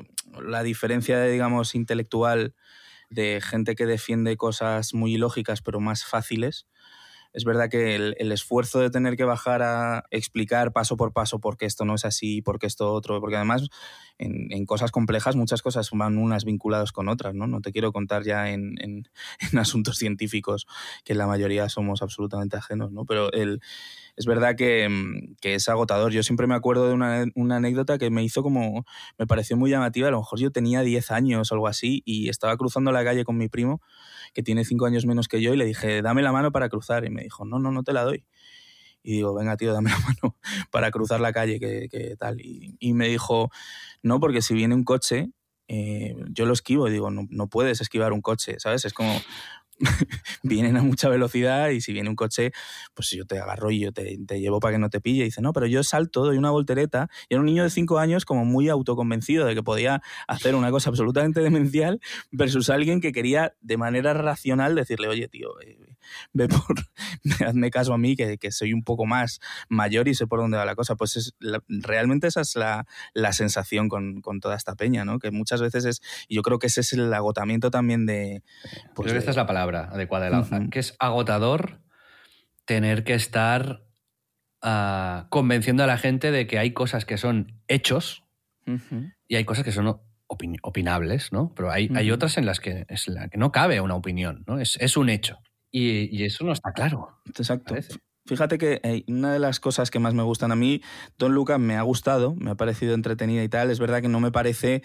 la 0.44 0.62
diferencia, 0.62 1.18
de, 1.18 1.30
digamos, 1.30 1.74
intelectual 1.74 2.54
de 3.10 3.40
gente 3.40 3.74
que 3.74 3.86
defiende 3.86 4.36
cosas 4.36 4.94
muy 4.94 5.14
ilógicas 5.14 5.62
pero 5.62 5.80
más 5.80 6.04
fáciles, 6.04 6.66
es 7.34 7.44
verdad 7.44 7.68
que 7.68 7.96
el, 7.96 8.32
esfuerzo 8.32 8.78
de 8.78 8.90
tener 8.90 9.16
que 9.16 9.24
bajar 9.24 9.62
a 9.62 10.04
explicar 10.10 10.72
paso 10.72 10.96
por 10.96 11.12
paso 11.12 11.40
por 11.40 11.56
qué 11.56 11.66
esto 11.66 11.84
no 11.84 11.96
es 11.96 12.04
así, 12.04 12.40
por 12.42 12.60
qué 12.60 12.68
esto 12.68 12.92
otro, 12.92 13.20
porque 13.20 13.34
además 13.36 13.68
en, 14.18 14.64
cosas 14.66 14.92
complejas 14.92 15.34
muchas 15.34 15.60
cosas 15.60 15.90
van 15.92 16.16
unas 16.16 16.44
vinculadas 16.44 16.92
con 16.92 17.08
otras, 17.08 17.34
¿no? 17.34 17.48
No 17.48 17.60
te 17.60 17.72
quiero 17.72 17.92
contar 17.92 18.22
ya 18.22 18.50
en, 18.50 18.76
en, 18.80 19.08
asuntos 19.58 19.98
científicos 19.98 20.66
que 21.04 21.14
la 21.14 21.26
mayoría 21.26 21.68
somos 21.68 22.02
absolutamente 22.02 22.56
ajenos, 22.56 22.92
¿no? 22.92 23.04
Pero 23.04 23.32
el, 23.32 23.60
es 24.16 24.26
verdad 24.26 24.56
que, 24.56 24.88
es 25.42 25.68
agotador. 25.68 26.12
Yo 26.12 26.22
siempre 26.22 26.46
me 26.46 26.54
acuerdo 26.54 26.88
de 26.88 26.94
una, 26.94 27.56
anécdota 27.56 27.98
que 27.98 28.10
me 28.10 28.22
hizo 28.22 28.42
como, 28.42 28.84
me 29.18 29.26
pareció 29.26 29.56
muy 29.56 29.70
llamativa, 29.70 30.08
a 30.08 30.10
lo 30.10 30.18
mejor 30.18 30.38
yo 30.38 30.50
tenía 30.50 30.82
10 30.82 31.10
años 31.10 31.50
o 31.50 31.54
algo 31.54 31.68
así 31.68 32.02
y 32.04 32.28
estaba 32.28 32.56
cruzando 32.56 32.92
la 32.92 33.04
calle 33.04 33.24
con 33.24 33.36
mi 33.36 33.48
primo 33.48 33.80
que 34.32 34.42
tiene 34.42 34.64
cinco 34.64 34.86
años 34.86 35.06
menos 35.06 35.28
que 35.28 35.40
yo, 35.40 35.54
y 35.54 35.56
le 35.56 35.64
dije, 35.64 36.02
dame 36.02 36.20
la 36.20 36.32
mano 36.32 36.52
para 36.52 36.68
cruzar. 36.68 37.04
Y 37.04 37.10
me 37.10 37.22
dijo, 37.22 37.44
no, 37.44 37.58
no, 37.58 37.70
no 37.70 37.82
te 37.84 37.92
la 37.92 38.02
doy. 38.02 38.26
Y 39.02 39.12
digo, 39.12 39.34
venga, 39.34 39.56
tío, 39.56 39.72
dame 39.72 39.90
la 39.90 39.98
mano 40.22 40.36
para 40.70 40.90
cruzar 40.90 41.20
la 41.20 41.32
calle, 41.32 41.60
que, 41.60 42.16
tal. 42.18 42.40
Y, 42.40 42.92
me 42.92 43.08
dijo, 43.08 43.50
no, 44.02 44.20
porque 44.20 44.42
si 44.42 44.54
viene 44.54 44.74
un 44.74 44.84
coche, 44.84 45.30
eh, 45.68 46.16
yo 46.30 46.46
lo 46.46 46.52
esquivo. 46.52 46.88
Y 46.88 46.92
digo, 46.92 47.10
no, 47.10 47.26
no 47.30 47.48
puedes 47.48 47.80
esquivar 47.80 48.12
un 48.12 48.22
coche, 48.22 48.56
¿sabes? 48.58 48.84
Es 48.84 48.92
como, 48.92 49.14
vienen 50.42 50.76
a 50.76 50.82
mucha 50.82 51.08
velocidad 51.08 51.70
y 51.70 51.80
si 51.80 51.92
viene 51.92 52.08
un 52.08 52.16
coche, 52.16 52.52
pues 52.94 53.10
yo 53.10 53.26
te 53.26 53.38
agarro 53.38 53.70
y 53.70 53.80
yo 53.80 53.92
te, 53.92 54.16
llevo 54.38 54.60
para 54.60 54.72
que 54.72 54.78
no 54.78 54.90
te 54.90 55.00
pille. 55.00 55.22
Y 55.22 55.26
dice, 55.26 55.42
no, 55.42 55.52
pero 55.52 55.66
yo 55.66 55.82
salto, 55.82 56.24
doy 56.24 56.36
una 56.36 56.50
voltereta. 56.50 57.08
Y 57.28 57.34
era 57.34 57.40
un 57.40 57.46
niño 57.46 57.62
de 57.62 57.70
cinco 57.70 57.98
años 57.98 58.24
como 58.24 58.44
muy 58.44 58.68
autoconvencido 58.68 59.46
de 59.46 59.54
que 59.54 59.62
podía 59.62 60.02
hacer 60.28 60.54
una 60.54 60.70
cosa 60.70 60.90
absolutamente 60.90 61.40
demencial 61.40 62.00
versus 62.30 62.70
alguien 62.70 63.00
que 63.00 63.12
quería 63.12 63.54
de 63.60 63.76
manera 63.76 64.14
racional 64.14 64.74
decirle, 64.74 65.08
oye, 65.08 65.28
tío, 65.28 65.60
eh, 65.60 65.93
ve 66.32 66.48
por, 66.48 66.76
hazme 67.46 67.70
caso 67.70 67.92
a 67.92 67.98
mí, 67.98 68.16
que, 68.16 68.38
que, 68.38 68.50
soy 68.50 68.72
un 68.72 68.82
poco 68.82 69.06
más 69.06 69.40
mayor 69.68 70.08
y 70.08 70.14
sé 70.14 70.26
por 70.26 70.40
dónde 70.40 70.56
va 70.56 70.64
la 70.64 70.74
cosa. 70.74 70.96
Pues 70.96 71.16
es, 71.16 71.34
realmente 71.68 72.26
esa 72.26 72.40
es 72.40 72.56
la, 72.56 72.86
la 73.12 73.32
sensación 73.32 73.88
con, 73.88 74.20
con, 74.20 74.40
toda 74.40 74.56
esta 74.56 74.74
peña, 74.74 75.04
¿no? 75.04 75.18
Que 75.18 75.30
muchas 75.30 75.60
veces 75.60 75.84
es, 75.84 76.02
y 76.28 76.36
yo 76.36 76.42
creo 76.42 76.58
que 76.58 76.66
ese 76.66 76.80
es 76.80 76.92
el 76.92 77.12
agotamiento 77.12 77.70
también 77.70 78.06
de... 78.06 78.42
Pues, 78.94 79.12
esta 79.12 79.30
es 79.30 79.36
la 79.36 79.46
palabra 79.46 79.90
adecuada, 79.92 80.44
que 80.70 80.78
es 80.78 80.96
agotador 80.98 81.80
tener 82.64 83.04
que 83.04 83.14
estar 83.14 83.84
ah, 84.62 85.26
convenciendo 85.30 85.84
a 85.84 85.86
la 85.86 85.98
gente 85.98 86.30
de 86.30 86.46
que 86.46 86.58
hay 86.58 86.72
cosas 86.72 87.04
que 87.04 87.18
son 87.18 87.60
hechos 87.68 88.24
y 89.28 89.36
hay 89.36 89.44
cosas 89.44 89.64
que 89.64 89.72
son 89.72 90.00
opinables, 90.26 91.32
¿no? 91.32 91.52
Pero 91.54 91.70
hay, 91.70 91.90
hay, 91.94 92.10
otras 92.10 92.38
en 92.38 92.46
las 92.46 92.60
que, 92.60 92.86
es 92.88 93.08
la 93.08 93.28
que 93.28 93.36
no 93.36 93.52
cabe 93.52 93.80
una 93.80 93.94
opinión, 93.94 94.42
¿no? 94.46 94.58
Es, 94.58 94.76
es 94.80 94.96
un 94.96 95.10
hecho. 95.10 95.38
Y, 95.76 96.22
eso 96.22 96.44
no 96.44 96.52
está 96.52 96.72
claro. 96.72 97.20
Exacto. 97.26 97.74
Fíjate 98.26 98.58
que 98.58 99.04
una 99.08 99.32
de 99.32 99.40
las 99.40 99.58
cosas 99.58 99.90
que 99.90 99.98
más 99.98 100.14
me 100.14 100.22
gustan 100.22 100.52
a 100.52 100.56
mí, 100.56 100.80
Don 101.18 101.34
Lucas 101.34 101.58
me 101.58 101.74
ha 101.76 101.82
gustado, 101.82 102.36
me 102.36 102.52
ha 102.52 102.54
parecido 102.54 102.94
entretenida 102.94 103.42
y 103.42 103.48
tal. 103.48 103.72
Es 103.72 103.80
verdad 103.80 104.00
que 104.00 104.08
no 104.08 104.20
me 104.20 104.30
parece, 104.30 104.84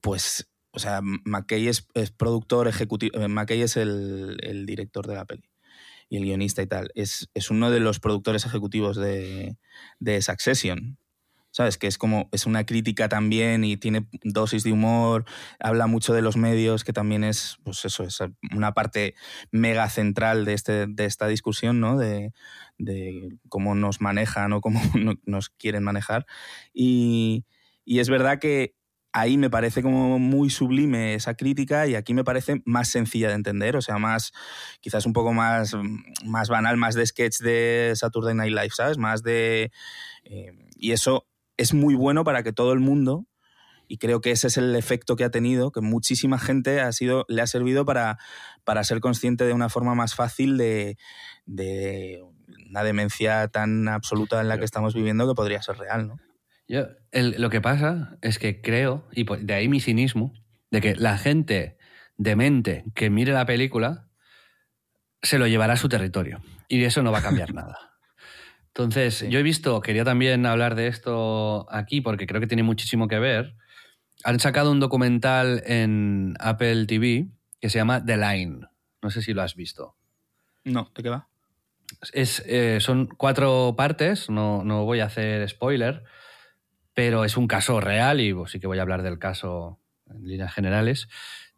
pues, 0.00 0.50
o 0.72 0.80
sea, 0.80 1.00
McKay 1.00 1.68
es, 1.68 1.86
productor 2.16 2.66
ejecutivo, 2.66 3.20
eh, 3.20 3.28
McKay 3.28 3.62
es 3.62 3.76
el, 3.76 4.64
director 4.66 5.06
de 5.06 5.14
la 5.14 5.26
peli 5.26 5.48
y 6.08 6.16
el 6.16 6.24
guionista 6.24 6.60
y 6.60 6.66
tal. 6.66 6.90
Es, 6.96 7.28
uno 7.50 7.70
de 7.70 7.78
los 7.78 8.00
productores 8.00 8.44
ejecutivos 8.46 8.96
de, 8.96 9.58
de 10.00 10.20
Succession, 10.22 10.98
¿sabes? 11.54 11.78
Que 11.78 11.86
es 11.86 11.98
como, 11.98 12.28
es 12.32 12.46
una 12.46 12.66
crítica 12.66 13.08
también 13.08 13.62
y 13.62 13.76
tiene 13.76 14.08
dosis 14.24 14.64
de 14.64 14.72
humor, 14.72 15.24
habla 15.60 15.86
mucho 15.86 16.12
de 16.12 16.20
los 16.20 16.36
medios, 16.36 16.82
que 16.82 16.92
también 16.92 17.22
es, 17.22 17.58
pues 17.62 17.84
eso, 17.84 18.02
es 18.02 18.18
una 18.52 18.74
parte 18.74 19.14
mega 19.52 19.88
central 19.88 20.44
de, 20.44 20.52
este, 20.52 20.88
de 20.88 21.04
esta 21.04 21.28
discusión, 21.28 21.78
¿no? 21.78 21.96
De, 21.96 22.32
cómo 23.48 23.76
nos 23.76 24.00
manejan 24.00 24.52
o 24.52 24.60
cómo 24.60 24.80
nos 25.26 25.48
quieren 25.48 25.84
manejar. 25.84 26.26
Y, 26.72 27.44
y 27.84 28.00
es 28.00 28.08
verdad 28.08 28.40
que 28.40 28.74
ahí 29.12 29.38
me 29.38 29.48
parece 29.48 29.80
como 29.80 30.18
muy 30.18 30.50
sublime 30.50 31.14
esa 31.14 31.34
crítica 31.34 31.86
y 31.86 31.94
aquí 31.94 32.14
me 32.14 32.24
parece 32.24 32.62
más 32.64 32.88
sencilla 32.88 33.28
de 33.28 33.34
entender, 33.34 33.76
o 33.76 33.80
sea, 33.80 33.98
más, 33.98 34.32
quizás 34.80 35.06
un 35.06 35.12
poco 35.12 35.32
más, 35.32 35.76
más 36.24 36.48
banal, 36.48 36.76
más 36.76 36.96
de 36.96 37.06
sketch 37.06 37.38
de 37.38 37.92
Saturday 37.94 38.34
Night 38.34 38.52
Live, 38.52 38.70
¿sabes? 38.74 38.98
Más 38.98 39.22
de... 39.22 39.70
Eh, 40.24 40.50
y 40.76 40.90
eso 40.90 41.28
es 41.56 41.74
muy 41.74 41.94
bueno 41.94 42.24
para 42.24 42.42
que 42.42 42.52
todo 42.52 42.72
el 42.72 42.80
mundo, 42.80 43.26
y 43.86 43.98
creo 43.98 44.20
que 44.20 44.30
ese 44.30 44.46
es 44.46 44.56
el 44.56 44.74
efecto 44.76 45.16
que 45.16 45.24
ha 45.24 45.30
tenido, 45.30 45.70
que 45.70 45.80
muchísima 45.80 46.38
gente 46.38 46.80
ha 46.80 46.90
sido, 46.92 47.24
le 47.28 47.42
ha 47.42 47.46
servido 47.46 47.84
para, 47.84 48.18
para 48.64 48.84
ser 48.84 49.00
consciente 49.00 49.44
de 49.44 49.52
una 49.52 49.68
forma 49.68 49.94
más 49.94 50.14
fácil 50.14 50.56
de, 50.56 50.96
una 52.68 52.82
demencia 52.82 53.48
tan 53.48 53.88
absoluta 53.88 54.40
en 54.40 54.48
la 54.48 54.58
que 54.58 54.64
estamos 54.64 54.94
viviendo 54.94 55.28
que 55.28 55.34
podría 55.34 55.62
ser 55.62 55.76
real, 55.76 56.08
¿no? 56.08 56.16
Yo, 56.66 56.86
lo 57.12 57.50
que 57.50 57.60
pasa 57.60 58.16
es 58.22 58.38
que 58.38 58.62
creo, 58.62 59.06
y 59.12 59.24
de 59.24 59.54
ahí 59.54 59.68
mi 59.68 59.80
cinismo, 59.80 60.32
de 60.70 60.80
que 60.80 60.96
la 60.96 61.18
gente 61.18 61.76
demente 62.16 62.84
que 62.94 63.10
mire 63.10 63.32
la 63.32 63.44
película 63.44 64.08
se 65.22 65.38
lo 65.38 65.46
llevará 65.46 65.74
a 65.74 65.76
su 65.76 65.88
territorio. 65.88 66.42
Y 66.68 66.82
eso 66.84 67.02
no 67.02 67.12
va 67.12 67.18
a 67.18 67.22
cambiar 67.22 67.52
nada. 67.54 67.93
Entonces, 68.76 69.24
yo 69.30 69.38
he 69.38 69.44
visto, 69.44 69.80
quería 69.80 70.04
también 70.04 70.46
hablar 70.46 70.74
de 70.74 70.88
esto 70.88 71.64
aquí 71.70 72.00
porque 72.00 72.26
creo 72.26 72.40
que 72.40 72.48
tiene 72.48 72.64
muchísimo 72.64 73.06
que 73.06 73.20
ver. 73.20 73.54
Han 74.24 74.40
sacado 74.40 74.72
un 74.72 74.80
documental 74.80 75.62
en 75.64 76.34
Apple 76.40 76.86
TV 76.86 77.28
que 77.60 77.70
se 77.70 77.78
llama 77.78 78.04
The 78.04 78.16
Line. 78.16 78.62
No 79.00 79.10
sé 79.10 79.22
si 79.22 79.32
lo 79.32 79.42
has 79.42 79.54
visto. 79.54 79.94
No, 80.64 80.90
¿de 80.92 81.02
qué 81.04 81.08
va? 81.08 81.28
Es, 82.12 82.42
eh, 82.46 82.78
son 82.80 83.06
cuatro 83.06 83.74
partes, 83.76 84.28
no, 84.28 84.64
no, 84.64 84.84
voy 84.84 84.98
a 84.98 85.04
hacer 85.04 85.48
spoiler, 85.48 86.02
pero 86.94 87.24
es 87.24 87.36
un 87.36 87.46
caso 87.46 87.80
real 87.80 88.20
y 88.20 88.34
pues, 88.34 88.50
sí 88.50 88.58
que 88.58 88.66
voy 88.66 88.80
a 88.80 88.82
hablar 88.82 89.02
del 89.02 89.20
caso 89.20 89.78
en 90.10 90.26
líneas 90.26 90.52
generales, 90.52 91.06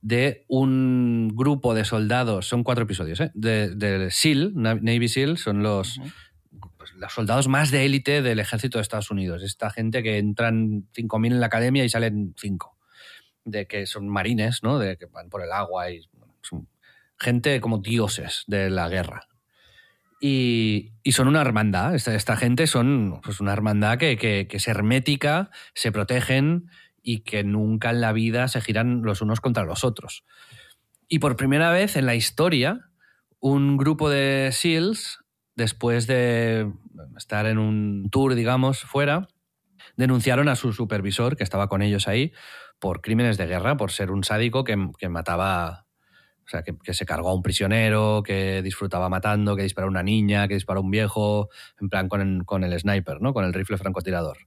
de 0.03 0.45
un 0.49 1.33
grupo 1.35 1.73
de 1.73 1.87
soldados, 1.87 2.47
son 2.47 2.63
cuatro 2.63 2.85
episodios, 2.85 3.21
¿eh? 3.21 3.31
de, 3.33 4.09
SEAL, 4.11 4.53
Navy 4.55 5.09
SEAL, 5.09 5.39
son 5.39 5.63
los 5.63 5.99
los 6.97 7.13
soldados 7.13 7.49
más 7.49 7.71
de 7.71 7.85
élite 7.85 8.23
del 8.23 8.39
ejército 8.41 8.79
de 8.79 8.83
Estados 8.83 9.11
Unidos. 9.11 9.43
Esta 9.43 9.71
gente 9.71 10.03
que 10.03 10.19
entran 10.19 10.89
5.000 10.93 11.27
en 11.33 11.41
la 11.41 11.47
academia 11.47 11.85
y 11.85 11.89
salen 11.89 12.35
5. 12.37 12.77
De 13.45 13.67
que 13.67 13.87
son 13.87 14.09
marines, 14.09 14.63
¿no? 14.63 14.79
De 14.79 14.97
que 14.97 15.07
van 15.07 15.29
por 15.29 15.43
el 15.43 15.53
agua 15.53 15.91
y 15.91 16.01
gente 17.19 17.61
como 17.61 17.79
dioses 17.79 18.45
de 18.47 18.71
la 18.71 18.89
guerra. 18.89 19.29
Y, 20.21 20.93
son 21.13 21.29
una 21.29 21.41
hermandad. 21.41 21.95
Esta, 21.95 22.37
gente 22.37 22.67
son 22.67 23.21
pues, 23.23 23.41
una 23.41 23.53
hermandad 23.53 23.99
que, 23.99 24.17
que, 24.17 24.47
que 24.49 24.57
es 24.57 24.69
hermética, 24.69 25.51
se 25.75 25.93
protegen 25.93 26.71
y 27.03 27.21
que 27.21 27.45
nunca 27.45 27.91
en 27.91 28.01
la 28.01 28.13
vida 28.13 28.49
se 28.49 28.61
giran 28.61 29.03
los 29.03 29.21
unos 29.21 29.41
contra 29.41 29.65
los 29.65 29.85
otros. 29.85 30.25
Y 31.09 31.21
por 31.21 31.37
primera 31.37 31.71
vez 31.71 31.97
en 31.97 32.07
la 32.07 32.15
historia, 32.15 32.91
un 33.39 33.77
grupo 33.77 34.11
de 34.11 34.51
SEALs 34.53 35.21
después 35.57 36.07
de 36.07 36.71
estar 37.17 37.47
en 37.47 37.59
un 37.59 38.09
tour, 38.11 38.35
digamos, 38.35 38.81
fuera, 38.81 39.29
denunciaron 39.97 40.49
a 40.49 40.57
su 40.57 40.73
supervisor, 40.73 41.37
que 41.37 41.45
estaba 41.45 41.69
con 41.69 41.83
ellos 41.83 42.07
ahí, 42.07 42.33
por 42.79 43.01
crímenes 43.01 43.39
de 43.39 43.47
guerra, 43.47 43.77
por 43.77 43.91
ser 43.91 44.11
un 44.11 44.23
sádico 44.23 44.63
que, 44.65 44.77
mataba, 45.09 45.87
o 46.45 46.49
sea, 46.49 46.63
que, 46.63 46.93
se 46.93 47.07
cargó 47.07 47.31
a 47.31 47.35
un 47.35 47.43
prisionero, 47.43 48.23
que 48.23 48.63
disfrutaba 48.63 49.09
matando, 49.09 49.57
que 49.57 49.63
disparó 49.63 49.87
a 49.87 49.91
una 49.91 50.03
niña, 50.03 50.47
que 50.47 50.55
disparó 50.55 50.81
a 50.81 50.83
un 50.83 50.91
viejo, 50.91 51.49
en 51.81 51.89
plan 51.89 52.09
con, 52.09 52.65
el 52.65 52.79
sniper, 52.79 53.21
¿no? 53.21 53.33
Con 53.33 53.45
el 53.45 53.55
rifle 53.55 53.79
francotirador. 53.79 54.39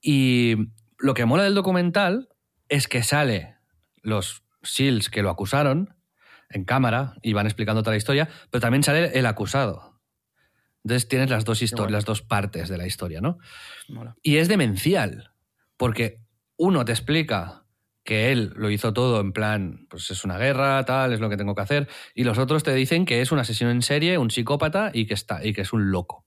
Y 0.00 0.56
lo 0.98 1.14
que 1.14 1.26
mola 1.26 1.44
del 1.44 1.54
documental 1.54 2.30
es 2.68 2.88
que 2.88 3.02
sale 3.02 3.56
los 4.02 4.42
SEALs 4.62 5.10
que 5.10 5.22
lo 5.22 5.30
acusaron 5.30 5.94
en 6.48 6.64
cámara 6.64 7.14
y 7.22 7.32
van 7.32 7.46
explicando 7.46 7.82
toda 7.82 7.92
la 7.92 7.98
historia, 7.98 8.28
pero 8.50 8.60
también 8.60 8.82
sale 8.82 9.18
el 9.18 9.26
acusado. 9.26 9.95
Entonces 10.86 11.08
tienes 11.08 11.30
las 11.30 11.44
dos 11.44 11.62
historias, 11.62 11.90
las 11.90 12.04
dos 12.04 12.22
partes 12.22 12.68
de 12.68 12.78
la 12.78 12.86
historia, 12.86 13.20
¿no? 13.20 13.38
Y 14.22 14.36
es 14.36 14.46
demencial, 14.46 15.32
porque 15.76 16.20
uno 16.56 16.84
te 16.84 16.92
explica 16.92 17.64
que 18.04 18.30
él 18.30 18.52
lo 18.54 18.70
hizo 18.70 18.92
todo 18.92 19.20
en 19.20 19.32
plan, 19.32 19.88
pues 19.90 20.12
es 20.12 20.22
una 20.22 20.38
guerra, 20.38 20.84
tal, 20.84 21.12
es 21.12 21.18
lo 21.18 21.28
que 21.28 21.36
tengo 21.36 21.56
que 21.56 21.62
hacer, 21.62 21.88
y 22.14 22.22
los 22.22 22.38
otros 22.38 22.62
te 22.62 22.72
dicen 22.72 23.04
que 23.04 23.20
es 23.20 23.32
un 23.32 23.40
asesino 23.40 23.72
en 23.72 23.82
serie, 23.82 24.16
un 24.16 24.30
psicópata 24.30 24.92
y 24.94 25.06
que, 25.06 25.14
está, 25.14 25.44
y 25.44 25.54
que 25.54 25.62
es 25.62 25.72
un 25.72 25.90
loco. 25.90 26.24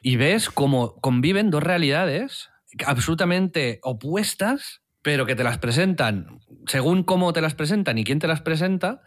Y 0.00 0.14
ves 0.14 0.50
cómo 0.50 0.94
conviven 1.00 1.50
dos 1.50 1.64
realidades 1.64 2.50
absolutamente 2.86 3.80
opuestas, 3.82 4.82
pero 5.02 5.26
que 5.26 5.34
te 5.34 5.42
las 5.42 5.58
presentan, 5.58 6.38
según 6.68 7.02
cómo 7.02 7.32
te 7.32 7.40
las 7.40 7.56
presentan 7.56 7.98
y 7.98 8.04
quién 8.04 8.20
te 8.20 8.28
las 8.28 8.40
presenta, 8.40 9.02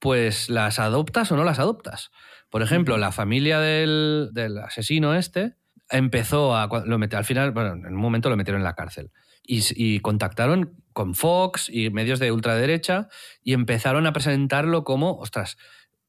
pues 0.00 0.50
las 0.50 0.78
adoptas 0.78 1.32
o 1.32 1.36
no 1.36 1.44
las 1.44 1.58
adoptas. 1.58 2.10
Por 2.54 2.62
ejemplo, 2.62 2.98
la 2.98 3.10
familia 3.10 3.58
del, 3.58 4.30
asesino 4.64 5.16
este 5.16 5.56
empezó 5.90 6.54
a... 6.54 6.68
Lo 6.86 7.00
al 7.00 7.24
final, 7.24 7.50
bueno, 7.50 7.72
en 7.72 7.92
un 7.92 8.00
momento 8.00 8.30
lo 8.30 8.36
metieron 8.36 8.60
en 8.60 8.64
la 8.64 8.76
cárcel. 8.76 9.10
Y, 9.42 9.98
contactaron 9.98 10.80
con 10.92 11.16
Fox 11.16 11.68
y 11.68 11.90
medios 11.90 12.20
de 12.20 12.30
ultraderecha 12.30 13.08
y 13.42 13.54
empezaron 13.54 14.06
a 14.06 14.12
presentarlo 14.12 14.84
como, 14.84 15.18
ostras, 15.18 15.56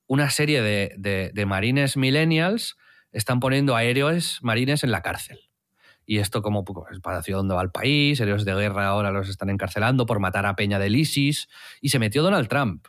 una 0.06 0.30
serie 0.30 0.62
de, 0.62 1.46
marines 1.48 1.98
millennials 1.98 2.78
están 3.12 3.40
poniendo 3.40 3.76
a 3.76 3.84
héroes 3.84 4.38
marines 4.44 4.84
en 4.84 4.92
la 4.92 5.02
cárcel. 5.02 5.40
Y 6.06 6.20
esto 6.20 6.44
como 6.44 6.64
pues, 6.64 7.00
para 7.00 7.18
hacia 7.18 7.38
dónde 7.38 7.56
va 7.56 7.64
el 7.64 7.72
país, 7.72 8.20
héroes 8.20 8.46
de 8.46 8.54
guerra 8.54 8.86
ahora 8.86 9.10
los 9.10 9.30
están 9.30 9.50
encarcelando 9.50 10.06
por 10.06 10.20
matar 10.20 10.46
a 10.46 10.56
Peña 10.56 10.78
del 10.78 10.96
ISIS. 10.96 11.50
Y 11.82 11.90
se 11.90 11.98
metió 11.98 12.22
Donald 12.22 12.50
Trump. 12.50 12.86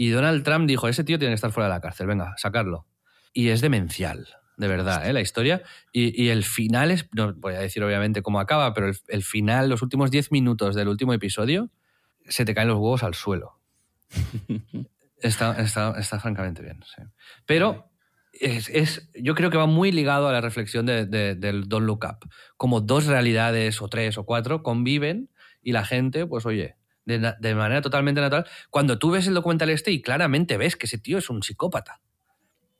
Y 0.00 0.08
Donald 0.08 0.44
Trump 0.44 0.66
dijo, 0.66 0.88
ese 0.88 1.04
tío 1.04 1.18
tiene 1.18 1.32
que 1.32 1.34
estar 1.34 1.52
fuera 1.52 1.68
de 1.68 1.74
la 1.74 1.82
cárcel, 1.82 2.06
venga, 2.06 2.32
sacarlo. 2.38 2.86
Y 3.34 3.48
es 3.48 3.60
demencial, 3.60 4.28
de 4.56 4.66
verdad, 4.66 5.06
¿eh? 5.06 5.12
la 5.12 5.20
historia. 5.20 5.62
Y, 5.92 6.28
el 6.28 6.42
final 6.42 6.90
es, 6.90 7.06
no 7.12 7.34
voy 7.34 7.52
a 7.52 7.58
decir 7.58 7.84
obviamente 7.84 8.22
cómo 8.22 8.40
acaba, 8.40 8.72
pero 8.72 8.90
el, 9.08 9.22
final, 9.22 9.68
los 9.68 9.82
últimos 9.82 10.10
10 10.10 10.32
minutos 10.32 10.74
del 10.74 10.88
último 10.88 11.12
episodio, 11.12 11.68
se 12.24 12.46
te 12.46 12.54
caen 12.54 12.68
los 12.68 12.78
huevos 12.78 13.02
al 13.02 13.12
suelo. 13.12 13.60
está, 15.18 15.60
está, 15.60 16.18
francamente 16.18 16.62
bien. 16.62 16.80
Pero 17.44 17.90
es, 18.32 19.10
yo 19.12 19.34
creo 19.34 19.50
que 19.50 19.58
va 19.58 19.66
muy 19.66 19.92
ligado 19.92 20.28
a 20.28 20.32
la 20.32 20.40
reflexión 20.40 20.86
del 20.86 21.68
Don't 21.68 21.86
Look 21.86 22.06
Up. 22.06 22.30
Como 22.56 22.80
dos 22.80 23.04
realidades, 23.04 23.82
o 23.82 23.88
tres 23.88 24.16
o 24.16 24.24
cuatro, 24.24 24.62
conviven 24.62 25.28
y 25.62 25.72
la 25.72 25.84
gente, 25.84 26.26
pues 26.26 26.46
oye, 26.46 26.78
de, 27.18 27.54
manera 27.54 27.82
totalmente 27.82 28.20
natural, 28.20 28.46
cuando 28.70 28.98
tú 28.98 29.10
ves 29.10 29.26
el 29.26 29.34
documental 29.34 29.70
este 29.70 29.90
y 29.90 30.02
claramente 30.02 30.56
ves 30.56 30.76
que 30.76 30.86
ese 30.86 30.98
tío 30.98 31.18
es 31.18 31.30
un 31.30 31.42
psicópata. 31.42 32.00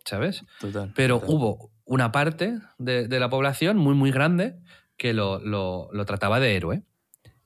¿Sabes? 0.05 0.45
Total, 0.61 0.93
Pero 0.97 1.20
hubo 1.26 1.70
una 1.85 2.12
parte 2.12 2.59
de, 2.78 3.07
la 3.18 3.28
población 3.28 3.76
muy, 3.76 3.95
muy 3.95 4.11
grande 4.11 4.57
que 4.97 5.12
lo, 5.12 5.89
trataba 6.07 6.41
de 6.41 6.57
héroe. 6.57 6.83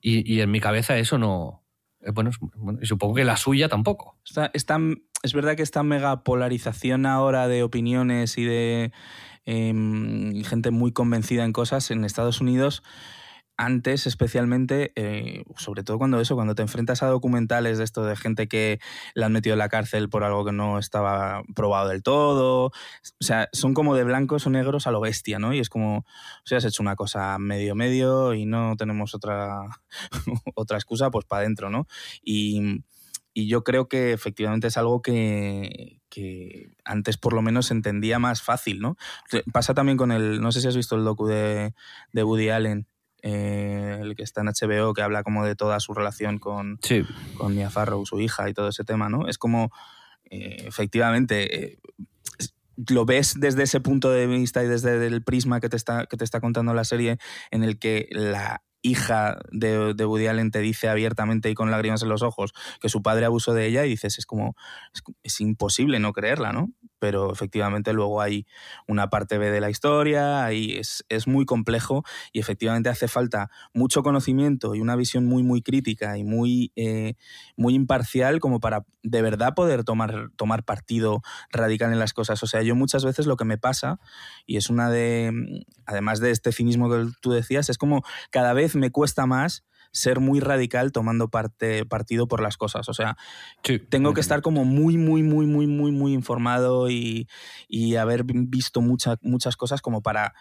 Y, 0.01 0.41
en 0.41 0.51
mi 0.51 0.61
cabeza 0.61 0.99
eso 0.99 1.17
no. 1.17 1.65
Eh, 2.03 2.11
bueno, 2.13 2.31
y 2.81 2.87
supongo 2.87 3.15
que 3.15 3.25
la 3.25 3.39
suya 3.39 3.69
tampoco. 3.69 4.19
es 5.23 5.33
verdad 5.33 5.57
que 5.57 5.63
esta 5.63 5.83
mega 5.83 6.23
polarización 6.23 7.07
ahora 7.07 7.49
de 7.49 7.63
opiniones 7.63 8.37
y 8.37 8.45
de 8.45 8.93
em, 9.47 10.45
gente 10.45 10.71
muy 10.71 10.93
convencida 10.93 11.45
en 11.45 11.55
cosas 11.55 11.91
en 11.91 12.05
Estados 12.05 12.43
Unidos 12.43 12.83
antes 13.57 14.07
especialmente, 14.07 14.93
eh, 14.97 15.45
sobre 15.57 15.85
todo 15.85 15.99
cuando 15.99 16.21
eso, 16.21 16.35
cuando 16.35 16.55
te 16.55 16.63
enfrentas 16.63 17.03
a 17.03 17.07
documentales 17.07 17.79
de 17.79 17.85
esto 17.85 18.05
de 18.05 18.17
gente 18.17 18.49
que 18.49 18.81
la 19.15 19.27
han 19.27 19.33
metido 19.33 19.55
en 19.55 19.59
la 19.59 19.69
cárcel 19.69 20.09
por 20.09 20.25
algo 20.25 20.45
que 20.45 20.53
no 20.53 20.79
estaba 20.79 21.43
probado 21.55 21.89
del 21.89 22.03
todo, 22.03 22.67
o 22.67 22.73
sea, 23.21 23.49
son 23.53 23.75
como 23.75 23.95
de 23.95 24.05
blancos 24.05 24.47
o 24.47 24.51
negros 24.51 24.87
a 24.87 24.91
lo 24.91 25.01
bestia, 25.01 25.39
¿no? 25.39 25.55
Y 25.55 25.61
es 25.61 25.69
como, 25.69 25.99
o 25.99 26.05
sea, 26.45 26.59
has 26.59 26.65
hecho 26.65 26.83
una 26.83 26.97
cosa 26.97 27.39
medio 27.39 27.75
medio 27.75 28.35
y 28.35 28.47
no 28.47 28.77
tenemos 28.77 29.15
otra, 29.15 29.61
otra 30.55 30.77
excusa, 30.77 31.11
pues 31.11 31.25
para 31.25 31.43
adentro, 31.43 31.71
¿no? 31.71 31.87
Y, 32.23 32.83
y 33.35 33.49
yo 33.49 33.65
creo 33.65 33.89
que 33.89 34.13
efectivamente 34.13 34.69
es 34.69 34.77
algo 34.77 35.03
que, 35.03 36.01
que 36.09 36.71
antes 36.85 37.17
por 37.17 37.33
lo 37.33 37.43
menos 37.43 37.67
se 37.67 37.75
entendía 37.75 38.21
más 38.21 38.43
fácil, 38.43 38.81
¿no? 38.81 38.97
Pasa 39.53 39.75
también 39.75 39.99
con 39.99 40.13
el, 40.13 40.41
no 40.41 40.53
sé 40.53 40.61
si 40.61 40.69
has 40.69 40.77
visto 40.77 40.95
el 40.95 41.05
docu 41.05 41.27
de, 41.27 41.75
de 42.13 42.25
Woody 42.25 42.51
Allen, 42.51 42.87
eh, 43.27 44.01
el 44.03 44.15
que 44.15 44.23
está 44.23 44.43
en 44.43 44.49
HBO, 44.49 44.93
que 44.93 45.01
habla 45.01 45.23
como 45.23 45.47
de 45.47 45.57
toda 45.57 45.81
su 45.81 45.95
relación 45.95 46.39
con, 46.39 46.79
con 47.39 47.55
Mia 47.55 47.71
Farrow, 47.71 48.05
su 48.05 48.21
hija 48.21 48.51
y 48.51 48.53
todo 48.53 48.69
ese 48.69 48.85
tema, 48.85 49.09
¿no? 49.09 49.29
Es 49.29 49.39
como, 49.39 49.73
eh, 50.27 50.65
efectivamente, 50.67 51.65
eh, 51.65 51.79
lo 52.87 53.07
ves 53.07 53.41
desde 53.41 53.63
ese 53.63 53.81
punto 53.81 54.11
de 54.11 54.27
vista 54.27 54.63
y 54.63 54.67
desde 54.67 55.07
el 55.07 55.23
prisma 55.23 55.61
que 55.61 55.71
te 55.71 55.77
está, 55.79 56.05
que 56.05 56.19
te 56.19 56.25
está 56.25 56.43
contando 56.43 56.75
la 56.75 56.85
serie, 56.85 57.17
en 57.51 57.65
el 57.65 57.79
que 57.79 58.09
la 58.11 58.63
hija 58.83 59.39
de, 59.51 59.95
de, 59.95 60.05
Woody 60.05 60.27
Allen 60.27 60.51
te 60.51 60.59
dice 60.59 60.91
abiertamente 60.91 61.49
y 61.49 61.55
con 61.55 61.71
lágrimas 61.71 62.03
en 62.03 62.11
los 62.11 62.21
ojos 62.21 62.53
que 62.83 62.91
su 62.91 63.01
padre 63.01 63.25
abusó 63.25 63.55
de 63.55 63.65
ella 63.65 63.87
y 63.87 63.89
dices, 63.89 64.19
es 64.19 64.27
como, 64.27 64.55
es, 64.93 65.03
es, 65.23 65.41
imposible 65.41 65.99
no 65.99 66.13
creerla, 66.13 66.53
¿no? 66.53 66.69
Pero 66.99 67.33
efectivamente 67.33 67.93
luego 67.93 68.21
hay 68.21 68.47
una 68.87 69.11
parte 69.11 69.39
B 69.39 69.51
de 69.51 69.61
la 69.61 69.71
historia, 69.71 70.45
ahí 70.45 70.77
es, 70.77 71.05
es, 71.09 71.27
muy 71.27 71.45
complejo 71.45 72.05
y 72.33 72.41
efectivamente 72.41 72.89
hace 72.89 73.09
falta 73.09 73.51
mucho 73.73 74.03
conocimiento 74.03 74.75
y 74.75 74.81
una 74.81 74.97
visión 74.97 75.27
muy, 75.27 75.43
muy 75.43 75.63
crítica 75.63 76.17
y 76.17 76.25
muy, 76.25 76.73
eh, 76.77 77.15
muy 77.57 77.75
imparcial 77.75 78.41
como 78.41 78.61
para 78.61 78.85
de 79.03 79.23
verdad 79.23 79.55
poder 79.55 79.85
tomar, 79.85 80.31
tomar 80.37 80.65
partido 80.65 81.23
radical 81.51 81.93
en 81.93 81.99
las 81.99 82.13
cosas. 82.13 82.43
O 82.43 82.47
sea, 82.47 82.63
yo 82.63 82.75
muchas 82.75 83.05
veces 83.05 83.27
lo 83.27 83.37
que 83.37 83.45
me 83.45 83.59
pasa, 83.59 84.01
y 84.47 84.57
es 84.57 84.71
una 84.71 84.91
de, 84.91 85.65
además 85.87 86.21
de 86.21 86.31
este 86.31 86.53
cinismo 86.53 86.91
que 86.91 87.07
tú 87.21 87.33
decías, 87.33 87.69
es 87.69 87.79
como 87.79 88.03
cada 88.31 88.53
vez 88.53 88.77
me 88.77 88.91
cuesta 88.91 89.27
más 89.27 89.65
ser 89.95 90.21
muy 90.21 90.41
radical 90.41 90.93
tomando 90.93 91.29
parte, 91.29 91.87
partido 91.87 92.29
por 92.29 92.43
las 92.43 92.59
cosas. 92.59 92.91
O 92.91 92.95
sea, 92.95 93.17
sí. 93.63 93.79
tengo 93.79 94.13
que 94.13 94.21
estar 94.21 94.43
como 94.43 94.67
muy, 94.67 94.99
muy, 94.99 95.23
muy, 95.23 95.47
muy, 95.47 95.67
muy, 95.67 95.91
muy 95.91 96.13
informado 96.13 96.91
y, 96.91 97.29
y 97.69 97.97
haber 97.97 98.25
visto 98.25 98.83
mucha, 98.83 99.17
muchas 99.23 99.57
cosas 99.57 99.81
como 99.81 100.03
para 100.03 100.35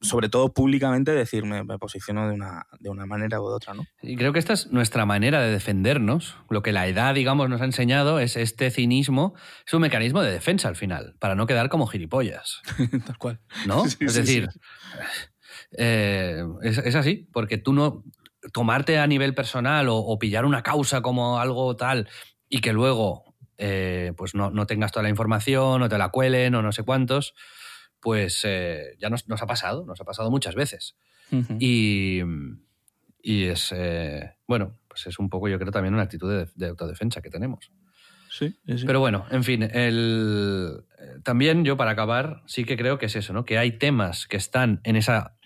sobre 0.00 0.28
todo 0.28 0.52
públicamente, 0.52 1.12
decirme, 1.12 1.64
me 1.64 1.78
posiciono 1.78 2.28
de 2.28 2.34
una, 2.34 2.66
de 2.78 2.88
una 2.88 3.06
manera 3.06 3.40
u 3.40 3.48
de 3.48 3.54
otra, 3.54 3.74
¿no? 3.74 3.84
Y 4.00 4.16
creo 4.16 4.32
que 4.32 4.38
esta 4.38 4.52
es 4.52 4.70
nuestra 4.70 5.06
manera 5.06 5.40
de 5.40 5.50
defendernos. 5.50 6.36
Lo 6.50 6.62
que 6.62 6.72
la 6.72 6.86
edad, 6.86 7.14
digamos, 7.14 7.48
nos 7.48 7.60
ha 7.60 7.64
enseñado 7.64 8.20
es 8.20 8.36
este 8.36 8.70
cinismo, 8.70 9.34
es 9.66 9.74
un 9.74 9.80
mecanismo 9.80 10.22
de 10.22 10.30
defensa 10.30 10.68
al 10.68 10.76
final, 10.76 11.16
para 11.18 11.34
no 11.34 11.46
quedar 11.46 11.68
como 11.68 11.86
gilipollas. 11.86 12.62
Tal 13.06 13.18
cual. 13.18 13.40
¿No? 13.66 13.86
Sí, 13.88 13.96
es 14.00 14.12
sí, 14.12 14.20
decir, 14.20 14.48
sí. 14.52 14.60
eh, 15.78 16.44
es, 16.62 16.78
es, 16.78 16.94
así, 16.94 17.28
porque 17.32 17.58
tú 17.58 17.72
no. 17.72 18.04
Tomarte 18.52 18.98
a 18.98 19.06
nivel 19.06 19.34
personal 19.34 19.88
o, 19.88 19.96
o, 19.96 20.18
pillar 20.18 20.44
una 20.44 20.62
causa 20.62 21.00
como 21.02 21.38
algo 21.38 21.76
tal 21.76 22.08
y 22.48 22.60
que 22.60 22.72
luego 22.72 23.28
eh, 23.58 24.12
pues 24.16 24.36
no, 24.36 24.50
no, 24.50 24.66
tengas 24.66 24.92
toda 24.92 25.02
la 25.02 25.08
información 25.08 25.82
o 25.82 25.88
te 25.88 25.98
la 25.98 26.10
cuelen 26.10 26.54
o 26.54 26.62
no 26.62 26.70
sé 26.70 26.84
cuántos, 26.84 27.34
pues 28.00 28.42
eh, 28.44 28.94
ya 29.00 29.10
nos, 29.10 29.28
nos, 29.28 29.42
ha 29.42 29.46
pasado, 29.46 29.84
nos 29.84 30.00
ha 30.00 30.04
pasado 30.04 30.30
muchas 30.30 30.54
veces. 30.54 30.96
Uh 31.32 31.36
-huh. 31.36 31.56
y, 31.58 32.22
y, 33.20 33.44
es, 33.44 33.72
eh, 33.76 34.36
bueno, 34.46 34.78
pues 34.86 35.08
es 35.08 35.18
un 35.18 35.28
poco, 35.28 35.48
yo 35.48 35.58
creo, 35.58 35.72
también 35.72 35.92
una 35.92 36.04
actitud 36.04 36.30
de, 36.30 36.48
de 36.54 36.68
autodefensa 36.68 37.20
que 37.20 37.30
tenemos. 37.30 37.72
Sí, 38.30 38.56
sí, 38.66 38.84
Pero 38.86 39.00
bueno, 39.00 39.26
en 39.30 39.42
fin, 39.42 39.62
el, 39.64 40.84
también 41.24 41.64
yo 41.64 41.76
para 41.76 41.92
acabar 41.92 42.42
sí 42.46 42.64
que 42.64 42.76
creo 42.76 42.98
que 42.98 43.06
es 43.06 43.16
eso, 43.16 43.32
¿no? 43.32 43.44
Que 43.44 43.58
hay 43.58 43.72
temas 43.72 44.26
que 44.26 44.36
están 44.36 44.80
en, 44.84 44.96
esa, 44.96 45.36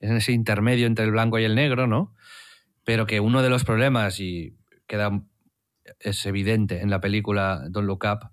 en 0.00 0.16
ese 0.16 0.32
intermedio 0.32 0.86
entre 0.86 1.04
el 1.04 1.10
blanco 1.10 1.38
y 1.38 1.44
el 1.44 1.54
negro, 1.54 1.86
¿no? 1.86 2.14
Pero 2.86 3.04
que 3.06 3.18
uno 3.18 3.42
de 3.42 3.50
los 3.50 3.64
problemas, 3.64 4.20
y 4.20 4.56
queda, 4.86 5.10
es 5.98 6.24
evidente 6.24 6.80
en 6.82 6.88
la 6.88 7.00
película 7.00 7.64
Don't 7.68 7.88
Look 7.88 8.04
Up, 8.04 8.30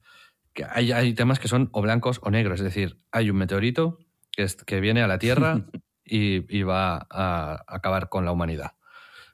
que 0.53 0.63
hay, 0.69 0.91
hay 0.91 1.15
temas 1.15 1.39
que 1.39 1.47
son 1.47 1.69
o 1.71 1.81
blancos 1.81 2.19
o 2.21 2.29
negros, 2.29 2.59
es 2.59 2.65
decir, 2.65 2.99
hay 3.11 3.31
un 3.31 3.37
meteorito 3.37 3.97
que, 4.31 4.43
es, 4.43 4.55
que 4.55 4.79
viene 4.79 5.01
a 5.01 5.07
la 5.07 5.17
Tierra 5.17 5.65
y, 6.05 6.45
y, 6.55 6.61
va 6.61 7.07
a 7.09 7.63
acabar 7.67 8.09
con 8.09 8.25
la 8.25 8.31
humanidad. 8.31 8.73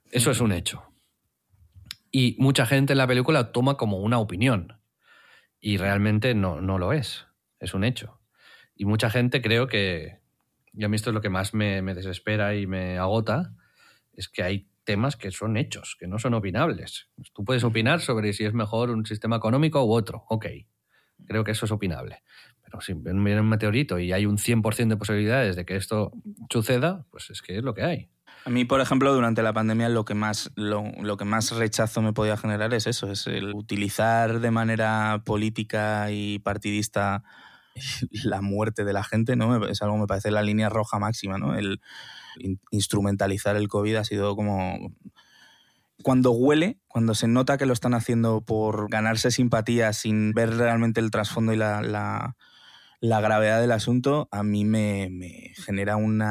Eso 0.09 0.31
es 0.31 0.39
un 0.39 0.53
hecho. 0.53 0.85
Y 2.11 2.37
mucha 2.39 2.65
gente 2.65 2.93
en 2.93 2.97
la 2.97 3.07
película 3.07 3.51
toma 3.51 3.75
como 3.75 3.97
una 3.97 4.19
opinión. 4.19 4.79
Y 5.59 5.75
realmente 5.75 6.33
no, 6.33 6.61
no 6.61 6.77
lo 6.77 6.93
es. 6.93 7.27
Es 7.59 7.73
un 7.73 7.83
hecho. 7.83 8.21
Y 8.73 8.85
mucha 8.85 9.09
gente 9.09 9.41
creo 9.41 9.67
que, 9.67 10.21
y 10.71 10.85
a 10.85 10.87
mí 10.87 10.95
esto 10.95 11.09
es 11.09 11.13
lo 11.13 11.19
que 11.19 11.29
más 11.29 11.53
me, 11.53 11.81
me 11.81 11.93
desespera 11.93 12.55
y 12.55 12.65
me 12.65 12.97
agota, 12.97 13.53
es 14.13 14.29
que 14.29 14.43
hay 14.43 14.69
temas 14.89 15.15
que 15.15 15.29
son 15.29 15.55
hechos, 15.55 15.95
que 15.99 16.07
no 16.07 16.17
son 16.17 16.33
opinables. 16.33 17.11
Tú 17.35 17.45
puedes 17.45 17.63
opinar 17.63 18.01
sobre 18.01 18.33
si 18.33 18.43
es 18.43 18.55
mejor 18.55 18.89
un 18.89 19.05
sistema 19.05 19.35
económico 19.35 19.85
u 19.85 19.93
otro, 19.93 20.23
ok. 20.29 20.47
Creo 21.27 21.43
que 21.43 21.51
eso 21.51 21.65
es 21.65 21.71
opinable. 21.71 22.23
Pero 22.63 22.81
si 22.81 22.93
viene 22.93 23.39
un 23.39 23.47
meteorito 23.47 23.99
y 23.99 24.13
hay 24.13 24.25
un 24.25 24.39
100% 24.39 24.87
de 24.87 24.97
posibilidades 24.97 25.55
de 25.55 25.63
que 25.63 25.75
esto 25.75 26.11
suceda, 26.49 27.05
pues 27.11 27.29
es 27.29 27.43
que 27.43 27.59
es 27.59 27.63
lo 27.63 27.75
que 27.75 27.83
hay. 27.83 28.09
A 28.45 28.49
mí, 28.49 28.65
por 28.65 28.81
ejemplo, 28.81 29.13
durante 29.13 29.43
la 29.43 29.53
pandemia 29.53 29.89
lo 29.89 30.05
que 30.05 30.15
más, 30.15 30.49
lo, 30.55 30.83
lo, 31.03 31.17
que 31.17 31.25
más 31.25 31.51
rechazo 31.51 32.01
me 32.01 32.11
podía 32.11 32.35
generar 32.35 32.73
es 32.73 32.87
eso, 32.87 33.11
es 33.11 33.27
el 33.27 33.53
utilizar 33.53 34.39
de 34.39 34.49
manera 34.49 35.21
política 35.23 36.09
y 36.09 36.39
partidista 36.39 37.23
la 38.23 38.41
muerte 38.41 38.85
de 38.85 38.93
la 38.93 39.03
gente, 39.03 39.35
¿no? 39.35 39.67
Es 39.67 39.83
algo, 39.83 39.99
me 39.99 40.07
parece, 40.07 40.31
la 40.31 40.41
línea 40.41 40.69
roja 40.69 40.97
máxima, 40.97 41.37
¿no? 41.37 41.55
El 41.55 41.79
instrumentalizar 42.71 43.55
el 43.55 43.67
COVID 43.67 43.95
ha 43.95 44.03
sido 44.03 44.35
como... 44.35 44.93
Cuando 46.01 46.31
huele, 46.31 46.79
cuando 46.87 47.13
se 47.13 47.27
nota 47.27 47.57
que 47.57 47.65
lo 47.65 47.73
están 47.73 47.93
haciendo 47.93 48.39
por 48.39 48.89
ganarse 48.89 49.31
simpatía 49.31 49.91
sin 49.91 50.31
ver 50.31 50.55
realmente 50.55 51.01
el 51.01 51.11
trasfondo 51.11 51.51
y 51.51 51.57
la, 51.57 51.81
la, 51.81 53.21
gravedad 53.21 53.59
del 53.59 53.73
asunto, 53.73 54.29
a 54.31 54.41
mí 54.41 54.63
me, 54.63 55.09
genera 55.65 55.97
un 55.97 56.21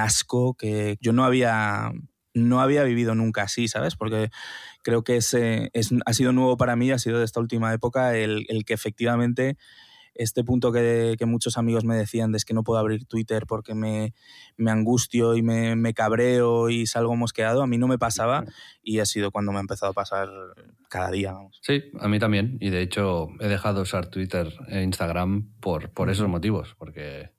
asco 0.00 0.54
que 0.54 0.98
yo 1.00 1.12
no 1.12 1.24
había, 1.24 1.92
no 2.34 2.60
había 2.60 2.82
vivido 2.82 3.14
nunca 3.14 3.42
así, 3.42 3.68
¿sabes? 3.68 3.94
Porque 3.94 4.30
creo 4.82 5.04
que 5.04 5.16
ese 5.16 5.70
es, 5.74 5.90
ha 6.04 6.12
sido 6.12 6.32
nuevo 6.32 6.56
para 6.56 6.74
mí, 6.74 6.90
ha 6.90 6.98
sido 6.98 7.18
de 7.18 7.24
esta 7.24 7.40
última 7.40 7.72
época 7.72 8.16
el, 8.16 8.46
el 8.48 8.64
que 8.64 8.74
efectivamente 8.74 9.56
este 10.18 10.44
punto 10.44 10.72
que, 10.72 11.14
que, 11.18 11.26
muchos 11.26 11.56
amigos 11.56 11.84
me 11.84 11.96
decían 11.96 12.32
de 12.32 12.38
es 12.38 12.44
que 12.44 12.52
no 12.52 12.64
puedo 12.64 12.78
abrir 12.78 13.06
Twitter 13.06 13.44
porque 13.46 13.74
me, 13.74 14.14
me 14.56 14.70
angustio 14.70 15.36
y 15.36 15.42
me, 15.42 15.76
me, 15.76 15.94
cabreo 15.94 16.68
y 16.68 16.86
salgo 16.86 17.16
mosqueado, 17.16 17.62
a 17.62 17.66
mí 17.66 17.78
no 17.78 17.86
me 17.86 17.98
pasaba 17.98 18.44
y 18.82 18.98
ha 18.98 19.06
sido 19.06 19.30
cuando 19.30 19.52
me 19.52 19.58
ha 19.58 19.60
empezado 19.60 19.92
a 19.92 19.94
pasar 19.94 20.28
cada 20.88 21.10
día. 21.10 21.32
Vamos. 21.32 21.60
Sí, 21.62 21.84
a 22.00 22.08
mí 22.08 22.18
también. 22.18 22.58
Y 22.60 22.70
de 22.70 22.82
hecho 22.82 23.28
he 23.40 23.46
dejado 23.46 23.76
de 23.76 23.82
usar 23.82 24.06
Twitter 24.06 24.52
e 24.68 24.82
Instagram 24.82 25.52
por, 25.60 25.90
por 25.90 26.10
esos 26.10 26.28
motivos, 26.28 26.74
porque 26.76 27.30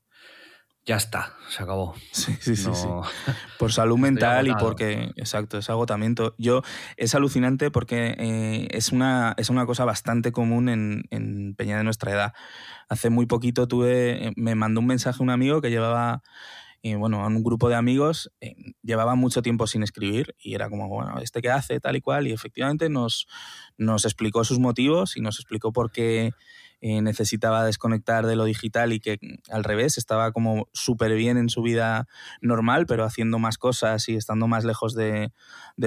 ya 0.90 0.96
está, 0.96 1.36
se 1.50 1.62
acabó. 1.62 1.94
Sí, 2.12 2.36
sí, 2.40 2.56
sí. 2.56 2.68
No... 2.68 2.74
sí. 2.74 2.88
Por 3.60 3.72
salud 3.72 4.00
mental 4.00 4.48
y 4.48 4.56
porque, 4.56 5.12
exacto, 5.18 5.60
es 5.60 5.70
agotamiento. 5.70 6.34
Yo, 6.40 6.64
es 6.98 7.14
alucinante 7.14 7.70
porque 7.70 8.16
eh, 8.18 8.68
es, 8.72 8.92
una, 8.92 9.36
es 9.38 9.52
una 9.52 9.68
cosa 9.68 9.86
bastante 9.86 10.32
común 10.32 10.68
en, 10.68 11.04
en, 11.12 11.54
Peña 11.54 11.78
de 11.78 11.84
nuestra 11.84 12.12
edad. 12.12 12.34
Hace 12.88 13.12
muy 13.12 13.28
poquito 13.28 13.68
tuve, 13.68 14.34
me 14.36 14.56
mandó 14.56 14.80
un 14.80 14.88
mensaje 14.88 15.22
un 15.22 15.30
amigo 15.30 15.62
que 15.62 15.70
llevaba, 15.70 16.24
eh, 16.82 16.96
bueno, 16.96 17.24
a 17.24 17.28
un 17.28 17.44
grupo 17.44 17.70
de 17.70 17.76
amigos, 17.76 18.32
eh, 18.42 18.56
llevaba 18.82 19.14
mucho 19.14 19.44
tiempo 19.44 19.68
sin 19.68 19.84
escribir 19.84 20.36
y 20.40 20.56
era 20.56 20.72
como, 20.72 20.88
bueno, 20.88 21.20
¿este 21.20 21.44
qué 21.44 21.52
hace? 21.52 21.80
Tal 21.80 21.98
y 21.98 22.02
cual. 22.02 22.26
Y 22.26 22.32
efectivamente 22.32 22.90
nos, 22.90 23.28
nos 23.78 24.06
explicó 24.06 24.44
sus 24.44 24.58
motivos 24.58 25.18
y 25.18 25.22
nos 25.22 25.40
explicó 25.40 25.72
por 25.72 25.92
qué 25.92 26.32
eh, 26.82 27.02
necesitaba 27.02 27.66
desconectar 27.66 28.26
de 28.26 28.38
lo 28.38 28.46
digital 28.46 28.94
y 28.94 29.02
que 29.02 29.20
al 29.50 29.66
revés 29.66 29.98
estaba 29.98 30.32
como 30.32 30.70
súper 30.72 31.14
bien 31.16 31.38
en 31.38 31.50
su 31.50 31.62
vida 31.62 32.08
normal, 32.42 32.86
pero 32.86 33.04
haciendo 33.04 33.38
más 33.38 33.58
cosas 33.58 34.08
y 34.08 34.16
estando 34.16 34.48
más 34.48 34.64
lejos 34.64 34.96
de, 34.96 35.32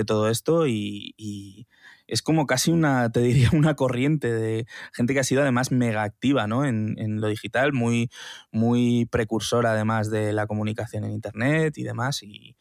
todo 0.06 0.28
esto 0.28 0.66
y, 0.66 1.66
es 2.08 2.20
como 2.20 2.46
casi 2.46 2.70
una, 2.72 3.10
te 3.10 3.20
diría, 3.20 3.48
una 3.54 3.74
corriente 3.74 4.30
de 4.30 4.66
gente 4.92 5.14
que 5.14 5.20
ha 5.20 5.24
sido 5.24 5.40
además 5.40 5.70
mega 5.72 6.02
activa 6.02 6.46
¿no? 6.46 6.66
en, 6.66 7.20
lo 7.20 7.28
digital, 7.28 7.72
muy, 7.72 8.10
muy 8.50 9.06
precursora 9.06 9.72
además 9.72 10.10
de 10.10 10.34
la 10.34 10.46
comunicación 10.46 11.04
en 11.04 11.12
Internet 11.12 11.78
y 11.78 11.84
demás 11.84 12.22
y, 12.22 12.56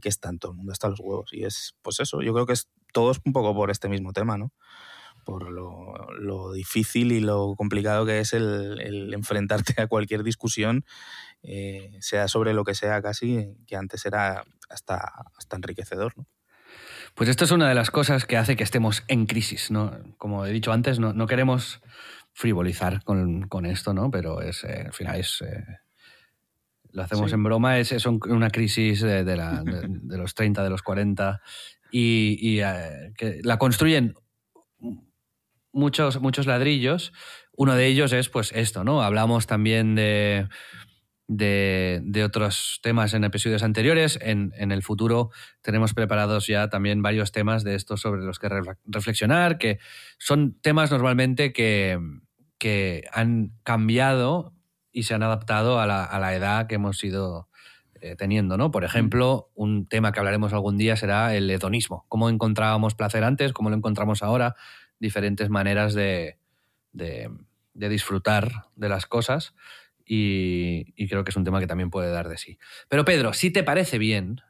que 0.00 0.08
está 0.08 0.30
en 0.30 0.38
todo 0.38 0.52
el 0.52 0.56
mundo, 0.56 0.72
hasta 0.72 0.88
los 0.88 1.00
huevos. 1.00 1.30
Y 1.32 1.44
es, 1.44 1.74
pues 1.82 2.00
eso, 2.00 2.22
yo 2.22 2.32
creo 2.32 2.46
que 2.46 2.54
es 2.54 2.68
todo 2.92 3.10
es 3.10 3.20
un 3.24 3.32
poco 3.32 3.54
por 3.54 3.70
este 3.70 3.88
mismo 3.88 4.12
tema, 4.12 4.38
¿no? 4.38 4.52
Por 5.24 5.50
lo, 5.50 5.94
lo, 6.18 6.52
difícil 6.52 7.12
y 7.12 7.20
lo 7.20 7.54
complicado 7.56 8.06
que 8.06 8.20
es 8.20 8.32
el, 8.32 8.80
el 8.80 9.12
enfrentarte 9.14 9.80
a 9.80 9.86
cualquier 9.86 10.22
discusión, 10.22 10.84
eh, 11.42 11.90
sea 12.00 12.26
sobre 12.26 12.54
lo 12.54 12.64
que 12.64 12.74
sea 12.74 13.02
casi, 13.02 13.54
que 13.66 13.76
antes 13.76 14.06
era 14.06 14.44
hasta, 14.70 14.96
hasta 15.36 15.56
enriquecedor. 15.56 16.14
¿no? 16.16 16.26
Pues 17.14 17.28
esto 17.28 17.44
es 17.44 17.50
una 17.50 17.68
de 17.68 17.74
las 17.74 17.90
cosas 17.90 18.24
que 18.24 18.36
hace 18.36 18.56
que 18.56 18.64
estemos 18.64 19.04
en 19.08 19.26
crisis. 19.26 19.70
¿no? 19.70 19.92
Como 20.16 20.46
he 20.46 20.52
dicho 20.52 20.72
antes, 20.72 20.98
no, 20.98 21.12
no 21.12 21.26
queremos 21.26 21.82
frivolizar 22.32 23.04
con, 23.04 23.46
con, 23.48 23.66
esto, 23.66 23.92
¿no? 23.92 24.10
pero 24.10 24.40
es, 24.40 24.64
eh, 24.64 24.84
al 24.86 24.92
final 24.92 25.20
es... 25.20 25.42
Eh, 25.42 25.64
lo 26.92 27.02
hacemos 27.02 27.30
sí. 27.30 27.34
en 27.34 27.42
broma, 27.42 27.78
es, 27.80 27.90
es, 27.90 28.06
una 28.06 28.50
crisis 28.50 29.00
de, 29.00 29.24
de, 29.24 29.36
la, 29.36 29.64
de, 29.64 29.86
de, 29.88 30.16
los 30.16 30.32
30, 30.34 30.62
de 30.62 30.70
los 30.70 30.80
40, 30.82 31.42
y, 31.90 32.38
y 32.40 32.62
que 33.16 33.40
la 33.42 33.58
construyen 33.58 34.14
muchos, 35.74 36.20
muchos 36.20 36.46
ladrillos. 36.46 37.12
Uno 37.56 37.74
de 37.74 37.86
ellos 37.86 38.12
es 38.12 38.28
pues 38.28 38.52
esto, 38.52 38.84
¿no? 38.84 39.02
Hablamos 39.02 39.46
también 39.46 39.94
de, 39.94 40.48
de, 41.28 42.00
de 42.02 42.24
otros 42.24 42.80
temas 42.82 43.14
en 43.14 43.24
episodios 43.24 43.62
anteriores. 43.62 44.18
En, 44.22 44.52
en, 44.56 44.72
el 44.72 44.82
futuro 44.82 45.30
tenemos 45.62 45.94
preparados 45.94 46.46
ya 46.46 46.68
también 46.68 47.02
varios 47.02 47.32
temas 47.32 47.64
de 47.64 47.74
estos 47.74 48.00
sobre 48.00 48.22
los 48.22 48.38
que 48.38 48.48
reflexionar, 48.86 49.58
que 49.58 49.78
son 50.18 50.58
temas 50.60 50.90
normalmente 50.90 51.52
que, 51.52 51.98
que 52.58 53.04
han 53.12 53.52
cambiado 53.62 54.54
y 54.92 55.02
se 55.02 55.14
han 55.14 55.22
adaptado 55.22 55.80
a 55.80 55.86
la, 55.86 56.04
a 56.04 56.18
la 56.20 56.34
edad 56.34 56.66
que 56.66 56.76
hemos 56.76 57.02
ido 57.02 57.48
eh, 58.00 58.16
teniendo, 58.16 58.58
¿no? 58.58 58.70
Por 58.70 58.84
ejemplo, 58.84 59.50
un 59.54 59.86
tema 59.86 60.12
que 60.12 60.18
hablaremos 60.18 60.52
algún 60.52 60.76
día 60.76 60.94
será 60.94 61.34
el 61.34 61.50
hedonismo. 61.50 62.04
Cómo 62.08 62.28
encontrábamos 62.28 62.94
placer 62.94 63.24
antes, 63.24 63.54
cómo 63.54 63.70
lo 63.70 63.76
encontramos 63.76 64.22
ahora, 64.22 64.56
diferentes 64.98 65.50
maneras 65.50 65.94
de, 65.94 66.38
de, 66.92 67.30
de 67.74 67.88
disfrutar 67.88 68.66
de 68.76 68.88
las 68.88 69.06
cosas 69.06 69.54
y, 70.06 70.92
y 70.96 71.08
creo 71.08 71.24
que 71.24 71.30
es 71.30 71.36
un 71.36 71.44
tema 71.44 71.60
que 71.60 71.66
también 71.66 71.90
puede 71.90 72.10
dar 72.10 72.28
de 72.28 72.38
sí. 72.38 72.58
Pero 72.88 73.04
Pedro, 73.04 73.32
si 73.32 73.50
te 73.50 73.62
parece 73.62 73.98
bien, 73.98 74.40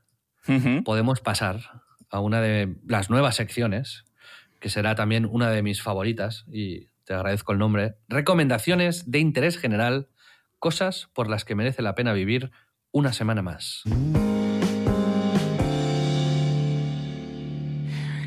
podemos 0.85 1.21
pasar 1.21 1.83
a 2.11 2.21
una 2.21 2.41
de 2.41 2.77
las 2.87 3.11
nuevas 3.11 3.37
secciones, 3.37 4.05
que 4.61 4.69
será 4.69 4.95
también 4.95 5.27
una 5.27 5.51
de 5.51 5.63
mis 5.63 5.83
favoritas, 5.83 6.45
y 6.53 6.89
te 7.05 7.15
agradezco 7.15 7.53
el 7.53 7.59
nombre. 7.59 7.97
Recomendaciones 8.09 9.11
de 9.11 9.19
interés 9.19 9.59
general, 9.59 10.09
cosas 10.59 11.09
por 11.15 11.29
las 11.29 11.45
que 11.45 11.55
merece 11.55 11.83
la 11.83 11.95
pena 11.95 12.13
vivir 12.13 12.51
una 12.93 13.13
semana 13.13 13.43
más. 13.43 13.83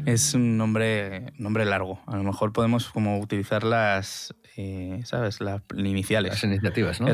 Es 0.08 0.34
un 0.34 0.58
nombre, 0.58 1.34
nombre 1.38 1.66
largo. 1.66 1.99
A 2.08 2.16
lo 2.16 2.24
mejor 2.24 2.53
podemos 2.53 2.88
como 2.89 3.20
utilizar 3.20 3.66
las, 3.66 4.34
eh, 4.55 5.01
¿sabes? 5.03 5.41
Las 5.41 5.62
iniciales. 5.76 6.32
Las 6.32 6.43
iniciativas, 6.45 7.01
¿no? 7.01 7.08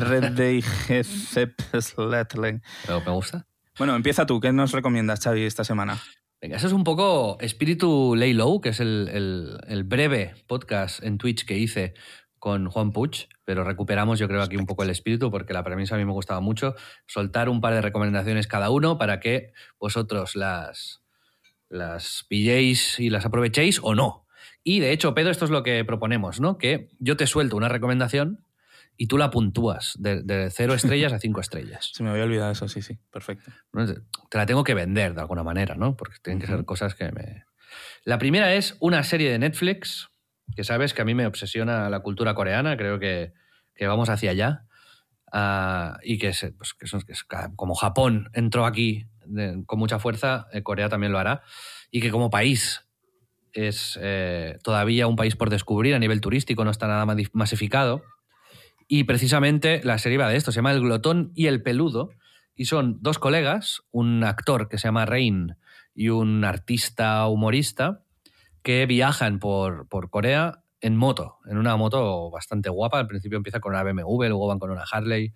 Pero 2.86 3.02
me 3.02 3.12
gusta. 3.12 3.48
Bueno, 3.80 3.96
empieza 3.96 4.28
tú. 4.28 4.40
¿Qué 4.40 4.52
nos 4.54 4.74
recomiendas, 4.74 5.22
Xavi, 5.24 5.42
esta 5.44 5.64
semana? 5.64 5.98
Venga, 6.40 6.58
eso 6.58 6.68
es 6.68 6.74
un 6.74 6.84
poco 6.84 7.38
Espíritu 7.42 8.14
Lay 8.16 8.34
Low, 8.34 8.62
que 8.62 8.70
es 8.70 8.80
el, 8.80 9.10
el- 9.12 9.58
el 9.68 9.84
breve 9.86 10.36
podcast 10.46 11.04
en 11.04 11.18
Twitch 11.18 11.46
que 11.46 11.58
hice 11.58 11.96
con 12.38 12.70
Juan 12.70 12.92
Puig, 12.92 13.28
pero 13.46 13.64
recuperamos 13.64 14.20
yo 14.20 14.28
creo 14.28 14.44
aquí 14.44 14.58
un 14.58 14.66
poco 14.68 14.84
el 14.84 14.90
espíritu 14.92 15.32
porque 15.32 15.54
la 15.54 15.64
premisa 15.64 15.96
a 15.96 15.98
mí 15.98 16.06
me 16.06 16.12
gustaba 16.12 16.42
mucho, 16.42 16.76
soltar 17.08 17.48
un 17.50 17.60
par 17.62 17.74
de 17.74 17.82
recomendaciones 17.82 18.46
cada 18.48 18.70
uno 18.70 18.98
para 19.00 19.20
que 19.22 19.54
vosotros 19.80 20.36
las, 20.36 21.02
las 21.74 22.26
pilléis 22.30 23.00
y 23.00 23.10
las 23.10 23.26
aprovechéis 23.26 23.80
o 23.84 23.96
no. 23.96 24.26
Y 24.64 24.80
de 24.80 24.92
hecho, 24.92 25.14
Pedro, 25.14 25.32
esto 25.32 25.46
es 25.46 25.52
lo 25.52 25.64
que 25.64 25.84
proponemos, 25.84 26.40
¿no? 26.40 26.58
Que 26.58 26.90
yo 27.00 27.18
te 27.18 27.28
suelto 27.28 27.58
una 27.58 27.68
recomendación 27.68 28.46
y 28.96 29.08
tú 29.08 29.18
la 29.18 29.32
puntúas 29.32 29.96
de, 30.00 30.22
de 30.22 30.50
cero 30.52 30.74
estrellas 30.74 31.12
a 31.14 31.20
cinco 31.20 31.42
estrellas. 31.42 31.92
Se 31.94 32.04
me 32.04 32.10
había 32.12 32.24
olvidado 32.24 32.52
eso, 32.52 32.68
sí, 32.68 32.82
sí. 32.82 32.98
Perfecto. 33.12 33.52
Te 34.30 34.38
la 34.38 34.46
tengo 34.46 34.64
que 34.64 34.74
vender 34.74 35.16
de 35.16 35.22
alguna 35.22 35.44
manera, 35.44 35.76
¿no? 35.76 35.96
Porque 35.98 36.18
tienen 36.22 36.40
que 36.40 36.48
ser 36.48 36.64
cosas 36.64 36.96
que 36.96 37.12
me... 37.12 37.44
La 38.06 38.18
primera 38.20 38.54
es 38.54 38.78
una 38.80 39.04
serie 39.04 39.32
de 39.32 39.40
Netflix, 39.40 40.10
que 40.56 40.64
sabes 40.64 40.94
que 40.94 41.02
a 41.02 41.06
mí 41.06 41.16
me 41.16 41.26
obsesiona 41.26 41.90
la 41.90 42.02
cultura 42.02 42.36
coreana, 42.36 42.78
creo 42.78 43.00
que, 43.00 43.34
que 43.74 43.88
vamos 43.88 44.10
hacia 44.10 44.30
allá. 44.32 44.66
Ah, 45.32 45.98
y 46.04 46.20
que, 46.20 46.32
se- 46.34 46.52
pues, 46.52 46.74
que 46.76 46.86
son- 46.86 47.02
que 47.02 47.14
es 47.14 47.24
como 47.56 47.74
Japón 47.74 48.30
entró 48.34 48.66
aquí 48.68 49.08
con 49.66 49.80
mucha 49.80 50.00
fuerza, 50.00 50.48
eh, 50.52 50.64
Corea 50.64 50.90
también 50.90 51.12
lo 51.12 51.20
hará. 51.20 51.42
Y 51.92 52.02
que 52.02 52.12
como 52.12 52.30
país 52.30 52.88
es 53.54 54.00
eh, 54.02 54.58
todavía 54.64 55.08
un 55.08 55.16
país 55.16 55.36
por 55.36 55.50
descubrir 55.50 55.96
a 55.96 56.00
nivel 56.00 56.22
turístico, 56.22 56.66
no 56.66 56.72
está 56.72 56.88
nada 56.88 57.06
masificado. 57.34 58.04
Y 58.88 59.06
precisamente 59.06 59.82
la 59.84 59.98
serie 59.98 60.18
va 60.18 60.30
de 60.30 60.36
esto, 60.36 60.52
se 60.52 60.58
llama 60.58 60.72
El 60.72 60.82
Glotón 60.82 61.32
y 61.36 61.48
el 61.48 61.62
Peludo, 61.62 62.10
y 62.56 62.66
son 62.66 62.98
dos 63.02 63.18
colegas, 63.18 63.82
un 63.92 64.24
actor 64.24 64.70
que 64.70 64.78
se 64.78 64.88
llama 64.88 65.06
Rain 65.06 65.56
y 65.96 66.10
un 66.10 66.44
artista 66.44 67.28
humorista, 67.28 68.04
que 68.62 68.86
viajan 68.86 69.40
por, 69.40 69.88
por 69.88 70.10
Corea 70.10 70.64
en 70.84 70.98
moto, 70.98 71.38
en 71.46 71.58
una 71.58 71.76
moto 71.78 72.30
bastante 72.30 72.70
guapa. 72.70 73.00
Al 73.00 73.08
principio 73.08 73.38
empieza 73.38 73.60
con 73.60 73.74
una 73.74 73.84
BMW, 73.84 74.26
luego 74.26 74.48
van 74.48 74.60
con 74.60 74.70
una 74.70 74.84
Harley. 74.90 75.34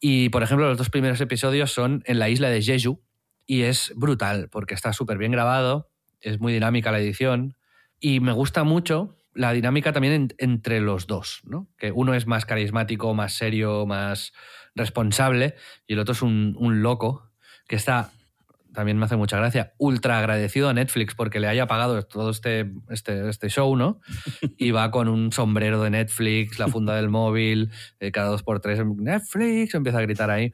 Y, 0.00 0.30
por 0.30 0.42
ejemplo, 0.42 0.66
los 0.68 0.78
dos 0.78 0.90
primeros 0.90 1.20
episodios 1.20 1.72
son 1.72 2.02
en 2.06 2.18
la 2.18 2.28
isla 2.28 2.48
de 2.48 2.62
Jeju 2.62 3.02
y 3.46 3.62
es 3.62 3.92
brutal 3.96 4.48
porque 4.50 4.74
está 4.74 4.92
súper 4.92 5.18
bien 5.18 5.32
grabado, 5.32 5.90
es 6.20 6.40
muy 6.40 6.52
dinámica 6.52 6.90
la 6.92 7.00
edición 7.00 7.56
y 7.98 8.20
me 8.20 8.32
gusta 8.32 8.64
mucho 8.64 9.14
la 9.34 9.52
dinámica 9.52 9.92
también 9.92 10.14
en- 10.14 10.34
entre 10.38 10.80
los 10.80 11.06
dos, 11.06 11.40
¿no? 11.44 11.68
Que 11.78 11.92
uno 11.92 12.14
es 12.14 12.26
más 12.26 12.46
carismático, 12.46 13.12
más 13.14 13.34
serio, 13.34 13.86
más 13.86 14.32
responsable 14.74 15.54
y 15.86 15.92
el 15.94 15.98
otro 16.00 16.12
es 16.12 16.22
un, 16.22 16.56
un 16.58 16.82
loco 16.82 17.30
que 17.68 17.76
está, 17.76 18.10
también 18.72 18.98
me 18.98 19.04
hace 19.04 19.16
mucha 19.16 19.36
gracia, 19.36 19.74
ultra 19.78 20.18
agradecido 20.18 20.68
a 20.68 20.74
Netflix 20.74 21.14
porque 21.14 21.40
le 21.40 21.48
haya 21.48 21.66
pagado 21.66 22.02
todo 22.02 22.30
este, 22.30 22.72
este, 22.88 23.28
este 23.28 23.48
show, 23.48 23.76
¿no? 23.76 24.00
Y 24.56 24.70
va 24.70 24.90
con 24.90 25.08
un 25.08 25.32
sombrero 25.32 25.82
de 25.82 25.90
Netflix, 25.90 26.58
la 26.58 26.68
funda 26.68 26.94
del 26.94 27.08
móvil, 27.08 27.70
eh, 27.98 28.12
cada 28.12 28.28
dos 28.28 28.42
por 28.42 28.60
tres, 28.60 28.80
Netflix, 28.84 29.74
empieza 29.74 29.98
a 29.98 30.02
gritar 30.02 30.30
ahí. 30.30 30.52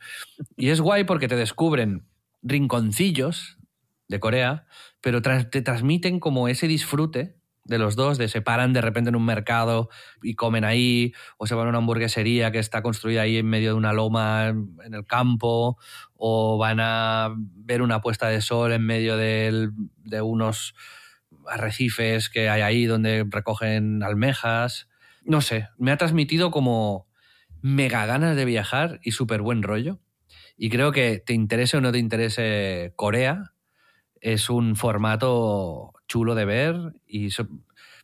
Y 0.57 0.71
es 0.71 0.81
guay 0.81 1.05
porque 1.05 1.29
te 1.29 1.37
descubren 1.37 2.07
rinconcillos 2.43 3.59
de 4.09 4.21
Corea, 4.21 4.67
pero 5.01 5.21
te 5.23 5.63
transmiten 5.63 6.21
como 6.21 6.49
ese 6.49 6.69
disfrute 6.69 7.37
de 7.67 7.79
los 7.79 7.97
dos, 7.97 8.19
de 8.19 8.29
se 8.29 8.41
paran 8.43 8.73
de 8.73 8.81
repente 8.81 9.09
en 9.11 9.17
un 9.17 9.25
mercado 9.25 9.89
y 10.23 10.35
comen 10.35 10.65
ahí, 10.65 11.13
o 11.37 11.47
se 11.47 11.55
van 11.55 11.67
a 11.67 11.71
una 11.71 11.79
hamburguesería 11.79 12.51
que 12.53 12.59
está 12.59 12.83
construida 12.83 13.23
ahí 13.23 13.37
en 13.39 13.47
medio 13.47 13.71
de 13.71 13.75
una 13.75 13.93
loma 13.93 14.49
en 14.49 14.95
el 14.95 15.05
campo, 15.05 15.79
o 16.15 16.59
van 16.59 16.79
a 16.81 17.35
ver 17.37 17.83
una 17.83 18.01
puesta 18.01 18.29
de 18.29 18.41
sol 18.41 18.73
en 18.73 18.83
medio 18.87 19.17
del- 19.17 19.73
de 19.99 20.23
unos 20.23 20.75
arrecifes 21.49 22.29
que 22.29 22.49
hay 22.49 22.63
ahí 22.63 22.87
donde 22.87 23.27
recogen 23.29 24.03
almejas. 24.03 24.89
No 25.25 25.41
sé, 25.41 25.69
me 25.79 25.93
ha 25.93 25.97
transmitido 25.97 26.51
como 26.51 27.09
mega 27.63 28.07
ganas 28.07 28.37
de 28.37 28.45
viajar 28.45 29.01
y 29.03 29.13
súper 29.13 29.43
buen 29.43 29.63
rollo. 29.63 30.01
Y 30.57 30.71
creo 30.71 30.93
que 30.93 31.23
te 31.25 31.35
interese 31.35 31.77
o 31.77 31.81
no 31.81 31.93
te 31.93 31.99
interese 31.99 32.93
Corea, 32.97 33.53
es 34.21 34.51
un 34.51 34.77
formato 34.77 35.93
chulo 36.09 36.35
de 36.35 36.45
ver 36.45 36.77
y 37.07 37.31
so- 37.31 37.49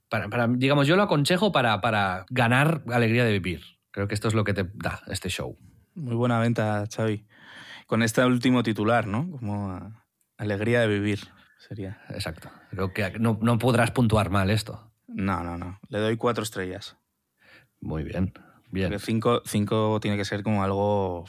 para, 0.08 0.28
para- 0.28 0.48
digamos, 0.48 0.86
yo 0.86 0.96
lo 0.96 1.02
aconsejo 1.02 1.52
para, 1.52 1.80
para 1.80 2.26
ganar 2.30 2.82
alegría 2.92 3.24
de 3.24 3.32
vivir. 3.32 3.62
Creo 3.90 4.08
que 4.08 4.14
esto 4.14 4.28
es 4.28 4.34
lo 4.34 4.44
que 4.44 4.54
te 4.54 4.64
da 4.74 5.00
este 5.08 5.28
show. 5.28 5.58
Muy 5.94 6.14
buena 6.14 6.38
venta, 6.38 6.84
Xavi. 6.94 7.26
Con 7.86 8.02
este 8.02 8.24
último 8.24 8.62
titular, 8.62 9.06
¿no? 9.06 9.30
Como 9.30 9.70
ah, 9.70 10.04
alegría 10.38 10.80
de 10.80 10.86
vivir 10.88 11.20
sería. 11.58 12.00
Exacto. 12.10 12.50
Creo 12.70 12.92
que 12.92 13.18
no, 13.18 13.38
no 13.42 13.58
podrás 13.58 13.90
puntuar 13.90 14.30
mal 14.30 14.50
esto. 14.50 14.92
No, 15.08 15.42
no, 15.44 15.56
no. 15.58 15.78
Le 15.88 15.98
doy 15.98 16.16
cuatro 16.16 16.42
estrellas. 16.42 16.96
Muy 17.80 18.02
bien. 18.04 18.32
Bien. 18.72 18.98
Cinco, 18.98 19.42
cinco 19.44 20.00
tiene 20.00 20.16
que 20.16 20.24
ser 20.24 20.42
como 20.42 20.64
algo 20.64 21.24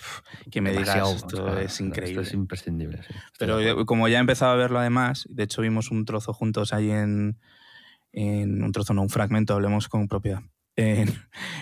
que 0.49 0.61
me 0.61 0.71
Demasiado, 0.71 1.09
digas, 1.09 1.23
esto 1.25 1.57
es 1.59 1.79
increíble. 1.81 2.21
Esto 2.21 2.29
es 2.29 2.33
imprescindible. 2.33 3.03
sí. 3.03 3.13
Pero 3.37 3.59
yo- 3.61 3.71
acuerdo. 3.71 3.85
como 3.85 4.07
ya 4.07 4.17
he 4.17 4.21
empezado 4.21 4.53
a 4.53 4.55
verlo 4.55 4.79
además, 4.79 5.27
de 5.29 5.43
hecho 5.43 5.61
vimos 5.61 5.91
un 5.91 6.05
trozo 6.05 6.33
juntos 6.33 6.73
ahí 6.73 6.89
en, 6.89 7.37
en 8.13 8.63
un 8.63 8.71
trozo, 8.71 8.93
no, 8.93 9.01
un 9.01 9.09
fragmento, 9.09 9.53
hablemos 9.53 9.89
con 9.89 10.07
propiedad, 10.07 10.41
en, 10.77 11.13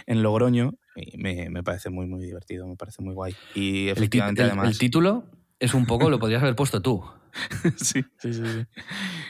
en 0.05 0.23
Logroño, 0.23 0.73
y 0.95 1.17
me, 1.17 1.49
me 1.49 1.63
parece 1.63 1.89
muy, 1.89 2.05
muy 2.05 2.21
divertido, 2.23 2.67
me 2.67 2.75
parece 2.75 3.01
muy 3.01 3.13
guay. 3.15 3.35
Y 3.55 3.87
el, 3.87 3.97
efectivamente 3.97 4.41
el- 4.43 4.49
además... 4.49 4.69
el 4.69 4.77
título 4.77 5.25
es 5.59 5.73
un 5.73 5.85
poco, 5.87 6.09
lo 6.09 6.19
podrías 6.19 6.41
haber 6.43 6.55
puesto 6.55 6.81
tú. 6.81 7.03
sí, 7.77 8.03
sí, 8.19 8.33
sí, 8.33 8.43
sí. 8.45 8.65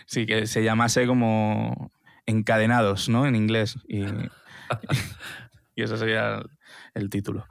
Sí, 0.05 0.25
que 0.25 0.47
se 0.47 0.63
llamase 0.63 1.05
como 1.07 1.91
Encadenados, 2.25 3.07
¿no? 3.09 3.25
En 3.25 3.35
inglés. 3.35 3.77
Y, 3.87 4.03
y 5.81 5.83
eso 5.83 5.97
sería 5.97 6.37
el, 6.37 6.45
el 6.93 7.09
título. 7.09 7.45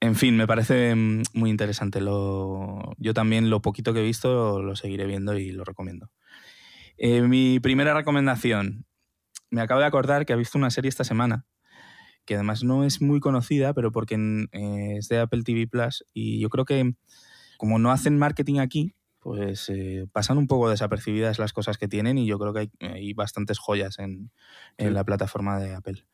En 0.00 0.14
fin, 0.14 0.36
me 0.36 0.46
parece 0.46 0.94
mm, 0.94 1.22
muy 1.34 1.50
interesante. 1.50 2.00
Lo, 2.00 2.92
yo 2.98 3.14
también 3.14 3.48
lo 3.50 3.62
poquito 3.62 3.94
que 3.94 4.00
he 4.00 4.04
visto 4.04 4.60
lo 4.62 4.76
seguiré 4.76 5.06
viendo 5.06 5.36
y 5.38 5.52
lo 5.52 5.64
recomiendo. 5.64 6.10
Eh, 6.98 7.22
mi 7.22 7.60
primera 7.60 7.94
recomendación. 7.94 8.86
Me 9.50 9.60
acabo 9.60 9.80
de 9.80 9.86
acordar 9.86 10.26
que 10.26 10.32
he 10.32 10.36
visto 10.36 10.58
una 10.58 10.70
serie 10.70 10.88
esta 10.88 11.04
semana 11.04 11.46
que 12.24 12.34
además 12.34 12.64
no 12.64 12.82
es 12.84 13.00
muy 13.00 13.20
conocida, 13.20 13.72
pero 13.72 13.92
porque 13.92 14.14
en- 14.16 14.48
eh, 14.52 14.96
es 14.98 15.08
de 15.08 15.20
Apple 15.20 15.44
TV 15.44 15.68
Plus 15.68 16.04
y 16.12 16.40
yo 16.40 16.48
creo 16.50 16.64
que 16.64 16.94
como 17.56 17.78
no 17.78 17.92
hacen 17.92 18.18
marketing 18.18 18.58
aquí, 18.58 18.94
pues 19.20 19.68
eh, 19.68 20.06
pasan 20.12 20.36
un 20.36 20.48
poco 20.48 20.68
desapercibidas 20.68 21.38
las 21.38 21.52
cosas 21.52 21.78
que 21.78 21.86
tienen 21.86 22.18
y 22.18 22.26
yo 22.26 22.38
creo 22.40 22.52
que 22.52 22.58
hay, 22.60 22.70
hay 22.80 23.12
bastantes 23.12 23.58
joyas 23.60 24.00
en, 24.00 24.32
en 24.76 24.88
Sí. 24.88 24.94
la 24.94 25.04
plataforma 25.04 25.58
de 25.60 25.74
Apple. 25.76 26.04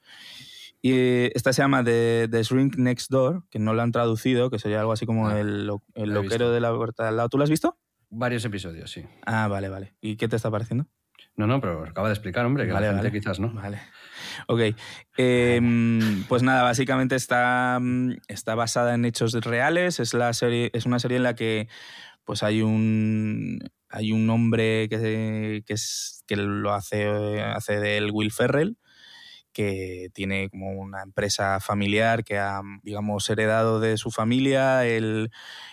Y 0.84 1.30
esta 1.36 1.52
se 1.52 1.62
llama 1.62 1.84
The, 1.84 2.26
The 2.28 2.42
Shrink 2.42 2.76
Next 2.76 3.08
Door, 3.10 3.44
que 3.50 3.60
no 3.60 3.72
la 3.72 3.84
han 3.84 3.92
traducido, 3.92 4.50
que 4.50 4.58
sería 4.58 4.80
algo 4.80 4.90
así 4.92 5.06
como 5.06 5.28
Ah, 5.28 5.38
el, 5.40 5.70
el 5.94 6.08
la 6.08 6.14
loquero 6.14 6.46
visto. 6.46 6.52
de 6.52 6.60
la 6.60 6.74
puerta 6.74 7.08
al 7.08 7.16
lado. 7.16 7.28
¿Tú 7.28 7.38
lo 7.38 7.44
has 7.44 7.50
visto? 7.50 7.78
Varios 8.10 8.44
episodios, 8.44 8.90
sí. 8.90 9.04
Ah, 9.24 9.46
vale, 9.48 9.68
vale. 9.68 9.94
¿Y 10.00 10.16
qué 10.16 10.26
te 10.28 10.36
está 10.36 10.50
pareciendo? 10.50 10.86
No, 11.36 11.46
no, 11.46 11.60
pero 11.60 11.84
acaba 11.86 12.08
de 12.08 12.14
explicar, 12.14 12.44
hombre, 12.44 12.66
que 12.66 12.72
Vale, 12.72 12.86
la 12.88 12.92
gente 12.94 13.08
vale. 13.08 13.18
quizás 13.20 13.38
no. 13.40 13.52
Vale. 13.54 13.78
Ok. 14.48 14.60
Em, 15.16 16.24
pues 16.28 16.42
nada, 16.42 16.62
básicamente 16.62 17.14
está, 17.14 17.78
mm, 17.80 18.14
está 18.28 18.54
basada 18.54 18.94
en 18.94 19.04
hechos 19.04 19.32
reales. 19.34 20.00
Es, 20.00 20.14
la 20.14 20.32
serie, 20.32 20.70
es 20.74 20.84
una 20.84 20.98
serie 20.98 21.16
en 21.18 21.22
la 21.22 21.34
que 21.34 21.68
pues 22.24 22.42
hay 22.42 22.60
un, 22.62 23.60
hay 23.88 24.12
un 24.12 24.28
hombre 24.30 24.88
que, 24.88 25.62
que, 25.66 25.72
es, 25.74 26.22
que 26.26 26.36
lo 26.36 26.72
hace, 26.72 27.40
hace 27.40 27.78
del 27.80 28.10
Will 28.12 28.30
Ferrell 28.32 28.76
que 29.52 30.10
tiene 30.14 30.48
como 30.50 30.70
una 30.72 31.02
empresa 31.02 31.60
familiar 31.60 32.24
que 32.24 32.38
ha, 32.38 32.62
digamos, 32.82 33.28
heredado 33.28 33.80
de 33.80 33.96
su 33.96 34.10
familia, 34.10 34.86
él 34.86 35.30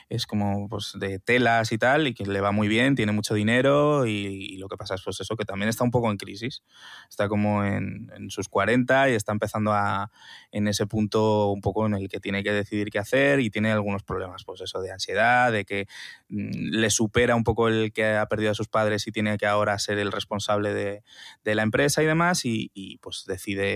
es 0.10 0.26
como 0.26 0.68
pues, 0.68 0.94
de 0.98 1.20
telas 1.20 1.72
y 1.72 1.78
tal, 1.78 2.08
y 2.08 2.14
que 2.14 2.26
le 2.26 2.42
va 2.42 2.52
muy 2.52 2.68
bien, 2.68 2.96
tiene 2.96 3.12
mucho 3.12 3.36
dinero 3.36 4.06
y, 4.08 4.58
lo 4.58 4.68
que 4.68 4.76
pasa 4.76 4.96
es 4.96 5.04
pues 5.04 5.22
eso, 5.22 5.38
que 5.38 5.46
también 5.46 5.70
está 5.70 5.86
un 5.86 5.92
poco 5.92 6.12
en 6.12 6.18
crisis, 6.18 6.64
está 7.10 7.30
como 7.30 7.64
en, 7.64 8.10
sus 8.30 8.50
40 8.50 9.10
y 9.10 9.14
está 9.14 9.32
empezando 9.32 9.72
a, 9.72 10.12
en 10.52 10.68
ese 10.68 10.86
punto 10.86 11.48
un 11.50 11.62
poco 11.62 11.86
en 11.86 11.94
el 11.94 12.10
que 12.10 12.20
tiene 12.20 12.44
que 12.44 12.52
decidir 12.52 12.90
qué 12.90 13.00
hacer 13.00 13.40
y 13.40 13.50
tiene 13.50 13.72
algunos 13.72 14.04
problemas, 14.04 14.44
pues 14.44 14.62
eso, 14.62 14.82
de 14.82 14.92
ansiedad, 14.92 15.52
de 15.52 15.64
que 15.64 15.88
mm, 16.28 16.72
le 16.72 16.90
supera 16.90 17.36
un 17.36 17.44
poco 17.44 17.70
el 17.70 17.94
que 17.94 18.18
ha 18.18 18.26
perdido 18.26 18.52
a 18.52 18.56
sus 18.56 18.68
padres 18.68 19.08
y 19.08 19.12
tiene 19.12 19.38
que 19.38 19.46
ahora 19.46 19.80
ser 19.80 19.98
el 20.00 20.12
responsable 20.12 20.74
de, 20.74 21.04
la 21.56 21.64
empresa 21.64 22.04
y 22.04 22.06
demás, 22.06 22.46
y, 22.46 22.72
y 22.74 22.98
pues 22.98 23.26
decide 23.26 23.69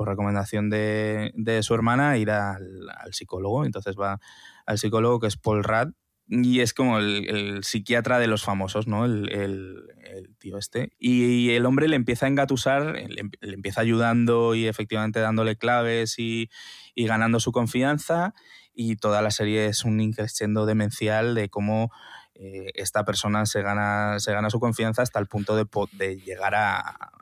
por 0.00 0.08
recomendación 0.08 0.70
de, 0.70 1.60
su 1.60 1.74
hermana, 1.74 2.16
ir 2.16 2.30
al, 2.30 2.88
psicólogo. 3.12 3.66
Entonces 3.66 3.96
va 4.00 4.18
al 4.64 4.78
psicólogo 4.78 5.20
que 5.20 5.26
es 5.26 5.36
Paul 5.36 5.62
Rudd 5.62 5.92
y 6.26 6.60
es 6.60 6.72
como 6.72 6.98
el, 6.98 7.62
psiquiatra 7.64 8.18
de 8.18 8.26
los 8.26 8.42
famosos, 8.42 8.86
¿no? 8.86 9.04
El, 9.04 9.28
tío 10.38 10.56
este. 10.56 10.92
Y, 10.98 11.50
el 11.50 11.66
hombre 11.66 11.86
le 11.86 11.96
empieza 11.96 12.24
a 12.24 12.30
engatusar, 12.30 12.94
le, 12.94 13.30
empieza 13.42 13.82
ayudando 13.82 14.54
y 14.54 14.68
efectivamente 14.68 15.20
dándole 15.20 15.56
claves 15.56 16.18
y, 16.18 16.48
ganando 16.96 17.38
su 17.38 17.52
confianza. 17.52 18.32
Y 18.72 18.96
toda 18.96 19.20
la 19.20 19.30
serie 19.30 19.66
es 19.66 19.84
un 19.84 20.00
increscendo 20.00 20.64
demencial 20.64 21.34
de 21.34 21.50
cómo 21.50 21.90
eh, 22.34 22.70
esta 22.74 23.04
persona 23.04 23.44
se 23.44 23.60
gana, 23.60 24.18
su 24.18 24.60
confianza 24.60 25.02
hasta 25.02 25.18
el 25.18 25.26
punto 25.26 25.56
de 25.56 26.16
llegar 26.16 26.54
a, 26.54 27.19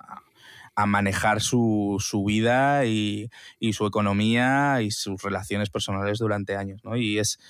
a 0.79 0.87
manejar 0.87 1.41
su, 1.41 1.97
su 1.99 2.25
vida 2.25 2.87
y, 2.87 3.31
y, 3.59 3.73
su 3.73 3.85
economía 3.85 4.81
y 4.81 4.93
sus 4.93 5.21
relaciones 5.21 5.71
personales 5.71 6.21
durante 6.21 6.55
años, 6.55 6.85
¿no? 6.85 6.97
Y 6.97 7.19
es, 7.19 7.41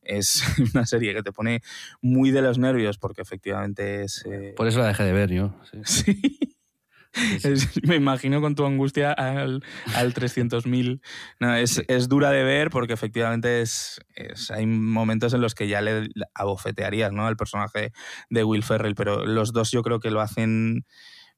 es 0.00 0.42
una 0.74 0.86
serie 0.86 1.12
que 1.12 1.22
te 1.22 1.30
pone 1.30 1.60
muy 2.00 2.30
de 2.30 2.40
los 2.40 2.56
nervios 2.56 2.96
porque 2.96 3.20
efectivamente 3.20 4.04
es... 4.04 4.24
Eh, 4.24 4.54
Por 4.56 4.68
eso 4.68 4.78
la 4.78 4.86
dejé 4.86 5.04
de 5.04 5.12
ver 5.12 5.30
yo. 5.30 5.54
Sí. 5.84 6.38
me 7.82 7.96
imagino 7.96 8.40
con 8.40 8.54
tu 8.54 8.64
angustia 8.64 9.12
al, 9.12 9.62
al 9.94 10.14
300.000. 10.14 11.02
No, 11.40 11.56
es, 11.56 11.82
es, 11.88 12.08
dura 12.08 12.30
de 12.30 12.42
ver 12.42 12.70
porque 12.70 12.94
efectivamente 12.94 13.60
es, 13.60 14.00
es, 14.14 14.50
hay 14.50 14.64
momentos 14.64 15.34
en 15.34 15.42
los 15.42 15.54
que 15.54 15.68
ya 15.68 15.82
le 15.82 16.08
abofetearías 16.32 17.12
¿no? 17.12 17.26
al 17.26 17.36
personaje 17.36 17.92
de 18.30 18.44
Will 18.44 18.62
Ferrell, 18.62 18.94
pero 18.94 19.26
los 19.26 19.52
dos 19.52 19.72
yo 19.72 19.82
creo 19.82 20.00
que 20.00 20.10
lo 20.10 20.22
hacen 20.22 20.86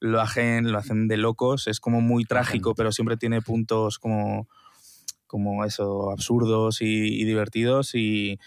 lo 0.01 0.21
hacen, 0.21 0.73
lo 0.73 0.79
hacen 0.79 1.09
de 1.09 1.19
locos, 1.19 1.69
es 1.69 1.79
como 1.79 2.01
muy 2.01 2.25
trágico, 2.25 2.75
pero 2.75 2.91
siempre 2.91 3.19
tiene 3.19 3.43
puntos 3.43 3.99
como, 3.99 4.49
como 5.27 5.65
eso, 5.65 6.11
absurdos 6.11 6.81
y, 6.81 7.25
divertidos 7.25 7.95
y, 7.95 8.39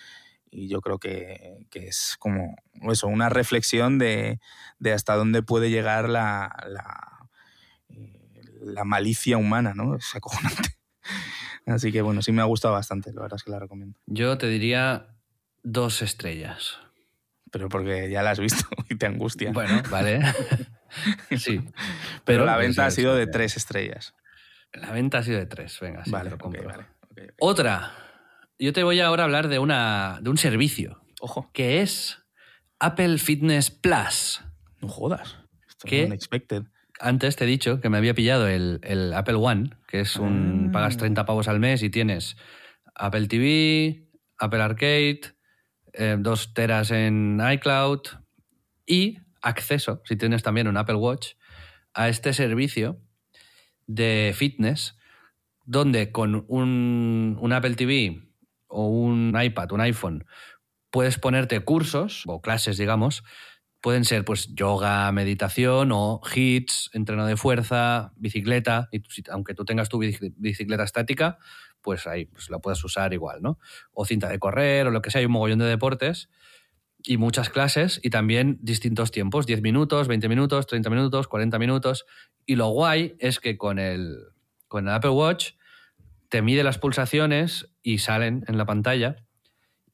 yo 0.51 0.81
creo 0.81 0.99
que, 0.99 1.65
es 1.73 2.15
como 2.19 2.55
eso, 2.91 3.07
una 3.07 3.29
reflexión 3.29 3.97
de, 3.97 4.39
hasta 4.93 5.15
dónde 5.15 5.41
puede 5.41 5.71
llegar 5.71 6.09
la, 6.09 6.55
la, 6.67 7.29
eh, 7.89 8.41
la, 8.61 8.83
malicia 8.83 9.37
humana, 9.37 9.73
¿no? 9.73 9.95
Es 9.95 10.13
acojonante. 10.13 10.77
Así 11.65 11.91
que 11.91 12.03
bueno, 12.03 12.21
sí 12.21 12.31
me 12.31 12.41
ha 12.43 12.45
gustado 12.45 12.75
bastante, 12.75 13.11
la 13.13 13.21
verdad 13.21 13.37
es 13.37 13.43
que 13.43 13.49
la 13.49 13.57
recomiendo. 13.57 13.97
Yo 14.05 14.37
te 14.37 14.47
diría 14.47 15.15
dos 15.63 16.03
estrellas. 16.03 16.77
Pero 17.51 17.69
porque 17.69 18.09
ya 18.11 18.21
la 18.21 18.31
has 18.31 18.39
visto 18.39 18.67
y 18.89 18.95
te 18.95 19.07
angustia. 19.07 19.51
Bueno, 19.51 19.81
vale. 19.89 20.21
sí. 21.37 21.61
Pero, 22.25 22.45
la 22.45 22.57
venta 22.57 22.85
ha 22.85 22.91
sido 22.91 23.15
de 23.15 23.27
tres 23.27 23.57
estrellas. 23.57 24.13
La 24.73 24.91
venta 24.91 25.19
ha 25.19 25.23
sido 25.23 25.39
de 25.39 25.45
tres, 25.45 25.79
venga, 25.79 26.03
sí, 26.03 26.11
vale, 26.11 26.31
lo 26.31 26.37
compro. 26.37 26.63
vale, 26.63 26.85
Otra. 27.39 27.91
Yo 28.59 28.73
te 28.73 28.83
voy 28.83 28.99
ahora 28.99 29.23
a 29.23 29.25
hablar 29.25 29.47
de, 29.47 29.59
una, 29.59 30.19
de 30.21 30.29
un 30.29 30.37
servicio. 30.37 31.01
Ojo. 31.19 31.49
Que 31.53 31.81
es 31.81 32.19
Apple 32.79 33.17
Fitness 33.17 33.71
Plus. 33.71 34.41
No 34.79 34.87
jodas. 34.87 35.37
Esto 35.67 35.87
que 35.87 36.05
unexpected. 36.05 36.63
Antes 36.99 37.35
te 37.35 37.43
he 37.43 37.47
dicho 37.47 37.81
que 37.81 37.89
me 37.89 37.97
había 37.97 38.13
pillado 38.13 38.47
el, 38.47 39.13
Apple 39.15 39.35
One, 39.35 39.71
que 39.87 40.01
es 40.01 40.15
un. 40.17 40.67
Ah. 40.69 40.71
pagas 40.71 40.97
30 40.97 41.25
pavos 41.25 41.47
al 41.47 41.59
mes 41.59 41.83
y 41.83 41.89
tienes 41.89 42.37
Apple 42.95 43.27
TV, 43.27 44.07
Apple 44.37 44.61
Arcade, 44.61 45.21
eh, 45.93 46.15
dos 46.19 46.53
teras 46.53 46.91
en 46.91 47.41
iCloud 47.53 48.01
y 48.85 49.19
acceso, 49.43 50.01
si 50.05 50.15
tienes 50.15 50.41
también 50.41 50.67
un 50.67 50.77
Apple 50.77 50.95
Watch, 50.95 51.33
a 51.93 52.09
este 52.09 52.33
servicio 52.33 52.99
de 53.85 54.33
fitness 54.35 54.97
donde 55.65 56.11
con 56.11 56.45
un, 56.47 57.53
Apple 57.53 57.75
TV 57.75 58.23
o 58.67 58.87
un 58.87 59.37
iPad, 59.39 59.71
un 59.71 59.81
iPhone, 59.81 60.25
puedes 60.89 61.19
ponerte 61.19 61.59
cursos 61.61 62.23
o 62.25 62.41
clases, 62.41 62.77
digamos, 62.77 63.23
pueden 63.81 64.05
ser 64.05 64.25
pues 64.25 64.53
yoga, 64.55 65.11
meditación 65.11 65.91
o 65.91 66.21
hits, 66.33 66.89
entreno 66.93 67.25
de 67.25 67.37
fuerza, 67.37 68.13
bicicleta, 68.15 68.89
y 68.91 69.01
aunque 69.29 69.53
tú 69.53 69.65
tengas 69.65 69.89
tu 69.89 69.99
bicicleta 69.99 70.83
estática, 70.83 71.37
pues 71.81 72.07
ahí 72.07 72.25
pues 72.25 72.49
la 72.49 72.59
puedes 72.59 72.83
usar 72.83 73.13
igual, 73.13 73.41
¿no? 73.41 73.59
O 73.91 74.05
cinta 74.05 74.29
de 74.29 74.39
correr 74.39 74.87
o 74.87 74.91
lo 74.91 75.01
que 75.01 75.11
sea, 75.11 75.19
hay 75.19 75.25
un 75.25 75.33
mogollón 75.33 75.59
de 75.59 75.65
deportes 75.65 76.29
y 77.03 77.17
muchas 77.17 77.49
clases 77.49 77.99
y 78.01 78.09
también 78.09 78.57
distintos 78.61 79.11
tiempos, 79.11 79.45
10 79.45 79.61
minutos, 79.61 80.07
20 80.07 80.29
minutos, 80.29 80.67
30 80.67 80.89
minutos, 80.89 81.27
40 81.27 81.59
minutos. 81.59 82.05
Y 82.45 82.55
lo 82.55 82.69
guay 82.69 83.15
es 83.19 83.39
que 83.39 83.57
con 83.57 83.77
el, 83.77 84.17
con 84.67 84.87
el 84.87 84.93
Apple 84.93 85.11
Watch 85.11 85.51
te 86.29 86.41
mide 86.41 86.63
las 86.63 86.79
pulsaciones 86.79 87.69
y 87.83 87.99
salen 87.99 88.43
en 88.47 88.57
la 88.57 88.65
pantalla 88.65 89.17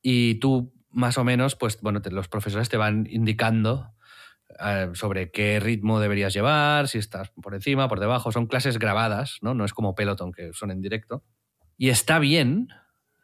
y 0.02 0.36
tú 0.36 0.74
más 0.92 1.18
o 1.18 1.24
menos, 1.24 1.56
pues 1.56 1.82
bueno, 1.82 2.02
los 2.10 2.28
profesores 2.28 2.70
te 2.70 2.78
van 2.78 3.08
indicando 3.10 3.92
eh, 4.60 4.90
sobre 4.94 5.32
qué 5.32 5.60
ritmo 5.60 6.00
deberías 6.00 6.34
llevar, 6.34 6.88
si 6.88 6.98
estás 6.98 7.30
por 7.30 7.54
encima, 7.54 7.88
por 7.88 8.00
debajo. 8.00 8.32
Son 8.32 8.48
clases 8.48 8.80
grabadas, 8.80 9.38
¿no? 9.42 9.54
No 9.54 9.66
es 9.66 9.74
como 9.74 9.96
Peloton 9.96 10.32
que 10.32 10.54
son 10.54 10.72
en 10.72 10.82
directo. 10.82 11.24
Y 11.78 11.90
está 11.90 12.20
bien, 12.20 12.70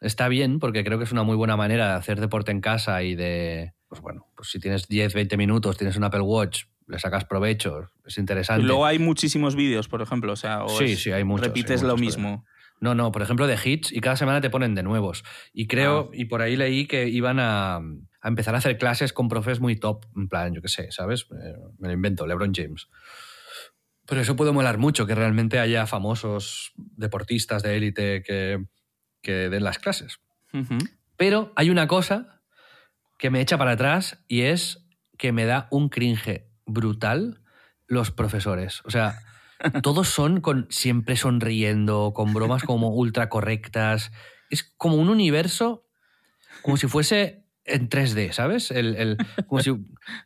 está 0.00 0.28
bien 0.28 0.58
porque 0.58 0.84
creo 0.84 0.98
que 0.98 1.04
es 1.04 1.12
una 1.12 1.22
muy 1.22 1.36
buena 1.36 1.56
manera 1.56 1.88
de 1.88 1.94
hacer 1.94 2.20
deporte 2.20 2.50
en 2.50 2.60
casa 2.60 3.02
y 3.02 3.14
de, 3.14 3.74
pues 3.88 4.00
bueno, 4.00 4.26
pues 4.36 4.50
si 4.50 4.60
tienes 4.60 4.88
10, 4.88 5.14
20 5.14 5.36
minutos, 5.36 5.76
tienes 5.76 5.96
un 5.96 6.04
Apple 6.04 6.20
Watch, 6.20 6.64
le 6.86 6.98
sacas 6.98 7.24
provecho, 7.24 7.90
es 8.04 8.18
interesante. 8.18 8.62
Y 8.62 8.66
luego 8.66 8.86
hay 8.86 8.98
muchísimos 8.98 9.56
vídeos, 9.56 9.88
por 9.88 10.02
ejemplo, 10.02 10.32
o 10.32 10.36
sea, 10.36 10.62
sí, 10.78 10.96
sí, 10.96 11.12
hay 11.12 11.24
muchos. 11.24 11.46
Repites 11.46 11.82
lo 11.82 11.96
mismo. 11.96 12.44
No, 12.78 12.94
no, 12.94 13.10
por 13.10 13.22
ejemplo, 13.22 13.46
de 13.46 13.58
hits 13.62 13.90
y 13.90 14.00
cada 14.00 14.16
semana 14.16 14.40
te 14.40 14.50
ponen 14.50 14.74
de 14.74 14.82
nuevos. 14.82 15.24
Y 15.52 15.66
creo, 15.66 16.10
ah. 16.12 16.16
y 16.16 16.26
por 16.26 16.42
ahí 16.42 16.56
leí 16.56 16.86
que 16.86 17.08
iban 17.08 17.38
a, 17.40 17.80
empezar 18.22 18.54
a 18.54 18.58
hacer 18.58 18.76
clases 18.76 19.12
con 19.12 19.28
profes 19.28 19.60
muy 19.60 19.76
top, 19.76 20.04
en 20.14 20.28
plan, 20.28 20.52
yo 20.52 20.60
qué 20.60 20.68
sé, 20.68 20.90
¿sabes? 20.90 21.26
Eh, 21.32 21.54
me 21.78 21.88
lo 21.88 21.94
invento, 21.94 22.26
LeBron 22.26 22.52
James. 22.54 22.88
Pero 24.06 24.20
eso 24.20 24.36
puede 24.36 24.52
molar 24.52 24.78
mucho, 24.78 25.06
que 25.06 25.14
realmente 25.14 25.58
haya 25.58 25.86
famosos 25.86 26.72
deportistas 26.76 27.62
de 27.62 27.76
élite 27.76 28.22
que, 28.22 28.62
que 29.26 29.50
den 29.50 29.64
las 29.64 29.80
clases. 29.80 30.20
Pero 31.16 31.52
hay 31.56 31.68
una 31.68 31.88
cosa 31.88 32.40
que 33.18 33.28
me 33.28 33.40
echa 33.40 33.58
para 33.58 33.72
atrás 33.72 34.22
y 34.28 34.42
es 34.42 34.86
que 35.18 35.32
me 35.32 35.46
da 35.46 35.66
un 35.72 35.88
cringe 35.88 36.46
brutal 36.64 37.42
los 37.88 38.12
profesores. 38.12 38.82
O 38.84 38.90
sea, 38.90 39.18
todos 39.82 40.08
son 40.08 40.40
con 40.40 40.68
siempre 40.70 41.16
sonriendo, 41.16 42.12
con 42.14 42.32
bromas 42.32 42.62
como 42.62 42.90
ultra 42.90 43.28
correctas. 43.28 44.12
Es 44.48 44.62
como 44.62 44.94
un 44.94 45.08
universo, 45.08 45.88
como 46.62 46.76
si 46.76 46.86
fuese 46.86 47.44
en 47.64 47.88
3D, 47.88 48.30
¿sabes? 48.30 48.70
El, 48.70 49.18
como, 49.48 49.60
si, 49.60 49.72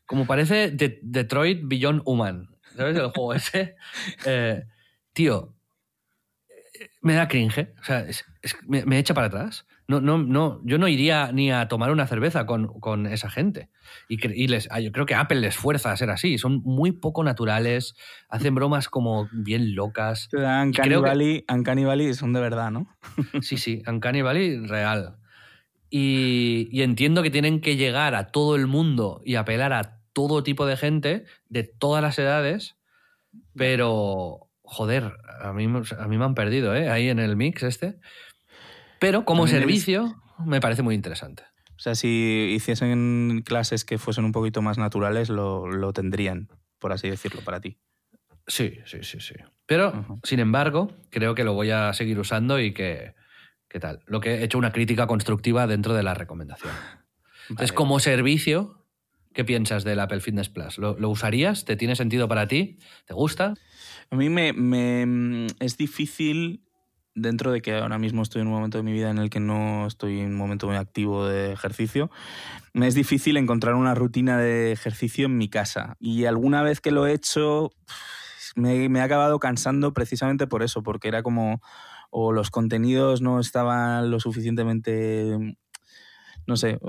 como 0.05 0.26
parece 0.26 0.70
Detroit 0.70 1.62
Beyond 1.64 2.03
Human, 2.05 2.51
¿sabes? 2.76 2.98
El 2.98 3.11
juego 3.12 3.32
ese. 3.32 3.76
Eh, 4.26 4.62
tío, 5.14 5.57
me 7.01 7.14
da 7.14 7.28
cringe, 7.28 7.72
o 7.80 7.84
sea, 7.84 8.07
me, 8.66 8.99
echa 8.99 9.14
para 9.14 9.26
atrás. 9.26 9.66
No, 9.86 10.01
no, 10.01 10.18
no, 10.18 10.61
yo 10.64 10.78
no 10.78 10.88
iría 10.88 11.30
ni 11.32 11.51
a 11.51 11.68
tomar 11.68 11.91
una 11.91 12.07
cerveza 12.07 12.47
con, 12.47 13.07
esa 13.07 13.30
gente. 13.30 13.68
Y, 14.09 14.47
les, 14.49 14.68
ah, 14.70 14.80
yo 14.80 14.93
creo 14.93 15.07
que 15.07 15.14
Apple 15.14 15.41
les 15.41 15.57
fuerza 15.57 15.93
a 15.93 15.97
ser 15.97 16.11
así. 16.11 16.38
Son 16.38 16.62
muy 16.64 16.93
poco 16.93 17.24
naturales, 17.24 17.95
hacen 18.28 18.55
bromas 18.55 18.88
como 18.88 19.28
bien 19.32 19.74
locas. 19.74 20.28
Uncanny 21.49 21.84
Valley, 21.84 22.14
son 22.14 22.32
de 22.32 22.41
verdad, 22.41 22.70
¿no? 22.70 22.86
sí, 23.43 23.57
sí, 23.57 23.82
Uncanny 23.86 24.22
Valley 24.22 24.66
real. 24.66 25.16
Y, 25.91 26.68
y 26.70 26.82
entiendo 26.82 27.22
que 27.22 27.30
tienen 27.30 27.61
que 27.61 27.76
llegar 27.76 28.14
a 28.14 28.28
todo 28.28 28.57
el 28.57 28.66
mundo 28.66 29.20
y 29.24 29.34
apelar 29.34 29.72
a 29.72 30.01
todo 30.12 30.43
tipo 30.43 30.66
de 30.66 30.76
gente 30.76 31.24
de 31.49 31.64
todas 31.64 32.03
las 32.03 32.18
edades, 32.18 32.76
pero 33.55 34.51
joder, 34.70 35.14
a 35.41 35.53
mí, 35.53 35.64
a 35.66 36.09
mí 36.09 36.18
me 36.18 36.24
han 36.24 36.34
perdido, 36.34 36.74
¿eh? 36.76 36.88
Ahí 36.88 37.09
en 37.09 37.18
el 37.18 37.36
mix 37.36 37.64
este. 37.64 37.99
Pero 39.01 39.24
como 39.24 39.48
servicio 39.48 40.22
me 40.46 40.61
parece 40.61 40.82
muy 40.82 40.94
interesante. 40.94 41.42
O 41.80 41.82
sea, 41.82 41.94
si 41.94 42.53
hiciesen 42.55 43.42
clases 43.44 43.86
que 43.86 43.96
fuesen 43.96 44.26
un 44.26 44.32
poquito 44.32 44.61
más 44.61 44.76
naturales, 44.76 45.30
lo, 45.30 45.92
tendrían, 45.94 46.48
por 46.78 46.92
así 46.92 47.09
decirlo, 47.09 47.40
para 47.40 47.61
ti. 47.61 47.78
Sí, 48.46 48.74
sí, 48.84 48.98
sí, 49.03 49.18
sí. 49.20 49.34
Pero, 49.64 50.20
sin 50.22 50.40
embargo, 50.40 50.94
creo 51.09 51.34
que 51.34 51.42
lo 51.42 51.55
voy 51.55 51.70
a 51.70 51.92
seguir 51.94 52.18
usando 52.18 52.61
y 52.61 52.74
que, 52.74 53.14
¿qué 53.68 53.80
tal? 53.80 54.03
Lo 54.07 54.20
que 54.20 54.34
he 54.34 54.44
hecho 54.44 54.59
una 54.59 54.72
crítica 54.72 55.07
constructiva 55.07 55.66
dentro 55.66 55.94
de 55.94 56.03
la 56.03 56.12
recomendación. 56.12 56.74
Entonces, 57.48 57.72
como 57.72 57.98
servicio, 57.98 58.84
¿qué 59.32 59.44
piensas 59.44 59.82
del 59.82 60.01
Apple 60.01 60.20
Fitness 60.20 60.51
Plus? 60.51 60.76
¿Lo, 60.76 61.09
usarías? 61.09 61.64
¿Te 61.64 61.76
tiene 61.76 61.96
sentido 61.96 62.28
para 62.28 62.46
ti? 62.46 62.78
¿Te 63.07 63.14
gusta? 63.14 63.55
A 64.11 64.16
mí 64.16 64.28
me, 64.28 64.53
me, 64.53 65.46
es 65.61 65.78
difícil 65.78 66.62
dentro 67.20 67.52
de 67.52 67.60
que 67.60 67.76
ahora 67.76 67.98
mismo 67.98 68.22
estoy 68.22 68.42
en 68.42 68.48
un 68.48 68.54
momento 68.54 68.78
de 68.78 68.84
mi 68.84 68.92
vida 68.92 69.10
en 69.10 69.18
el 69.18 69.30
que 69.30 69.40
no 69.40 69.86
estoy 69.86 70.20
en 70.20 70.32
un 70.32 70.36
momento 70.36 70.66
muy 70.66 70.76
activo 70.76 71.26
de 71.26 71.52
ejercicio, 71.52 72.10
me 72.72 72.86
es 72.86 72.94
difícil 72.94 73.36
encontrar 73.36 73.74
una 73.74 73.94
rutina 73.94 74.38
de 74.38 74.72
ejercicio 74.72 75.26
en 75.26 75.36
mi 75.36 75.48
casa. 75.48 75.96
Y 76.00 76.24
alguna 76.24 76.62
vez 76.62 76.80
que 76.80 76.90
lo 76.90 77.06
he 77.06 77.12
hecho, 77.12 77.70
me, 78.56 78.88
me 78.88 78.98
he 79.00 79.02
acabado 79.02 79.38
cansando 79.38 79.92
precisamente 79.92 80.46
por 80.46 80.62
eso, 80.62 80.82
porque 80.82 81.08
era 81.08 81.22
como 81.22 81.60
o 82.10 82.32
los 82.32 82.50
contenidos 82.50 83.20
no 83.20 83.38
estaban 83.38 84.10
lo 84.10 84.18
suficientemente 84.18 85.56
no 86.46 86.56
sé, 86.56 86.80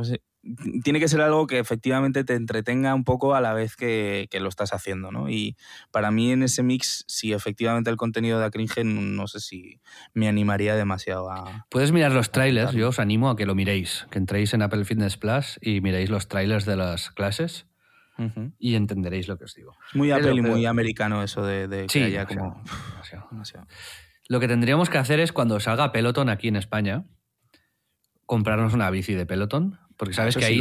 tiene 0.83 0.99
que 0.99 1.07
ser 1.07 1.21
algo 1.21 1.45
que 1.45 1.59
efectivamente 1.59 2.23
te 2.23 2.33
entretenga 2.33 2.95
un 2.95 3.03
poco 3.03 3.35
a 3.35 3.41
la 3.41 3.53
vez 3.53 3.75
que, 3.75 4.27
lo 4.39 4.49
estás 4.49 4.73
haciendo, 4.73 5.11
¿no? 5.11 5.29
Y 5.29 5.55
para 5.91 6.09
mí 6.09 6.31
en 6.31 6.43
ese 6.43 6.63
mix, 6.63 7.03
si 7.07 7.33
efectivamente 7.33 7.89
el 7.89 7.97
contenido 7.97 8.39
da 8.39 8.49
cringe, 8.49 8.83
no 8.83 9.27
sé 9.27 9.39
si 9.39 9.81
me 10.13 10.27
animaría 10.27 10.75
demasiado 10.75 11.29
a... 11.29 11.67
Puedes 11.69 11.91
mirar 11.91 12.11
los 12.11 12.31
trailers, 12.31 12.73
yo 12.73 12.89
os 12.89 12.99
animo 12.99 13.29
a 13.29 13.35
que 13.35 13.45
lo 13.45 13.53
miréis, 13.53 14.07
que 14.09 14.17
entréis 14.17 14.53
en 14.53 14.63
Apple 14.63 14.83
Fitness 14.85 15.17
Plus 15.17 15.59
y 15.61 15.81
miréis 15.81 16.09
los 16.09 16.27
trailers 16.27 16.65
de 16.65 16.75
las 16.75 17.11
clases 17.11 17.67
y 18.59 18.75
entenderéis 18.75 19.27
lo 19.27 19.37
que 19.37 19.45
os 19.45 19.55
digo. 19.55 19.75
Muy 19.93 20.11
Apple 20.11 20.35
y 20.35 20.41
muy 20.41 20.65
americano 20.65 21.23
eso 21.23 21.43
de, 21.43 21.87
que 21.87 22.03
haya 22.03 22.25
como... 22.25 22.63
Lo 24.27 24.39
que 24.39 24.47
tendríamos 24.47 24.89
que 24.89 24.97
hacer 24.97 25.19
es 25.19 25.33
cuando 25.33 25.59
salga 25.59 25.91
Peloton 25.91 26.29
aquí 26.29 26.47
en 26.47 26.55
España, 26.55 27.05
comprarnos 28.25 28.73
una 28.73 28.89
bici 28.89 29.13
de 29.13 29.25
Peloton, 29.25 29.79
porque 30.01 30.15
sabes 30.15 30.35
que 30.35 30.45
ahí 30.45 30.59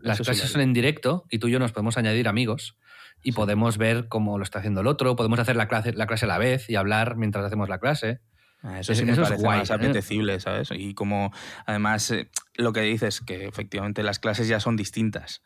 las 0.00 0.20
clases 0.20 0.50
son 0.50 0.62
en 0.62 0.72
directo 0.72 1.24
y 1.30 1.38
tú 1.38 1.46
y 1.46 1.52
yo 1.52 1.60
nos 1.60 1.70
podemos 1.70 1.96
añadir 1.96 2.26
amigos 2.26 2.76
y 3.22 3.30
podemos 3.30 3.78
ver 3.78 4.08
cómo 4.08 4.36
lo 4.36 4.42
está 4.42 4.58
haciendo 4.58 4.80
el 4.80 4.88
otro, 4.88 5.14
podemos 5.14 5.38
hacer 5.38 5.54
la 5.54 5.68
clase, 5.68 5.92
la 5.92 6.08
clase 6.08 6.24
a 6.24 6.28
la 6.28 6.38
vez 6.38 6.68
y 6.68 6.74
hablar 6.74 7.14
mientras 7.14 7.44
hacemos 7.44 7.68
la 7.68 7.78
clase. 7.78 8.20
Ah, 8.64 8.80
eso 8.80 8.92
sí 8.96 9.04
me 9.04 9.14
parece 9.14 9.44
más 9.44 9.70
¿eh? 9.70 9.74
apetecible, 9.74 10.40
¿sabes? 10.40 10.70
Y 10.72 10.94
como 10.94 11.32
además 11.66 12.10
eh, 12.10 12.32
lo 12.56 12.72
que 12.72 12.80
dices, 12.80 13.20
que 13.20 13.46
efectivamente 13.46 14.02
las 14.02 14.18
clases 14.18 14.48
ya 14.48 14.58
son 14.58 14.74
distintas. 14.74 15.44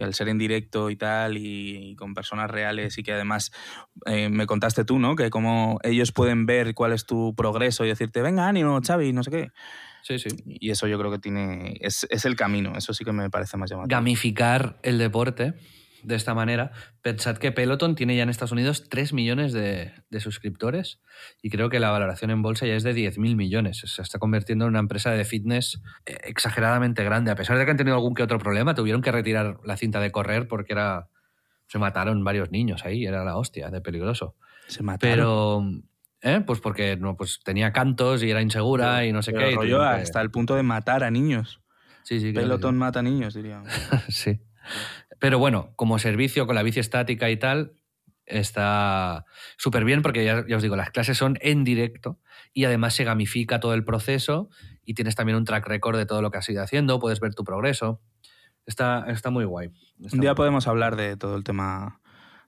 Al 0.00 0.14
ser 0.14 0.28
en 0.28 0.38
directo 0.38 0.90
y 0.90 0.96
tal, 0.96 1.36
y, 1.36 1.94
con 1.96 2.14
personas 2.14 2.50
reales, 2.50 2.98
y 2.98 3.02
que 3.02 3.12
además 3.12 3.52
eh, 4.06 4.28
me 4.28 4.46
contaste 4.46 4.84
tú, 4.84 4.98
¿no? 4.98 5.16
Que 5.16 5.30
como 5.30 5.78
ellos 5.82 6.12
pueden 6.12 6.46
ver 6.46 6.74
cuál 6.74 6.92
es 6.92 7.06
tu 7.06 7.34
progreso 7.34 7.84
y 7.84 7.88
decirte, 7.88 8.22
venga, 8.22 8.48
ánimo, 8.48 8.80
Xavi, 8.84 9.12
no 9.12 9.22
sé 9.22 9.30
qué. 9.30 9.48
Sí, 10.02 10.18
sí. 10.18 10.28
Y 10.44 10.70
eso 10.70 10.86
yo 10.86 10.98
creo 10.98 11.10
que 11.10 11.18
tiene. 11.18 11.78
Es, 11.80 12.06
el 12.24 12.36
camino, 12.36 12.76
eso 12.76 12.92
sí 12.92 13.04
que 13.04 13.12
me 13.12 13.30
parece 13.30 13.56
más 13.56 13.70
llamativo. 13.70 13.96
Gamificar 13.96 14.78
el 14.82 14.98
deporte 14.98 15.54
de 16.04 16.14
esta 16.14 16.34
manera. 16.34 16.70
Pensad 17.02 17.38
que 17.38 17.52
Peloton 17.52 17.94
tiene 17.94 18.16
ya 18.16 18.22
en 18.22 18.28
Estados 18.28 18.52
Unidos 18.52 18.88
3 18.88 19.12
millones 19.12 19.52
de, 19.52 19.92
suscriptores 20.18 21.00
y 21.42 21.50
creo 21.50 21.68
que 21.70 21.80
la 21.80 21.90
valoración 21.90 22.30
en 22.30 22.42
bolsa 22.42 22.66
ya 22.66 22.74
es 22.74 22.82
de 22.82 22.94
10.000 22.94 23.36
millones. 23.36 23.82
Se 23.84 24.02
está 24.02 24.18
convirtiendo 24.18 24.64
en 24.64 24.70
una 24.70 24.78
empresa 24.78 25.10
de 25.10 25.24
fitness 25.24 25.80
eh, 26.06 26.16
exageradamente 26.24 27.04
grande. 27.04 27.30
A 27.30 27.34
pesar 27.34 27.58
de 27.58 27.64
que 27.64 27.70
han 27.70 27.76
tenido 27.76 27.96
algún 27.96 28.14
que 28.14 28.22
otro 28.22 28.38
problema, 28.38 28.74
tuvieron 28.74 29.02
que 29.02 29.12
retirar 29.12 29.58
la 29.64 29.76
cinta 29.76 30.00
de 30.00 30.12
correr 30.12 30.48
porque 30.48 30.72
era 30.72 31.08
se 31.66 31.78
mataron 31.78 32.22
varios 32.22 32.50
niños 32.50 32.84
ahí, 32.84 33.06
era 33.06 33.24
la 33.24 33.36
hostia, 33.36 33.70
de 33.70 33.80
peligroso. 33.80 34.36
Se 34.68 34.82
mataron. 34.82 35.16
Pero 35.16 35.84
¿Eh? 36.24 36.40
Pues 36.40 36.58
porque 36.60 36.96
no, 36.96 37.18
pues 37.18 37.40
tenía 37.44 37.70
cantos 37.70 38.22
y 38.22 38.30
era 38.30 38.40
insegura 38.40 39.04
y 39.04 39.12
no 39.12 39.22
sé 39.22 39.34
qué. 39.34 39.54
Rollo 39.54 39.82
hasta 39.82 40.22
el 40.22 40.30
punto 40.30 40.56
de 40.56 40.62
matar 40.62 41.04
a 41.04 41.10
niños. 41.10 41.60
Sí, 42.02 42.18
sí. 42.18 42.32
Pelotón 42.32 42.78
mata 42.78 43.00
a 43.00 43.02
niños, 43.02 43.34
diría. 43.34 43.62
sí. 44.08 44.40
Pero 45.18 45.38
bueno, 45.38 45.72
como 45.76 45.98
servicio 45.98 46.46
con 46.46 46.54
la 46.54 46.62
bici 46.62 46.80
estática 46.80 47.30
y 47.30 47.36
tal, 47.36 47.78
está 48.26 49.24
súper 49.56 49.84
bien 49.84 50.02
porque 50.02 50.24
ya, 50.24 50.44
os 50.56 50.62
digo, 50.62 50.76
las 50.76 50.90
clases 50.90 51.18
son 51.18 51.38
en 51.40 51.64
directo 51.64 52.20
y 52.52 52.64
además 52.64 52.94
se 52.94 53.04
gamifica 53.04 53.60
todo 53.60 53.74
el 53.74 53.84
proceso 53.84 54.48
y 54.84 54.94
tienes 54.94 55.14
también 55.14 55.36
un 55.36 55.44
track 55.44 55.66
record 55.66 55.96
de 55.96 56.06
todo 56.06 56.22
lo 56.22 56.30
que 56.30 56.38
has 56.38 56.48
ido 56.48 56.62
haciendo, 56.62 56.98
puedes 56.98 57.20
ver 57.20 57.34
tu 57.34 57.44
progreso. 57.44 58.00
Está, 58.66 59.04
está 59.08 59.30
muy 59.30 59.44
guay. 59.44 59.70
un 59.98 60.20
día 60.20 60.34
podemos 60.34 60.66
hablar 60.66 60.96
de 60.96 61.16
todo 61.16 61.36
el 61.36 61.44
tema 61.44 62.00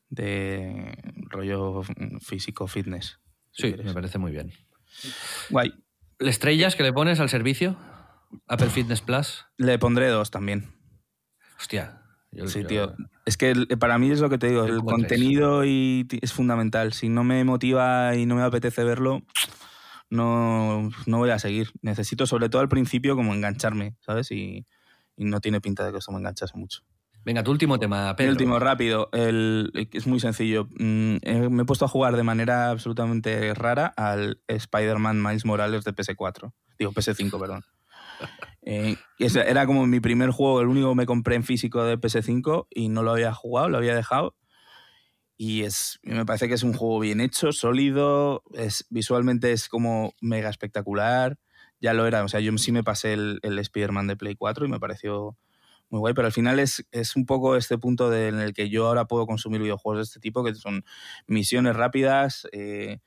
de 0.08 0.96
rollo 1.28 1.82
físico, 2.20 2.66
fitness. 2.66 3.20
Sí, 3.50 3.74
me 3.82 3.92
parece 3.92 4.18
muy 4.18 4.32
bien. 4.32 4.52
Guay. 5.50 5.74
¿Estrellas 6.18 6.76
que 6.76 6.82
le 6.82 6.92
pones 6.92 7.20
al 7.20 7.28
servicio? 7.28 7.76
Apple 8.46 8.70
Fitness 8.70 9.02
Plus. 9.02 9.44
Le 9.58 9.78
pondré 9.78 10.08
dos 10.08 10.30
también. 10.30 10.72
Hostia. 11.58 12.02
Sí, 12.47 12.64
tío. 12.64 12.95
Es 13.24 13.37
que 13.37 13.55
para 13.79 13.99
mí 13.99 14.11
es 14.11 14.20
lo 14.20 14.31
que 14.31 14.39
te 14.39 14.49
digo, 14.49 14.64
el 14.64 14.81
contenido 14.81 15.64
y 15.64 16.07
es 16.20 16.33
fundamental. 16.33 16.93
Si 16.93 17.09
no 17.09 17.24
me 17.24 17.43
motiva 17.45 18.14
y 18.14 18.27
no 18.27 18.37
me 18.37 18.43
apetece 18.43 18.85
verlo, 18.85 19.22
no, 20.11 20.91
no 21.07 21.18
voy 21.18 21.31
a 21.31 21.39
seguir. 21.39 21.70
Necesito, 21.83 22.27
sobre 22.27 22.49
todo 22.49 22.62
al 22.62 22.68
principio, 22.68 23.16
como 23.16 23.35
engancharme, 23.35 23.97
¿sabes? 24.01 24.31
Y, 24.31 24.66
y 25.16 25.24
no 25.24 25.41
tiene 25.41 25.61
pinta 25.61 25.85
de 25.85 25.93
que 25.93 25.99
eso 25.99 26.12
me 26.12 26.18
enganchase 26.18 26.57
mucho. 26.57 26.83
Venga, 27.27 27.43
tu 27.43 27.51
último 27.51 27.77
tema, 27.81 28.14
Pedro. 28.14 28.31
El 28.31 28.37
último, 28.37 28.59
rápido. 28.61 29.09
El, 29.12 29.72
es 29.93 30.07
muy 30.07 30.20
sencillo. 30.20 30.68
Mm, 30.79 31.16
eh, 31.22 31.49
me 31.51 31.64
he 31.64 31.66
puesto 31.66 31.85
a 31.85 31.89
jugar 31.89 32.14
de 32.14 32.22
manera 32.22 32.70
absolutamente 32.70 33.53
rara 33.53 33.87
al 33.97 34.41
Spider-Man 34.47 35.20
Miles 35.20 35.45
Morales 35.45 35.83
de 35.83 35.93
PS4. 35.93 36.53
Digo, 36.79 36.93
PS5, 36.93 37.41
perdón. 37.41 37.64
Eh, 38.68 38.96
era 39.18 39.64
como 39.64 39.86
mi 39.86 40.00
primer 40.00 40.30
juego, 40.30 40.60
el 40.60 40.66
único 40.66 40.90
que 40.90 40.96
me 40.96 41.06
compré 41.06 41.36
en 41.36 41.44
físico 41.44 41.84
de 41.84 41.98
PS5 41.98 42.66
y 42.68 42.88
no 42.88 43.04
lo 43.04 43.12
había 43.12 43.32
jugado, 43.32 43.68
lo 43.68 43.78
había 43.78 43.94
dejado. 43.94 44.36
Y 45.38 45.62
es, 45.62 46.00
me 46.02 46.26
parece 46.26 46.48
que 46.48 46.54
es 46.54 46.62
un 46.64 46.72
juego 46.72 46.98
bien 46.98 47.20
hecho, 47.20 47.52
sólido, 47.52 48.42
es, 48.54 48.86
visualmente 48.90 49.52
es 49.52 49.68
como 49.68 50.14
mega 50.20 50.50
espectacular. 50.50 51.38
Ya 51.80 51.92
lo 51.92 52.06
era, 52.06 52.24
o 52.24 52.28
sea, 52.28 52.40
yo 52.40 52.56
sí 52.58 52.72
me 52.72 52.82
pasé 52.82 53.12
el, 53.12 53.38
el 53.42 53.58
Spider-Man 53.58 54.08
de 54.08 54.16
Play 54.16 54.34
4 54.34 54.66
y 54.66 54.68
me 54.68 54.80
pareció 54.80 55.36
muy 55.88 56.00
guay, 56.00 56.14
pero 56.14 56.26
al 56.26 56.32
final 56.32 56.58
es, 56.58 56.84
es 56.90 57.14
un 57.14 57.26
poco 57.26 57.56
este 57.56 57.78
punto 57.78 58.12
en 58.12 58.40
el 58.40 58.52
que 58.52 58.68
yo 58.68 58.88
ahora 58.88 59.06
puedo 59.06 59.26
consumir 59.26 59.60
videojuegos 59.60 59.98
de 59.98 60.02
este 60.04 60.20
tipo, 60.20 60.42
que 60.42 60.54
son 60.54 60.84
misiones 61.28 61.76
rápidas, 61.76 62.48
eh, 62.52 62.98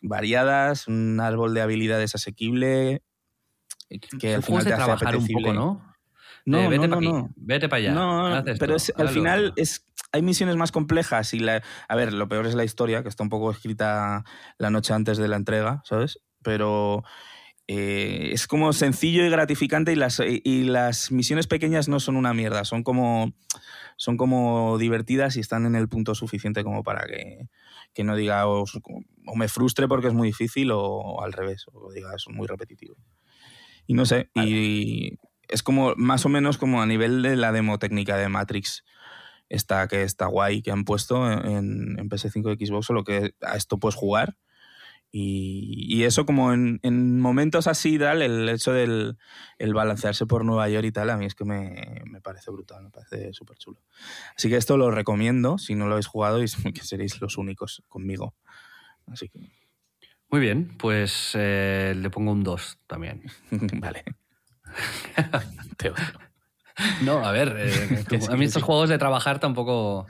variadas, 0.00 0.88
un 0.88 1.20
árbol 1.20 1.52
de 1.52 1.60
habilidades 1.60 2.14
asequible, 2.14 3.02
que 3.98 4.34
al 4.34 4.42
final 4.42 4.64
te 4.64 4.72
hace 4.72 4.84
trabajar 4.84 5.16
un 5.16 5.26
poco, 5.26 5.52
¿no? 5.52 5.94
No, 6.46 6.60
eh, 6.60 6.68
vete 6.68 6.88
no, 6.88 7.00
no, 7.00 7.30
Vete 7.36 7.68
para 7.68 7.78
allá. 7.78 7.92
No, 7.92 8.42
pero 8.58 8.76
al 8.96 9.08
final 9.08 9.52
es, 9.56 9.86
hay 10.12 10.22
misiones 10.22 10.56
más 10.56 10.72
complejas 10.72 11.32
y 11.34 11.38
la, 11.38 11.62
a 11.88 11.96
ver, 11.96 12.12
lo 12.12 12.28
peor 12.28 12.46
es 12.46 12.54
la 12.54 12.64
historia, 12.64 13.02
que 13.02 13.08
está 13.08 13.22
un 13.22 13.30
poco 13.30 13.50
escrita 13.50 14.24
la 14.58 14.70
noche 14.70 14.92
antes 14.92 15.18
de 15.18 15.28
la 15.28 15.36
entrega, 15.36 15.82
¿sabes? 15.84 16.20
Pero 16.42 17.02
eh, 17.66 18.30
es 18.32 18.46
como 18.46 18.72
sencillo 18.74 19.24
y 19.24 19.30
gratificante 19.30 19.92
y 19.92 19.96
las, 19.96 20.20
y 20.20 20.64
las 20.64 21.10
misiones 21.10 21.46
pequeñas 21.46 21.88
no 21.88 21.98
son 21.98 22.16
una 22.16 22.34
mierda, 22.34 22.64
son 22.64 22.82
como, 22.82 23.32
son 23.96 24.18
como 24.18 24.76
divertidas 24.76 25.36
y 25.36 25.40
están 25.40 25.64
en 25.64 25.74
el 25.76 25.88
punto 25.88 26.14
suficiente 26.14 26.62
como 26.62 26.82
para 26.82 27.06
que, 27.06 27.48
que 27.94 28.04
no 28.04 28.16
diga 28.16 28.46
o, 28.46 28.66
me 29.34 29.48
frustre 29.48 29.88
porque 29.88 30.08
es 30.08 30.14
muy 30.14 30.28
difícil 30.28 30.70
o, 30.72 31.22
al 31.22 31.32
revés, 31.32 31.64
o 31.72 31.90
diga 31.92 32.14
es 32.14 32.26
muy 32.28 32.46
repetitivo. 32.46 32.96
Y 33.86 33.94
no 33.94 34.06
sé, 34.06 34.30
y 34.34 35.18
es 35.48 35.62
como 35.62 35.94
más 35.96 36.24
o 36.24 36.28
menos 36.28 36.58
como 36.58 36.80
a 36.80 36.86
nivel 36.86 37.22
de 37.22 37.36
la 37.36 37.52
demo 37.52 37.78
técnica 37.78 38.16
de 38.16 38.28
Matrix 38.28 38.84
esta 39.50 39.86
que 39.88 40.02
está 40.02 40.26
guay 40.26 40.62
que 40.62 40.70
han 40.70 40.84
puesto 40.84 41.30
en, 41.30 41.98
en 41.98 42.08
PS5 42.08 42.56
y 42.58 42.66
Xbox, 42.66 42.86
solo 42.86 43.04
que 43.04 43.34
a 43.42 43.56
esto 43.56 43.78
puedes 43.78 43.94
jugar 43.94 44.36
y, 45.16 46.02
eso 46.02 46.26
como 46.26 46.52
en, 46.52 47.20
momentos 47.20 47.68
así, 47.68 48.00
tal, 48.00 48.20
el 48.20 48.48
hecho 48.48 48.72
del 48.72 49.16
el 49.58 49.72
balancearse 49.72 50.26
por 50.26 50.44
Nueva 50.44 50.68
York 50.68 50.86
y 50.86 50.90
tal, 50.90 51.08
a 51.08 51.16
mí 51.16 51.24
es 51.24 51.36
que 51.36 51.44
me, 51.44 52.20
parece 52.20 52.50
brutal, 52.50 52.82
me 52.82 52.90
parece 52.90 53.32
súper 53.32 53.56
chulo. 53.56 53.80
Así 54.36 54.48
que 54.48 54.56
esto 54.56 54.76
lo 54.76 54.90
recomiendo, 54.90 55.56
si 55.56 55.76
no 55.76 55.86
lo 55.86 55.92
habéis 55.92 56.08
jugado, 56.08 56.42
y 56.42 56.46
que 56.74 56.82
seréis 56.82 57.20
los 57.20 57.38
únicos 57.38 57.84
conmigo. 57.88 58.34
Así 59.06 59.28
que... 59.28 59.63
Muy 60.34 60.40
bien, 60.40 60.76
pues 60.78 61.30
eh, 61.34 61.94
le 61.96 62.10
pongo 62.10 62.32
un 62.32 62.42
2 62.42 62.78
también. 62.88 63.22
vale. 63.74 64.02
Te 65.76 65.92
No, 67.02 67.24
a 67.24 67.30
ver, 67.30 67.54
eh, 67.56 68.04
a 68.28 68.36
mí 68.36 68.44
estos 68.44 68.64
juegos 68.64 68.88
de 68.88 68.98
trabajar 68.98 69.38
tampoco... 69.38 70.08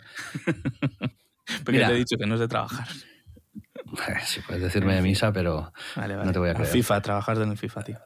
Porque 1.62 1.78
te 1.78 1.84
he 1.84 1.94
dicho 1.96 2.16
que 2.16 2.24
no 2.24 2.36
es 2.36 2.40
de 2.40 2.48
trabajar. 2.48 2.88
Sí, 4.24 4.40
puedes 4.46 4.62
decirme 4.62 4.94
de 4.94 5.02
misa, 5.02 5.30
pero 5.30 5.74
no 5.94 6.32
te 6.32 6.38
voy 6.38 6.48
a 6.48 6.54
creer. 6.54 6.70
FIFA, 6.70 7.02
trabajar 7.02 7.36
en 7.42 7.50
el 7.50 7.58
FIFA, 7.58 7.82
tío. 7.82 7.98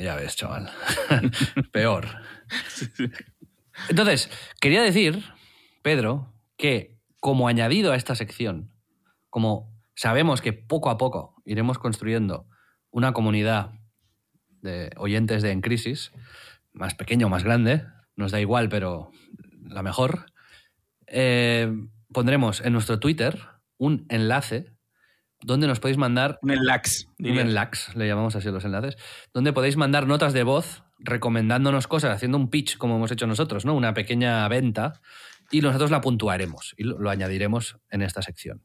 Ya 0.00 0.14
ves, 0.14 0.36
chaval. 0.36 0.70
Peor. 1.72 2.06
Entonces, 3.88 4.30
quería 4.60 4.82
decir, 4.82 5.24
Pedro, 5.82 6.32
que 6.56 7.00
como 7.18 7.48
añadido 7.48 7.90
a 7.90 7.96
esta 7.96 8.14
sección, 8.14 8.70
como 9.28 9.76
sabemos 9.98 10.40
que 10.40 10.52
poco 10.52 10.90
a 10.90 10.96
poco 10.96 11.34
iremos 11.44 11.78
construyendo 11.78 12.46
una 12.90 13.12
comunidad 13.12 13.72
de 14.62 14.90
oyentes 14.96 15.42
de 15.42 15.50
En 15.50 15.60
Crisis, 15.60 16.12
más 16.72 16.94
pequeño 16.94 17.26
o 17.26 17.30
más 17.30 17.42
grande, 17.42 17.84
nos 18.14 18.30
da 18.30 18.40
igual, 18.40 18.68
pero 18.68 19.10
la 19.60 19.82
mejor, 19.82 20.26
eh, 21.08 21.72
pondremos 22.12 22.60
en 22.60 22.74
nuestro 22.74 23.00
Twitter 23.00 23.40
un 23.76 24.06
enlace 24.08 24.72
donde 25.40 25.66
nos 25.66 25.80
podéis 25.80 25.98
mandar... 25.98 26.38
Un 26.42 26.52
enlax. 26.52 27.08
Un 27.18 27.38
enlax, 27.38 27.96
le 27.96 28.06
llamamos 28.06 28.36
así 28.36 28.46
a 28.46 28.52
los 28.52 28.64
enlaces, 28.64 28.96
donde 29.34 29.52
podéis 29.52 29.76
mandar 29.76 30.06
notas 30.06 30.32
de 30.32 30.44
voz 30.44 30.84
recomendándonos 31.00 31.88
cosas, 31.88 32.14
haciendo 32.14 32.38
un 32.38 32.50
pitch 32.50 32.76
como 32.76 32.96
hemos 32.96 33.10
hecho 33.10 33.26
nosotros, 33.26 33.64
¿no? 33.64 33.74
Una 33.74 33.94
pequeña 33.94 34.46
venta 34.46 35.00
y 35.50 35.60
nosotros 35.60 35.90
la 35.90 36.00
puntuaremos 36.00 36.74
y 36.76 36.84
lo, 36.84 37.10
añadiremos 37.10 37.78
en 37.90 38.02
esta 38.02 38.22
sección. 38.22 38.62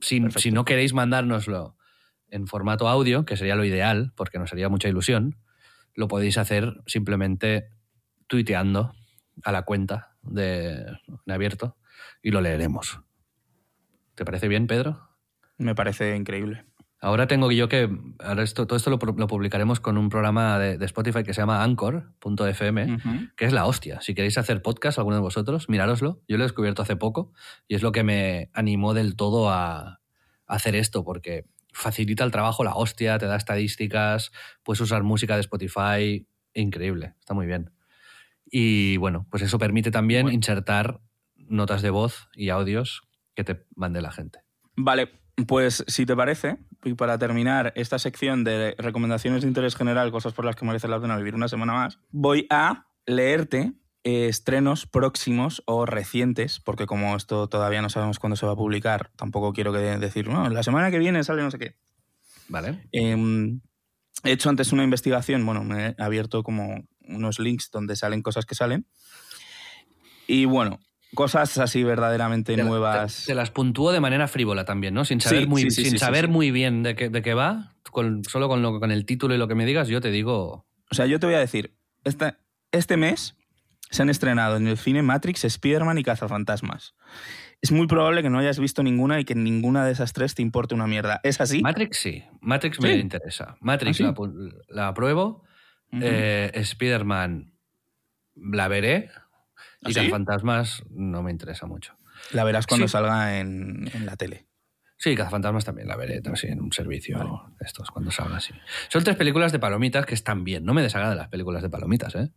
Si, 0.00 0.22
si, 0.36 0.50
no 0.50 0.64
queréis 0.64 0.94
mandárnoslo 0.94 1.76
en 2.28 2.46
formato 2.46 2.88
audio, 2.88 3.24
que 3.24 3.36
sería 3.36 3.56
lo 3.56 3.64
ideal, 3.64 4.12
porque 4.16 4.38
nos 4.38 4.52
haría 4.52 4.68
mucha 4.68 4.88
ilusión, 4.88 5.36
lo 5.94 6.08
podéis 6.08 6.38
hacer 6.38 6.80
simplemente 6.86 7.70
tuiteando 8.26 8.92
a 9.42 9.52
la 9.52 9.62
cuenta 9.62 10.16
de, 10.22 10.84
de 11.26 11.34
abierto 11.34 11.76
y 12.22 12.30
lo 12.30 12.40
leeremos. 12.40 13.00
¿Te 14.14 14.24
parece 14.24 14.48
bien, 14.48 14.66
Pedro? 14.66 15.10
Me 15.58 15.74
parece 15.74 16.16
increíble. 16.16 16.69
Ahora 17.00 17.26
tengo 17.26 17.50
yo 17.50 17.68
que. 17.68 17.88
Ahora 18.18 18.42
esto, 18.42 18.66
todo 18.66 18.76
esto 18.76 18.90
lo, 18.90 18.98
publicaremos 18.98 19.80
con 19.80 19.96
un 19.96 20.10
programa 20.10 20.58
de, 20.58 20.84
Spotify 20.84 21.22
que 21.22 21.32
se 21.32 21.40
llama 21.40 21.62
Anchor.fm, 21.62 22.98
que 23.36 23.44
es 23.46 23.52
la 23.52 23.64
hostia. 23.64 24.02
Si 24.02 24.14
queréis 24.14 24.36
hacer 24.36 24.60
podcast, 24.60 24.98
alguno 24.98 25.16
de 25.16 25.22
vosotros, 25.22 25.70
mirároslo. 25.70 26.22
Yo 26.28 26.36
lo 26.36 26.44
he 26.44 26.46
descubierto 26.46 26.82
hace 26.82 26.96
poco 26.96 27.32
y 27.66 27.74
es 27.74 27.82
lo 27.82 27.92
que 27.92 28.02
me 28.02 28.50
animó 28.52 28.92
del 28.92 29.16
todo 29.16 29.50
a, 29.50 30.00
hacer 30.46 30.74
esto, 30.74 31.04
porque 31.04 31.46
facilita 31.72 32.24
el 32.24 32.32
trabajo 32.32 32.64
la 32.64 32.74
hostia, 32.74 33.18
te 33.18 33.26
da 33.26 33.36
estadísticas, 33.36 34.32
puedes 34.64 34.80
usar 34.80 35.02
música 35.02 35.36
de 35.36 35.40
Spotify. 35.40 36.26
Increíble, 36.52 37.14
está 37.20 37.32
muy 37.32 37.46
bien. 37.46 37.70
Y 38.44 38.96
bueno, 38.98 39.26
pues 39.30 39.42
eso 39.42 39.58
permite 39.58 39.90
también 39.90 40.28
insertar 40.28 41.00
notas 41.36 41.82
de 41.82 41.90
voz 41.90 42.28
y 42.34 42.50
audios 42.50 43.02
que 43.34 43.44
te 43.44 43.64
mande 43.74 44.02
la 44.02 44.10
gente. 44.10 44.40
Vale, 44.74 45.08
pues 45.46 45.84
si 45.86 46.04
te 46.04 46.16
parece, 46.16 46.58
y 46.84 46.94
para 46.94 47.18
terminar 47.18 47.72
esta 47.76 47.98
sección 47.98 48.44
de 48.44 48.74
recomendaciones 48.78 49.42
de 49.42 49.48
interés 49.48 49.76
general, 49.76 50.10
cosas 50.10 50.32
por 50.32 50.44
las 50.44 50.56
que 50.56 50.64
merece 50.64 50.88
la 50.88 51.00
pena 51.00 51.16
vivir 51.16 51.34
una 51.34 51.48
semana 51.48 51.74
más, 51.74 51.98
voy 52.10 52.46
a 52.50 52.86
leerte 53.06 53.72
eh, 54.02 54.28
estrenos 54.28 54.86
próximos 54.86 55.62
o 55.66 55.84
recientes, 55.84 56.60
porque 56.60 56.86
como 56.86 57.16
esto 57.16 57.48
todavía 57.48 57.82
no 57.82 57.90
sabemos 57.90 58.18
cuándo 58.18 58.36
se 58.36 58.46
va 58.46 58.52
a 58.52 58.56
publicar, 58.56 59.10
tampoco 59.16 59.52
quiero 59.52 59.72
que 59.72 59.78
decir, 59.78 60.28
no, 60.28 60.48
la 60.48 60.62
semana 60.62 60.90
que 60.90 60.98
viene 60.98 61.22
sale 61.22 61.42
no 61.42 61.50
sé 61.50 61.58
qué. 61.58 61.76
Vale. 62.48 62.88
Em, 62.92 63.60
he 64.24 64.32
hecho 64.32 64.48
antes 64.48 64.72
una 64.72 64.84
investigación, 64.84 65.44
bueno, 65.44 65.64
me 65.64 65.88
he 65.88 65.94
abierto 65.98 66.42
como 66.42 66.84
unos 67.06 67.38
links 67.38 67.70
donde 67.70 67.96
salen 67.96 68.22
cosas 68.22 68.46
que 68.46 68.54
salen. 68.54 68.86
Y 70.26 70.46
bueno, 70.46 70.80
cosas 71.14 71.58
así 71.58 71.82
verdaderamente 71.82 72.56
nuevas. 72.56 73.12
Se 73.12 73.34
las 73.34 73.50
puntúo 73.50 73.92
de 73.92 74.00
manera 74.00 74.28
frívola 74.28 74.64
también, 74.64 74.94
¿no? 74.94 75.04
Sin 75.04 75.20
saber, 75.20 75.46
muy, 75.46 75.70
sin 75.70 75.98
saber 75.98 76.28
muy 76.28 76.50
bien 76.50 76.82
de 76.82 76.94
qué, 76.94 77.08
de 77.08 77.22
qué 77.22 77.34
va, 77.34 77.74
con, 77.90 78.24
solo 78.24 78.48
con, 78.48 78.62
lo, 78.62 78.80
con 78.80 78.90
el 78.90 79.04
título 79.04 79.34
y 79.34 79.38
lo 79.38 79.48
que 79.48 79.54
me 79.54 79.66
digas, 79.66 79.88
yo 79.88 80.00
te 80.00 80.10
digo... 80.10 80.66
O 80.90 80.94
sea, 80.94 81.06
yo 81.06 81.20
te 81.20 81.26
voy 81.26 81.36
a 81.36 81.40
decir, 81.40 81.76
este, 82.04 82.34
este 82.72 82.96
mes 82.96 83.36
se 83.90 84.02
han 84.02 84.10
estrenado 84.10 84.56
en 84.56 84.66
el 84.66 84.76
cine 84.76 85.02
Matrix, 85.02 85.44
Spider-Man 85.44 85.98
y 85.98 86.04
Cazafantasmas. 86.04 86.94
Es 87.60 87.72
muy 87.72 87.86
probable 87.86 88.22
que 88.22 88.30
no 88.30 88.38
hayas 88.38 88.58
visto 88.58 88.82
ninguna 88.82 89.20
y 89.20 89.24
que 89.24 89.34
ninguna 89.34 89.84
de 89.84 89.92
esas 89.92 90.12
tres 90.12 90.34
te 90.34 90.42
importe 90.42 90.74
una 90.74 90.86
mierda. 90.86 91.20
¿Es 91.22 91.40
así? 91.40 91.60
Matrix 91.60 91.98
sí. 91.98 92.24
Matrix 92.40 92.80
me 92.80 92.94
interesa. 92.94 93.56
Matrix 93.60 94.00
¿Ah, 94.00 94.14
la, 94.68 94.88
apruebo. 94.88 95.44
Eh, 95.92 96.50
Spider-Man 96.54 97.52
la 98.34 98.68
veré. 98.68 99.10
Y 99.82 99.98
¿Ah, 99.98 100.10
Fantasmas 100.10 100.82
no 100.90 101.22
me 101.22 101.30
interesa 101.30 101.66
mucho. 101.66 101.96
La 102.32 102.44
verás 102.44 102.66
cuando 102.66 102.88
salga 102.88 103.38
en, 103.38 103.88
la 104.04 104.16
tele. 104.16 104.46
Sí, 104.98 105.14
Cazafantasmas 105.14 105.64
también 105.64 105.88
la 105.88 105.96
veré 105.96 106.20
también 106.20 106.52
en 106.52 106.60
un 106.60 106.72
servicio 106.72 107.50
estos, 107.60 107.90
cuando 107.90 108.10
salga 108.10 108.36
así. 108.36 108.52
Son 108.88 109.02
tres 109.02 109.16
películas 109.16 109.50
de 109.50 109.58
palomitas 109.58 110.04
que 110.04 110.14
están 110.14 110.44
bien. 110.44 110.64
No 110.64 110.74
me 110.74 110.82
desagradan 110.82 111.16
las 111.16 111.28
películas 111.28 111.62
de 111.62 111.70
palomitas, 111.70 112.14
¿eh? 112.14 112.30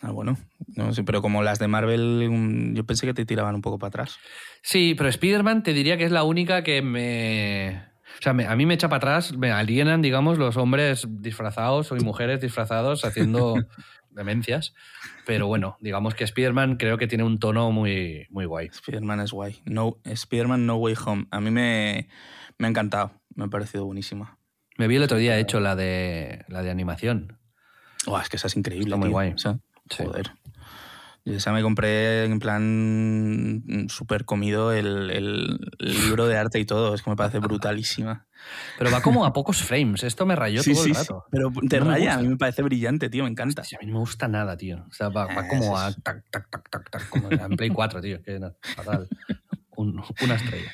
Ah, 0.00 0.10
bueno. 0.10 0.38
No 0.74 0.90
pero 1.04 1.22
como 1.22 1.42
las 1.42 1.58
de 1.58 1.68
Marvel, 1.68 2.72
yo 2.74 2.84
pensé 2.84 3.06
que 3.06 3.14
te 3.14 3.26
tiraban 3.26 3.54
un 3.54 3.62
poco 3.62 3.78
para 3.78 3.88
atrás. 3.88 4.18
Sí, 4.62 4.94
pero 4.96 5.08
Spider-Man 5.08 5.62
te 5.62 5.72
diría 5.72 5.96
que 5.96 6.04
es 6.04 6.12
la 6.12 6.24
única 6.24 6.62
que 6.62 6.82
me. 6.82 7.82
O 8.18 8.22
sea, 8.22 8.32
a 8.32 8.56
mí 8.56 8.66
me 8.66 8.74
echa 8.74 8.88
para 8.88 8.98
atrás, 8.98 9.36
me 9.36 9.50
alienan, 9.50 10.00
digamos, 10.00 10.38
los 10.38 10.56
hombres 10.56 11.06
disfrazados 11.08 11.92
o 11.92 11.96
mujeres 11.96 12.40
disfrazados 12.40 13.04
haciendo 13.04 13.56
demencias. 14.10 14.74
Pero 15.26 15.48
bueno, 15.48 15.76
digamos 15.80 16.14
que 16.14 16.22
Spider-Man 16.22 16.76
creo 16.76 16.98
que 16.98 17.08
tiene 17.08 17.24
un 17.24 17.38
tono 17.38 17.72
muy, 17.72 18.28
muy 18.30 18.44
guay. 18.46 18.68
Spider-Man 18.68 19.20
es 19.20 19.32
guay. 19.32 19.60
No, 19.64 19.98
Spider-Man 20.04 20.66
No 20.66 20.76
Way 20.76 20.94
Home. 21.04 21.26
A 21.32 21.40
mí 21.40 21.50
me, 21.50 22.08
me 22.58 22.68
ha 22.68 22.70
encantado. 22.70 23.10
Me 23.34 23.44
ha 23.44 23.48
parecido 23.48 23.84
buenísima. 23.84 24.38
Me 24.78 24.86
vi 24.86 24.96
el 24.96 25.02
otro 25.02 25.18
día 25.18 25.36
hecho 25.36 25.58
la 25.58 25.74
de, 25.74 26.44
la 26.46 26.62
de 26.62 26.70
animación. 26.70 27.38
es 28.22 28.28
que 28.28 28.36
esa 28.36 28.46
es 28.46 28.56
increíble. 28.56 28.86
Está 28.86 28.96
muy 28.96 29.08
guay. 29.08 29.34
Joder. 29.96 30.30
Esa 31.26 31.52
me 31.52 31.60
compré 31.60 32.24
en 32.24 32.38
plan 32.38 33.86
súper 33.88 34.24
comido 34.24 34.72
el, 34.72 35.58
libro 35.80 36.28
de 36.28 36.38
arte 36.38 36.60
y 36.60 36.64
todo. 36.64 36.94
Es 36.94 37.02
que 37.02 37.10
me 37.10 37.16
parece 37.16 37.40
brutalísima. 37.40 38.28
Pero 38.78 38.92
va 38.92 39.02
como 39.02 39.26
a 39.26 39.32
pocos 39.32 39.60
frames. 39.60 40.04
Esto 40.04 40.24
me 40.24 40.36
rayó 40.36 40.62
todo 40.62 40.84
el 40.84 40.94
rato. 40.94 41.24
pero 41.32 41.50
te 41.68 41.80
raya. 41.80 42.14
A 42.14 42.18
mí 42.18 42.28
me 42.28 42.36
parece 42.36 42.62
brillante, 42.62 43.10
tío. 43.10 43.24
Me 43.24 43.30
encanta. 43.30 43.62
a 43.62 43.64
mí 43.80 43.86
no 43.88 43.94
me 43.94 43.98
gusta 43.98 44.28
nada, 44.28 44.56
tío. 44.56 44.84
O 44.88 44.92
sea, 44.92 45.08
va, 45.08 45.26
como 45.48 45.76
a 45.76 45.92
tac, 45.92 46.24
tac, 46.30 46.48
tac, 46.48 46.70
tac, 46.70 46.90
tac, 46.90 47.08
como 47.08 47.28
en 47.28 47.56
Play 47.56 47.70
4, 47.70 48.00
tío. 48.00 48.22
Que 48.22 48.40
fatal. 48.76 49.08
una 49.76 50.34
estrella. 50.36 50.72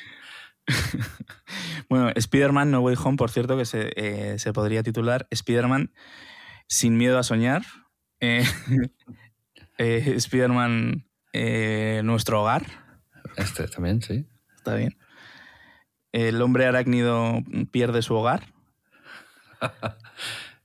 bueno, 1.89 2.11
Spider-Man 2.15 2.69
No 2.69 2.81
Way 2.81 2.95
Home, 3.03 3.17
por 3.17 3.31
cierto, 3.31 3.57
que 3.57 3.65
se, 3.65 3.91
eh, 3.95 4.37
se 4.37 4.53
podría 4.53 4.83
titular 4.83 5.27
Spider-Man 5.31 5.91
Sin 6.67 6.95
Miedo 6.95 7.17
a 7.17 7.23
Soñar. 7.23 7.63
Eh, 8.19 8.45
eh, 9.83 10.13
Spider-Man, 10.15 11.05
eh, 11.33 12.01
Nuestro 12.03 12.41
Hogar. 12.41 12.65
Este 13.37 13.67
también, 13.67 14.01
sí. 14.01 14.25
Está 14.57 14.75
bien. 14.75 14.97
El 16.11 16.41
hombre 16.41 16.65
arácnido 16.65 17.41
pierde 17.71 18.01
su 18.01 18.13
hogar. 18.13 18.53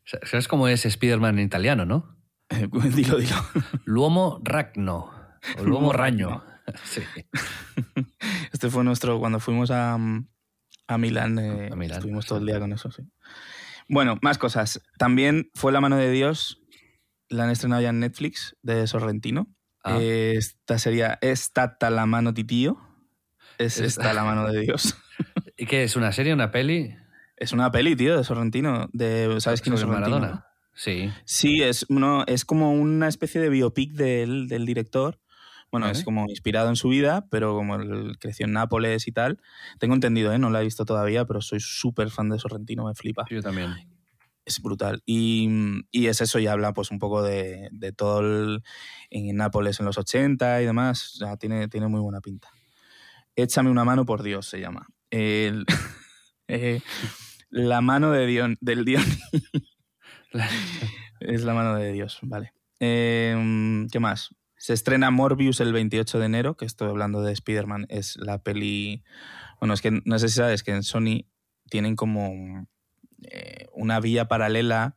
¿Sabes 0.05 0.47
cómo 0.47 0.69
es 0.69 0.85
Spider-Man 0.85 1.39
en 1.39 1.47
italiano, 1.47 1.87
no? 1.87 2.17
dilo, 2.95 3.19
dilo. 3.19 3.37
L'uomo 3.85 4.41
ragno. 4.43 5.11
O 5.59 5.65
l'uomo 5.65 5.93
ragno. 5.93 6.45
Sí. 6.85 7.03
Este 8.53 8.71
fue 8.71 8.85
nuestro. 8.85 9.19
Cuando 9.19 9.41
fuimos 9.41 9.71
a, 9.71 9.95
a 9.95 10.99
Milán, 10.99 11.39
eh, 11.39 11.71
estuvimos 11.91 12.27
todo 12.27 12.39
el 12.39 12.47
día 12.47 12.61
con 12.61 12.73
eso, 12.73 12.91
sí. 12.91 13.03
Bueno, 13.89 14.19
más 14.21 14.37
cosas. 14.37 14.83
También 14.99 15.51
fue 15.55 15.73
la 15.73 15.81
mano 15.81 15.97
de 15.97 16.11
Dios 16.11 16.63
la 17.29 17.45
han 17.45 17.51
estrenado 17.51 17.83
ya 17.83 17.91
en 17.91 18.01
Netflix 18.01 18.57
de 18.63 18.87
Sorrentino. 18.87 19.49
Ah. 19.85 19.99
esta 20.01 20.79
sería 20.79 21.19
Estata 21.23 21.91
la 21.91 22.07
mano 22.07 22.35
titío. 22.35 22.79
Es 23.59 23.79
esta 23.79 24.13
la 24.13 24.25
mano 24.25 24.51
de 24.51 24.61
Dios. 24.61 24.97
¿Y 25.57 25.67
qué 25.67 25.85
es? 25.85 25.97
¿Una 25.97 26.13
serie, 26.13 26.33
una 26.33 26.51
peli? 26.51 26.95
Es 27.37 27.53
una 27.53 27.71
peli, 27.71 27.97
tío, 27.97 28.17
de 28.17 28.25
Sorrentino. 28.25 28.89
De, 28.93 29.41
¿Sabes 29.41 29.63
quién 29.63 29.75
es 29.75 29.81
Sorrentino? 29.81 30.19
Maradona. 30.19 30.47
Sí. 30.75 31.11
Sí, 31.25 31.63
es, 31.63 31.87
es 32.27 32.45
como 32.45 32.73
una 32.73 33.09
especie 33.09 33.41
de 33.41 33.49
biopic 33.49 33.93
del, 33.93 34.49
del 34.49 34.65
director. 34.67 35.21
Bueno, 35.71 35.89
es 35.91 36.03
como 36.03 36.27
inspirado 36.29 36.71
en 36.71 36.77
su 36.77 36.89
vida, 36.89 37.27
pero 37.31 37.55
como 37.55 37.77
él 37.77 38.17
creció 38.19 38.47
en 38.47 38.53
Nápoles 38.53 39.07
y 39.07 39.13
tal. 39.13 39.39
Tengo 39.79 39.95
entendido, 39.95 40.33
¿eh? 40.33 40.39
no 40.39 40.49
la 40.49 40.63
he 40.63 40.65
visto 40.65 40.87
todavía, 40.87 41.27
pero 41.27 41.43
soy 41.43 41.61
súper 41.61 42.09
fan 42.11 42.31
de 42.31 42.39
Sorrentino, 42.39 42.87
me 42.87 42.95
flipa. 42.95 43.27
Yo 43.29 43.43
también 43.43 43.75
es 44.49 44.61
brutal. 44.61 45.03
Y, 45.07 45.49
es 45.93 46.21
eso, 46.21 46.39
y 46.39 46.47
habla 46.47 46.73
pues 46.73 46.91
un 46.91 46.99
poco 46.99 47.23
de, 47.23 47.71
todo 47.97 48.21
el, 48.21 48.63
en 49.11 49.37
Nápoles 49.37 49.79
en 49.81 49.87
los 49.87 49.99
80 49.99 50.63
y 50.63 50.67
demás. 50.67 51.21
O 51.23 51.37
tiene, 51.37 51.69
tiene 51.69 51.89
muy 51.89 52.01
buena 52.01 52.21
pinta. 52.21 52.49
Échame 53.37 53.71
una 53.71 53.85
mano 53.85 54.05
por 54.05 54.23
Dios, 54.23 54.47
se 54.47 54.61
llama. 54.61 54.87
Eh, 56.51 56.81
la 57.51 57.83
mano 57.83 58.11
de 58.11 58.27
Dion, 58.27 58.57
del 58.63 58.87
Dion. 58.87 59.05
es 61.21 61.45
la 61.45 61.53
mano 61.53 61.77
de 61.77 61.93
Dios, 61.93 62.21
vale. 62.23 62.55
Em, 62.81 63.87
¿Qué 63.89 64.01
más? 64.01 64.35
Se 64.57 64.73
estrena 64.73 65.11
Morbius 65.11 65.61
el 65.61 65.75
28 65.75 66.19
de 66.19 66.25
enero, 66.25 66.57
que 66.57 66.65
estoy 66.65 66.89
hablando 66.89 67.21
de 67.21 67.33
Spider-Man, 67.33 67.85
es 67.91 68.17
la 68.17 68.43
peli... 68.43 69.05
Bueno, 69.61 69.75
es 69.75 69.83
que 69.83 70.01
no 70.05 70.19
sé 70.19 70.29
si 70.29 70.37
sabes 70.37 70.63
que 70.63 70.73
en 70.73 70.83
Sony 70.83 71.27
tienen 71.69 71.97
como 71.97 72.67
eh, 73.23 73.67
una 73.73 74.01
vía 74.01 74.29
paralela 74.29 74.97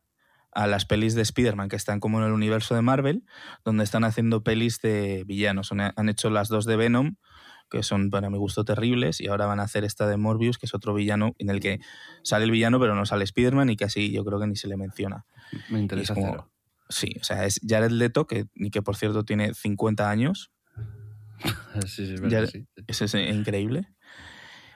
a 0.54 0.68
las 0.68 0.86
pelis 0.86 1.16
de 1.16 1.22
Spider-Man, 1.22 1.70
que 1.70 1.76
están 1.78 2.00
como 2.00 2.20
en 2.20 2.26
el 2.26 2.34
universo 2.34 2.76
de 2.76 2.82
Marvel, 2.82 3.24
donde 3.64 3.84
están 3.84 4.04
haciendo 4.04 4.44
pelis 4.44 4.82
de 4.82 5.24
villanos. 5.26 5.72
Han 5.72 6.10
hecho 6.10 6.30
las 6.30 6.50
dos 6.50 6.66
de 6.66 6.76
Venom, 6.76 7.16
que 7.70 7.84
son 7.84 8.10
para 8.10 8.30
mi 8.30 8.38
gusto 8.38 8.66
terribles, 8.66 9.22
y 9.22 9.28
ahora 9.28 9.46
van 9.46 9.62
a 9.62 9.64
hacer 9.64 9.86
esta 9.86 10.08
de 10.08 10.18
Morbius, 10.18 10.58
que 10.58 10.66
es 10.66 10.74
otro 10.74 10.94
villano 10.94 11.34
en 11.40 11.50
el 11.50 11.62
que 11.62 11.80
sale 12.22 12.44
el 12.44 12.52
villano, 12.52 12.80
pero 12.82 12.96
no 12.96 13.06
sale 13.06 13.24
Spider-Man 13.24 13.70
y 13.70 13.78
casi 13.78 14.12
yo 14.12 14.26
creo 14.26 14.40
que 14.42 14.48
ni 14.48 14.58
se 14.58 14.68
le 14.68 14.76
menciona. 14.76 15.26
Me 15.70 15.80
interesa 15.80 16.14
como- 16.14 16.28
cero. 16.32 16.52
Sí, 16.90 17.16
o 17.22 17.24
sea, 17.24 17.46
es 17.46 17.62
Jared 17.66 17.92
Leto, 17.92 18.28
que, 18.28 18.48
que 18.70 18.82
por 18.82 18.98
cierto 18.98 19.24
tiene 19.24 19.54
50 19.54 20.10
años, 20.10 20.52
Sí, 21.88 22.06
sí, 22.06 23.04
es 23.06 23.14
increíble. 23.16 23.88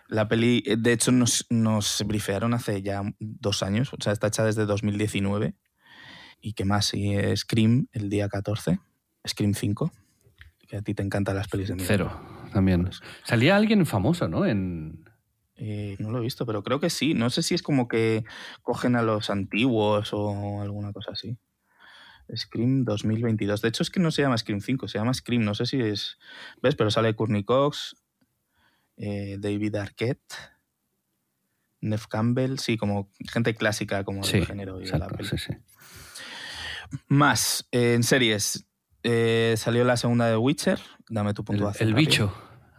La 0.08 0.28
peli, 0.28 0.64
eh, 0.66 0.76
de 0.78 0.94
hecho, 0.94 1.12
nos, 1.12 1.46
nos 1.50 2.04
brifearon 2.06 2.54
hace 2.54 2.82
ya 2.82 3.02
dos 3.20 3.64
años, 3.64 3.92
o 3.94 3.98
sea, 4.00 4.14
está 4.14 4.28
hecha 4.28 4.44
desde 4.44 4.66
2019. 4.66 5.56
¿Y 6.42 6.54
qué 6.54 6.66
más? 6.66 6.94
Y 6.94 7.16
Scream 7.36 7.88
el 7.92 8.10
día 8.10 8.30
14, 8.30 8.80
Scream 9.28 9.54
5, 9.54 9.92
que 10.68 10.78
a 10.78 10.82
ti 10.82 10.94
te 10.94 11.02
encantan 11.02 11.36
las 11.36 11.48
pelis 11.48 11.70
de 11.70 11.76
miedo. 11.76 11.88
Cero, 11.88 12.22
también. 12.54 12.90
Salía 13.24 13.56
alguien 13.56 13.86
famoso, 13.86 14.28
¿no? 14.28 14.46
En... 14.46 15.06
Eh, 15.58 15.96
no 16.00 16.12
lo 16.12 16.20
he 16.20 16.22
visto, 16.22 16.46
pero 16.46 16.64
creo 16.64 16.80
que 16.80 16.90
sí. 16.90 17.14
No 17.14 17.30
sé 17.30 17.42
si 17.42 17.56
es 17.56 17.64
como 17.64 17.88
que 17.88 18.26
cogen 18.62 18.96
a 18.96 19.02
los 19.02 19.30
antiguos 19.30 20.10
o 20.12 20.62
alguna 20.62 20.92
cosa 20.92 21.12
así. 21.14 21.38
Scream 22.36 22.84
2022. 22.84 23.62
De 23.62 23.70
hecho, 23.70 23.84
es 23.84 23.90
que 23.90 24.00
no 24.00 24.12
se 24.12 24.22
llama 24.22 24.38
Scream 24.38 24.60
5, 24.60 24.88
se 24.88 24.98
llama 24.98 25.14
Scream. 25.14 25.44
No 25.44 25.56
sé 25.56 25.66
si 25.66 25.80
es. 25.80 26.18
¿Ves? 26.62 26.76
Pero 26.76 26.92
sale 26.92 27.16
Courtney 27.16 27.44
Cox, 27.44 27.96
eh, 28.98 29.38
David 29.40 29.76
Arquette, 29.76 30.34
Neff 31.82 32.08
Campbell. 32.08 32.58
Sí, 32.60 32.78
como 32.78 33.12
gente 33.32 33.54
clásica 33.56 34.04
como 34.04 34.24
Sí, 34.24 34.38
del 34.38 34.48
género 34.48 34.82
y 34.82 34.86
de 34.86 34.92
la 34.92 34.96
exacto, 34.98 35.18
peli. 35.18 35.30
sí, 35.30 35.38
sí. 35.38 35.54
Más, 37.08 37.68
eh, 37.72 37.94
en 37.96 38.04
series. 38.04 38.66
eh, 39.04 39.54
salió 39.58 39.84
la 39.84 39.98
segunda 39.98 40.28
de 40.28 40.38
Witcher. 40.38 40.80
Dame 41.10 41.34
tu 41.34 41.44
puntuación. 41.44 41.90
el 41.90 41.94
bicho 41.96 42.34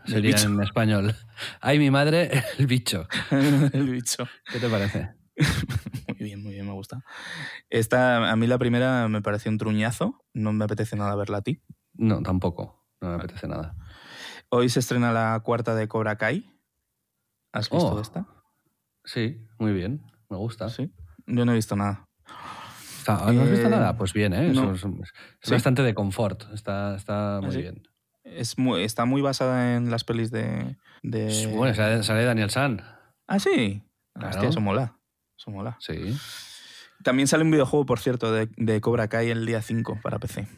sería 0.06 0.34
bicho. 0.36 0.46
en 0.48 0.62
español. 0.62 1.14
Ay, 1.60 1.78
mi 1.78 1.90
madre, 1.90 2.42
el 2.58 2.66
bicho. 2.66 3.06
el 3.30 3.90
bicho. 3.90 4.26
¿Qué 4.50 4.58
te 4.58 4.68
parece? 4.68 5.10
Muy 6.08 6.16
bien, 6.18 6.42
muy 6.42 6.54
bien, 6.54 6.64
me 6.66 6.72
gusta. 6.72 7.04
Esta, 7.68 8.30
a 8.30 8.36
mí 8.36 8.46
la 8.46 8.56
primera 8.58 9.06
me 9.08 9.20
pareció 9.20 9.50
un 9.50 9.58
truñazo, 9.58 10.24
no 10.32 10.52
me 10.54 10.64
apetece 10.64 10.96
nada 10.96 11.14
verla 11.14 11.38
a 11.38 11.42
ti. 11.42 11.60
No, 11.94 12.22
tampoco. 12.22 12.86
No 13.02 13.08
me 13.10 13.14
apetece 13.16 13.46
nada. 13.46 13.76
Hoy 14.56 14.70
se 14.70 14.80
estrena 14.80 15.12
la 15.12 15.38
cuarta 15.40 15.74
de 15.74 15.86
Cobra 15.86 16.16
Kai. 16.16 16.50
¿Has 17.52 17.68
visto 17.68 17.88
Oh. 17.94 18.00
esta? 18.00 18.26
Sí, 19.04 19.46
muy 19.58 19.72
bien. 19.74 20.02
Me 20.30 20.38
gusta. 20.38 20.70
Sí. 20.70 20.90
Yo 21.26 21.44
no 21.44 21.52
he 21.52 21.56
visto 21.56 21.76
nada. 21.76 22.06
Está- 22.98 23.30
¿No 23.32 23.42
has 23.42 23.50
visto 23.50 23.66
Eh, 23.66 23.70
nada? 23.70 23.98
Pues 23.98 24.14
bien, 24.14 24.32
¿eh? 24.32 24.50
no. 24.54 24.72
Es, 24.72 24.82
es- 24.82 24.90
es 25.02 25.12
¿Sí? 25.42 25.50
bastante 25.52 25.82
de 25.82 25.92
confort. 25.94 26.44
Está, 26.54 26.96
está 26.96 27.40
muy 27.42 27.52
sí? 27.52 27.58
bien. 27.58 27.86
Es 28.24 28.56
muy, 28.56 28.82
está 28.82 29.04
muy 29.04 29.20
basada 29.20 29.76
en 29.76 29.90
las 29.90 30.04
pelis 30.04 30.30
de... 30.30 30.76
de... 31.02 31.52
Bueno, 31.54 31.74
sale, 31.74 32.02
sale 32.02 32.24
Daniel 32.24 32.48
San. 32.48 32.80
Ah, 33.26 33.38
sí. 33.38 33.82
Claro. 34.14 34.30
Hostia, 34.30 34.48
eso 34.48 34.60
mola. 34.62 34.96
Eso 35.38 35.50
mola. 35.50 35.76
Sí. 35.80 36.16
También 37.04 37.28
sale 37.28 37.44
un 37.44 37.50
videojuego, 37.50 37.84
por 37.84 38.00
cierto, 38.00 38.32
de, 38.32 38.48
de 38.56 38.80
Cobra 38.80 39.08
Kai 39.08 39.28
el 39.28 39.44
día 39.44 39.60
5 39.60 40.00
para 40.02 40.18
PC. 40.18 40.48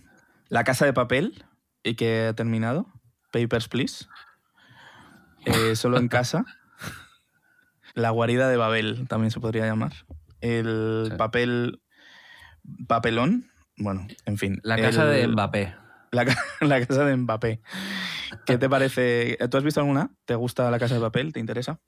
La 0.48 0.62
Casa 0.62 0.86
de 0.86 0.92
Papel, 0.92 1.44
y 1.82 1.96
que 1.96 2.28
ha 2.28 2.34
terminado. 2.34 2.86
Papers, 3.32 3.68
Please. 3.68 4.06
Eh, 5.44 5.76
solo 5.76 5.98
en 5.98 6.08
casa. 6.08 6.44
La 7.94 8.10
guarida 8.10 8.48
de 8.48 8.56
Babel, 8.56 9.06
también 9.08 9.30
se 9.30 9.40
podría 9.40 9.66
llamar. 9.66 9.92
El 10.40 11.08
Sí. 11.10 11.16
papel... 11.16 11.80
Papelón. 12.86 13.46
Bueno, 13.78 14.06
en 14.26 14.36
fin. 14.36 14.60
La 14.62 14.76
casa 14.76 15.06
de 15.06 15.26
Mbappé. 15.26 15.74
La, 16.12 16.24
ca- 16.26 16.36
la 16.60 16.84
casa 16.86 17.04
de 17.04 17.16
Mbappé. 17.16 17.60
¿Qué 18.44 18.58
te 18.58 18.68
parece? 18.68 19.38
¿Tú 19.50 19.56
has 19.56 19.64
visto 19.64 19.80
alguna? 19.80 20.10
¿Te 20.26 20.34
gusta 20.34 20.70
la 20.70 20.78
casa 20.78 20.94
de 20.96 21.00
papel? 21.00 21.32
¿Te 21.32 21.40
interesa? 21.40 21.80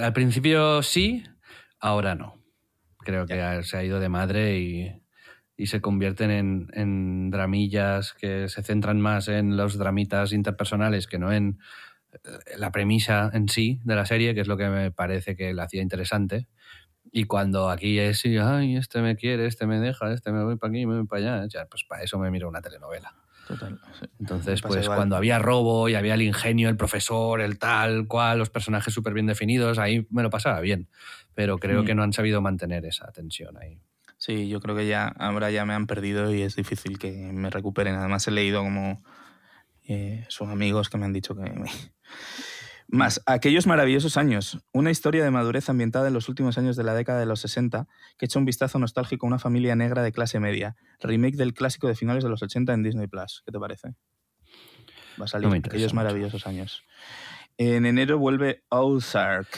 Al 0.00 0.12
principio 0.12 0.82
sí, 0.82 1.24
ahora 1.80 2.14
no. 2.14 2.40
Creo 2.98 3.26
que 3.26 3.62
se 3.64 3.76
ha 3.76 3.82
ido 3.82 3.98
de 3.98 4.08
madre 4.08 4.58
y, 4.60 5.01
y 5.62 5.66
se 5.66 5.80
convierten 5.80 6.30
en, 6.30 6.68
en 6.74 7.30
dramillas 7.30 8.14
que 8.14 8.48
se 8.48 8.62
centran 8.62 9.00
más 9.00 9.28
en 9.28 9.56
los 9.56 9.78
dramitas 9.78 10.32
interpersonales 10.32 11.06
que 11.06 11.18
no 11.18 11.32
en 11.32 11.58
eh, 12.12 12.18
la 12.56 12.72
premisa 12.72 13.30
en 13.32 13.48
sí 13.48 13.80
de 13.84 13.94
la 13.94 14.04
serie, 14.06 14.34
que 14.34 14.40
es 14.40 14.48
lo 14.48 14.56
que 14.56 14.68
me 14.68 14.90
parece 14.90 15.36
que 15.36 15.54
la 15.54 15.64
hacía 15.64 15.82
interesante. 15.82 16.48
Y 17.10 17.24
cuando 17.24 17.68
aquí 17.70 17.98
es, 17.98 18.18
sí, 18.20 18.36
ay, 18.38 18.76
este 18.76 19.02
me 19.02 19.16
quiere, 19.16 19.46
este 19.46 19.66
me 19.66 19.78
deja, 19.80 20.12
este 20.12 20.32
me 20.32 20.42
voy 20.44 20.56
para 20.56 20.70
aquí, 20.70 20.86
me 20.86 20.96
voy 20.98 21.06
para 21.06 21.36
allá, 21.36 21.46
ya, 21.48 21.66
pues 21.66 21.84
para 21.84 22.02
eso 22.02 22.18
me 22.18 22.30
miro 22.30 22.48
una 22.48 22.60
telenovela. 22.62 23.14
Total. 23.46 23.78
sí. 24.00 24.06
Entonces, 24.20 24.62
pues 24.62 24.84
igual. 24.84 24.96
cuando 24.96 25.16
había 25.16 25.38
robo 25.38 25.88
y 25.88 25.94
había 25.94 26.14
el 26.14 26.22
ingenio, 26.22 26.68
el 26.68 26.76
profesor, 26.76 27.40
el 27.40 27.58
tal, 27.58 28.06
cual, 28.06 28.38
los 28.38 28.50
personajes 28.50 28.94
súper 28.94 29.14
bien 29.14 29.26
definidos, 29.26 29.78
ahí 29.78 30.06
me 30.10 30.22
lo 30.22 30.30
pasaba 30.30 30.60
bien. 30.60 30.88
Pero 31.34 31.58
creo 31.58 31.82
Mm. 31.82 31.86
que 31.86 31.94
no 31.94 32.02
han 32.02 32.12
sabido 32.12 32.40
mantener 32.40 32.84
esa 32.86 33.10
tensión 33.12 33.56
ahí. 33.58 33.78
Sí, 34.24 34.48
yo 34.48 34.60
creo 34.60 34.76
que 34.76 34.86
ya 34.86 35.08
ahora 35.08 35.50
ya 35.50 35.64
me 35.64 35.74
han 35.74 35.88
perdido 35.88 36.32
y 36.32 36.42
es 36.42 36.54
difícil 36.54 36.96
que 36.96 37.10
me 37.10 37.50
recuperen. 37.50 37.96
Además 37.96 38.28
he 38.28 38.30
leído 38.30 38.62
como 38.62 39.02
eh, 39.88 40.24
son 40.28 40.48
amigos 40.52 40.88
que 40.88 40.96
me 40.96 41.06
han 41.06 41.12
dicho 41.12 41.34
que... 41.34 41.42
me- 41.42 41.68
Más, 42.86 43.20
aquellos 43.26 43.66
maravillosos 43.66 44.16
años. 44.16 44.60
Una 44.72 44.92
historia 44.92 45.24
de 45.24 45.32
madurez 45.32 45.68
ambientada 45.68 46.06
en 46.06 46.14
los 46.14 46.28
últimos 46.28 46.56
años 46.56 46.76
de 46.76 46.84
la 46.84 46.94
década 46.94 47.18
de 47.18 47.26
los 47.26 47.40
60 47.40 47.88
que 48.16 48.26
echa 48.26 48.38
un 48.38 48.44
vistazo 48.44 48.78
nostálgico 48.78 49.26
a 49.26 49.28
una 49.28 49.38
familia 49.40 49.74
negra 49.74 50.04
de 50.04 50.12
clase 50.12 50.38
media. 50.38 50.76
Remake 51.00 51.36
del 51.36 51.52
clásico 51.52 51.88
de 51.88 51.96
finales 51.96 52.22
de 52.22 52.30
los 52.30 52.44
80 52.44 52.72
en 52.74 52.84
Disney 52.84 53.08
Plus. 53.08 53.42
¿Qué 53.44 53.50
te 53.50 53.58
parece? 53.58 53.88
Va 55.20 55.24
a 55.24 55.26
salir 55.26 55.48
No 55.48 55.54
aquellos 55.56 55.94
maravillosos 55.94 56.46
años. 56.46 56.84
En 57.58 57.86
enero 57.86 58.18
vuelve 58.18 58.62
Ozark. 58.68 59.48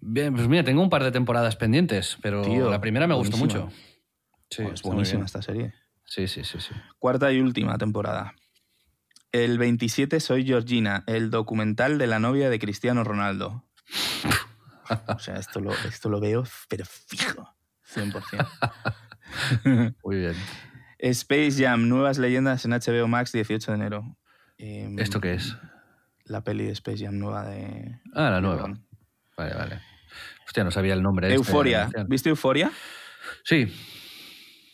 Bien, 0.00 0.32
pues 0.34 0.46
mira, 0.46 0.62
tengo 0.62 0.82
un 0.82 0.90
par 0.90 1.02
de 1.02 1.10
temporadas 1.10 1.56
pendientes, 1.56 2.16
pero 2.22 2.42
Tío, 2.42 2.70
la 2.70 2.80
primera 2.80 3.08
me 3.08 3.14
gustó 3.14 3.36
mucho. 3.38 3.72
Sí, 4.50 4.62
Oh, 4.62 4.72
es 4.72 4.82
buenísima 4.82 5.24
esta 5.24 5.42
serie. 5.42 5.74
Sí, 6.04 6.28
sí, 6.28 6.44
sí, 6.44 6.60
sí. 6.60 6.74
Cuarta 6.98 7.32
y 7.32 7.40
última 7.40 7.76
temporada. 7.78 8.34
El 9.32 9.58
27 9.58 10.20
Soy 10.20 10.44
Georgina, 10.44 11.02
el 11.06 11.30
documental 11.30 11.98
de 11.98 12.06
la 12.06 12.18
novia 12.20 12.50
de 12.50 12.58
Cristiano 12.58 13.04
Ronaldo. 13.04 13.64
O 15.08 15.18
sea, 15.18 15.36
esto 15.36 15.60
lo, 15.60 15.72
esto 15.72 16.08
lo 16.08 16.20
veo, 16.20 16.44
pero 16.68 16.84
fijo. 16.84 17.48
100%. 17.94 19.94
Muy 20.04 20.16
bien. 20.18 20.34
Space 20.98 21.52
Jam, 21.62 21.88
nuevas 21.88 22.18
leyendas 22.18 22.64
en 22.64 22.72
HBO 22.72 23.08
Max, 23.08 23.32
18 23.32 23.72
de 23.72 23.76
enero. 23.76 24.16
Em, 24.58 24.98
¿Esto 24.98 25.20
qué 25.20 25.34
es? 25.34 25.56
La 26.24 26.42
peli 26.44 26.64
de 26.64 26.72
Space 26.72 27.04
Jam 27.04 27.18
nueva 27.18 27.44
de... 27.48 28.00
Ah, 28.14 28.30
la 28.30 28.40
nueva. 28.40 28.72
Vale, 29.36 29.54
vale. 29.54 29.80
Hostia, 30.46 30.64
no 30.64 30.70
sabía 30.70 30.94
el 30.94 31.02
nombre. 31.02 31.26
este 31.28 31.36
Euforia. 31.36 31.82
canción. 31.82 32.08
¿Viste 32.08 32.28
Euforia? 32.30 32.70
Sí, 33.42 33.74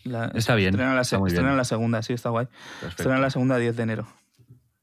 La- 0.05 0.27
Está 0.35 0.55
bien, 0.55 0.70
Estrena 0.70 0.94
la, 0.94 1.05
se- 1.05 1.09
está 1.16 1.18
muy 1.18 1.31
bien. 1.31 1.36
estrena 1.40 1.56
la 1.56 1.64
segunda, 1.64 2.02
sí, 2.02 2.12
está 2.12 2.31
guay. 2.31 2.47
perfecto. 2.47 2.89
Estrena 3.02 3.18
la 3.18 3.31
segunda 3.31 3.56
10 3.59 3.77
de 3.77 3.82
enero. 3.82 4.06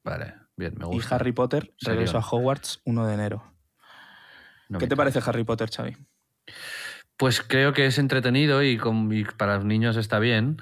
Vale, 0.04 0.34
bien, 0.56 0.76
me 0.78 0.86
Y 0.86 0.88
gusta. 0.90 1.16
Harry 1.16 1.32
Potter, 1.32 1.74
regreso 1.82 2.18
a 2.18 2.22
Hogwarts, 2.22 2.82
1 2.86 3.06
de 3.08 3.14
enero. 3.14 3.44
No 4.70 4.80
¿Qué 4.80 4.88
te 4.88 4.96
parece 4.96 5.20
Harry 5.26 5.44
Potter, 5.44 5.70
Xavi? 5.70 5.98
Pues 7.18 7.42
creo 7.42 7.74
que 7.74 7.86
es 7.88 7.98
entretenido 7.98 8.62
y, 8.64 8.78
con- 8.78 9.12
y 9.12 9.24
para 9.24 9.56
los 9.56 9.66
niños 9.66 9.98
está 9.98 10.20
bien, 10.20 10.58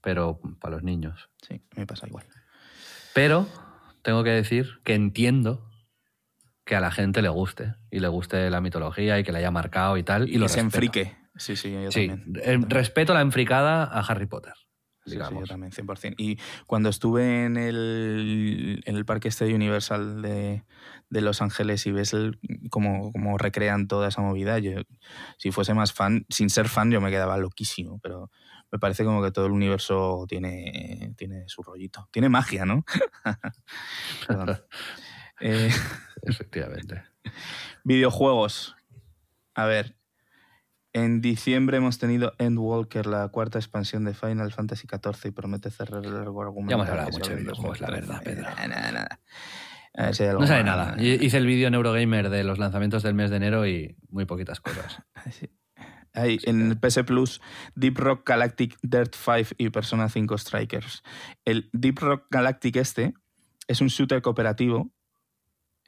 pero 0.00 0.40
para 0.60 0.76
los 0.76 0.82
niños. 0.84 1.28
Sí, 1.46 1.60
me 1.76 1.86
pasa 1.86 2.06
igual. 2.06 2.24
Pero 3.14 3.46
tengo 4.02 4.24
que 4.24 4.30
decir 4.30 4.80
que 4.84 4.94
entiendo 4.94 5.68
que 6.64 6.76
a 6.76 6.80
la 6.80 6.90
gente 6.90 7.20
le 7.20 7.28
guste 7.28 7.74
y 7.90 7.98
le 8.00 8.08
guste 8.08 8.48
la 8.50 8.60
mitología 8.60 9.18
y 9.18 9.24
que 9.24 9.32
le 9.32 9.38
haya 9.38 9.50
marcado 9.50 9.96
y 9.98 10.02
tal. 10.02 10.28
Y, 10.28 10.34
Y, 10.36 10.38
lo 10.38 10.48
se 10.48 10.62
respeto. 10.62 10.76
enfrique. 10.76 11.16
Sí, 11.38 11.56
sí, 11.56 11.72
yo 11.72 11.90
Sí, 11.90 12.08
también. 12.08 12.32
eh, 12.42 12.58
respeto 12.68 13.14
la 13.14 13.20
enfricada 13.22 13.84
a 13.84 14.00
Harry 14.00 14.26
Potter, 14.26 14.52
Sí, 15.04 15.10
sí, 15.12 15.16
yo 15.16 15.24
digamos. 15.24 15.48
también, 15.48 15.72
100%. 15.72 16.16
Y 16.18 16.38
cuando 16.66 16.88
estuve 16.90 17.44
en 17.46 17.56
el, 17.56 18.82
en 18.84 18.96
el 18.96 19.04
parque 19.06 19.28
este 19.28 19.54
Universal 19.54 20.20
de, 20.20 20.64
de 21.08 21.20
Los 21.22 21.40
Ángeles 21.40 21.86
y 21.86 21.92
ves 21.92 22.12
el, 22.12 22.38
cómo, 22.70 23.10
cómo 23.12 23.38
recrean 23.38 23.88
toda 23.88 24.08
esa 24.08 24.20
movida, 24.20 24.58
yo, 24.58 24.72
si 25.38 25.50
fuese 25.50 25.72
más 25.74 25.92
fan, 25.92 26.26
sin 26.28 26.50
ser 26.50 26.68
fan, 26.68 26.90
yo 26.90 27.00
me 27.00 27.10
quedaba 27.10 27.38
loquísimo, 27.38 27.98
pero 28.00 28.30
me 28.70 28.78
parece 28.78 29.02
como 29.04 29.22
que 29.22 29.30
todo 29.30 29.46
el 29.46 29.52
universo 29.52 30.26
tiene, 30.28 31.14
tiene 31.16 31.44
su 31.48 31.62
rollito. 31.62 32.08
Tiene 32.12 32.28
magia, 32.28 32.66
¿no? 32.66 32.84
Eh, 35.40 35.70
Efectivamente. 36.22 37.04
Videojuegos. 37.84 38.74
A 39.54 39.66
ver. 39.66 39.97
En 40.92 41.20
diciembre 41.20 41.76
hemos 41.76 41.98
tenido 41.98 42.32
Endwalker, 42.38 43.06
la 43.06 43.28
cuarta 43.28 43.58
expansión 43.58 44.04
de 44.04 44.14
Final 44.14 44.52
Fantasy 44.52 44.86
XIV 44.88 45.28
y 45.28 45.30
promete 45.32 45.70
cerrar 45.70 46.04
el 46.04 46.14
largo 46.14 46.42
argumento. 46.42 46.70
Ya 46.70 46.76
hemos 46.76 46.88
hablado 46.88 47.10
mucho 47.10 47.30
de 47.30 47.36
videojuegos, 47.42 47.80
la 47.80 47.88
2013. 47.88 48.34
verdad, 48.34 48.54
Pedro. 48.54 48.68
Nada, 48.68 48.92
nada, 49.94 50.12
si 50.14 50.22
No 50.24 50.46
sabe 50.46 50.64
nada. 50.64 50.96
Hi- 50.98 51.18
Hice 51.24 51.36
el 51.36 51.46
vídeo 51.46 51.68
en 51.68 51.74
Eurogamer 51.74 52.30
de 52.30 52.42
los 52.44 52.58
lanzamientos 52.58 53.02
del 53.02 53.14
mes 53.14 53.30
de 53.30 53.36
enero 53.36 53.66
y 53.66 53.96
muy 54.10 54.24
poquitas 54.24 54.60
cosas. 54.60 55.02
Sí. 55.30 55.48
Hay 56.14 56.38
en 56.44 56.62
el 56.70 56.78
PS 56.80 57.04
Plus 57.04 57.40
Deep 57.76 57.98
Rock 57.98 58.26
Galactic 58.26 58.76
Dirt 58.82 59.14
5 59.14 59.50
y 59.58 59.68
Persona 59.70 60.08
5 60.08 60.38
Strikers. 60.38 61.02
El 61.44 61.68
Deep 61.72 61.98
Rock 62.00 62.24
Galactic 62.30 62.76
este 62.76 63.12
es 63.68 63.80
un 63.82 63.88
shooter 63.88 64.20
cooperativo 64.22 64.90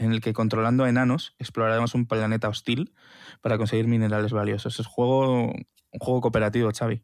en 0.01 0.13
el 0.13 0.21
que 0.21 0.33
controlando 0.33 0.85
a 0.85 0.89
enanos 0.89 1.35
exploraremos 1.39 1.95
un 1.95 2.07
planeta 2.07 2.49
hostil 2.49 2.93
para 3.41 3.59
conseguir 3.59 3.87
minerales 3.87 4.33
valiosos. 4.33 4.81
Es 4.81 4.87
juego, 4.87 5.45
un 5.53 5.99
juego 6.01 6.21
cooperativo, 6.23 6.71
Xavi. 6.77 6.97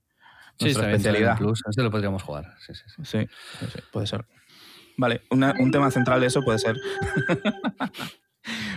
Sí, 0.59 0.65
Nuestra 0.65 0.91
especialidad. 0.91 1.37
Plus. 1.37 1.63
Este 1.69 1.83
lo 1.83 1.91
podríamos 1.91 2.23
jugar. 2.23 2.55
Sí, 2.59 2.75
sí, 2.75 2.83
sí. 2.89 3.05
Sí, 3.05 3.27
sí, 3.61 3.67
sí, 3.73 3.79
puede 3.93 4.07
ser. 4.07 4.27
Vale, 4.97 5.21
una- 5.31 5.55
un 5.61 5.71
tema 5.71 5.91
central 5.91 6.21
de 6.21 6.27
eso 6.29 6.43
puede 6.43 6.59
ser. 6.59 6.77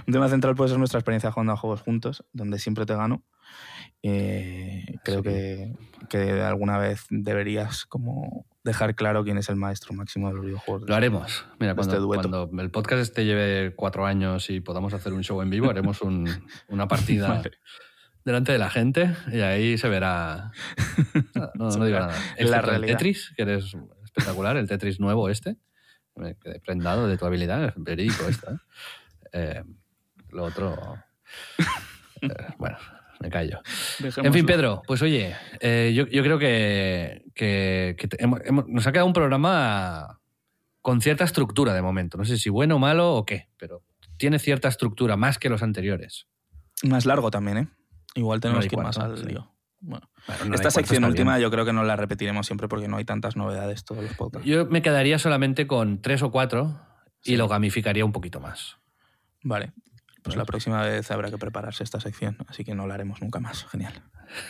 un 0.07 0.13
tema 0.13 0.27
central 0.27 0.55
puede 0.55 0.69
ser 0.69 0.79
nuestra 0.79 0.99
experiencia 0.99 1.31
jugando 1.31 1.53
a 1.53 1.57
juegos 1.57 1.81
juntos, 1.81 2.25
donde 2.33 2.59
siempre 2.59 2.85
te 2.85 2.95
gano. 2.95 3.23
Eh, 4.03 4.97
creo 5.03 5.23
que, 5.23 5.73
que 6.09 6.41
alguna 6.41 6.77
vez 6.77 7.05
deberías 7.09 7.85
como 7.85 8.45
dejar 8.69 8.95
claro 8.95 9.23
quién 9.23 9.37
es 9.37 9.49
el 9.49 9.55
maestro 9.57 9.93
máximo 9.93 10.29
de 10.29 10.35
los 10.35 10.45
videojuegos. 10.45 10.87
Lo 10.89 10.95
haremos. 10.95 11.45
Mira, 11.59 11.75
cuando, 11.75 11.95
este 11.95 12.05
cuando 12.29 12.61
el 12.61 12.71
podcast 12.71 13.01
este 13.01 13.25
lleve 13.25 13.73
cuatro 13.75 14.05
años 14.05 14.49
y 14.49 14.61
podamos 14.61 14.93
hacer 14.93 15.13
un 15.13 15.23
show 15.23 15.41
en 15.41 15.49
vivo, 15.49 15.69
haremos 15.69 16.01
un- 16.01 16.29
una 16.69 16.87
partida 16.87 17.27
Vale. 17.43 17.51
delante 18.23 18.51
de 18.51 18.57
la 18.57 18.69
gente 18.69 19.13
y 19.31 19.41
ahí 19.41 19.77
se 19.77 19.89
verá. 19.89 20.51
No, 21.55 21.69
no 21.69 21.85
digo 21.85 21.99
nada. 21.99 22.15
La 22.39 22.59
el. 22.59 22.85
Tetris, 22.85 23.33
que 23.35 23.41
eres 23.43 23.75
espectacular, 24.05 24.57
el 24.57 24.67
Tetris 24.67 24.99
nuevo 24.99 25.29
este. 25.29 25.57
Me 26.15 26.35
quedé 26.35 26.59
prendado 26.59 27.07
de 27.07 27.17
tu 27.17 27.25
habilidad, 27.25 27.73
verídico 27.77 28.27
esto. 28.27 28.51
¿eh? 28.51 28.57
Eh, 29.31 29.63
lo 30.31 30.43
otro. 30.43 30.97
eh, 32.21 32.27
bueno, 32.57 32.77
me 33.19 33.29
callo. 33.29 33.59
En 34.23 34.33
fin, 34.33 34.45
Pedro, 34.45 34.81
pues 34.87 35.01
oye, 35.01 35.35
eh, 35.59 35.91
yo, 35.95 36.07
yo 36.07 36.23
creo 36.23 36.39
que, 36.39 37.25
que- 37.35 37.95
que 37.97 38.07
te- 38.07 38.23
hemos- 38.23 38.39
hemos- 38.45 38.67
nos 38.67 38.87
ha 38.87 38.91
quedado 38.91 39.07
un 39.07 39.13
programa 39.13 40.19
con 40.81 41.01
cierta 41.01 41.23
estructura 41.25 41.73
de 41.73 41.81
momento. 41.81 42.17
No 42.17 42.25
sé 42.25 42.37
si 42.37 42.49
bueno 42.49 42.77
o 42.77 42.79
malo 42.79 43.13
o 43.15 43.25
qué, 43.25 43.49
pero 43.57 43.83
tiene 44.17 44.39
cierta 44.39 44.67
estructura 44.69 45.17
más 45.17 45.37
que 45.37 45.49
los 45.49 45.61
anteriores. 45.63 46.27
Más 46.83 47.05
largo 47.05 47.29
también, 47.31 47.57
¿eh? 47.57 47.67
Igual 48.15 48.39
tenemos 48.39 48.65
que 48.67 48.75
ir 48.75 48.81
más 48.81 48.97
al 48.97 49.17
sí. 49.17 49.25
lío. 49.25 49.51
Bueno, 49.81 50.09
Bueno, 50.27 50.45
no 50.45 50.55
esta 50.55 50.71
sección 50.71 51.05
última 51.05 51.35
bien. 51.37 51.43
yo 51.43 51.51
creo 51.51 51.63
que 51.65 51.71
no 51.73 51.83
la 51.83 51.95
repetiremos 51.95 52.45
siempre 52.45 52.67
porque 52.67 52.87
no 52.89 52.97
hay 52.97 53.05
tantas 53.05 53.35
novedades 53.37 53.85
todos 53.85 54.03
los 54.03 54.13
podcasts. 54.13 54.45
Yo 54.47 54.65
me 54.65 54.81
quedaría 54.81 55.19
solamente 55.19 55.67
con 55.67 56.01
tres 56.01 56.21
o 56.21 56.31
cuatro 56.31 56.81
y 57.23 57.31
Sí. 57.31 57.37
lo 57.37 57.47
gamificaría 57.47 58.03
un 58.03 58.11
poquito 58.11 58.39
más. 58.41 58.77
Vale, 59.43 59.71
pues 60.23 60.35
la 60.35 60.45
próxima 60.45 60.81
vez 60.83 61.09
habrá 61.11 61.29
que 61.29 61.37
prepararse 61.37 61.83
esta 61.83 61.99
sección, 61.99 62.37
así 62.47 62.63
que 62.63 62.75
no 62.75 62.87
la 62.87 62.95
haremos 62.95 63.21
nunca 63.21 63.39
más. 63.39 63.65
Genial. 63.65 63.93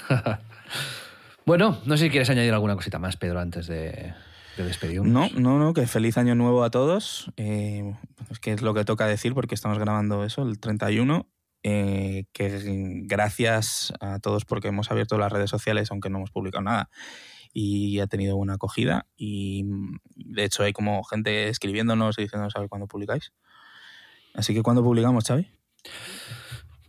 bueno, 1.46 1.80
no 1.86 1.98
sé 1.98 2.06
si 2.06 2.10
quieres 2.10 2.30
añadir 2.30 2.54
alguna 2.54 2.76
cosita 2.76 3.00
más, 3.00 3.18
Pedro, 3.18 3.40
antes 3.40 3.68
de, 3.68 4.14
de 4.58 4.64
despedirnos. 4.64 5.08
No, 5.08 5.30
no, 5.40 5.60
no, 5.60 5.74
que 5.74 5.88
feliz 5.88 6.18
año 6.18 6.36
nuevo 6.36 6.64
a 6.64 6.70
todos. 6.70 7.32
Eh, 7.38 7.96
es 8.30 8.40
que 8.40 8.54
es 8.54 8.62
lo 8.62 8.74
que 8.74 8.86
toca 8.86 9.08
decir 9.08 9.34
porque 9.34 9.56
estamos 9.56 9.80
grabando 9.80 10.24
eso 10.24 10.44
el 10.44 10.60
31. 10.60 11.28
Eh, 11.62 12.24
que 12.32 13.04
gracias 13.06 13.92
a 14.00 14.20
todos 14.20 14.46
porque 14.46 14.70
hemos 14.70 14.92
abierto 14.92 15.18
las 15.18 15.32
redes 15.32 15.50
sociales, 15.50 15.92
aunque 15.92 16.10
no 16.10 16.18
hemos 16.18 16.32
publicado 16.32 16.64
nada. 16.64 16.90
Y 17.52 18.00
ha 18.00 18.08
tenido 18.08 18.38
buena 18.38 18.54
acogida. 18.54 19.08
Y 19.18 19.64
mm, 19.64 19.98
de 20.16 20.44
hecho 20.44 20.64
hay 20.64 20.74
como 20.74 21.04
gente 21.04 21.50
escribiéndonos 21.50 22.18
y 22.18 22.24
diciéndonos 22.24 22.56
a 22.56 22.60
ver 22.60 22.70
cuándo 22.70 22.88
publicáis. 22.88 23.34
Así 24.34 24.54
que 24.54 24.62
¿cuándo 24.62 24.84
publicamos, 24.84 25.26
Xavi? 25.26 25.59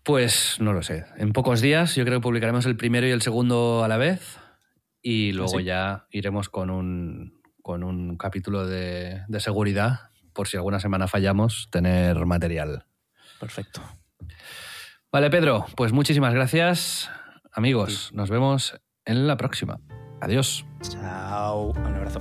Pues 0.03 0.57
no 0.61 0.73
lo 0.73 0.83
sé. 0.83 1.05
En 1.17 1.33
pocos 1.33 1.61
días 1.61 1.95
yo 1.95 2.05
creo 2.05 2.19
que 2.19 2.23
publicaremos 2.23 2.67
el 2.67 2.77
primero 2.77 3.07
y 3.07 3.11
el 3.11 3.23
segundo 3.23 3.85
a 3.85 3.89
la 3.89 3.97
vez 3.97 4.39
y 5.03 5.33
luego 5.33 5.59
sí? 5.59 5.65
ya 5.65 6.07
iremos 6.11 6.49
con 6.49 6.71
un, 6.71 7.41
con 7.63 7.83
un 7.85 8.17
capítulo 8.17 8.67
de, 8.67 9.23
de 9.29 9.41
seguridad 9.41 10.11
por 10.33 10.49
si 10.49 10.57
alguna 10.57 10.81
semana 10.81 11.09
fallamos, 11.09 11.69
tener 11.71 12.25
material. 12.27 12.87
Perfecto. 13.39 13.83
Vale, 15.13 15.31
Pedro, 15.31 15.67
pues 15.77 15.93
muchísimas 15.93 16.35
gracias. 16.35 17.11
Amigos, 17.53 18.13
nos 18.15 18.31
vemos 18.31 18.81
en 19.05 19.27
la 19.27 19.37
próxima. 19.37 19.81
Adiós. 20.21 20.65
Chao. 20.83 21.71
Un 21.71 21.95
abrazo. 21.95 22.21